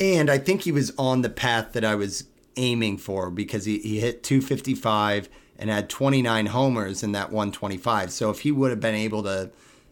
And 0.02 0.32
I 0.32 0.40
think 0.40 0.64
he 0.64 0.72
was 0.72 0.92
on 0.98 1.22
the 1.22 1.30
path 1.30 1.74
that 1.74 1.86
I 1.86 1.94
was 1.94 2.24
aiming 2.58 2.98
for 2.98 3.30
because 3.30 3.66
he, 3.66 3.78
he 3.78 4.00
hit 4.00 4.24
255 4.24 5.30
and 5.60 5.70
had 5.70 5.90
29 5.90 6.48
homers 6.48 7.04
in 7.04 7.12
that 7.12 7.32
125. 7.32 8.12
So 8.12 8.32
if 8.32 8.40
he 8.40 8.52
would 8.52 8.72
have 8.72 8.80
been 8.80 8.96
able 8.96 9.22
to, 9.22 9.52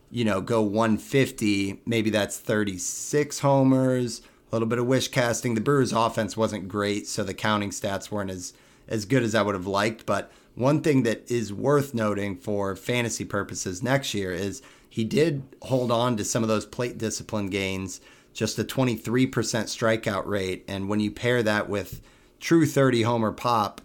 you 0.10 0.26
know, 0.26 0.42
go 0.42 0.64
150, 0.64 1.82
maybe 1.86 2.10
that's 2.10 2.40
36 2.40 3.40
homers, 3.40 4.22
a 4.52 4.56
little 4.56 4.68
bit 4.68 4.80
of 4.80 4.88
wish 4.88 5.10
casting. 5.10 5.54
The 5.54 5.62
Brewers 5.62 5.94
offense 5.94 6.36
wasn't 6.36 6.68
great, 6.68 7.06
so 7.06 7.24
the 7.24 7.36
counting 7.36 7.70
stats 7.70 8.10
weren't 8.10 8.32
as 8.32 8.54
as 8.88 9.06
good 9.06 9.22
as 9.22 9.36
I 9.36 9.44
would 9.44 9.54
have 9.54 9.68
liked, 9.68 10.08
but 10.08 10.32
one 10.56 10.82
thing 10.82 11.04
that 11.04 11.30
is 11.30 11.54
worth 11.54 11.94
noting 11.94 12.36
for 12.36 12.76
fantasy 12.76 13.24
purposes 13.24 13.84
next 13.84 14.16
year 14.16 14.32
is 14.32 14.64
he 14.90 15.04
did 15.04 15.44
hold 15.62 15.92
on 15.92 16.18
to 16.18 16.26
some 16.26 16.42
of 16.42 16.50
those 16.50 16.66
plate 16.66 16.98
discipline 16.98 17.52
gains, 17.52 18.02
just 18.34 18.60
a 18.60 18.64
23% 18.64 19.30
strikeout 19.30 20.26
rate. 20.26 20.64
And 20.68 20.90
when 20.90 21.00
you 21.00 21.12
pair 21.12 21.44
that 21.44 21.70
with 21.70 22.02
true 22.40 22.66
30 22.66 23.04
homer 23.04 23.32
pop, 23.32 23.82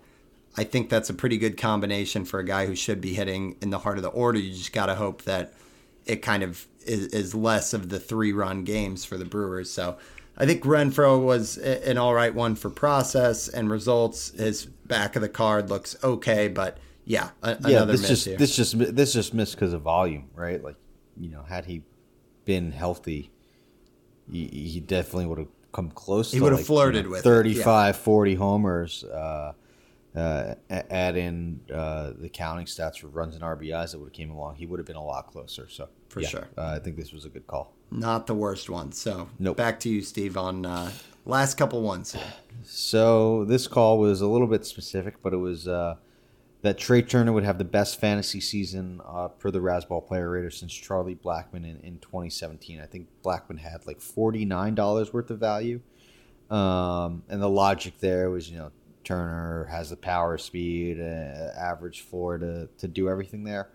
I 0.56 0.64
think 0.64 0.88
that's 0.88 1.10
a 1.10 1.14
pretty 1.14 1.38
good 1.38 1.56
combination 1.56 2.24
for 2.24 2.38
a 2.38 2.44
guy 2.44 2.66
who 2.66 2.76
should 2.76 3.00
be 3.00 3.14
hitting 3.14 3.56
in 3.60 3.70
the 3.70 3.80
heart 3.80 3.96
of 3.98 4.02
the 4.02 4.10
order. 4.10 4.38
You 4.38 4.52
just 4.54 4.72
got 4.72 4.86
to 4.86 4.94
hope 4.94 5.22
that 5.22 5.52
it 6.06 6.16
kind 6.22 6.42
of 6.42 6.66
is, 6.86 7.06
is 7.08 7.34
less 7.34 7.72
of 7.72 7.88
the 7.88 7.98
three 7.98 8.32
run 8.32 8.64
games 8.64 9.04
for 9.04 9.16
the 9.16 9.24
Brewers. 9.24 9.70
So 9.70 9.96
I 10.36 10.46
think 10.46 10.62
Renfroe 10.62 11.22
was 11.22 11.58
an 11.58 11.98
all 11.98 12.14
right 12.14 12.34
one 12.34 12.54
for 12.54 12.70
process 12.70 13.48
and 13.48 13.70
results. 13.70 14.30
His 14.30 14.66
back 14.66 15.16
of 15.16 15.22
the 15.22 15.28
card 15.28 15.70
looks 15.70 15.96
okay, 16.04 16.48
but 16.48 16.78
yeah, 17.04 17.30
a- 17.42 17.56
yeah, 17.62 17.76
another 17.76 17.92
this 17.92 18.02
miss 18.02 18.10
just 18.10 18.24
here. 18.26 18.36
this 18.36 18.56
just 18.56 18.94
this 18.94 19.12
just 19.12 19.34
missed 19.34 19.54
because 19.54 19.72
of 19.72 19.82
volume, 19.82 20.30
right? 20.34 20.62
Like, 20.62 20.76
you 21.16 21.30
know, 21.30 21.42
had 21.42 21.66
he 21.66 21.82
been 22.44 22.72
healthy, 22.72 23.30
he, 24.30 24.46
he 24.46 24.80
definitely 24.80 25.26
would 25.26 25.38
have 25.38 25.48
come 25.72 25.90
close. 25.90 26.30
He 26.32 26.38
to 26.38 26.44
would 26.44 26.52
have 26.52 26.60
like, 26.60 26.66
flirted 26.66 26.96
you 26.96 27.02
know, 27.04 27.10
with 27.10 27.20
it, 27.20 27.22
35, 27.24 27.96
40 27.96 28.34
homers. 28.34 29.04
Uh, 29.04 29.52
uh, 30.16 30.54
add 30.70 31.16
in 31.16 31.60
uh, 31.74 32.12
the 32.16 32.28
counting 32.28 32.66
stats 32.66 32.98
for 33.00 33.08
runs 33.08 33.34
and 33.34 33.42
RBIs 33.42 33.90
that 33.90 33.98
would 33.98 34.06
have 34.06 34.12
came 34.12 34.30
along, 34.30 34.54
he 34.54 34.64
would 34.64 34.78
have 34.78 34.86
been 34.86 34.94
a 34.94 35.04
lot 35.04 35.26
closer. 35.26 35.66
So 35.68 35.88
For 36.08 36.20
yeah, 36.20 36.28
sure. 36.28 36.48
uh, 36.56 36.76
I 36.76 36.78
think 36.78 36.96
this 36.96 37.12
was 37.12 37.24
a 37.24 37.28
good 37.28 37.46
call. 37.48 37.72
Not 37.90 38.28
the 38.28 38.34
worst 38.34 38.70
one. 38.70 38.92
So 38.92 39.28
Nope. 39.40 39.56
back 39.56 39.80
to 39.80 39.88
you, 39.88 40.02
Steve, 40.02 40.36
on 40.36 40.64
uh, 40.66 40.92
last 41.26 41.54
couple 41.54 41.82
ones. 41.82 42.12
here. 42.12 42.22
So 42.62 43.44
this 43.44 43.66
call 43.66 43.98
was 43.98 44.20
a 44.20 44.28
little 44.28 44.46
bit 44.46 44.64
specific, 44.64 45.20
but 45.20 45.32
it 45.32 45.38
was 45.38 45.66
uh, 45.66 45.96
that 46.64 46.78
Trea 46.78 47.02
Turner 47.02 47.30
would 47.30 47.44
have 47.44 47.58
the 47.58 47.64
best 47.64 48.00
fantasy 48.00 48.40
season 48.40 49.02
uh, 49.06 49.28
per 49.28 49.50
the 49.50 49.58
Razzball 49.58 50.06
Player 50.06 50.30
Rater 50.30 50.48
since 50.48 50.72
Charlie 50.72 51.14
Blackmon 51.14 51.56
in, 51.56 51.78
in 51.82 51.98
2017. 51.98 52.80
I 52.80 52.86
think 52.86 53.06
Blackmon 53.22 53.58
had 53.58 53.86
like 53.86 54.00
$49 54.00 55.12
worth 55.12 55.28
of 55.28 55.38
value. 55.38 55.82
Um, 56.48 57.22
and 57.28 57.42
the 57.42 57.50
logic 57.50 58.00
there 58.00 58.30
was, 58.30 58.50
you 58.50 58.56
know, 58.56 58.72
Turner 59.04 59.64
has 59.70 59.90
the 59.90 59.96
power, 59.96 60.38
speed, 60.38 60.98
uh, 60.98 61.50
average 61.54 62.00
floor 62.00 62.38
to, 62.38 62.70
to 62.78 62.88
do 62.88 63.10
everything 63.10 63.44
there. 63.44 63.68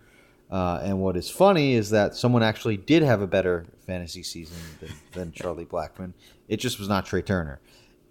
Uh, 0.50 0.80
and 0.82 1.00
what 1.00 1.16
is 1.16 1.30
funny 1.30 1.74
is 1.74 1.90
that 1.90 2.16
someone 2.16 2.42
actually 2.42 2.76
did 2.76 3.04
have 3.04 3.22
a 3.22 3.26
better 3.28 3.66
fantasy 3.86 4.24
season 4.24 4.56
than, 4.80 4.90
than 5.12 5.32
Charlie 5.40 5.64
Blackmon. 5.64 6.12
It 6.48 6.56
just 6.56 6.80
was 6.80 6.88
not 6.88 7.06
Trea 7.06 7.22
Turner. 7.22 7.60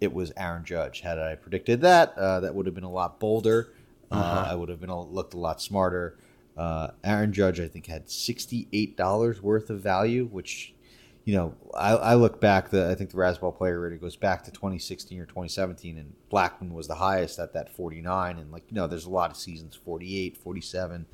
It 0.00 0.14
was 0.14 0.32
Aaron 0.38 0.64
Judge. 0.64 1.02
Had 1.02 1.18
I 1.18 1.34
predicted 1.34 1.82
that, 1.82 2.16
uh, 2.16 2.40
that 2.40 2.54
would 2.54 2.64
have 2.64 2.74
been 2.74 2.82
a 2.82 2.90
lot 2.90 3.20
bolder. 3.20 3.74
Uh, 4.10 4.46
I 4.48 4.54
would 4.54 4.68
have 4.68 4.80
been 4.80 4.92
looked 4.92 5.34
a 5.34 5.38
lot 5.38 5.62
smarter. 5.62 6.18
Uh, 6.56 6.88
Aaron 7.04 7.32
Judge, 7.32 7.60
I 7.60 7.68
think, 7.68 7.86
had 7.86 8.10
sixty-eight 8.10 8.96
dollars 8.96 9.40
worth 9.40 9.70
of 9.70 9.80
value, 9.80 10.26
which, 10.26 10.74
you 11.24 11.34
know, 11.34 11.54
I, 11.74 11.92
I 11.92 12.14
look 12.14 12.40
back. 12.40 12.70
The 12.70 12.90
I 12.90 12.94
think 12.96 13.10
the 13.10 13.16
Razzball 13.16 13.56
player 13.56 13.78
rating 13.80 14.00
goes 14.00 14.16
back 14.16 14.42
to 14.44 14.50
2016 14.50 15.20
or 15.20 15.26
2017, 15.26 15.96
and 15.96 16.12
Blackmon 16.30 16.72
was 16.72 16.88
the 16.88 16.96
highest 16.96 17.38
at 17.38 17.52
that 17.52 17.70
49. 17.70 18.38
And 18.38 18.50
like, 18.50 18.64
you 18.68 18.74
know, 18.74 18.86
there's 18.86 19.06
a 19.06 19.10
lot 19.10 19.30
of 19.30 19.36
seasons 19.36 19.76
48, 19.76 20.36
47. 20.36 21.06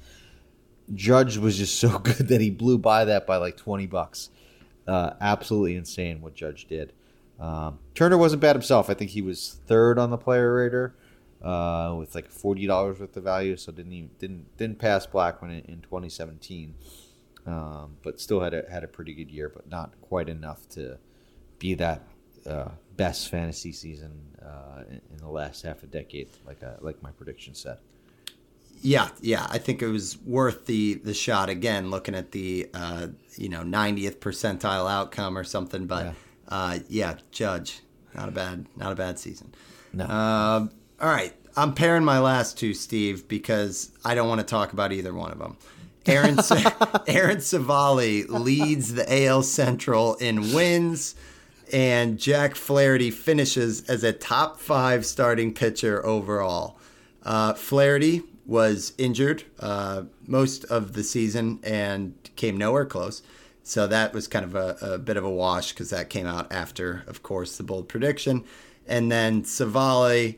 Judge 0.95 1.37
was 1.37 1.59
just 1.59 1.79
so 1.79 1.99
good 2.01 2.29
that 2.29 2.41
he 2.41 2.51
blew 2.51 2.79
by 2.79 3.05
that 3.05 3.27
by 3.27 3.37
like 3.37 3.57
20 3.57 3.87
bucks. 3.87 4.31
Uh, 4.89 5.15
absolutely 5.21 5.77
insane 5.77 6.21
what 6.21 6.35
Judge 6.35 6.67
did. 6.67 6.93
Um, 7.39 7.81
Turner 7.95 8.17
wasn't 8.17 8.41
bad 8.41 8.57
himself. 8.57 8.89
I 8.89 8.95
think 8.95 9.11
he 9.11 9.21
was 9.21 9.61
third 9.67 9.99
on 9.99 10.11
the 10.11 10.17
player 10.17 10.55
rater 10.55 10.95
uh, 11.43 11.95
with 11.99 12.15
like 12.15 12.31
forty 12.31 12.67
dollars 12.67 12.99
worth 13.01 13.17
of 13.17 13.25
value, 13.25 13.57
so 13.57 13.73
didn't 13.73 13.93
even, 13.93 14.11
didn't 14.19 14.57
didn't 14.57 14.79
pass 14.79 15.07
Blackmon 15.07 15.51
in, 15.65 15.73
in 15.73 15.81
2017, 15.83 16.75
um, 17.47 17.97
but 18.03 18.21
still 18.21 18.41
had 18.41 18.55
a 18.55 18.65
had 18.71 18.85
a 18.85 18.89
pretty 18.89 19.15
good 19.15 19.31
year, 19.31 19.49
but 19.49 19.69
not 19.69 19.93
quite 20.01 20.29
enough 20.29 20.69
to 20.71 20.99
be 21.59 21.75
that 21.75 22.03
uh, 22.49 22.71
best 22.97 23.29
fantasy 23.29 23.73
season 23.73 24.13
uh, 24.43 24.83
in, 24.89 25.01
in 25.13 25.17
the 25.19 25.29
last 25.29 25.63
half 25.63 25.83
a 25.83 25.87
decade, 25.87 26.29
like 26.47 26.63
uh, 26.63 26.75
like 26.81 27.03
my 27.03 27.11
prediction 27.13 27.55
said. 27.55 27.79
Yeah, 28.83 29.09
yeah, 29.23 29.47
I 29.49 29.57
think 29.59 29.81
it 29.81 29.89
was 29.89 30.19
worth 30.19 30.67
the 30.67 30.95
the 30.95 31.15
shot 31.15 31.49
again. 31.49 31.91
Looking 31.91 32.15
at 32.15 32.33
the 32.33 32.69
uh, 32.75 33.09
you 33.37 33.49
know 33.49 33.63
90th 33.63 34.17
percentile 34.19 34.91
outcome 34.91 35.39
or 35.39 35.45
something, 35.45 35.87
but 35.87 36.05
Yeah. 36.07 36.13
uh, 36.49 36.79
yeah, 36.89 37.15
Judge, 37.31 37.81
not 38.15 38.29
a 38.29 38.33
bad 38.33 38.67
not 38.77 38.93
a 38.93 38.95
bad 38.95 39.19
season. 39.19 39.55
No. 39.95 40.69
All 40.99 41.11
right, 41.11 41.35
I'm 41.57 41.75
pairing 41.75 42.05
my 42.05 42.19
last 42.21 42.57
two, 42.57 42.73
Steve, 42.73 43.29
because 43.29 43.91
I 44.03 44.15
don't 44.15 44.29
want 44.29 44.41
to 44.41 44.47
talk 44.47 44.73
about 44.73 44.93
either 44.93 45.13
one 45.13 45.31
of 45.31 45.39
them. 45.39 45.59
Aaron 46.07 46.39
Aaron 47.07 47.39
Civale 47.39 48.25
leads 48.29 48.95
the 48.95 49.27
AL 49.27 49.43
Central 49.43 50.15
in 50.15 50.55
wins, 50.55 51.15
and 51.71 52.19
Jack 52.19 52.55
Flaherty 52.55 53.11
finishes 53.11 53.87
as 53.91 54.05
a 54.05 54.13
top 54.15 54.59
five 54.59 55.05
starting 55.05 55.53
pitcher 55.53 56.05
overall. 56.07 56.79
Uh, 57.23 57.53
Flaherty 57.53 58.23
was 58.47 58.95
injured 58.97 59.45
uh, 59.61 60.05
most 60.27 60.65
of 60.65 60.95
the 60.95 61.03
season 61.03 61.61
and 61.63 62.15
came 62.37 62.57
nowhere 62.57 62.87
close. 62.87 63.23
So 63.65 63.87
that 63.89 64.15
was 64.15 64.29
kind 64.29 64.47
of 64.47 64.55
a, 64.55 64.79
a 64.81 64.99
bit 64.99 65.19
of 65.19 65.25
a 65.25 65.31
wash 65.31 65.73
because 65.73 65.91
that 65.91 66.09
came 66.09 66.27
out 66.27 66.51
after, 66.51 67.05
of 67.07 67.23
course, 67.23 67.59
the 67.59 67.65
bold 67.65 67.87
prediction. 67.87 68.45
And 68.87 69.13
then 69.13 69.43
Civale, 69.43 70.37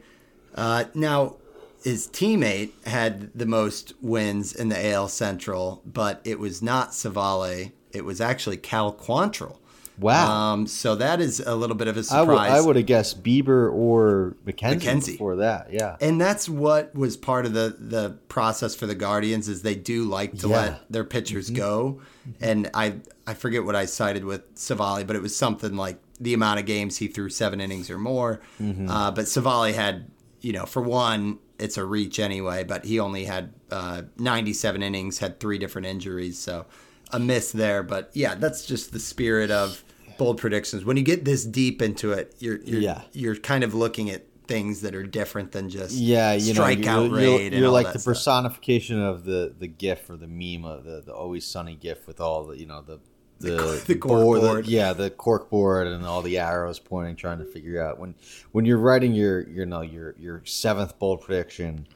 uh, 0.59 0.85
now 0.95 1.37
his 1.85 2.09
teammate 2.09 2.71
had 2.87 3.31
the 3.35 3.47
most 3.47 3.95
wins 4.03 4.55
in 4.55 4.69
the 4.69 4.91
AL 4.93 5.09
Central, 5.09 5.81
but 5.87 6.21
it 6.25 6.39
was 6.39 6.61
not 6.61 6.91
Civale. 6.93 7.73
It 7.93 8.05
was 8.05 8.21
actually 8.21 8.57
Cal 8.59 8.93
Quantrill. 8.93 9.57
Wow. 10.01 10.31
Um, 10.53 10.67
so 10.69 10.95
that 10.95 11.21
is 11.21 11.41
a 11.41 11.57
little 11.57 11.75
bit 11.75 11.89
of 11.89 11.97
a 11.97 12.05
surprise. 12.05 12.53
I 12.53 12.61
would 12.61 12.77
have 12.77 12.87
guessed 12.87 13.25
Bieber 13.25 13.73
or 13.73 14.37
McKenzie, 14.47 14.81
McKenzie. 14.81 15.07
before 15.13 15.37
that. 15.37 15.73
Yeah. 15.73 15.97
and 16.01 16.21
that's 16.21 16.49
what 16.49 16.95
was 16.95 17.17
part 17.17 17.47
of 17.47 17.53
the 17.53 17.75
the 17.79 18.11
process 18.29 18.77
for 18.77 18.87
the 18.87 18.95
Guardians 18.95 19.49
is 19.49 19.63
they 19.63 19.75
do 19.75 20.05
like 20.05 20.39
to 20.39 20.49
Yeah. 20.49 20.57
let 20.57 20.93
their 20.93 21.03
pitchers 21.05 21.51
go. 21.51 22.01
And 22.41 22.71
I 22.75 22.95
I 23.27 23.35
forget 23.35 23.65
what 23.65 23.75
I 23.75 23.87
cited 23.87 24.25
with 24.25 24.55
Civale, 24.55 25.05
but 25.05 25.17
it 25.17 25.23
was 25.23 25.35
something 25.35 25.75
like 25.77 25.99
the 26.21 26.33
amount 26.33 26.61
of 26.61 26.67
games 26.67 26.99
he 26.99 27.09
threw 27.09 27.29
seven 27.29 27.61
innings 27.61 27.91
or 27.91 27.99
more. 27.99 28.41
Uh, 28.61 29.11
but 29.11 29.25
Civale 29.27 29.73
had 29.75 30.07
you 30.41 30.53
know 30.53 30.67
for 30.67 30.83
one 30.83 31.39
it's 31.59 31.77
a 31.77 31.85
reach 31.85 32.21
anyway, 32.21 32.63
but 32.63 32.85
he 32.85 33.01
only 33.01 33.25
had 33.25 33.53
uh, 33.73 34.03
97 34.17 34.81
innings, 34.81 35.19
had 35.19 35.41
three 35.41 35.59
different 35.59 35.89
injuries, 35.89 36.39
so 36.39 36.67
a 37.13 37.19
miss 37.19 37.51
there. 37.51 37.83
But 37.83 38.11
yeah, 38.15 38.37
that's 38.37 38.65
just 38.65 38.93
the 38.93 39.01
spirit 39.01 39.51
of 39.51 39.83
bold 40.19 40.39
predictions. 40.39 40.85
When 40.85 40.97
you 40.97 41.03
get 41.03 41.25
this 41.25 41.45
deep 41.45 41.83
into 41.83 42.13
it, 42.13 42.35
you're 42.39 42.59
you're, 42.63 42.81
Yeah. 42.81 43.03
you're 43.13 43.35
kind 43.37 43.65
of 43.65 43.75
looking 43.75 44.09
at 44.09 44.25
things 44.47 44.81
that 44.83 44.95
are 44.95 45.03
different 45.03 45.51
than 45.53 45.69
just 45.69 45.95
Yeah, 45.97 46.33
you 46.35 46.55
know, 46.55 46.63
strikeout 46.63 47.09
you're, 47.09 47.17
rate 47.17 47.25
you're, 47.25 47.41
and 47.41 47.55
you're 47.57 47.69
like 47.71 47.93
the 47.93 47.99
stuff. 47.99 48.15
personification 48.15 49.03
of 49.03 49.25
the 49.25 49.53
the 49.59 49.67
GIF 49.67 50.09
or 50.09 50.17
the 50.17 50.29
meme 50.29 50.65
of 50.65 50.85
the 50.85 51.03
the 51.05 51.13
always 51.13 51.45
sunny 51.45 51.75
GIF 51.75 52.07
with 52.07 52.21
all 52.21 52.45
the 52.47 52.57
you 52.59 52.67
know 52.67 52.83
the 52.83 53.01
the, 53.41 53.83
the 53.87 53.95
cork 53.95 54.23
board- 54.23 54.41
board. 54.41 54.67
yeah, 54.67 54.93
the 54.93 55.11
cork 55.11 55.51
board 55.51 55.87
and 55.87 56.05
all 56.05 56.23
the 56.23 56.39
arrows 56.39 56.79
pointing, 56.79 57.17
trying 57.17 57.39
to 57.39 57.45
figure 57.45 57.83
out 57.83 57.99
when 57.99 58.15
when 58.53 58.65
you're 58.65 58.79
writing 58.79 59.15
your 59.15 59.49
you 59.49 59.67
know 59.67 59.83
your 59.83 60.15
your 60.19 60.43
seventh 60.45 60.99
bold 60.99 61.23
prediction. 61.23 61.87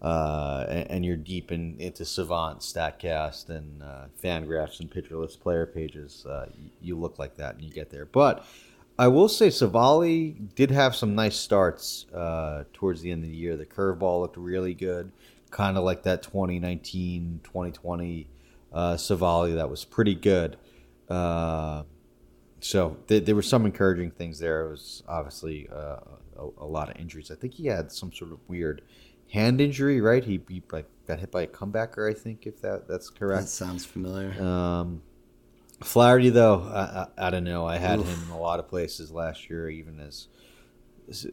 uh, 0.00 0.64
and, 0.68 0.90
and, 0.90 1.04
you're 1.04 1.16
deep 1.16 1.50
in, 1.50 1.74
into 1.80 2.04
Savant, 2.04 2.60
Statcast, 2.60 3.48
and 3.48 3.82
uh, 3.82 4.04
Fangraphs 4.22 4.78
and 4.78 4.88
Pitcher 4.88 5.16
List 5.16 5.40
player 5.40 5.66
pages, 5.66 6.24
uh, 6.24 6.46
you, 6.56 6.70
you, 6.80 6.96
look 6.96 7.18
like 7.18 7.36
that 7.36 7.56
and 7.56 7.64
you 7.64 7.70
get 7.70 7.90
there. 7.90 8.04
But 8.04 8.46
I 8.98 9.08
will 9.08 9.28
say 9.28 9.48
Civale 9.48 10.34
did 10.54 10.70
have 10.72 10.96
some 10.96 11.14
nice 11.14 11.36
starts 11.36 12.06
uh, 12.12 12.64
towards 12.72 13.00
the 13.00 13.12
end 13.12 13.22
of 13.22 13.30
the 13.30 13.36
year. 13.36 13.56
The 13.56 13.66
curveball 13.66 14.20
looked 14.20 14.36
really 14.36 14.74
good, 14.74 15.12
kind 15.50 15.76
of 15.76 15.84
like 15.84 16.02
that 16.02 16.22
2019 16.22 17.40
2020 17.44 18.28
uh, 18.72 18.96
Civale 18.96 19.54
that 19.54 19.70
was 19.70 19.84
pretty 19.84 20.14
good. 20.14 20.56
Uh, 21.08 21.84
so 22.60 22.96
th- 23.06 23.24
there 23.24 23.34
were 23.34 23.42
some 23.42 23.66
encouraging 23.66 24.10
things 24.10 24.38
there. 24.38 24.66
It 24.66 24.70
was 24.70 25.02
obviously 25.08 25.68
uh, 25.72 26.00
a, 26.36 26.48
a, 26.58 26.66
lot 26.66 26.90
of 26.90 26.96
injuries. 26.96 27.30
I 27.30 27.34
think 27.34 27.54
he 27.54 27.66
had 27.66 27.90
some 27.92 28.12
sort 28.12 28.32
of 28.32 28.40
weird 28.48 28.82
hand 29.30 29.60
injury, 29.60 30.00
right? 30.00 30.24
He, 30.24 30.40
he 30.48 30.62
like 30.70 30.86
got 31.06 31.20
hit 31.20 31.30
by 31.30 31.42
a 31.42 31.46
comebacker, 31.46 32.10
I 32.10 32.14
think, 32.14 32.46
if 32.46 32.60
that 32.62 32.88
that's 32.88 33.10
correct. 33.10 33.42
That 33.42 33.48
sounds 33.48 33.84
familiar. 33.84 34.40
Um, 34.42 35.02
Flaherty, 35.82 36.30
though, 36.30 36.62
I, 36.62 36.80
I, 37.22 37.28
I, 37.28 37.30
don't 37.30 37.44
know. 37.44 37.64
I 37.64 37.76
had 37.76 38.00
Oof. 38.00 38.08
him 38.08 38.18
in 38.24 38.30
a 38.30 38.38
lot 38.38 38.58
of 38.58 38.66
places 38.66 39.12
last 39.12 39.48
year, 39.48 39.70
even 39.70 40.00
as 40.00 40.26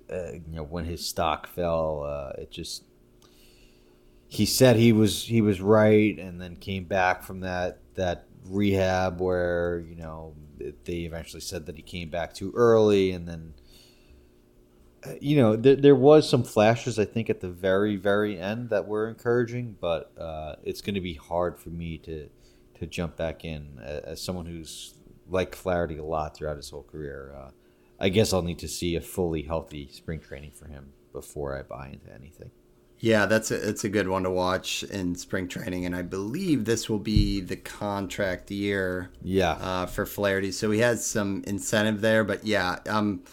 uh, 0.09 0.33
you 0.33 0.55
know 0.55 0.63
when 0.63 0.85
his 0.85 1.05
stock 1.05 1.47
fell. 1.47 2.03
Uh, 2.03 2.41
it 2.41 2.51
just 2.51 2.83
he 4.27 4.45
said 4.45 4.75
he 4.75 4.93
was 4.93 5.23
he 5.23 5.41
was 5.41 5.61
right, 5.61 6.17
and 6.19 6.39
then 6.39 6.55
came 6.55 6.83
back 6.83 7.23
from 7.23 7.39
that 7.39 7.79
that 7.95 8.27
rehab 8.49 9.19
where 9.19 9.83
you 9.87 9.95
know 9.95 10.33
they 10.85 10.99
eventually 10.99 11.41
said 11.41 11.65
that 11.65 11.75
he 11.75 11.81
came 11.81 12.09
back 12.09 12.33
too 12.33 12.51
early, 12.55 13.11
and 13.11 13.27
then 13.27 13.53
uh, 15.05 15.13
you 15.19 15.37
know 15.37 15.55
there, 15.55 15.75
there 15.75 15.95
was 15.95 16.29
some 16.29 16.43
flashes 16.43 16.97
I 16.97 17.05
think 17.05 17.29
at 17.29 17.41
the 17.41 17.49
very 17.49 17.95
very 17.95 18.39
end 18.39 18.69
that 18.69 18.87
were 18.87 19.07
encouraging, 19.07 19.75
but 19.79 20.11
uh, 20.17 20.55
it's 20.63 20.81
going 20.81 20.95
to 20.95 21.01
be 21.01 21.15
hard 21.15 21.57
for 21.59 21.69
me 21.69 21.97
to 21.99 22.29
to 22.79 22.85
jump 22.85 23.15
back 23.15 23.45
in 23.45 23.79
as 23.79 24.21
someone 24.21 24.45
who's 24.45 24.95
liked 25.29 25.55
Flaherty 25.55 25.97
a 25.97 26.03
lot 26.03 26.35
throughout 26.35 26.57
his 26.57 26.69
whole 26.69 26.83
career. 26.83 27.33
Uh, 27.37 27.51
I 27.99 28.09
guess 28.09 28.33
I'll 28.33 28.41
need 28.41 28.59
to 28.59 28.67
see 28.67 28.95
a 28.95 29.01
fully 29.01 29.43
healthy 29.43 29.87
spring 29.91 30.19
training 30.19 30.51
for 30.51 30.67
him 30.67 30.91
before 31.13 31.57
I 31.57 31.63
buy 31.63 31.87
into 31.93 32.13
anything. 32.13 32.51
Yeah, 32.99 33.25
that's 33.25 33.51
a, 33.51 33.69
it's 33.69 33.83
a 33.83 33.89
good 33.89 34.07
one 34.07 34.23
to 34.23 34.31
watch 34.31 34.83
in 34.83 35.15
spring 35.15 35.47
training, 35.47 35.85
and 35.85 35.95
I 35.95 36.01
believe 36.01 36.65
this 36.65 36.89
will 36.89 36.99
be 36.99 37.41
the 37.41 37.57
contract 37.57 38.49
year. 38.49 39.11
Yeah, 39.21 39.51
uh, 39.51 39.85
for 39.85 40.05
Flaherty, 40.05 40.51
so 40.51 40.71
he 40.71 40.79
has 40.79 41.05
some 41.05 41.43
incentive 41.45 42.01
there. 42.01 42.23
But 42.23 42.45
yeah, 42.45 42.79
um, 42.87 43.23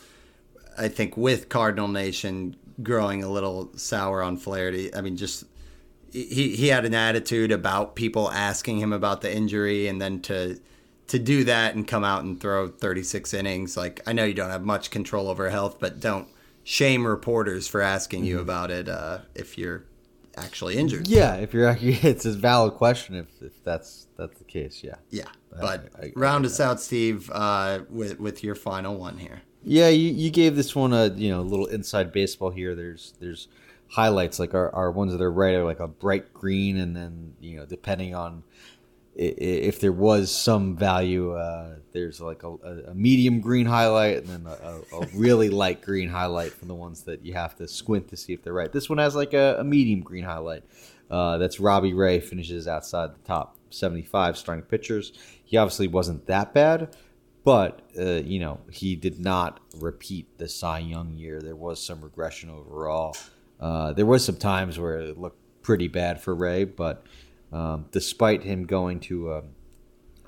I 0.76 0.88
think 0.88 1.16
with 1.16 1.48
Cardinal 1.48 1.88
Nation 1.88 2.56
growing 2.82 3.22
a 3.22 3.30
little 3.30 3.70
sour 3.76 4.22
on 4.22 4.36
Flaherty, 4.36 4.94
I 4.94 5.00
mean, 5.00 5.16
just 5.16 5.44
he 6.12 6.56
he 6.56 6.68
had 6.68 6.84
an 6.84 6.94
attitude 6.94 7.52
about 7.52 7.94
people 7.94 8.30
asking 8.30 8.78
him 8.78 8.92
about 8.92 9.20
the 9.20 9.34
injury, 9.34 9.86
and 9.86 10.02
then 10.02 10.20
to 10.22 10.58
to 11.08 11.18
do 11.18 11.44
that 11.44 11.74
and 11.74 11.86
come 11.86 12.04
out 12.04 12.24
and 12.24 12.40
throw 12.40 12.68
36 12.68 13.34
innings, 13.34 13.76
like 13.76 14.00
I 14.06 14.12
know 14.12 14.24
you 14.24 14.34
don't 14.34 14.50
have 14.50 14.64
much 14.64 14.90
control 14.90 15.28
over 15.28 15.50
health, 15.50 15.76
but 15.78 16.00
don't 16.00 16.26
shame 16.64 17.06
reporters 17.06 17.68
for 17.68 17.80
asking 17.80 18.20
mm-hmm. 18.20 18.28
you 18.28 18.40
about 18.40 18.70
it 18.70 18.88
uh, 18.88 19.18
if 19.34 19.58
you're 19.58 19.84
actually 20.36 20.76
injured. 20.76 21.08
Yeah, 21.08 21.34
if 21.36 21.52
you're 21.52 21.66
actually, 21.66 21.94
it's 22.02 22.24
a 22.24 22.32
valid 22.32 22.74
question 22.74 23.14
if, 23.14 23.28
if 23.40 23.62
that's 23.64 24.06
that's 24.16 24.38
the 24.38 24.44
case. 24.44 24.82
Yeah. 24.82 24.96
Yeah, 25.10 25.28
but 25.50 25.90
I, 25.98 26.06
I, 26.06 26.12
round 26.16 26.44
I 26.44 26.48
us 26.48 26.60
out, 26.60 26.80
Steve, 26.80 27.30
uh, 27.32 27.80
with 27.90 28.18
with 28.20 28.42
your 28.44 28.54
final 28.54 28.96
one 28.96 29.18
here. 29.18 29.42
Yeah, 29.64 29.88
you, 29.88 30.10
you 30.10 30.30
gave 30.30 30.56
this 30.56 30.74
one 30.74 30.92
a 30.92 31.08
you 31.08 31.30
know 31.30 31.40
a 31.40 31.42
little 31.42 31.66
inside 31.66 32.12
baseball 32.12 32.50
here. 32.50 32.74
There's 32.74 33.14
there's 33.20 33.48
highlights 33.88 34.38
like 34.38 34.54
our, 34.54 34.74
our 34.74 34.90
ones 34.90 35.12
that 35.12 35.20
are 35.20 35.30
right 35.30 35.54
are 35.54 35.64
like 35.64 35.80
a 35.80 35.88
bright 35.88 36.32
green, 36.32 36.78
and 36.78 36.96
then 36.96 37.34
you 37.40 37.58
know 37.58 37.66
depending 37.66 38.14
on 38.14 38.42
if 39.14 39.78
there 39.80 39.92
was 39.92 40.34
some 40.34 40.76
value, 40.76 41.32
uh, 41.32 41.76
there's 41.92 42.20
like 42.20 42.42
a, 42.44 42.48
a, 42.88 42.94
medium 42.94 43.40
green 43.40 43.66
highlight 43.66 44.18
and 44.18 44.26
then 44.26 44.46
a, 44.46 44.80
a, 44.96 45.06
really 45.14 45.50
light 45.50 45.82
green 45.82 46.08
highlight 46.08 46.52
from 46.52 46.68
the 46.68 46.74
ones 46.74 47.02
that 47.02 47.24
you 47.24 47.34
have 47.34 47.54
to 47.56 47.68
squint 47.68 48.08
to 48.08 48.16
see 48.16 48.32
if 48.32 48.42
they're 48.42 48.54
right. 48.54 48.72
This 48.72 48.88
one 48.88 48.98
has 48.98 49.14
like 49.14 49.34
a, 49.34 49.62
medium 49.64 50.00
green 50.00 50.24
highlight. 50.24 50.64
Uh, 51.10 51.36
that's 51.36 51.60
Robbie 51.60 51.92
Ray 51.92 52.20
finishes 52.20 52.66
outside 52.66 53.14
the 53.14 53.18
top 53.26 53.56
75 53.68 54.38
starting 54.38 54.64
pitchers. 54.64 55.12
He 55.44 55.58
obviously 55.58 55.88
wasn't 55.88 56.26
that 56.26 56.54
bad, 56.54 56.96
but 57.44 57.82
uh, 57.98 58.22
you 58.24 58.40
know 58.40 58.60
he 58.70 58.96
did 58.96 59.20
not 59.20 59.60
repeat 59.76 60.38
the 60.38 60.48
Cy 60.48 60.78
Young 60.78 61.18
year. 61.18 61.42
There 61.42 61.56
was 61.56 61.84
some 61.84 62.00
regression 62.00 62.48
overall. 62.48 63.14
Uh, 63.60 63.92
there 63.92 64.06
was 64.06 64.24
some 64.24 64.36
times 64.36 64.78
where 64.78 64.96
it 64.96 65.18
looked 65.18 65.38
pretty 65.62 65.88
bad 65.88 66.20
for 66.20 66.34
Ray, 66.34 66.64
but 66.64 67.04
um, 67.52 67.86
despite 67.90 68.42
him 68.42 68.64
going 68.64 69.00
to 69.00 69.32
a, 69.32 69.42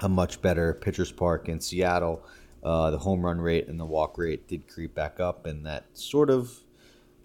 a, 0.03 0.09
much 0.09 0.43
better 0.43 0.75
pitcher's 0.75 1.11
park 1.11 1.49
in 1.49 1.61
Seattle, 1.61 2.23
uh, 2.63 2.91
the 2.91 2.99
home 2.99 3.25
run 3.25 3.41
rate 3.41 3.67
and 3.69 3.81
the 3.81 3.85
walk 3.85 4.19
rate 4.19 4.47
did 4.47 4.69
creep 4.69 4.95
back 4.95 5.21
up, 5.21 5.47
and 5.47 5.65
that 5.67 5.85
sort 5.95 6.31
of 6.31 6.61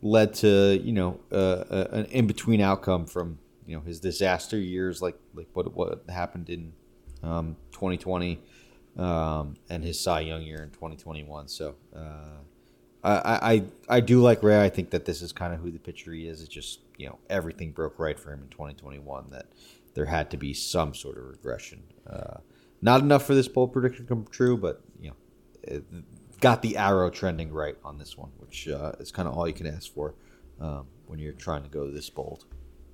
led 0.02 0.34
to 0.34 0.80
you 0.82 0.94
know 0.94 1.20
uh, 1.32 1.86
an 1.92 2.06
in 2.06 2.28
between 2.28 2.62
outcome 2.62 3.06
from 3.06 3.40
you 3.66 3.76
know 3.76 3.82
his 3.82 4.00
disaster 4.00 4.58
years, 4.58 5.02
like 5.02 5.18
like 5.34 5.48
what 5.54 5.74
what 5.74 6.04
happened 6.10 6.50
in 6.50 6.72
um, 7.22 7.56
2020 7.74 8.40
um, 8.98 9.56
and 9.70 9.84
his 9.84 10.00
Cy 10.00 10.22
Young 10.22 10.44
year 10.44 10.64
in 10.64 10.70
2021. 10.72 11.48
So. 11.48 11.76
Uh, 11.96 12.38
I, 13.02 13.54
I 13.54 13.64
I 13.88 14.00
do 14.02 14.22
like 14.22 14.44
Ray. 14.44 14.62
I 14.62 14.68
think 14.68 14.90
that 14.90 15.06
this 15.06 15.22
is 15.22 15.32
kind 15.32 15.54
of 15.54 15.62
who 15.62 15.72
the 15.72 15.80
pitcher 15.80 16.12
he 16.12 16.28
is. 16.28 16.42
It's 16.42 16.50
just 16.50 16.82
you 16.98 17.08
know 17.08 17.18
everything 17.30 17.72
broke 17.72 17.98
right 17.98 18.20
for 18.20 18.34
him 18.34 18.42
in 18.42 18.50
2021. 18.50 19.28
That 19.32 19.46
there 20.00 20.06
had 20.06 20.32
to 20.32 20.38
be 20.38 20.54
some 20.54 20.94
sort 20.94 21.18
of 21.18 21.26
regression. 21.26 21.84
Uh, 22.10 22.38
not 22.82 23.02
enough 23.02 23.26
for 23.26 23.36
this 23.36 23.50
bold 23.50 23.74
prediction 23.74 24.06
to 24.06 24.08
come 24.08 24.26
true, 24.32 24.56
but 24.56 24.82
you 24.98 25.12
know, 25.12 25.82
got 26.40 26.62
the 26.62 26.78
arrow 26.78 27.10
trending 27.10 27.52
right 27.52 27.76
on 27.84 27.98
this 27.98 28.18
one, 28.18 28.32
which 28.38 28.70
uh, 28.70 28.94
is 29.02 29.12
kind 29.12 29.28
of 29.28 29.38
all 29.38 29.46
you 29.46 29.54
can 29.54 29.68
ask 29.68 29.94
for 29.94 30.16
um, 30.62 30.88
when 31.08 31.20
you're 31.20 31.34
trying 31.34 31.64
to 31.64 31.70
go 31.70 31.92
this 31.92 32.10
bold. 32.10 32.46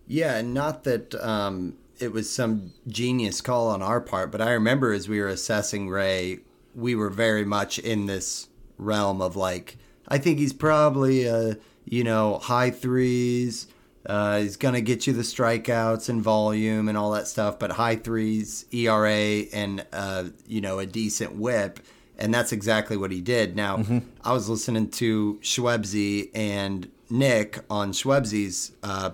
Yeah, 0.08 0.38
and 0.38 0.52
not 0.52 0.84
that 0.86 1.14
um, 1.24 1.78
it 2.00 2.12
was 2.12 2.28
some 2.28 2.74
genius 2.88 3.40
call 3.40 3.68
on 3.68 3.84
our 3.84 4.02
part, 4.02 4.32
but 4.32 4.42
I 4.42 4.54
remember 4.54 4.92
as 4.92 5.08
we 5.08 5.20
were 5.20 5.28
assessing 5.28 5.90
Ray, 5.90 6.40
we 6.74 6.96
were 6.96 7.12
very 7.12 7.46
much 7.46 7.78
in 7.78 8.08
this 8.08 8.48
realm 8.80 9.22
of 9.22 9.36
like, 9.36 9.78
I 10.08 10.18
think 10.18 10.40
he's 10.40 10.54
probably 10.54 11.26
a 11.26 11.58
you 11.86 12.04
know 12.04 12.40
high 12.40 12.72
threes 12.72 13.68
uh, 14.06 14.40
he's 14.40 14.58
going 14.58 14.76
to 14.76 14.82
get 14.82 15.08
you 15.08 15.14
the 15.14 15.22
strikeouts 15.22 16.10
and 16.10 16.22
volume 16.22 16.88
and 16.88 16.98
all 16.98 17.12
that 17.12 17.28
stuff, 17.28 17.58
but 17.58 17.72
high 17.72 17.96
threes, 17.96 18.66
ERA, 18.72 19.44
and 19.52 19.86
uh, 19.92 20.26
you 20.48 20.62
know 20.62 20.80
a 20.80 20.86
decent 20.86 21.36
WHIP, 21.36 21.80
and 22.18 22.34
that's 22.34 22.52
exactly 22.52 22.98
what 22.98 23.12
he 23.12 23.22
did. 23.22 23.56
Now, 23.56 23.78
mm-hmm. 23.78 24.00
I 24.24 24.34
was 24.34 24.48
listening 24.48 24.90
to 24.92 25.40
Schwebzy 25.42 26.30
and 26.36 26.90
Nick 27.10 27.60
on 27.70 27.92
Schwebzy's 27.92 28.74
uh, 28.84 29.12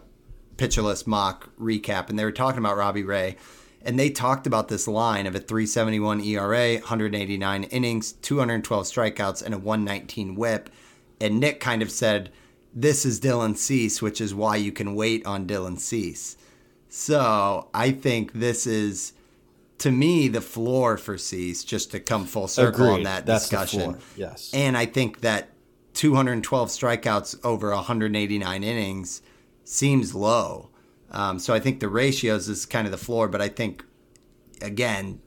Pitcher 0.57 0.81
List 0.81 1.07
mock 1.07 1.49
recap, 1.59 2.09
and 2.09 2.19
they 2.19 2.25
were 2.25 2.31
talking 2.31 2.59
about 2.59 2.75
Robbie 2.75 3.03
Ray, 3.03 3.37
and 3.83 3.97
they 3.97 4.09
talked 4.09 4.45
about 4.45 4.67
this 4.67 4.87
line 4.87 5.25
of 5.25 5.35
a 5.35 5.39
371 5.39 6.21
ERA, 6.21 6.75
189 6.75 7.63
innings, 7.63 8.11
212 8.11 8.85
strikeouts, 8.85 9.41
and 9.41 9.53
a 9.53 9.57
119 9.57 10.35
WHIP, 10.35 10.69
and 11.21 11.39
Nick 11.39 11.61
kind 11.61 11.81
of 11.81 11.89
said 11.89 12.29
this 12.73 13.05
is 13.05 13.19
Dylan 13.19 13.57
Cease, 13.57 14.01
which 14.01 14.21
is 14.21 14.33
why 14.33 14.55
you 14.55 14.71
can 14.71 14.95
wait 14.95 15.25
on 15.25 15.47
Dylan 15.47 15.79
Cease. 15.79 16.37
So 16.89 17.69
I 17.73 17.91
think 17.91 18.33
this 18.33 18.67
is, 18.67 19.13
to 19.79 19.91
me, 19.91 20.27
the 20.27 20.41
floor 20.41 20.97
for 20.97 21.17
Cease, 21.17 21.63
just 21.63 21.91
to 21.91 21.99
come 21.99 22.25
full 22.25 22.47
circle 22.47 22.85
Agreed. 22.85 22.93
on 22.93 23.03
that 23.03 23.25
That's 23.25 23.47
discussion. 23.47 23.97
Yes. 24.15 24.51
And 24.53 24.77
I 24.77 24.85
think 24.85 25.21
that 25.21 25.49
212 25.93 26.69
strikeouts 26.69 27.39
over 27.43 27.71
189 27.71 28.63
innings 28.63 29.21
seems 29.63 30.15
low. 30.15 30.69
Um, 31.11 31.39
so 31.39 31.53
I 31.53 31.59
think 31.59 31.81
the 31.81 31.89
ratios 31.89 32.47
is 32.47 32.65
kind 32.65 32.87
of 32.87 32.91
the 32.91 32.97
floor, 32.97 33.27
but 33.27 33.41
I 33.41 33.49
think, 33.49 33.83
again, 34.61 35.21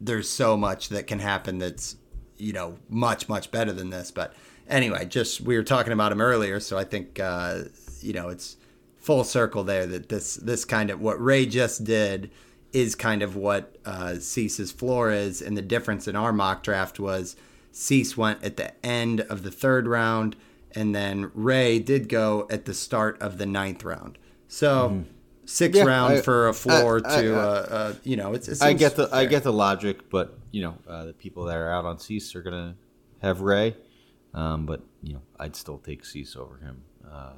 there's 0.00 0.28
so 0.28 0.56
much 0.56 0.90
that 0.90 1.06
can 1.06 1.18
happen 1.18 1.58
that's, 1.58 1.96
you 2.36 2.52
know, 2.52 2.78
much, 2.88 3.28
much 3.28 3.50
better 3.50 3.72
than 3.72 3.90
this. 3.90 4.10
But 4.10 4.34
anyway, 4.68 5.04
just 5.04 5.40
we 5.40 5.56
were 5.56 5.62
talking 5.62 5.92
about 5.92 6.12
him 6.12 6.20
earlier, 6.20 6.60
so 6.60 6.78
I 6.78 6.84
think 6.84 7.20
uh, 7.20 7.64
you 8.00 8.12
know 8.12 8.28
it's 8.28 8.56
full 8.96 9.24
circle 9.24 9.64
there 9.64 9.86
that 9.86 10.08
this 10.08 10.36
this 10.36 10.64
kind 10.64 10.90
of 10.90 11.00
what 11.00 11.20
Ray 11.22 11.46
just 11.46 11.84
did 11.84 12.30
is 12.72 12.94
kind 12.94 13.22
of 13.22 13.34
what 13.34 13.76
uh, 13.84 14.14
Cease's 14.14 14.70
floor 14.70 15.10
is, 15.10 15.42
and 15.42 15.56
the 15.56 15.62
difference 15.62 16.06
in 16.06 16.16
our 16.16 16.32
mock 16.32 16.62
draft 16.62 17.00
was 17.00 17.36
Cease 17.72 18.16
went 18.16 18.42
at 18.44 18.56
the 18.56 18.72
end 18.84 19.22
of 19.22 19.42
the 19.42 19.50
third 19.50 19.86
round, 19.86 20.36
and 20.72 20.94
then 20.94 21.30
Ray 21.34 21.78
did 21.78 22.08
go 22.08 22.46
at 22.50 22.64
the 22.64 22.74
start 22.74 23.20
of 23.20 23.38
the 23.38 23.46
ninth 23.46 23.84
round. 23.84 24.18
So. 24.48 24.88
Mm-hmm. 24.88 25.10
Six 25.46 25.78
yeah, 25.78 25.82
round 25.82 26.14
I, 26.14 26.20
for 26.20 26.46
a 26.46 26.54
floor 26.54 27.00
I, 27.04 27.16
I, 27.18 27.22
to, 27.22 27.34
uh, 27.34 27.40
uh, 27.42 27.94
you 28.04 28.14
know, 28.14 28.34
it's. 28.34 28.46
It 28.46 28.62
I 28.62 28.72
get 28.72 28.94
the 28.94 29.08
fair. 29.08 29.18
I 29.18 29.24
get 29.24 29.42
the 29.42 29.52
logic, 29.52 30.08
but 30.08 30.38
you 30.52 30.62
know, 30.62 30.76
uh, 30.86 31.06
the 31.06 31.12
people 31.12 31.46
that 31.46 31.56
are 31.56 31.68
out 31.68 31.84
on 31.84 31.98
Cease 31.98 32.36
are 32.36 32.42
gonna 32.42 32.76
have 33.20 33.40
Ray. 33.40 33.74
Um, 34.34 34.66
but 34.66 34.82
you 35.02 35.14
know, 35.14 35.22
I'd 35.38 35.56
still 35.56 35.78
take 35.78 36.04
Cease 36.04 36.36
over 36.36 36.56
him. 36.58 36.82
Uh, 37.10 37.32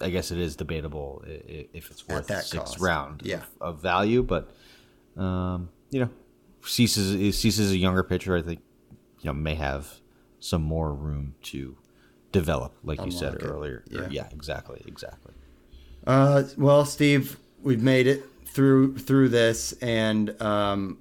I 0.00 0.08
guess 0.10 0.30
it 0.30 0.38
is 0.38 0.56
debatable 0.56 1.22
if 1.26 1.90
it's 1.90 2.06
worth 2.08 2.28
that 2.28 2.44
sixth 2.44 2.66
cost. 2.72 2.80
round 2.80 3.22
Yeah. 3.24 3.42
of, 3.60 3.76
of 3.76 3.82
value, 3.82 4.22
but 4.22 4.50
um, 5.16 5.68
you 5.90 6.00
know, 6.00 6.10
Cease 6.64 6.96
is 6.96 7.38
Cease 7.38 7.58
is 7.58 7.72
a 7.72 7.76
younger 7.76 8.02
pitcher. 8.02 8.36
I 8.36 8.42
think 8.42 8.60
you 9.20 9.26
know 9.28 9.34
may 9.34 9.54
have 9.56 10.00
some 10.38 10.62
more 10.62 10.94
room 10.94 11.34
to 11.42 11.76
develop, 12.32 12.74
like 12.82 13.04
you 13.04 13.10
said 13.10 13.34
it. 13.34 13.42
earlier. 13.44 13.82
Yeah. 13.90 14.06
yeah, 14.10 14.28
exactly, 14.32 14.82
exactly. 14.86 15.34
Uh, 16.06 16.44
well, 16.56 16.84
Steve, 16.86 17.36
we've 17.62 17.82
made 17.82 18.06
it 18.06 18.24
through 18.46 18.96
through 18.98 19.28
this, 19.30 19.72
and 19.82 20.40
um, 20.40 20.98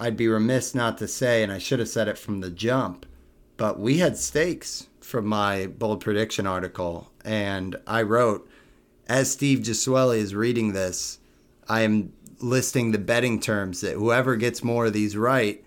I'd 0.00 0.16
be 0.16 0.28
remiss 0.28 0.74
not 0.74 0.96
to 0.98 1.08
say, 1.08 1.42
and 1.42 1.52
I 1.52 1.58
should 1.58 1.80
have 1.80 1.88
said 1.88 2.08
it 2.08 2.16
from 2.16 2.40
the 2.40 2.50
jump, 2.50 3.04
but 3.62 3.78
we 3.78 3.98
had 3.98 4.18
stakes 4.18 4.88
from 5.00 5.24
my 5.24 5.68
bold 5.68 6.00
prediction 6.00 6.48
article, 6.48 7.12
and 7.24 7.76
I 7.86 8.02
wrote, 8.02 8.50
as 9.06 9.30
Steve 9.30 9.60
Gesuele 9.60 10.18
is 10.18 10.34
reading 10.34 10.72
this, 10.72 11.20
I 11.68 11.82
am 11.82 12.12
listing 12.40 12.90
the 12.90 12.98
betting 12.98 13.38
terms 13.38 13.80
that 13.82 13.92
whoever 13.94 14.34
gets 14.34 14.64
more 14.64 14.86
of 14.86 14.92
these 14.92 15.16
right 15.16 15.62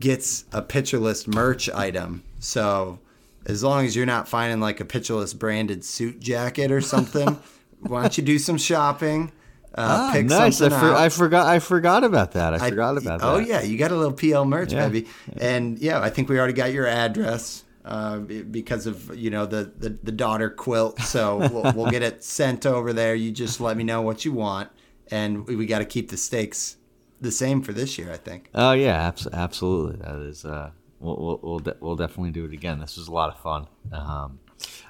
gets 0.00 0.44
a 0.52 0.60
pitcher 0.60 0.98
list 0.98 1.26
merch 1.26 1.70
item. 1.70 2.24
So 2.40 2.98
as 3.46 3.64
long 3.64 3.86
as 3.86 3.96
you're 3.96 4.04
not 4.04 4.28
finding 4.28 4.60
like 4.60 4.80
a 4.80 5.14
list 5.14 5.38
branded 5.38 5.82
suit 5.82 6.20
jacket 6.20 6.70
or 6.70 6.82
something, 6.82 7.40
why 7.80 8.02
don't 8.02 8.18
you 8.18 8.22
do 8.22 8.38
some 8.38 8.58
shopping? 8.58 9.32
Uh, 9.76 10.12
Ah, 10.14 10.20
nice. 10.22 10.60
I, 10.60 10.68
for. 10.68 10.94
I 10.94 11.08
forgot. 11.08 11.46
I 11.46 11.58
forgot 11.58 12.04
about 12.04 12.32
that. 12.32 12.54
I, 12.54 12.66
I- 12.66 12.68
forgot 12.70 12.96
about 12.96 13.20
that. 13.20 13.26
Oh 13.26 13.38
yeah, 13.38 13.60
you 13.62 13.76
got 13.76 13.90
a 13.90 13.96
little 13.96 14.12
PL 14.12 14.44
merch, 14.44 14.72
Yeah. 14.72 14.88
baby. 14.88 15.08
And 15.36 15.78
yeah, 15.78 16.00
I 16.00 16.10
think 16.10 16.28
we 16.28 16.38
already 16.38 16.52
got 16.54 16.72
your 16.72 16.86
address 16.86 17.64
uh, 17.84 18.18
because 18.18 18.86
of 18.86 19.16
you 19.18 19.30
know 19.30 19.46
the 19.46 19.72
the, 19.76 19.90
the 19.90 20.12
daughter 20.12 20.48
quilt. 20.48 21.00
So 21.00 21.38
we'll, 21.38 21.72
we'll 21.74 21.90
get 21.90 22.02
it 22.02 22.22
sent 22.22 22.66
over 22.66 22.92
there. 22.92 23.14
You 23.16 23.32
just 23.32 23.60
let 23.60 23.76
me 23.76 23.82
know 23.84 24.00
what 24.00 24.24
you 24.24 24.32
want, 24.32 24.70
and 25.10 25.46
we, 25.46 25.56
we 25.56 25.66
got 25.66 25.80
to 25.80 25.84
keep 25.84 26.08
the 26.10 26.16
stakes 26.16 26.76
the 27.20 27.32
same 27.32 27.60
for 27.62 27.72
this 27.72 27.98
year. 27.98 28.12
I 28.12 28.16
think. 28.16 28.50
Oh 28.54 28.72
yeah, 28.72 29.08
abs- 29.08 29.26
absolutely. 29.32 29.96
That 29.98 30.20
is. 30.20 30.44
Uh, 30.44 30.70
we'll 31.00 31.16
we'll 31.16 31.40
we'll, 31.42 31.58
de- 31.58 31.76
we'll 31.80 31.96
definitely 31.96 32.30
do 32.30 32.44
it 32.44 32.52
again. 32.52 32.78
This 32.78 32.96
was 32.96 33.08
a 33.08 33.12
lot 33.12 33.28
of 33.34 33.40
fun. 33.40 33.66
Um, 33.92 34.38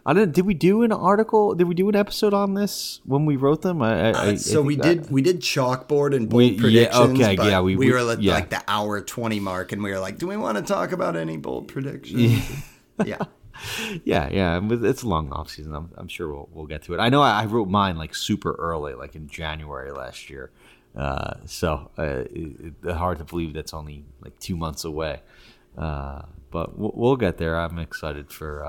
I 0.06 0.12
didn't. 0.12 0.34
Did 0.34 0.44
we 0.44 0.52
do 0.54 0.82
an 0.82 0.92
article? 0.92 1.54
Did 1.54 1.64
we 1.66 1.74
do 1.74 1.88
an 1.88 1.96
episode 1.96 2.34
on 2.34 2.52
this 2.54 3.00
when 3.06 3.24
we 3.24 3.36
wrote 3.36 3.62
them? 3.62 3.80
I, 3.80 4.10
I, 4.12 4.22
I 4.30 4.34
so 4.36 4.60
we 4.60 4.76
that- 4.76 4.82
did 5.04 5.10
we 5.10 5.22
did 5.22 5.40
chalkboard 5.40 6.14
and 6.14 6.28
bold 6.28 6.38
We- 6.38 6.46
yeah, 6.50 6.60
predictions. 6.90 7.20
okay, 7.20 7.36
but 7.36 7.46
yeah, 7.46 7.60
we- 7.60 7.76
we, 7.76 7.86
we- 7.86 7.92
were 7.92 8.10
at 8.12 8.20
yeah. 8.20 8.34
like 8.34 8.50
the 8.50 8.62
hour 8.68 9.00
twenty 9.00 9.40
mark, 9.40 9.72
and 9.72 9.82
we 9.82 9.90
were 9.92 9.98
like, 10.00 10.18
do 10.18 10.26
we 10.26 10.36
want 10.36 10.58
to 10.58 10.62
talk 10.64 10.92
about 10.92 11.16
any 11.16 11.36
bold 11.38 11.68
predictions? 11.68 12.42
yeah. 13.04 13.18
Yeah, 14.04 14.28
yeah. 14.30 14.58
with- 14.58 14.84
It's 14.84 15.02
a 15.04 15.08
long 15.08 15.30
off 15.32 15.48
season. 15.48 15.74
I'm, 15.74 15.88
I'm 15.96 16.08
sure 16.08 16.28
we'll 16.32 16.48
we'll 16.52 16.66
get 16.66 16.82
to 16.82 16.94
it. 16.94 16.98
I 16.98 17.08
know 17.08 17.22
I, 17.22 17.42
I 17.42 17.44
wrote 17.46 17.68
mine 17.68 17.96
like 17.96 18.14
super 18.14 18.52
early, 18.58 18.94
like 18.94 19.14
in 19.14 19.28
January 19.28 19.90
last 19.92 20.28
year. 20.28 20.50
Uh, 20.94 21.34
so 21.46 21.90
uh, 21.98 22.02
it, 22.30 22.74
it, 22.84 22.92
hard 22.92 23.18
to 23.18 23.24
believe 23.24 23.54
that's 23.54 23.72
only 23.72 24.04
like 24.20 24.38
two 24.38 24.56
months 24.56 24.84
away. 24.84 25.20
Uh, 25.78 26.22
but 26.50 26.76
we'll, 26.78 26.92
we'll 26.94 27.16
get 27.16 27.38
there. 27.38 27.56
I'm 27.58 27.78
excited 27.78 28.30
for 28.30 28.64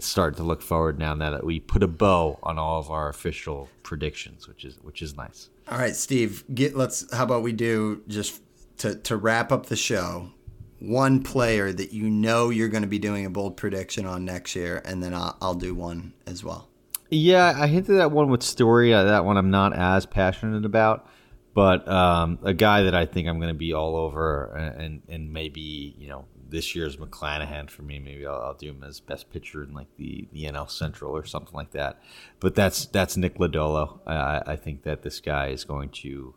uh, 0.00 0.04
starting 0.04 0.36
to 0.36 0.42
look 0.42 0.62
forward 0.62 0.98
now. 0.98 1.14
Now 1.14 1.30
that 1.30 1.44
we 1.44 1.60
put 1.60 1.82
a 1.82 1.88
bow 1.88 2.38
on 2.42 2.58
all 2.58 2.78
of 2.78 2.90
our 2.90 3.08
official 3.08 3.68
predictions, 3.82 4.48
which 4.48 4.64
is 4.64 4.78
which 4.82 5.02
is 5.02 5.16
nice. 5.16 5.50
All 5.70 5.78
right, 5.78 5.94
Steve. 5.94 6.44
Get 6.52 6.76
let's. 6.76 7.12
How 7.14 7.24
about 7.24 7.42
we 7.42 7.52
do 7.52 8.02
just 8.08 8.40
to 8.78 8.94
to 8.96 9.16
wrap 9.16 9.52
up 9.52 9.66
the 9.66 9.76
show? 9.76 10.30
One 10.78 11.22
player 11.22 11.72
that 11.72 11.92
you 11.92 12.08
know 12.08 12.48
you're 12.48 12.68
going 12.68 12.82
to 12.82 12.88
be 12.88 12.98
doing 12.98 13.26
a 13.26 13.30
bold 13.30 13.56
prediction 13.56 14.06
on 14.06 14.24
next 14.24 14.56
year, 14.56 14.80
and 14.84 15.02
then 15.02 15.12
I'll, 15.12 15.36
I'll 15.42 15.54
do 15.54 15.74
one 15.74 16.14
as 16.26 16.42
well. 16.42 16.70
Yeah, 17.10 17.54
I 17.54 17.66
hinted 17.66 17.98
that 17.98 18.12
one 18.12 18.30
with 18.30 18.42
Story. 18.42 18.94
Uh, 18.94 19.04
that 19.04 19.24
one 19.24 19.36
I'm 19.36 19.50
not 19.50 19.76
as 19.76 20.06
passionate 20.06 20.64
about, 20.64 21.06
but 21.54 21.86
um, 21.86 22.38
a 22.42 22.54
guy 22.54 22.82
that 22.82 22.94
I 22.94 23.04
think 23.04 23.28
I'm 23.28 23.38
going 23.38 23.52
to 23.52 23.58
be 23.58 23.72
all 23.74 23.96
over, 23.96 24.54
and, 24.56 24.80
and 24.80 25.02
and 25.08 25.32
maybe 25.32 25.94
you 25.98 26.08
know 26.08 26.24
this 26.50 26.74
year's 26.74 26.96
McClanahan 26.96 27.70
for 27.70 27.82
me. 27.82 27.98
Maybe 27.98 28.26
I'll, 28.26 28.40
I'll 28.42 28.54
do 28.54 28.70
him 28.70 28.84
as 28.84 29.00
best 29.00 29.30
pitcher 29.30 29.62
in 29.62 29.72
like 29.72 29.86
the, 29.96 30.28
the 30.32 30.44
NL 30.44 30.70
Central 30.70 31.16
or 31.16 31.24
something 31.24 31.54
like 31.54 31.70
that. 31.72 32.02
But 32.40 32.54
that's 32.54 32.86
that's 32.86 33.16
Nick 33.16 33.36
Lodolo. 33.38 34.00
I, 34.06 34.42
I- 34.46 34.56
think 34.56 34.82
that 34.82 35.02
this 35.02 35.20
guy 35.20 35.48
is 35.48 35.64
going 35.64 35.88
to 35.88 36.34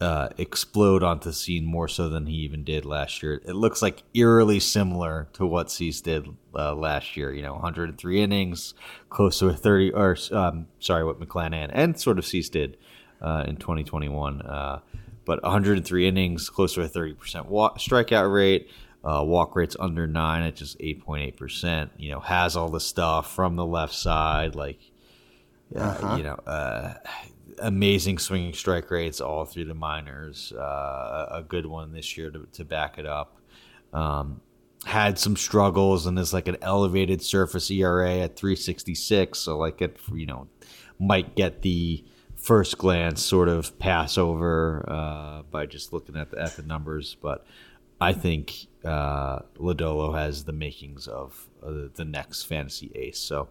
uh, 0.00 0.28
explode 0.36 1.02
onto 1.02 1.30
the 1.30 1.32
scene 1.32 1.64
more 1.64 1.88
so 1.88 2.08
than 2.08 2.26
he 2.26 2.34
even 2.36 2.64
did 2.64 2.84
last 2.84 3.22
year. 3.22 3.40
It 3.44 3.54
looks 3.54 3.80
like 3.80 4.02
eerily 4.14 4.58
similar 4.60 5.28
to 5.34 5.46
what 5.46 5.70
Cease 5.70 6.00
did 6.00 6.28
uh, 6.54 6.74
last 6.74 7.16
year. 7.16 7.32
You 7.32 7.42
know, 7.42 7.54
103 7.54 8.20
innings, 8.20 8.74
close 9.08 9.38
to 9.38 9.46
a 9.48 9.54
30, 9.54 9.92
or 9.92 10.16
um, 10.32 10.66
sorry, 10.80 11.04
what 11.04 11.20
McClanahan 11.20 11.70
and 11.72 11.98
sort 11.98 12.18
of 12.18 12.26
Cease 12.26 12.48
did 12.48 12.76
uh, 13.20 13.44
in 13.46 13.56
2021. 13.56 14.42
Uh, 14.42 14.80
but 15.24 15.40
103 15.42 16.08
innings, 16.08 16.50
close 16.50 16.74
to 16.74 16.82
a 16.82 16.88
30% 16.88 17.46
walk, 17.46 17.78
strikeout 17.78 18.32
rate. 18.32 18.68
Uh, 19.04 19.22
walk 19.24 19.56
rate's 19.56 19.76
under 19.80 20.06
nine 20.06 20.42
at 20.42 20.54
just 20.54 20.78
8.8%. 20.78 21.90
You 21.98 22.12
know, 22.12 22.20
has 22.20 22.56
all 22.56 22.68
the 22.68 22.80
stuff 22.80 23.34
from 23.34 23.56
the 23.56 23.66
left 23.66 23.94
side, 23.94 24.54
like 24.54 24.78
uh, 25.74 26.14
you 26.16 26.22
know, 26.22 26.34
uh, 26.46 26.94
amazing 27.58 28.18
swinging 28.18 28.52
strike 28.52 28.90
rates 28.90 29.20
all 29.20 29.44
through 29.44 29.64
the 29.64 29.74
minors. 29.74 30.52
Uh, 30.52 31.28
a 31.30 31.42
good 31.42 31.66
one 31.66 31.92
this 31.92 32.16
year 32.16 32.30
to, 32.30 32.46
to 32.52 32.64
back 32.64 32.98
it 32.98 33.06
up. 33.06 33.38
Um, 33.92 34.40
had 34.84 35.18
some 35.18 35.36
struggles 35.36 36.06
and 36.06 36.18
is 36.18 36.32
like 36.32 36.48
an 36.48 36.56
elevated 36.62 37.22
surface 37.22 37.70
ERA 37.70 38.18
at 38.18 38.36
366. 38.36 39.38
So 39.38 39.58
like 39.58 39.82
it, 39.82 39.98
you 40.12 40.26
know, 40.26 40.48
might 40.98 41.34
get 41.34 41.62
the 41.62 42.04
first 42.36 42.78
glance 42.78 43.22
sort 43.22 43.48
of 43.48 43.78
pass 43.78 44.18
over 44.18 44.84
uh, 44.88 45.42
by 45.42 45.66
just 45.66 45.92
looking 45.92 46.16
at 46.16 46.30
the, 46.30 46.40
at 46.40 46.56
the 46.56 46.62
numbers, 46.62 47.16
but. 47.20 47.44
I 48.00 48.12
think 48.12 48.66
uh, 48.84 49.40
Lodolo 49.56 50.14
has 50.18 50.44
the 50.44 50.52
makings 50.52 51.06
of 51.06 51.46
uh, 51.64 51.88
the 51.94 52.04
next 52.04 52.44
fantasy 52.44 52.90
ace. 52.94 53.18
So 53.18 53.48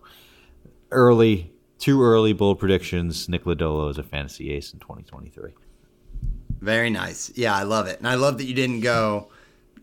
early, 0.91 1.51
too 1.79 2.01
early 2.03 2.33
bold 2.33 2.59
predictions. 2.59 3.29
Nick 3.29 3.45
Lodolo 3.45 3.89
is 3.89 3.97
a 3.97 4.03
fantasy 4.03 4.51
ace 4.51 4.73
in 4.73 4.79
2023. 4.79 5.51
Very 6.59 6.89
nice. 6.89 7.31
Yeah, 7.35 7.55
I 7.55 7.63
love 7.63 7.87
it, 7.87 7.97
and 7.99 8.07
I 8.07 8.15
love 8.15 8.37
that 8.37 8.45
you 8.45 8.53
didn't 8.53 8.81
go. 8.81 9.29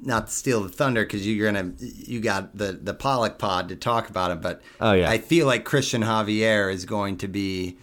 Not 0.01 0.29
to 0.29 0.33
steal 0.33 0.63
the 0.63 0.69
thunder 0.69 1.03
because 1.05 1.27
you're 1.27 1.51
gonna 1.53 1.73
you 1.81 2.21
got 2.21 2.57
the 2.57 2.71
the 2.81 2.95
Pollack 2.95 3.37
pod 3.39 3.69
to 3.71 3.77
talk 3.77 4.09
about 4.09 4.31
it, 4.31 4.41
but 4.41 4.63
Oh, 4.81 4.93
yeah. 4.93 5.11
I 5.11 5.19
feel 5.19 5.47
like 5.47 5.65
Cristian 5.65 6.05
Javier 6.05 6.73
is 6.73 6.85
going 6.85 7.17
to 7.19 7.27
be 7.27 7.79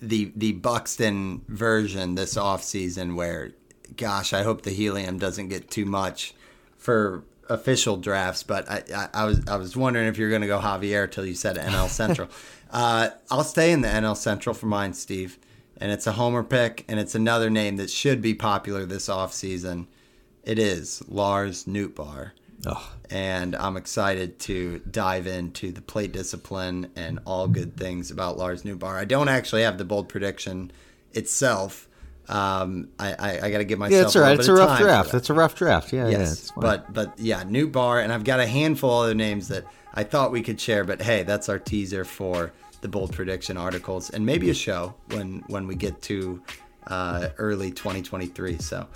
the 0.00 0.32
the 0.34 0.52
Buxton 0.52 1.42
version 1.48 2.14
this 2.14 2.36
offseason 2.36 3.16
where 3.16 3.52
gosh, 3.98 4.32
I 4.32 4.44
hope 4.44 4.62
the 4.62 4.70
helium 4.70 5.18
doesn't 5.18 5.48
get 5.48 5.70
too 5.70 5.84
much 5.84 6.32
for 6.82 7.22
official 7.48 7.96
drafts, 7.96 8.42
but 8.42 8.68
I, 8.68 8.82
I, 8.94 9.08
I 9.14 9.24
was 9.24 9.40
I 9.46 9.56
was 9.56 9.76
wondering 9.76 10.08
if 10.08 10.18
you're 10.18 10.30
going 10.30 10.42
to 10.42 10.48
go 10.48 10.58
Javier 10.58 11.10
till 11.10 11.24
you 11.24 11.34
said 11.34 11.56
NL 11.56 11.88
Central. 11.88 12.28
uh, 12.70 13.10
I'll 13.30 13.44
stay 13.44 13.70
in 13.72 13.82
the 13.82 13.88
NL 13.88 14.16
Central 14.16 14.54
for 14.54 14.66
mine, 14.66 14.92
Steve, 14.92 15.38
and 15.76 15.92
it's 15.92 16.06
a 16.06 16.12
homer 16.12 16.42
pick, 16.42 16.84
and 16.88 16.98
it's 16.98 17.14
another 17.14 17.50
name 17.50 17.76
that 17.76 17.88
should 17.88 18.20
be 18.20 18.34
popular 18.34 18.84
this 18.84 19.08
offseason. 19.08 19.86
It 20.42 20.58
is 20.58 21.02
Lars 21.08 21.64
Nootbaar. 21.64 22.32
Oh, 22.66 22.92
And 23.10 23.56
I'm 23.56 23.76
excited 23.76 24.38
to 24.40 24.80
dive 24.88 25.26
into 25.26 25.72
the 25.72 25.80
plate 25.80 26.12
discipline 26.12 26.92
and 26.94 27.18
all 27.24 27.48
good 27.48 27.76
things 27.76 28.10
about 28.10 28.38
Lars 28.38 28.62
Nootbaar. 28.62 28.94
I 28.94 29.04
don't 29.04 29.28
actually 29.28 29.62
have 29.62 29.78
the 29.78 29.84
bold 29.84 30.08
prediction 30.08 30.70
itself. 31.12 31.88
Um, 32.28 32.88
I, 32.98 33.12
I, 33.12 33.40
I 33.46 33.50
got 33.50 33.58
to 33.58 33.64
give 33.64 33.78
myself 33.78 34.00
yeah, 34.00 34.06
it's 34.06 34.16
a 34.16 34.18
all 34.18 34.24
right. 34.24 34.38
little 34.38 34.54
It's 34.54 34.60
a 34.60 34.66
rough 34.66 34.78
draft. 34.78 35.14
It's 35.14 35.30
a 35.30 35.34
rough 35.34 35.54
draft. 35.54 35.92
Yeah, 35.92 36.06
yeah. 36.06 36.18
Yes, 36.18 36.32
It's 36.32 36.52
but 36.52 36.92
but 36.92 37.18
yeah, 37.18 37.42
Nootbaar, 37.44 38.02
and 38.02 38.12
I've 38.12 38.24
got 38.24 38.40
a 38.40 38.46
handful 38.46 39.02
of 39.02 39.04
other 39.06 39.14
names 39.14 39.48
that 39.48 39.64
I 39.94 40.04
thought 40.04 40.32
we 40.32 40.42
could 40.42 40.60
share. 40.60 40.84
But 40.84 41.02
hey, 41.02 41.22
that's 41.24 41.48
our 41.48 41.58
teaser 41.58 42.04
for 42.04 42.52
the 42.80 42.88
bold 42.88 43.12
prediction 43.12 43.56
articles, 43.56 44.10
and 44.10 44.24
maybe 44.24 44.50
a 44.50 44.54
show 44.54 44.94
when 45.10 45.42
when 45.48 45.66
we 45.66 45.74
get 45.74 46.00
to 46.02 46.42
uh, 46.86 47.28
early 47.38 47.70
2023. 47.70 48.58
So 48.58 48.86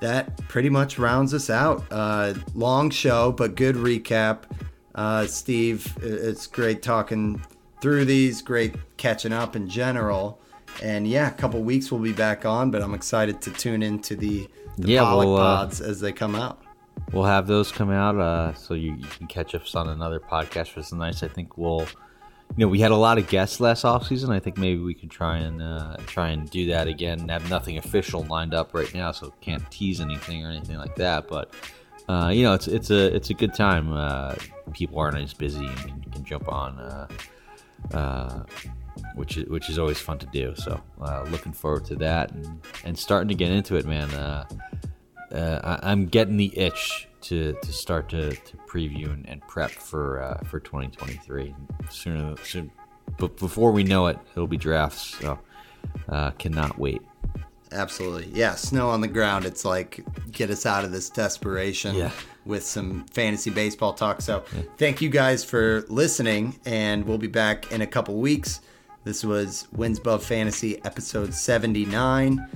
that 0.00 0.36
pretty 0.48 0.68
much 0.68 0.98
rounds 0.98 1.32
us 1.34 1.50
out. 1.50 1.84
Uh, 1.90 2.34
long 2.54 2.90
show, 2.90 3.32
but 3.32 3.54
good 3.54 3.76
recap. 3.76 4.44
Uh, 4.94 5.26
Steve, 5.26 5.96
it's 6.02 6.46
great 6.46 6.82
talking 6.82 7.42
through 7.80 8.04
these. 8.04 8.42
Great 8.42 8.74
catching 8.96 9.32
up 9.32 9.56
in 9.56 9.68
general. 9.68 10.40
And 10.82 11.06
yeah, 11.06 11.28
a 11.28 11.34
couple 11.34 11.60
weeks 11.62 11.90
we'll 11.92 12.00
be 12.00 12.12
back 12.12 12.44
on, 12.46 12.70
but 12.70 12.82
I'm 12.82 12.94
excited 12.94 13.40
to 13.42 13.50
tune 13.50 13.82
into 13.82 14.16
the, 14.16 14.48
the 14.78 14.88
Yeah, 14.92 15.00
Pollack 15.02 15.26
we'll, 15.26 15.36
uh, 15.36 15.56
pods 15.58 15.80
as 15.80 16.00
they 16.00 16.12
come 16.12 16.34
out. 16.34 16.62
we'll 17.12 17.24
have 17.24 17.46
those 17.46 17.72
come 17.72 17.90
out 17.90 18.16
uh, 18.18 18.54
so 18.54 18.74
you, 18.74 18.92
you 18.94 19.06
can 19.18 19.26
catch 19.26 19.54
us 19.54 19.74
on 19.74 19.88
another 19.88 20.20
podcast 20.20 20.74
which 20.76 20.84
is 20.86 20.92
nice 20.92 21.22
i 21.22 21.28
think 21.28 21.56
we'll 21.58 21.80
you 22.56 22.58
know 22.64 22.68
we 22.68 22.78
had 22.78 22.90
a 22.90 22.96
lot 22.96 23.16
of 23.18 23.26
guests 23.28 23.60
last 23.60 23.84
off 23.84 24.06
season 24.06 24.30
i 24.30 24.38
think 24.38 24.56
maybe 24.58 24.80
we 24.80 24.92
could 24.94 25.10
try 25.10 25.38
and 25.38 25.62
uh, 25.62 25.96
try 26.06 26.28
and 26.28 26.48
do 26.50 26.66
that 26.66 26.86
again. 26.88 27.28
Have 27.28 27.48
nothing 27.50 27.78
official 27.78 28.24
lined 28.24 28.54
up 28.54 28.74
right 28.74 28.92
now 28.94 29.10
so 29.10 29.32
can't 29.40 29.68
tease 29.70 30.00
anything 30.00 30.44
or 30.44 30.50
anything 30.50 30.76
like 30.76 30.94
that 30.96 31.28
but 31.28 31.52
uh, 32.08 32.28
you 32.32 32.42
know 32.42 32.52
it's 32.54 32.68
it's 32.68 32.90
a 32.90 33.14
it's 33.14 33.30
a 33.30 33.34
good 33.34 33.54
time. 33.54 33.92
Uh, 33.92 34.34
people 34.74 34.98
aren't 34.98 35.16
as 35.16 35.32
busy 35.32 35.64
and 35.66 36.04
you 36.04 36.10
can 36.12 36.24
jump 36.24 36.46
on 36.48 36.78
uh, 36.78 37.06
uh, 37.94 38.42
which 39.14 39.36
is 39.36 39.48
which 39.48 39.68
is 39.68 39.78
always 39.78 39.98
fun 39.98 40.18
to 40.18 40.26
do. 40.26 40.54
So 40.56 40.80
uh, 41.00 41.24
looking 41.30 41.52
forward 41.52 41.84
to 41.86 41.96
that 41.96 42.32
and, 42.32 42.60
and 42.84 42.98
starting 42.98 43.28
to 43.28 43.34
get 43.34 43.50
into 43.50 43.76
it, 43.76 43.86
man. 43.86 44.10
Uh, 44.10 44.44
uh, 45.32 45.78
I, 45.82 45.92
am 45.92 46.06
getting 46.06 46.36
the 46.36 46.56
itch 46.58 47.08
to, 47.22 47.56
to 47.62 47.72
start 47.72 48.10
to, 48.10 48.32
to 48.32 48.56
preview 48.68 49.12
and, 49.12 49.26
and 49.28 49.40
prep 49.48 49.70
for 49.70 50.22
uh, 50.22 50.44
for 50.44 50.60
2023 50.60 51.54
sooner 51.90 52.36
soon. 52.44 52.70
But 53.18 53.36
before 53.38 53.72
we 53.72 53.82
know 53.82 54.06
it, 54.06 54.18
it'll 54.32 54.46
be 54.46 54.56
drafts. 54.56 55.18
So 55.18 55.38
uh, 56.08 56.30
cannot 56.32 56.78
wait. 56.78 57.02
Absolutely. 57.72 58.30
Yeah, 58.32 58.54
snow 58.54 58.90
on 58.90 59.00
the 59.00 59.08
ground. 59.08 59.44
It's 59.44 59.64
like 59.64 60.04
get 60.30 60.50
us 60.50 60.66
out 60.66 60.84
of 60.84 60.92
this 60.92 61.08
desperation 61.08 61.94
yeah. 61.94 62.10
with 62.44 62.64
some 62.64 63.04
fantasy 63.06 63.50
baseball 63.50 63.94
talk. 63.94 64.20
So, 64.20 64.44
yeah. 64.54 64.62
thank 64.76 65.00
you 65.00 65.08
guys 65.08 65.42
for 65.42 65.84
listening, 65.88 66.60
and 66.66 67.04
we'll 67.06 67.18
be 67.18 67.28
back 67.28 67.72
in 67.72 67.80
a 67.80 67.86
couple 67.86 68.16
weeks. 68.16 68.60
This 69.04 69.24
was 69.24 69.66
Wins 69.72 69.98
Above 69.98 70.24
Fantasy, 70.24 70.82
episode 70.84 71.34
79. 71.34 72.46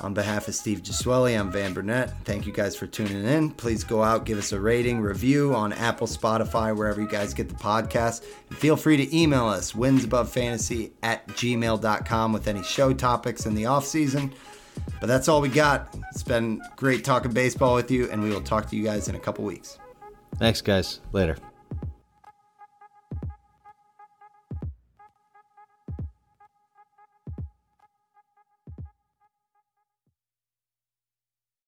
On 0.00 0.14
behalf 0.14 0.48
of 0.48 0.54
Steve 0.54 0.82
Gesuele, 0.82 1.38
I'm 1.38 1.52
Van 1.52 1.74
Burnett. 1.74 2.14
Thank 2.24 2.46
you 2.46 2.54
guys 2.54 2.74
for 2.74 2.86
tuning 2.86 3.22
in. 3.22 3.50
Please 3.50 3.84
go 3.84 4.02
out, 4.02 4.24
give 4.24 4.38
us 4.38 4.52
a 4.52 4.60
rating, 4.60 5.02
review 5.02 5.54
on 5.54 5.74
Apple, 5.74 6.06
Spotify, 6.06 6.74
wherever 6.74 7.02
you 7.02 7.08
guys 7.08 7.34
get 7.34 7.50
the 7.50 7.54
podcast. 7.54 8.24
And 8.48 8.56
feel 8.56 8.76
free 8.76 8.96
to 8.96 9.14
email 9.14 9.46
us, 9.46 9.72
winsabovefantasy 9.72 10.92
at 11.02 11.26
gmail.com 11.28 12.32
with 12.32 12.48
any 12.48 12.62
show 12.62 12.94
topics 12.94 13.44
in 13.44 13.54
the 13.54 13.66
off 13.66 13.84
season. 13.84 14.32
But 15.00 15.08
that's 15.08 15.28
all 15.28 15.42
we 15.42 15.50
got. 15.50 15.94
It's 16.12 16.22
been 16.22 16.62
great 16.76 17.04
talking 17.04 17.32
baseball 17.32 17.74
with 17.74 17.90
you, 17.90 18.10
and 18.10 18.22
we 18.22 18.30
will 18.30 18.40
talk 18.40 18.70
to 18.70 18.76
you 18.76 18.82
guys 18.84 19.08
in 19.08 19.16
a 19.16 19.20
couple 19.20 19.44
weeks. 19.44 19.78
Thanks, 20.38 20.62
guys. 20.62 21.00
Later. 21.12 21.36